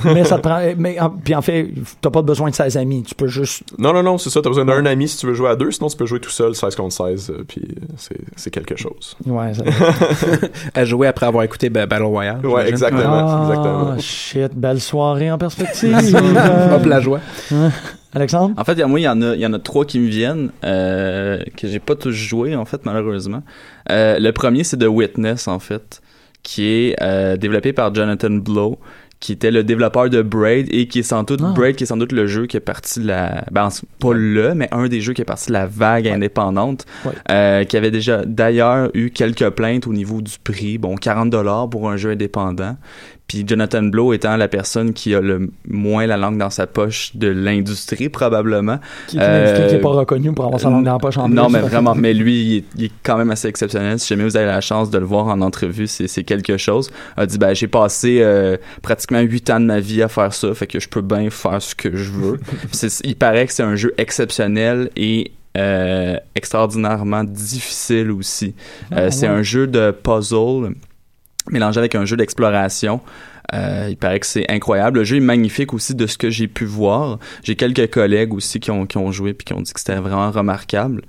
mais 0.05 0.25
ça 0.25 0.37
te 0.37 0.43
prend. 0.43 0.61
Mais 0.77 0.99
en- 1.01 1.11
puis 1.11 1.35
en 1.35 1.43
fait, 1.43 1.71
t'as 2.01 2.11
pas 2.11 2.23
besoin 2.23 2.51
de 2.51 2.55
16 2.55 2.77
amis. 2.77 3.03
Tu 3.03 3.15
peux 3.15 3.27
juste. 3.29 3.63
Non, 3.79 3.93
non, 3.93 4.03
non, 4.03 4.19
c'est 4.19 4.31
ça. 4.31 4.41
T'as 4.43 4.49
besoin 4.51 4.65
d'un 4.65 4.85
ami 4.87 5.09
si 5.09 5.17
tu 5.19 5.27
veux 5.27 5.35
jouer 5.35 5.49
à 5.51 5.57
deux, 5.57 5.71
sinon 5.71 5.89
tu 5.89 5.97
peux 5.97 6.07
jouer 6.07 6.21
tout 6.21 6.31
seul, 6.31 6.55
16 6.55 6.75
contre 6.77 6.93
16, 6.95 7.31
euh, 7.31 7.45
puis 7.47 7.63
c'est, 7.97 8.19
c'est 8.37 8.51
quelque 8.51 8.77
chose. 8.77 9.17
Ouais, 9.27 9.55
ça... 9.55 9.63
À 10.75 10.85
jouer 10.85 11.07
après 11.07 11.27
avoir 11.27 11.45
écouté 11.45 11.71
Ba- 11.71 11.87
Battle 11.87 12.05
Royale. 12.05 12.45
Ouais, 12.47 12.69
exactement, 12.69 13.03
Ah, 13.27 13.41
exactement. 13.49 13.99
shit, 13.99 14.55
belle 14.55 14.81
soirée 14.81 15.31
en 15.31 15.39
perspective. 15.39 15.95
Hop, 16.75 16.85
la 16.87 17.01
joie. 17.01 17.21
Alexandre? 18.15 18.55
En 18.57 18.65
fait, 18.65 18.81
moi, 18.87 19.01
il 19.01 19.03
y 19.03 19.09
en 19.09 19.21
a, 19.23 19.35
il 19.35 19.41
y 19.41 19.47
en 19.47 19.53
a 19.53 19.59
trois 19.59 19.85
qui 19.85 19.99
me 19.99 20.07
viennent 20.09 20.51
euh, 20.65 21.39
que 21.57 21.67
j'ai 21.67 21.81
pas 21.81 21.97
tous 21.97 22.13
joué 22.13 22.55
en 22.55 22.65
fait 22.65 22.85
malheureusement. 22.87 23.43
Euh, 23.91 24.19
le 24.21 24.31
premier, 24.33 24.63
c'est 24.63 24.77
The 24.77 24.87
Witness 24.87 25.49
en 25.49 25.59
fait, 25.59 26.01
qui 26.45 26.67
est 26.67 26.97
euh, 27.03 27.37
développé 27.37 27.73
par 27.73 27.93
Jonathan 27.93 28.31
Blow, 28.31 28.79
qui 29.19 29.33
était 29.33 29.51
le 29.51 29.65
développeur 29.65 30.11
de 30.11 30.21
Braid 30.21 30.67
et 30.71 30.87
qui 30.87 30.99
est 30.99 31.03
sans 31.03 31.23
doute 31.23 31.41
Ah. 31.43 31.53
Braid, 31.57 31.75
qui 31.77 31.85
est 31.85 31.87
sans 31.87 31.97
doute 31.97 32.13
le 32.13 32.27
jeu 32.27 32.47
qui 32.47 32.59
est 32.59 32.61
parti 32.61 33.01
de 33.01 33.07
la, 33.07 33.45
ben 33.51 33.71
pas 33.99 34.13
le, 34.13 34.55
mais 34.55 34.69
un 34.71 34.87
des 34.87 35.01
jeux 35.01 35.15
qui 35.15 35.23
est 35.23 35.25
parti 35.25 35.49
de 35.49 35.55
la 35.55 35.67
vague 35.67 36.07
indépendante, 36.07 36.85
Ouais. 37.07 37.13
euh, 37.31 37.65
qui 37.65 37.77
avait 37.79 37.91
déjà 37.91 38.23
d'ailleurs 38.27 38.91
eu 38.93 39.09
quelques 39.11 39.49
plaintes 39.51 39.87
au 39.87 39.93
niveau 39.95 40.21
du 40.21 40.35
prix, 40.45 40.77
bon 40.79 40.97
40 40.97 41.31
dollars 41.31 41.71
pour 41.71 41.89
un 41.91 41.97
jeu 41.97 42.11
indépendant. 42.11 42.77
Puis 43.27 43.43
Jonathan 43.47 43.83
Blow 43.83 44.13
étant 44.13 44.37
la 44.37 44.49
personne 44.49 44.93
qui 44.93 45.15
a 45.15 45.21
le 45.21 45.51
moins 45.67 46.07
la 46.07 46.17
langue 46.19 46.37
dans 46.37 46.51
sa 46.51 46.67
poche 46.67 47.17
de 47.17 47.29
l'industrie 47.29 48.11
probablement. 48.11 48.79
Qui, 49.09 49.17
qui 49.17 49.23
est 49.23 49.79
pas 49.81 49.89
Euh, 49.89 49.93
reconnu 49.93 50.33
pour 50.33 50.45
avoir 50.45 50.61
sa 50.61 50.69
langue 50.71 50.85
dans 50.85 50.93
la 50.93 50.99
poche 50.99 51.17
en 51.17 51.29
Non, 51.29 51.45
plus. 51.47 51.55
mais 51.55 51.61
vraiment, 51.61 51.95
mais 51.95 52.13
lui, 52.13 52.43
il 52.43 52.57
est, 52.59 52.65
il 52.77 52.85
est 52.85 52.93
quand 53.03 53.17
même 53.17 53.31
assez 53.31 53.49
exceptionnel. 53.49 53.99
Si 53.99 54.09
jamais 54.09 54.25
vous 54.25 54.37
avez 54.37 54.47
la 54.47 54.61
chance 54.61 54.91
de 54.91 54.99
le 54.99 55.07
voir 55.07 55.27
en 55.29 55.41
entrevue, 55.41 55.87
c'est 55.87 56.23
quelque 56.25 56.59
chose. 56.59 56.91
A 57.17 57.25
dit, 57.25 57.39
ben, 57.39 57.55
j'ai 57.55 57.67
passé 57.67 58.19
euh, 58.21 58.57
pratiquement 58.83 59.21
huit 59.21 59.49
ans 59.49 59.59
de 59.59 59.65
ma 59.67 59.81
vie 59.81 60.03
à 60.03 60.09
faire 60.09 60.35
ça, 60.35 60.53
fait 60.55 60.67
que 60.67 60.79
je 60.79 60.89
peux 60.89 61.01
bien 61.03 61.31
faire 61.31 61.63
ce 61.63 61.75
que 61.75 61.97
je 61.97 62.11
veux. 62.13 62.41
Il 63.05 63.17
paraît 63.17 63.47
que 63.47 63.53
c'est 63.55 63.63
un 63.63 63.77
jeu 63.77 63.95
exceptionnel 63.97 64.91
et 64.97 65.33
euh, 65.57 66.17
extraordinairement 66.35 67.25
difficile 67.25 68.11
aussi. 68.11 68.55
Euh, 68.93 69.07
Ah, 69.07 69.11
c'est 69.11 69.27
un 69.27 69.43
jeu 69.43 69.67
de 69.67 69.93
puzzle 69.93 70.75
mélangé 71.51 71.79
avec 71.79 71.95
un 71.95 72.05
jeu 72.05 72.17
d'exploration. 72.17 73.01
Euh, 73.53 73.89
il 73.91 73.97
paraît 73.97 74.21
que 74.21 74.27
c'est 74.27 74.51
incroyable. 74.51 75.01
Le 75.01 75.05
jeu 75.05 75.17
est 75.17 75.21
magnifique 75.21 75.75
aussi 75.75 75.95
de 75.95 76.07
ce 76.07 76.17
que 76.17 76.31
j'ai 76.31 76.49
pu 76.49 76.65
voir. 76.65 77.19
J'ai 77.43 77.57
quelques 77.57 77.91
collègues 77.91 78.33
aussi 78.33 78.61
qui 78.61 78.71
ont, 78.71 78.87
qui 78.87 78.97
ont 78.97 79.13
joué 79.13 79.35
puis 79.35 79.45
qui 79.45 79.53
ont 79.53 79.61
dit 79.61 79.73
que 79.73 79.81
c'était 79.81 79.97
vraiment 79.97 80.31
remarquable. 80.31 81.03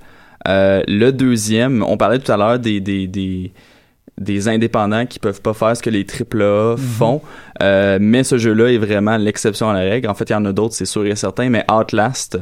Euh, 0.46 0.82
le 0.86 1.10
deuxième, 1.10 1.82
on 1.82 1.96
parlait 1.96 2.18
tout 2.18 2.30
à 2.30 2.36
l'heure 2.36 2.58
des, 2.58 2.80
des, 2.80 3.06
des, 3.06 3.52
des 4.18 4.48
indépendants 4.48 5.06
qui 5.06 5.18
peuvent 5.18 5.40
pas 5.40 5.54
faire 5.54 5.76
ce 5.76 5.82
que 5.82 5.90
les 5.90 6.06
AAA 6.06 6.76
font, 6.76 7.22
Euh, 7.62 7.96
mais 7.98 8.22
ce 8.22 8.36
jeu-là 8.36 8.70
est 8.70 8.76
vraiment 8.76 9.16
l'exception 9.16 9.70
à 9.70 9.72
la 9.72 9.80
règle. 9.80 10.08
En 10.10 10.14
fait, 10.14 10.28
il 10.28 10.34
y 10.34 10.36
en 10.36 10.44
a 10.44 10.52
d'autres, 10.52 10.74
c'est 10.74 10.84
sûr 10.84 11.06
et 11.06 11.16
certain, 11.16 11.48
mais 11.48 11.64
Outlast, 11.72 12.38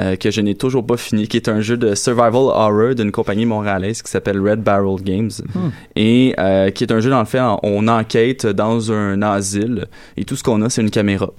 euh, 0.00 0.16
que 0.16 0.30
je 0.30 0.40
n'ai 0.40 0.54
toujours 0.54 0.86
pas 0.86 0.96
fini, 0.96 1.28
qui 1.28 1.36
est 1.36 1.48
un 1.48 1.60
jeu 1.60 1.76
de 1.76 1.94
survival 1.94 2.34
horror 2.34 2.94
d'une 2.94 3.12
compagnie 3.12 3.46
montréalaise 3.46 4.02
qui 4.02 4.10
s'appelle 4.10 4.40
Red 4.40 4.62
Barrel 4.62 5.02
Games 5.02 5.30
et 5.96 6.34
euh, 6.38 6.70
qui 6.70 6.84
est 6.84 6.92
un 6.92 7.00
jeu 7.00 7.10
dans 7.10 7.20
le 7.20 7.26
fait 7.26 7.40
on 7.62 7.88
enquête 7.88 8.46
dans 8.46 8.92
un 8.92 9.22
asile 9.22 9.86
et 10.16 10.24
tout 10.24 10.36
ce 10.36 10.42
qu'on 10.42 10.62
a 10.62 10.70
c'est 10.70 10.82
une 10.82 10.90
caméra. 10.90 11.30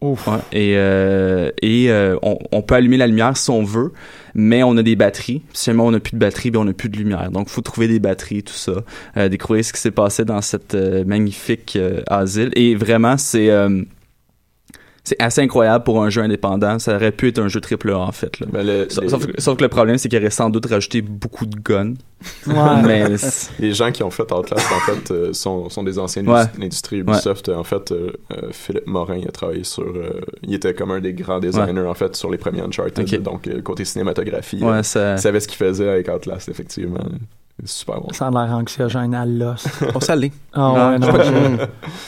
Ouf. 0.00 0.26
Ouais, 0.26 0.38
et 0.52 0.74
euh, 0.76 1.50
et 1.62 1.90
euh, 1.90 2.16
on, 2.22 2.36
on 2.50 2.62
peut 2.62 2.74
allumer 2.74 2.96
la 2.96 3.06
lumière 3.06 3.36
si 3.36 3.50
on 3.50 3.62
veut, 3.62 3.92
mais 4.34 4.64
on 4.64 4.76
a 4.76 4.82
des 4.82 4.96
batteries. 4.96 5.42
Si 5.52 5.66
jamais 5.66 5.82
on 5.82 5.92
n'a 5.92 6.00
plus 6.00 6.14
de 6.14 6.18
batterie, 6.18 6.50
ben 6.50 6.60
on 6.60 6.64
n'a 6.64 6.72
plus 6.72 6.88
de 6.88 6.96
lumière. 6.96 7.30
Donc, 7.30 7.48
faut 7.48 7.60
trouver 7.60 7.86
des 7.86 8.00
batteries, 8.00 8.42
tout 8.42 8.52
ça. 8.52 8.82
Euh, 9.16 9.28
découvrir 9.28 9.64
ce 9.64 9.72
qui 9.72 9.80
s'est 9.80 9.92
passé 9.92 10.24
dans 10.24 10.40
cette 10.40 10.74
magnifique 10.74 11.78
asile. 12.08 12.50
Et 12.56 12.74
vraiment, 12.74 13.16
c'est 13.16 13.48
c'est 15.04 15.20
assez 15.20 15.40
incroyable 15.40 15.82
pour 15.84 16.02
un 16.02 16.10
jeu 16.10 16.22
indépendant. 16.22 16.78
Ça 16.78 16.94
aurait 16.94 17.10
pu 17.12 17.28
être 17.28 17.38
un 17.40 17.48
jeu 17.48 17.60
triple 17.60 17.90
A, 17.90 17.98
en 17.98 18.12
fait. 18.12 18.38
Là. 18.40 18.46
Mais 18.52 18.62
le- 18.62 18.86
Sauf, 18.88 19.02
les- 19.04 19.10
sauf 19.10 19.26
que- 19.26 19.40
sauf 19.40 19.56
que 19.56 19.62
le 19.62 19.68
problème, 19.68 19.98
c'est 19.98 20.08
qu'il 20.08 20.18
aurait 20.18 20.30
sans 20.30 20.48
doute 20.48 20.66
rajouté 20.66 21.02
beaucoup 21.02 21.44
de 21.46 21.56
guns. 21.60 21.94
Ouais. 22.46 22.54
mais 22.86 23.16
c'est- 23.18 23.50
Les 23.58 23.72
gens 23.74 23.90
qui 23.90 24.04
ont 24.04 24.10
fait 24.12 24.30
Outlast, 24.32 24.66
en 24.72 24.78
fait, 24.92 25.10
euh, 25.10 25.32
sont, 25.32 25.68
sont 25.70 25.82
des 25.82 25.98
anciens 25.98 26.24
Ouais. 26.24 26.44
de 26.54 26.60
l'industrie 26.60 26.98
Ubisoft. 26.98 27.48
En 27.48 27.64
fait, 27.64 27.90
euh, 27.90 28.12
euh, 28.32 28.48
Philippe 28.52 28.86
Morin, 28.86 29.16
il 29.16 29.26
a 29.26 29.32
travaillé 29.32 29.64
sur... 29.64 29.82
euh, 29.82 30.20
il 30.42 30.54
était 30.54 30.72
comme 30.72 30.92
un 30.92 31.00
des 31.00 31.14
grands 31.14 31.40
designers, 31.40 31.80
en 31.86 31.94
fait, 31.94 32.14
sur 32.14 32.30
les 32.30 32.38
premiers 32.38 32.60
Uncharted. 32.60 33.22
Donc, 33.22 33.48
euh, 33.48 33.60
côté 33.60 33.84
cinématographie, 33.84 34.62
ouais, 34.62 34.70
euh, 34.70 34.82
ça... 34.84 35.14
il 35.14 35.18
savait 35.18 35.40
ce 35.40 35.48
qu'il 35.48 35.58
faisait 35.58 35.88
avec 35.88 36.08
Outlast, 36.08 36.48
effectivement. 36.48 37.00
C'est 37.64 37.78
super 37.78 38.00
bon. 38.00 38.08
Ça 38.12 38.26
a 38.26 38.30
l'air 38.30 38.56
anxiogène 38.56 39.14
à 39.14 39.24
l'os. 39.24 39.64
On 39.94 40.00
salé. 40.00 40.32
Ah 40.52 40.90
ouais, 40.90 40.98
non. 40.98 41.08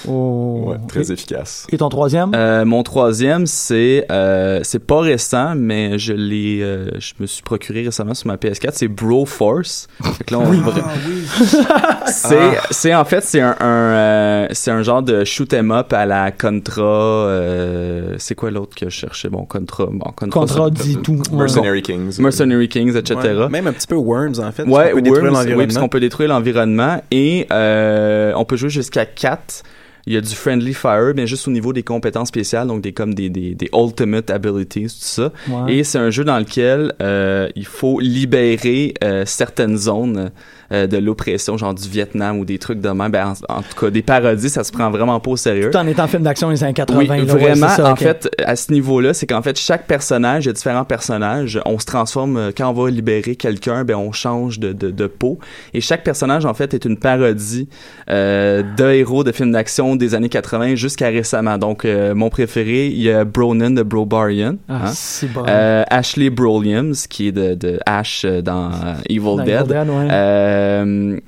Oh. 0.09 0.65
Ouais, 0.67 0.77
très 0.89 1.09
Et, 1.11 1.13
efficace. 1.13 1.67
et 1.71 1.79
ton 1.79 1.89
troisième? 1.89 2.33
Euh, 2.35 2.65
mon 2.65 2.83
troisième, 2.83 3.47
c'est 3.47 4.05
euh, 4.11 4.61
c'est 4.65 4.85
pas 4.85 5.01
récent, 5.01 5.55
mais 5.57 5.99
je 5.99 6.13
l'ai, 6.13 6.61
euh, 6.61 6.91
je 6.99 7.13
me 7.21 7.27
suis 7.27 7.43
procuré 7.43 7.83
récemment 7.85 8.15
sur 8.15 8.27
ma 8.27 8.37
PS4. 8.37 8.71
C'est 8.73 8.89
Bro 8.89 9.27
Force. 9.27 9.87
Fait 10.03 10.25
que 10.25 10.35
là, 10.35 10.41
on- 10.41 10.51
c'est 12.07 12.59
c'est 12.71 12.95
en 12.95 13.05
fait 13.05 13.23
c'est 13.23 13.41
un, 13.41 13.57
un, 13.61 13.65
euh, 13.67 14.47
c'est 14.53 14.71
un 14.71 14.83
genre 14.83 15.03
de 15.03 15.25
shoot 15.25 15.53
'em 15.55 15.71
up 15.73 15.93
à 15.93 16.07
la 16.07 16.31
Contra. 16.33 16.83
euh, 16.83 18.15
c'est 18.19 18.35
quoi 18.35 18.51
l'autre 18.51 18.75
que 18.77 18.87
je 18.89 18.95
cherchais? 18.95 19.29
Bon 19.29 19.45
Contra. 19.45 19.87
Bon 19.87 20.11
Contra. 20.17 20.29
Contra 20.41 20.71
dit 20.71 20.99
tout. 21.03 21.21
Ouais. 21.31 21.39
Mercenary 21.39 21.83
Kings. 21.83 22.19
Mercenary 22.21 22.69
Kings, 22.69 22.97
etc. 22.97 23.17
Ouais. 23.23 23.49
Même 23.49 23.67
un 23.67 23.73
petit 23.73 23.87
peu 23.87 23.95
Worms, 23.97 24.41
en 24.41 24.53
fait. 24.53 24.65
Ouais, 24.65 24.91
On 24.93 24.97
peut 24.97 25.03
détruire 25.03 25.33
Worms, 25.33 25.47
oui, 25.57 25.67
parce 25.67 25.79
qu'on 25.79 25.89
peut 25.89 26.01
détruire 26.01 26.29
l'environnement 26.29 27.03
et 27.11 27.47
euh, 27.53 28.33
on 28.37 28.45
peut 28.45 28.57
jouer 28.57 28.71
jusqu'à 28.71 29.07
4. 29.07 29.63
Il 30.07 30.13
y 30.13 30.19
a 30.19 30.21
du 30.21 30.35
friendly 30.35 30.75
fire, 30.75 31.15
mais 31.17 31.27
juste 31.27 31.49
au 31.49 31.51
niveau 31.51 31.73
des 31.73 31.83
compétences 31.83 32.29
spéciales, 32.29 32.67
donc 32.67 32.83
des 32.83 32.93
comme 32.93 33.15
des, 33.15 33.31
des, 33.31 33.55
des 33.55 33.71
ultimate 33.75 34.29
abilities, 34.29 34.83
tout 34.83 34.91
ça. 34.99 35.33
Ouais. 35.49 35.77
Et 35.77 35.85
c'est 35.85 35.97
un 35.97 36.11
jeu 36.11 36.25
dans 36.25 36.39
lequel 36.39 36.93
euh, 37.01 37.49
il 37.57 37.65
faut 37.65 38.01
libérer 38.01 38.93
euh, 39.03 39.23
certaines 39.25 39.79
zones 39.79 40.31
euh, 40.73 40.87
de 40.87 40.97
l'oppression, 40.97 41.57
genre 41.57 41.75
du 41.75 41.89
Vietnam 41.89 42.39
ou 42.39 42.45
des 42.45 42.59
trucs 42.59 42.81
de 42.81 42.89
même. 42.89 43.11
Ben, 43.11 43.35
en, 43.49 43.59
en 43.59 43.63
tout 43.63 43.79
cas, 43.79 43.91
des 43.91 44.03
parodies, 44.03 44.51
ça 44.51 44.65
se 44.65 44.73
prend 44.73 44.91
vraiment 44.91 45.21
pas 45.21 45.31
au 45.31 45.37
sérieux. 45.37 45.71
Tout 45.71 45.79
en 45.79 45.87
étant 45.87 46.07
film 46.07 46.23
d'action 46.23 46.51
des 46.51 46.63
années 46.65 46.75
80. 46.75 46.99
Oui, 46.99 47.07
là, 47.07 47.15
ouais, 47.15 47.25
vraiment. 47.25 47.69
c'est 47.69 47.83
ça, 47.83 47.93
en 47.93 47.97
fait, 47.97 48.29
à 48.45 48.57
ce 48.57 48.73
niveau-là, 48.73 49.15
c'est 49.15 49.27
qu'en 49.27 49.43
fait, 49.43 49.59
chaque 49.59 49.87
personnage, 49.87 50.45
il 50.45 50.47
y 50.49 50.51
a 50.51 50.53
différents 50.53 50.85
personnages. 50.85 51.61
On 51.67 51.79
se 51.79 51.87
transforme, 51.87 52.37
euh, 52.37 52.51
quand 52.57 52.69
on 52.69 52.73
va 52.73 52.91
libérer 52.91 53.37
quelqu'un, 53.37 53.85
ben, 53.85 53.97
on 53.97 54.13
change 54.13 54.59
de, 54.59 54.73
de, 54.73 54.91
de 54.91 55.07
peau. 55.07 55.39
Et 55.73 55.81
chaque 55.81 56.05
personnage, 56.05 56.45
en 56.47 56.55
fait, 56.55 56.75
est 56.75 56.85
une 56.85 56.97
parodie 56.97 57.69
euh, 58.11 58.63
de 58.77 58.85
héros 58.85 59.25
de 59.25 59.33
films 59.33 59.53
d'action 59.53 59.97
des 59.97 60.15
années 60.15 60.29
80 60.29 60.75
jusqu'à 60.75 61.09
récemment. 61.09 61.59
Donc, 61.59 61.85
euh, 61.85 62.15
mon 62.15 62.31
préféré, 62.31 62.87
il 62.87 63.01
y 63.01 63.11
a 63.11 63.25
Bronan 63.25 63.71
de 63.71 63.83
Brobarian. 63.83 64.57
Ah, 64.69 64.85
hein. 64.85 64.93
c'est 64.95 65.33
bon. 65.33 65.45
Euh, 65.49 65.85
Ashley 65.91 66.31
Williams, 66.31 67.07
qui 67.07 67.29
est 67.29 67.33
de, 67.33 67.55
de 67.55 67.79
Ash 67.87 68.25
dans 68.25 68.71
Evil 69.09 69.21
Dans 69.25 69.37
Dead. 69.39 69.49
Evil 69.49 69.69
Dead, 69.69 69.89
ouais. 69.89 70.09
Euh, 70.55 71.21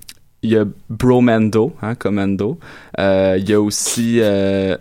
il 0.43 0.51
y 0.51 0.57
a 0.57 0.65
Bromando, 0.89 1.73
hein, 1.83 1.95
Commando. 1.97 2.59
Euh, 3.01 3.37
il 3.39 3.49
y 3.49 3.53
a 3.53 3.61
aussi... 3.61 4.19
euh, 4.21 4.77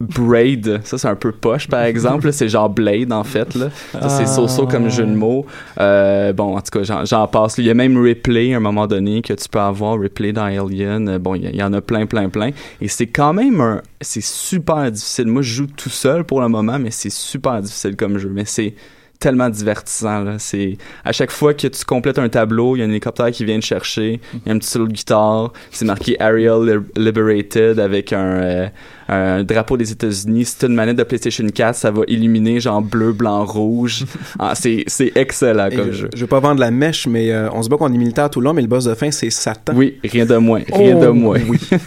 Braid. 0.00 0.80
Ça, 0.82 0.96
c'est 0.96 1.08
un 1.08 1.14
peu 1.14 1.30
poche, 1.30 1.68
par 1.68 1.82
exemple. 1.82 2.32
c'est 2.32 2.48
genre 2.48 2.70
Blade, 2.70 3.12
en 3.12 3.22
fait. 3.22 3.54
Là. 3.54 3.68
Ça, 3.92 4.08
c'est 4.08 4.22
Ah. 4.22 4.26
so-so 4.26 4.66
comme 4.66 4.88
jeu 4.88 5.04
de 5.04 5.12
mots. 5.14 5.44
Euh, 5.78 6.32
bon, 6.32 6.56
en 6.56 6.60
tout 6.62 6.78
cas, 6.82 7.04
j'en, 7.04 7.26
passe. 7.26 7.58
Il 7.58 7.66
y 7.66 7.70
a 7.70 7.74
même 7.74 7.98
Ripley, 8.02 8.54
à 8.54 8.56
un 8.56 8.60
moment 8.60 8.86
donné, 8.86 9.20
que 9.20 9.34
tu 9.34 9.46
peux 9.50 9.60
avoir. 9.60 9.98
Ripley 10.00 10.32
dans 10.32 10.44
Alien. 10.44 11.06
Euh, 11.06 11.18
Bon, 11.18 11.34
il 11.34 11.44
y, 11.44 11.48
il 11.48 11.56
y 11.56 11.62
en 11.62 11.74
a 11.74 11.82
plein, 11.82 12.06
plein, 12.06 12.30
plein. 12.30 12.50
Et 12.80 12.88
c'est 12.88 13.08
quand 13.08 13.34
même 13.34 13.60
un... 13.60 13.82
C'est 14.00 14.22
super 14.24 14.90
difficile. 14.90 15.26
Moi, 15.26 15.42
je 15.42 15.52
joue 15.52 15.66
tout 15.66 15.90
seul 15.90 16.24
pour 16.24 16.40
le 16.40 16.48
moment, 16.48 16.78
mais 16.78 16.90
c'est 16.90 17.10
super 17.12 17.60
difficile 17.60 17.94
comme 17.96 18.16
jeu. 18.16 18.30
Mais 18.32 18.46
c'est 18.46 18.74
tellement 19.20 19.48
divertissant 19.50 20.24
là. 20.24 20.36
C'est 20.38 20.78
à 21.04 21.12
chaque 21.12 21.30
fois 21.30 21.54
que 21.54 21.68
tu 21.68 21.84
complètes 21.84 22.18
un 22.18 22.28
tableau 22.28 22.74
il 22.74 22.80
y 22.80 22.82
a 22.82 22.86
un 22.86 22.88
hélicoptère 22.90 23.30
qui 23.30 23.44
vient 23.44 23.60
te 23.60 23.64
chercher 23.64 24.20
il 24.34 24.40
y 24.46 24.50
a 24.50 24.54
un 24.54 24.58
petit 24.58 24.68
solo 24.70 24.86
de 24.88 24.92
guitare 24.92 25.52
c'est 25.70 25.84
marqué 25.84 26.20
Ariel 26.20 26.62
Lib- 26.64 26.90
Liberated 26.96 27.78
avec 27.78 28.12
un, 28.12 28.18
euh, 28.40 28.68
un 29.08 29.44
drapeau 29.44 29.76
des 29.76 29.92
États-Unis. 29.92 30.44
C'est 30.46 30.66
une 30.66 30.74
manette 30.74 30.96
de 30.96 31.02
PlayStation 31.04 31.46
4 31.46 31.74
ça 31.76 31.90
va 31.90 32.02
illuminer 32.08 32.58
genre 32.60 32.80
bleu 32.82 33.12
blanc 33.12 33.44
rouge. 33.44 34.04
Ah, 34.38 34.54
c'est 34.54 34.84
c'est 34.86 35.12
excellent 35.16 35.68
Et 35.70 35.76
comme 35.76 35.86
je, 35.92 36.02
jeu. 36.02 36.10
je 36.14 36.20
veux 36.22 36.26
pas 36.26 36.40
vendre 36.40 36.60
la 36.60 36.70
mèche, 36.70 37.06
mais 37.06 37.30
euh, 37.30 37.48
on 37.52 37.62
se 37.62 37.68
bat 37.68 37.76
contre 37.76 37.92
des 37.92 37.98
militaires 37.98 38.30
tout 38.30 38.40
le 38.40 38.46
long, 38.46 38.54
mais 38.54 38.62
le 38.62 38.68
boss 38.68 38.84
de 38.84 38.94
fin, 38.94 39.10
c'est 39.10 39.28
Satan. 39.30 39.74
oui 39.76 39.98
rien 40.02 40.24
de 40.24 40.36
moins 40.36 40.62
rien 40.72 40.96
Oh, 40.96 41.02
de 41.04 41.08
moins. 41.08 41.38
oui. 41.48 41.58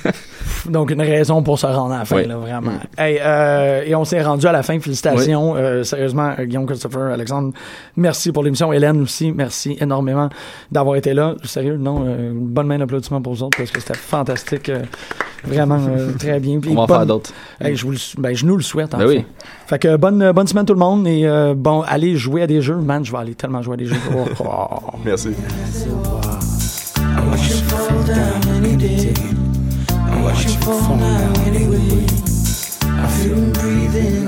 Donc, 0.69 0.91
une 0.91 1.01
raison 1.01 1.43
pour 1.43 1.59
se 1.59 1.65
rendre 1.67 1.93
à 1.93 1.99
la 1.99 2.05
fin, 2.05 2.15
Oui. 2.17 2.25
là, 2.27 2.37
vraiment. 2.37 2.71
Hey, 2.97 3.19
euh, 3.21 3.83
et 3.85 3.95
on 3.95 4.05
s'est 4.05 4.21
rendu 4.21 4.45
à 4.47 4.51
la 4.51 4.63
fin. 4.63 4.79
Félicitations. 4.79 5.55
Euh, 5.57 5.83
sérieusement, 5.83 6.33
euh, 6.39 6.45
Guillaume, 6.45 6.65
Christopher, 6.65 7.11
Alexandre, 7.13 7.51
merci 7.97 8.31
pour 8.31 8.43
l'émission. 8.43 8.71
Hélène 8.71 9.01
aussi, 9.01 9.31
merci 9.31 9.77
énormément 9.79 10.29
d'avoir 10.71 10.95
été 10.95 11.13
là. 11.13 11.35
Sérieux, 11.43 11.77
non, 11.77 12.05
euh, 12.05 12.31
une 12.31 12.47
bonne 12.47 12.67
main 12.67 12.77
d'applaudissement 12.79 13.21
pour 13.21 13.33
vous 13.33 13.43
autres 13.43 13.57
parce 13.57 13.71
que 13.71 13.79
c'était 13.81 13.97
fantastique. 13.97 14.69
euh, 14.69 14.83
vraiment 15.43 15.79
euh, 15.89 16.11
très 16.17 16.39
bien. 16.39 16.59
Puis 16.61 16.71
on 16.71 16.75
va 16.75 16.81
en 16.83 16.87
faire 16.87 17.05
d'autres 17.05 17.31
Hey, 17.59 17.75
je, 17.75 17.83
vous 17.85 17.91
le, 17.91 17.97
ben, 18.17 18.33
je 18.33 18.45
nous 18.45 18.55
le 18.55 18.63
souhaite. 18.63 18.93
En 18.95 18.99
Ben 18.99 19.07
fait. 19.09 19.17
oui. 19.17 19.25
Fait 19.67 19.79
que 19.79 19.97
bonne, 19.97 20.31
bonne 20.31 20.47
semaine 20.47 20.65
tout 20.65 20.73
le 20.73 20.79
monde. 20.79 21.05
Et 21.07 21.25
euh, 21.25 21.53
bon, 21.55 21.81
allez 21.85 22.15
jouer 22.15 22.41
à 22.43 22.47
des 22.47 22.61
jeux. 22.61 22.75
Man, 22.77 23.03
je 23.03 23.11
vais 23.11 23.17
aller 23.17 23.35
tellement 23.35 23.61
jouer 23.61 23.73
à 23.73 23.77
des 23.77 23.85
jeux. 23.85 23.95
Oh, 24.15 24.25
oh. 24.45 24.97
Merci. 25.03 25.29
you 30.49 30.59
for 30.59 30.97
now 30.97 31.33
anyway. 31.43 32.05
I 32.83 33.07
feel 33.07 33.35
him 33.35 33.51
breathing. 33.53 34.22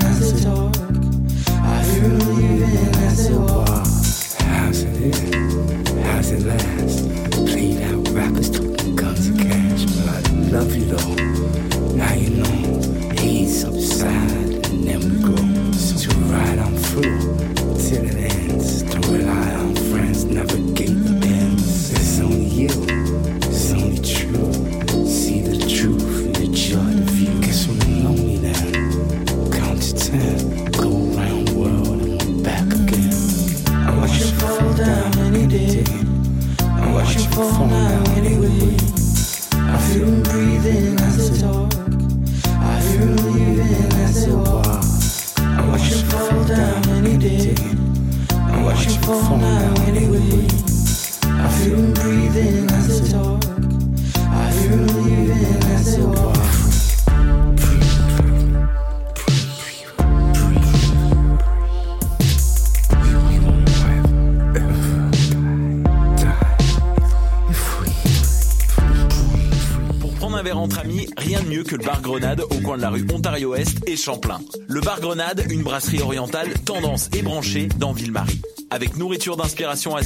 Le 71.76 71.84
bar 71.84 72.00
Grenade 72.00 72.40
au 72.40 72.60
coin 72.60 72.76
de 72.76 72.82
la 72.82 72.90
rue 72.90 73.06
Ontario-Est 73.12 73.86
et 73.86 73.96
Champlain. 73.96 74.40
Le 74.66 74.80
bar 74.80 75.00
Grenade, 75.00 75.44
une 75.50 75.62
brasserie 75.62 76.00
orientale 76.00 76.48
tendance 76.64 77.10
et 77.14 77.22
branchée 77.22 77.68
dans 77.76 77.92
Ville-Marie. 77.92 78.40
Avec 78.70 78.96
nourriture 78.96 79.36
d'inspiration 79.36 79.94
asiatique 79.94 80.04